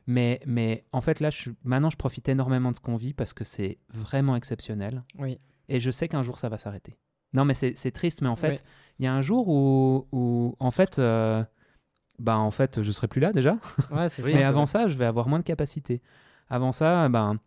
Mais, 0.07 0.41
mais 0.45 0.83
en 0.91 0.99
fait, 0.99 1.19
là, 1.21 1.29
je, 1.29 1.51
maintenant, 1.63 1.89
je 1.89 1.95
profite 1.97 2.27
énormément 2.27 2.71
de 2.71 2.75
ce 2.75 2.81
qu'on 2.81 2.97
vit 2.97 3.13
parce 3.13 3.33
que 3.33 3.43
c'est 3.43 3.77
vraiment 3.93 4.35
exceptionnel. 4.35 5.03
Oui. 5.19 5.39
Et 5.69 5.79
je 5.79 5.89
sais 5.91 6.07
qu'un 6.09 6.23
jour, 6.23 6.37
ça 6.37 6.49
va 6.49 6.57
s'arrêter. 6.57 6.97
Non, 7.33 7.45
mais 7.45 7.53
c'est 7.53 7.91
triste, 7.91 8.21
mais 8.21 8.27
en 8.27 8.35
fait, 8.35 8.49
Oui. 8.49 8.57
il 8.99 9.05
y 9.05 9.07
a 9.07 9.13
un 9.13 9.21
jour 9.21 9.47
où, 9.47 10.07
où 10.11 10.55
en 10.59 10.71
fait, 10.71 10.99
euh, 10.99 11.45
bah, 12.19 12.37
en 12.37 12.51
fait, 12.51 12.81
je 12.81 12.91
serai 12.91 13.07
plus 13.07 13.21
là 13.21 13.31
déjà. 13.31 13.57
Ouais, 13.89 14.07
mais 14.25 14.43
avant 14.43 14.65
ça, 14.65 14.89
je 14.89 14.97
vais 14.97 15.05
avoir 15.05 15.29
moins 15.29 15.39
de 15.39 15.45
capacité. 15.45 16.01
Avant 16.49 16.73
ça, 16.73 17.07
ben, 17.07 17.39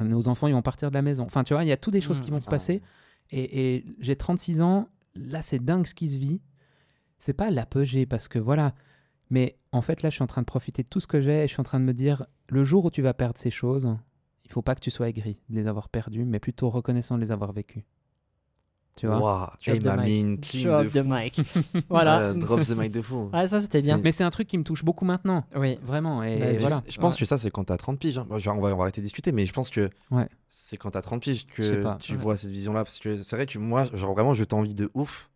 nos 0.00 0.28
enfants, 0.28 0.46
ils 0.48 0.52
vont 0.54 0.62
partir 0.62 0.90
de 0.90 0.94
la 0.94 1.02
maison. 1.02 1.24
Enfin, 1.24 1.44
tu 1.44 1.54
vois, 1.54 1.64
il 1.64 1.68
y 1.68 1.72
a 1.72 1.76
toutes 1.76 1.92
des 1.92 2.00
choses 2.00 2.18
Mm. 2.20 2.22
qui 2.24 2.30
vont 2.30 2.40
se 2.40 2.48
passer. 2.48 2.82
Et, 3.30 3.76
et 3.76 3.84
j'ai 4.00 4.16
36 4.16 4.60
ans. 4.62 4.88
Là, 5.14 5.42
c'est 5.42 5.58
dingue 5.58 5.86
ce 5.86 5.94
qui 5.94 6.08
se 6.08 6.18
vit. 6.18 6.40
C'est 7.18 7.34
pas 7.34 7.50
l'apogée 7.50 8.06
parce 8.06 8.28
que 8.28 8.38
voilà. 8.38 8.74
Mais 9.30 9.56
en 9.70 9.80
fait, 9.80 10.02
là, 10.02 10.10
je 10.10 10.14
suis 10.16 10.22
en 10.22 10.26
train 10.26 10.42
de 10.42 10.46
profiter 10.46 10.82
de 10.82 10.88
tout 10.88 11.00
ce 11.00 11.06
que 11.06 11.20
j'ai 11.20 11.44
et 11.44 11.48
je 11.48 11.52
suis 11.52 11.60
en 11.60 11.64
train 11.64 11.80
de 11.80 11.84
me 11.84 11.94
dire 11.94 12.26
le 12.48 12.64
jour 12.64 12.84
où 12.86 12.90
tu 12.90 13.00
vas 13.02 13.14
perdre 13.14 13.38
ces 13.38 13.50
choses, 13.50 13.96
il 14.44 14.50
faut 14.50 14.60
pas 14.62 14.74
que 14.74 14.80
tu 14.80 14.90
sois 14.90 15.08
aigri 15.08 15.38
de 15.48 15.54
les 15.56 15.66
avoir 15.66 15.88
perdues, 15.88 16.24
mais 16.24 16.40
plutôt 16.40 16.68
reconnaissant 16.68 17.16
de 17.16 17.20
les 17.22 17.30
avoir 17.32 17.52
vécues. 17.52 17.84
Tu 18.96 19.06
vois 19.06 19.18
Waouh. 19.18 19.46
Drop 19.46 19.76
Et 19.76 19.78
the 19.78 19.84
m'a 19.84 19.96
mic. 19.96 20.62
Drop 20.64 20.84
de 20.84 21.00
the 21.00 21.04
mic. 21.06 21.40
voilà. 21.88 22.32
Ouais, 22.32 22.38
drop 22.38 22.60
the 22.60 22.76
mic 22.76 22.92
de 22.92 23.00
fou. 23.00 23.30
Ouais, 23.32 23.46
ça, 23.48 23.58
c'était 23.60 23.80
bien. 23.80 23.98
Mais 23.98 24.12
c'est 24.12 24.22
un 24.24 24.30
truc 24.30 24.48
qui 24.48 24.58
me 24.58 24.64
touche 24.64 24.84
beaucoup 24.84 25.04
maintenant. 25.06 25.44
Oui. 25.56 25.78
Vraiment. 25.82 26.22
Et, 26.22 26.38
Bah, 26.38 26.50
et 26.50 26.56
je- 26.56 26.60
voilà. 26.60 26.80
Je 26.88 26.98
pense 26.98 27.14
Ouais. 27.14 27.20
que 27.20 27.24
ça, 27.24 27.38
c'est 27.38 27.50
quand 27.50 27.64
t'as 27.64 27.78
30 27.78 27.98
piges. 27.98 28.18
hein. 28.18 28.26
Bon, 28.28 28.36
on, 28.36 28.60
va, 28.60 28.74
on 28.74 28.76
va 28.76 28.82
arrêter 28.82 29.00
de 29.00 29.06
discuter, 29.06 29.32
mais 29.32 29.46
je 29.46 29.52
pense 29.54 29.70
que 29.70 29.88
Ouais. 30.10 30.28
c'est 30.50 30.76
quand 30.76 30.90
t'as 30.90 31.00
30 31.00 31.22
piges 31.22 31.46
que 31.46 31.82
pas, 31.82 31.96
tu 32.00 32.12
ouais. 32.12 32.18
vois 32.18 32.36
cette 32.36 32.50
vision-là. 32.50 32.84
Parce 32.84 32.98
que 32.98 33.22
c'est 33.22 33.36
vrai 33.36 33.46
que 33.46 33.58
moi, 33.58 33.86
genre 33.94 34.12
vraiment, 34.12 34.34
je 34.34 34.44
t'envie 34.44 34.74
de 34.74 34.90
ouf 34.94 35.30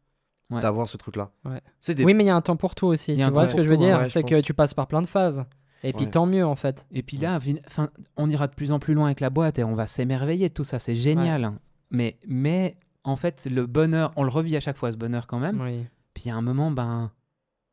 Ouais. 0.50 0.60
d'avoir 0.60 0.88
ce 0.88 0.96
truc-là. 0.96 1.30
Ouais. 1.44 1.60
Des... 1.94 2.04
Oui, 2.04 2.12
mais 2.14 2.24
il 2.24 2.26
y 2.28 2.30
a 2.30 2.36
un 2.36 2.40
temps 2.42 2.56
pour 2.56 2.74
tout 2.74 2.86
aussi. 2.86 3.12
Il 3.12 3.18
y 3.18 3.22
a 3.22 3.26
Tu 3.28 3.32
vois 3.32 3.46
ce 3.48 3.54
que 3.54 3.62
je 3.64 3.68
veux 3.68 3.76
tout, 3.76 3.82
dire? 3.84 3.98
Ouais, 3.98 4.08
C'est 4.08 4.22
que 4.22 4.34
pense. 4.36 4.44
tu 4.44 4.54
passes 4.54 4.74
par 4.74 4.86
plein 4.86 5.02
de 5.02 5.06
phases. 5.08 5.44
Et 5.82 5.92
puis 5.92 6.04
Ouais. 6.04 6.10
tant 6.10 6.26
mieux, 6.26 6.44
en 6.46 6.54
fait. 6.56 6.86
Et 6.92 7.02
puis 7.02 7.16
là, 7.16 7.38
enfin, 7.66 7.88
on 8.16 8.30
ira 8.30 8.46
de 8.48 8.54
plus 8.54 8.70
en 8.70 8.78
plus 8.78 8.94
loin 8.94 9.06
avec 9.06 9.20
la 9.20 9.30
boîte 9.30 9.58
et 9.58 9.64
on 9.64 9.74
va 9.74 9.86
s'émerveiller 9.86 10.48
de 10.50 10.54
tout 10.54 10.62
ça. 10.64 10.78
C'est 10.78 10.94
génial. 10.96 11.52
Mais, 11.90 12.16
mais 12.28 12.76
en 13.06 13.16
fait, 13.16 13.46
le 13.50 13.66
bonheur, 13.66 14.12
on 14.16 14.22
le 14.24 14.30
revit 14.30 14.56
à 14.56 14.60
chaque 14.60 14.76
fois, 14.76 14.92
ce 14.92 14.96
bonheur 14.96 15.26
quand 15.26 15.38
même. 15.38 15.60
Oui. 15.60 15.86
Puis 16.14 16.28
a 16.30 16.34
un 16.36 16.42
moment, 16.42 16.70
ben, 16.70 17.10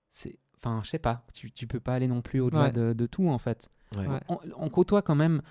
c'est. 0.10 0.38
Enfin, 0.58 0.80
je 0.84 0.90
sais 0.92 1.00
pas, 1.00 1.26
tu, 1.34 1.52
tu 1.52 1.68
peux 1.68 1.82
pas 1.82 1.94
aller 1.94 2.08
non 2.08 2.22
plus 2.22 2.40
au-delà 2.40 2.66
Ouais. 2.66 2.72
de, 2.72 2.94
de 2.94 3.06
tout 3.06 3.28
en 3.28 3.38
fait. 3.38 3.70
Ouais. 3.98 4.08
On, 4.30 4.38
on 4.58 4.70
côtoie 4.70 5.02
quand 5.02 5.16
même 5.16 5.42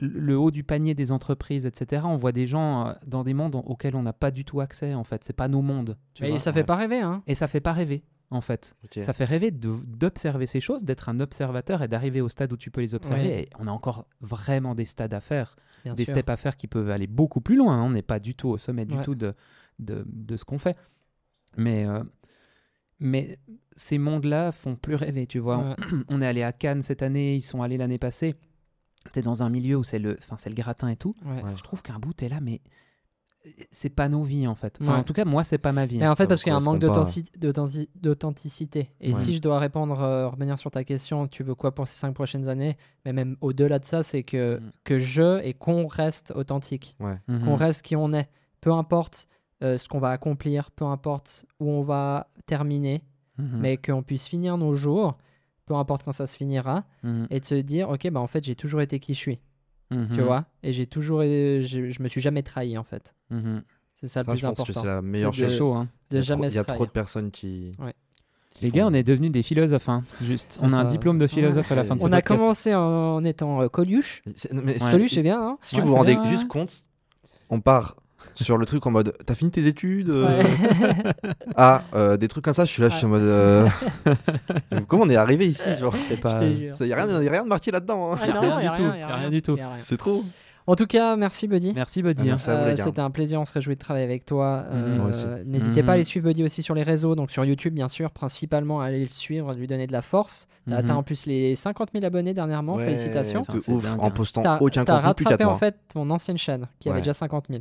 le- 0.00 0.36
haut 0.36 0.50
du 0.50 0.64
panier 0.64 0.94
des 0.94 1.12
entreprises, 1.12 1.66
etc. 1.66 2.02
On 2.04 2.16
voit 2.16 2.32
des 2.32 2.48
gens 2.48 2.88
euh, 2.88 2.92
dans 3.06 3.22
des 3.22 3.32
mondes 3.32 3.54
auxquels 3.54 3.94
on 3.94 4.02
n'a 4.02 4.12
pas 4.12 4.32
du 4.32 4.44
tout 4.44 4.60
accès 4.60 4.92
en 4.94 5.04
fait. 5.04 5.22
C'est 5.22 5.32
pas 5.36 5.46
nos 5.46 5.62
mondes. 5.62 5.96
tu 6.14 6.24
Et 6.24 6.30
vois. 6.30 6.38
ça 6.40 6.52
fait 6.52 6.60
ouais. 6.60 6.66
pas 6.66 6.74
rêver, 6.76 7.00
hein. 7.00 7.22
Et 7.28 7.34
ça 7.36 7.46
fait 7.46 7.60
pas 7.60 7.72
rêver 7.72 8.02
en 8.34 8.40
fait. 8.40 8.76
Ça 9.00 9.12
fait 9.12 9.24
rêver 9.24 9.50
d'observer 9.50 10.46
ces 10.46 10.60
choses, 10.60 10.84
d'être 10.84 11.08
un 11.08 11.20
observateur 11.20 11.82
et 11.82 11.88
d'arriver 11.88 12.20
au 12.20 12.28
stade 12.28 12.52
où 12.52 12.56
tu 12.56 12.70
peux 12.70 12.80
les 12.80 12.94
observer. 12.94 13.22
Ouais. 13.28 13.42
Et 13.44 13.50
on 13.58 13.66
a 13.66 13.70
encore 13.70 14.06
vraiment 14.20 14.74
des 14.74 14.84
stades 14.84 15.14
à 15.14 15.20
faire, 15.20 15.56
Bien 15.84 15.94
des 15.94 16.04
sûr. 16.04 16.14
steps 16.14 16.28
à 16.28 16.36
faire 16.36 16.56
qui 16.56 16.66
peuvent 16.66 16.90
aller 16.90 17.06
beaucoup 17.06 17.40
plus 17.40 17.56
loin. 17.56 17.76
hein. 17.78 17.82
On 17.84 17.90
n'est 17.90 18.02
pas 18.02 18.18
du 18.18 18.34
tout 18.34 18.48
au 18.48 18.58
sommet 18.58 18.84
du 18.84 18.94
Ouais. 18.96 19.02
tout 19.04 19.14
de, 19.14 19.34
de, 19.78 20.04
de 20.06 20.36
ce 20.36 20.44
qu'on 20.44 20.58
fait. 20.58 20.76
Mais, 21.56 21.86
euh, 21.86 22.02
mais 23.00 23.38
ces 23.76 23.98
mondes-là 23.98 24.52
font 24.52 24.76
plus 24.76 24.94
rêver, 24.94 25.26
tu 25.26 25.38
vois. 25.38 25.58
Ouais. 25.58 25.76
On 26.08 26.20
est 26.20 26.26
allé 26.26 26.42
à 26.42 26.52
Cannes 26.52 26.82
cette 26.82 27.02
année, 27.02 27.36
ils 27.36 27.42
sont 27.42 27.62
allés 27.62 27.76
l'année 27.76 27.98
passée. 27.98 28.34
T'es 29.12 29.22
dans 29.22 29.42
un 29.42 29.50
milieu 29.50 29.76
où 29.76 29.84
c'est 29.84 29.98
le, 29.98 30.16
enfin, 30.18 30.36
c'est 30.38 30.48
le 30.50 30.56
gratin 30.56 30.88
et 30.88 30.96
tout. 30.96 31.14
Ouais. 31.24 31.42
Ouais. 31.42 31.56
Je 31.56 31.62
trouve 31.62 31.82
qu'un 31.82 31.98
bout, 31.98 32.12
t'es 32.14 32.28
là, 32.28 32.40
mais 32.40 32.60
c'est 33.70 33.90
pas 33.90 34.08
nos 34.08 34.22
vies 34.22 34.46
en 34.46 34.54
fait. 34.54 34.78
Enfin, 34.80 34.94
Ouais. 34.94 34.98
en 35.00 35.02
tout 35.04 35.12
cas, 35.12 35.24
moi, 35.24 35.44
c'est 35.44 35.58
pas 35.58 35.72
ma 35.72 35.84
vie. 35.86 35.98
Mais 35.98 36.08
en 36.08 36.14
fait, 36.14 36.26
parce 36.26 36.42
qu'il 36.42 36.50
y 36.50 36.54
a 36.54 36.56
un 36.56 36.60
manque 36.60 36.78
d'authenticité. 37.96 38.90
Et 39.00 39.12
Ouais. 39.12 39.20
si 39.20 39.34
je 39.34 39.40
dois 39.40 39.58
répondre, 39.58 40.00
euh, 40.02 40.28
revenir 40.28 40.58
sur 40.58 40.70
ta 40.70 40.84
question, 40.84 41.26
tu 41.26 41.42
veux 41.42 41.54
quoi 41.54 41.74
pour 41.74 41.86
ces 41.88 41.96
cinq 41.98 42.12
prochaines 42.12 42.48
années? 42.48 42.76
Mais 43.04 43.12
même 43.12 43.36
au-delà 43.40 43.78
de 43.78 43.84
ça, 43.84 44.02
c'est 44.02 44.22
que, 44.22 44.58
Mm. 44.58 44.70
que 44.84 44.98
je 44.98 45.42
et 45.44 45.54
qu'on 45.54 45.86
reste 45.86 46.32
authentique, 46.34 46.96
Ouais. 47.00 47.18
Mhm. 47.28 47.44
qu'on 47.44 47.56
reste 47.56 47.82
qui 47.82 47.96
on 47.96 48.12
est. 48.12 48.28
Peu 48.60 48.72
importe 48.72 49.28
euh, 49.62 49.78
ce 49.78 49.88
qu'on 49.88 50.00
va 50.00 50.10
accomplir, 50.10 50.70
peu 50.72 50.84
importe 50.84 51.46
où 51.60 51.70
on 51.70 51.80
va 51.80 52.26
terminer, 52.44 53.02
Mhm. 53.38 53.58
mais 53.60 53.76
qu'on 53.78 54.02
puisse 54.02 54.26
finir 54.26 54.58
nos 54.58 54.74
jours, 54.74 55.16
peu 55.64 55.74
importe 55.74 56.02
quand 56.02 56.12
ça 56.12 56.26
se 56.26 56.36
finira, 56.36 56.84
Mhm. 57.02 57.28
et 57.30 57.40
de 57.40 57.44
se 57.46 57.54
dire, 57.54 57.88
ok, 57.88 58.10
bah 58.10 58.20
en 58.20 58.26
fait, 58.26 58.44
j'ai 58.44 58.56
toujours 58.56 58.82
été 58.82 58.98
qui 58.98 59.14
je 59.14 59.18
suis, 59.18 59.38
tu 59.90 59.96
Mhm. 59.96 60.20
vois, 60.22 60.46
et 60.62 60.72
j'ai 60.72 60.86
toujours, 60.86 61.22
j'ai- 61.22 61.90
je 61.90 62.02
me 62.02 62.08
suis 62.08 62.20
jamais 62.20 62.42
trahi 62.42 62.76
en 62.78 62.84
fait. 62.84 63.14
Mhm. 63.30 63.62
C'est 63.94 64.06
ça, 64.08 64.24
Ça, 64.24 64.32
le 64.32 64.36
je 64.36 64.42
plus 64.42 64.48
pense 64.48 64.56
que 64.56 64.62
important. 64.62 64.80
c'est 64.82 64.86
la 64.86 65.02
meilleure 65.02 65.30
de- 65.30 65.36
chose. 65.36 65.56
chaud, 65.56 65.72
hein. 65.74 65.88
De 66.10 66.16
Il 66.16 66.18
y 66.18 66.18
a 66.18 66.22
trop- 66.22 66.26
jamais 66.26 66.48
Il 66.48 66.54
y 66.54 66.58
a 66.58 66.64
trop 66.64 66.86
de 66.86 66.90
personnes 66.90 67.30
qui. 67.30 67.72
Ouais. 67.78 67.94
qui 68.50 68.64
Les 68.66 68.70
font- 68.70 68.76
gars, 68.76 68.86
on 68.86 68.94
est 68.94 69.02
devenus 69.02 69.32
des 69.32 69.42
philosophes, 69.42 69.88
hein. 69.88 70.04
Juste, 70.22 70.60
on 70.62 70.72
a 70.72 70.76
un 70.76 70.84
diplôme 70.84 71.18
de 71.18 71.26
philosophe 71.26 71.70
à 71.72 71.74
la 71.74 71.82
fin 71.84 71.96
de 71.96 72.00
ce 72.00 72.06
On 72.06 72.12
a 72.12 72.16
podcast. 72.20 72.40
commencé 72.40 72.74
en, 72.74 72.80
en 73.16 73.24
étant 73.24 73.60
euh, 73.62 73.68
Coluche. 73.68 74.22
Mais 74.52 74.80
Ouais. 74.82 74.90
Coluche, 74.90 75.14
c'est 75.14 75.22
bien, 75.22 75.40
hein 75.40 75.58
Si 75.64 75.74
tu 75.74 75.80
Ouais, 75.80 75.86
vous 75.86 75.92
c'est 75.92 75.98
rendez 75.98 76.14
bien, 76.14 76.26
juste 76.26 76.46
compte, 76.48 76.72
on 77.50 77.60
part 77.60 77.96
sur 78.34 78.58
le 78.58 78.66
truc 78.66 78.86
en 78.86 78.90
mode 78.90 79.14
T'as 79.26 79.34
fini 79.34 79.50
tes 79.50 79.66
études 79.66 80.10
euh 80.10 80.26
Ouais. 80.26 80.94
Ah, 81.56 81.82
euh, 81.94 82.16
des 82.16 82.28
trucs 82.28 82.44
comme 82.44 82.54
ça, 82.54 82.64
je 82.64 82.70
suis 82.72 82.82
là, 82.82 82.88
je 82.88 82.96
suis 82.96 83.06
en 83.06 83.10
mode. 83.10 83.22
euh, 83.22 83.68
Comment 84.88 85.04
on 85.04 85.10
est 85.10 85.16
arrivé 85.16 85.46
ici 85.46 85.74
genre 85.78 85.94
C'est 86.08 86.16
Je 86.16 86.20
pas... 86.20 86.38
Il 86.42 86.72
n'y 86.86 86.92
a, 86.92 86.96
rien- 87.04 87.22
y 87.22 87.28
a 87.28 87.30
rien 87.30 87.44
de 87.44 87.48
marqué 87.48 87.70
là-dedans. 87.70 88.12
hein. 88.12 88.18
Ah 88.22 88.26
non, 88.42 88.56
rien 88.56 88.62
y 88.62 88.66
a 88.66 88.70
du 88.72 88.76
tout, 88.76 88.82
y 88.82 88.92
a 88.92 88.98
y 88.98 89.02
a 89.02 89.16
rien 89.16 89.30
du 89.30 89.42
tout. 89.42 89.58
C'est 89.80 89.96
trop. 89.96 90.24
En 90.66 90.76
tout 90.76 90.86
cas, 90.86 91.14
merci 91.14 91.46
Buddy. 91.46 91.74
Merci, 91.74 92.02
Buddy. 92.02 92.30
Ah, 92.30 92.36
hein. 92.50 92.74
gars. 92.74 92.82
C'était 92.82 93.00
un 93.02 93.10
plaisir, 93.10 93.38
on 93.38 93.44
se 93.44 93.52
réjouit 93.52 93.74
de 93.74 93.78
travailler 93.78 94.06
avec 94.06 94.24
toi. 94.24 94.64
Euh. 94.72 95.44
N'hésitez 95.44 95.82
pas 95.82 95.92
à 95.92 95.94
Mhm. 95.94 95.96
aller 95.96 96.04
suivre 96.04 96.26
Buddy 96.26 96.42
aussi 96.42 96.62
sur 96.62 96.74
les 96.74 96.82
réseaux, 96.82 97.14
donc 97.14 97.30
sur 97.30 97.44
YouTube 97.44 97.74
bien 97.74 97.88
sûr, 97.88 98.10
principalement 98.10 98.80
à 98.80 98.86
aller 98.86 99.02
le 99.02 99.10
suivre, 99.10 99.52
lui 99.54 99.66
donner 99.66 99.86
de 99.86 99.92
la 99.92 100.00
force. 100.00 100.48
T'as 100.66 100.72
Mhm. 100.80 100.84
atteint 100.84 100.96
en 100.96 101.02
plus 101.02 101.26
les 101.26 101.54
50 101.54 101.90
000 101.92 102.02
abonnés 102.06 102.32
dernièrement, 102.32 102.76
Ouais, 102.76 102.86
félicitations. 102.86 103.42
ouf, 103.68 103.82
dingue, 103.82 104.00
en 104.00 104.06
hein. 104.06 104.10
postant 104.10 104.42
T'as 104.42 104.56
aucun 104.60 104.84
t'as 104.86 105.00
contenu 105.02 105.24
4 105.26 105.32
rattrapé 105.32 105.44
en 105.44 105.58
fait 105.58 105.76
ton 105.92 106.08
ancienne 106.08 106.38
chaîne 106.38 106.66
qui 106.80 106.88
avait 106.88 107.00
déjà 107.00 107.12
50 107.12 107.44
000. 107.50 107.60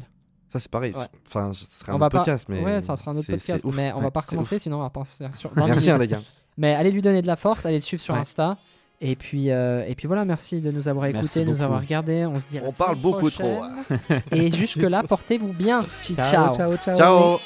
Ça, 0.53 0.59
c'est 0.59 0.69
pareil. 0.69 0.93
Ouais. 0.93 1.05
Enfin, 1.27 1.51
ce 1.51 1.65
serait 1.65 1.91
On 1.93 1.95
un 1.95 1.97
va 1.97 2.05
autre 2.05 2.11
pas- 2.13 2.19
podcast. 2.19 2.45
Mais 2.47 2.61
Ouais, 2.61 2.79
ça 2.79 2.95
sera 2.95 3.09
un 3.09 3.15
autre 3.17 3.25
podcast, 3.25 3.65
mais 3.73 3.91
on 3.95 4.01
va 4.01 4.11
pas 4.11 4.19
recommencer, 4.19 4.59
sinon 4.59 4.77
on 4.77 4.81
va 4.83 4.91
penser 4.91 5.25
sur 5.35 5.49
20 5.51 5.55
Merci, 5.65 5.85
minutes. 5.87 5.95
hein, 5.95 5.97
les 5.97 6.07
gars. 6.07 6.21
Mais 6.59 6.75
allez 6.75 6.91
lui 6.91 7.01
donner 7.01 7.23
de 7.23 7.27
la 7.27 7.35
force, 7.35 7.65
allez 7.65 7.77
le 7.77 7.81
suivre 7.81 8.03
sur 8.03 8.13
Ouais. 8.13 8.19
Insta. 8.19 8.57
Et 9.01 9.15
puis, 9.15 9.49
euh, 9.49 9.83
et 9.87 9.95
puis 9.95 10.07
voilà, 10.07 10.25
merci 10.25 10.61
de 10.61 10.69
nous 10.69 10.87
avoir 10.87 11.07
écoutés, 11.07 11.43
nous 11.43 11.53
beaucoup. 11.53 11.63
avoir 11.63 11.81
regardés. 11.81 12.27
On 12.27 12.39
se 12.39 12.45
dit 12.47 12.59
à 12.59 12.61
On 12.65 12.71
parle 12.71 12.97
beaucoup 12.97 13.31
trop. 13.31 13.63
Et 14.31 14.51
jusque-là, 14.51 15.01
portez-vous 15.09 15.53
bien. 15.53 15.83
Ciao, 16.03 16.55
ciao, 16.55 16.77
ciao. 16.77 16.97
Ciao 16.97 17.39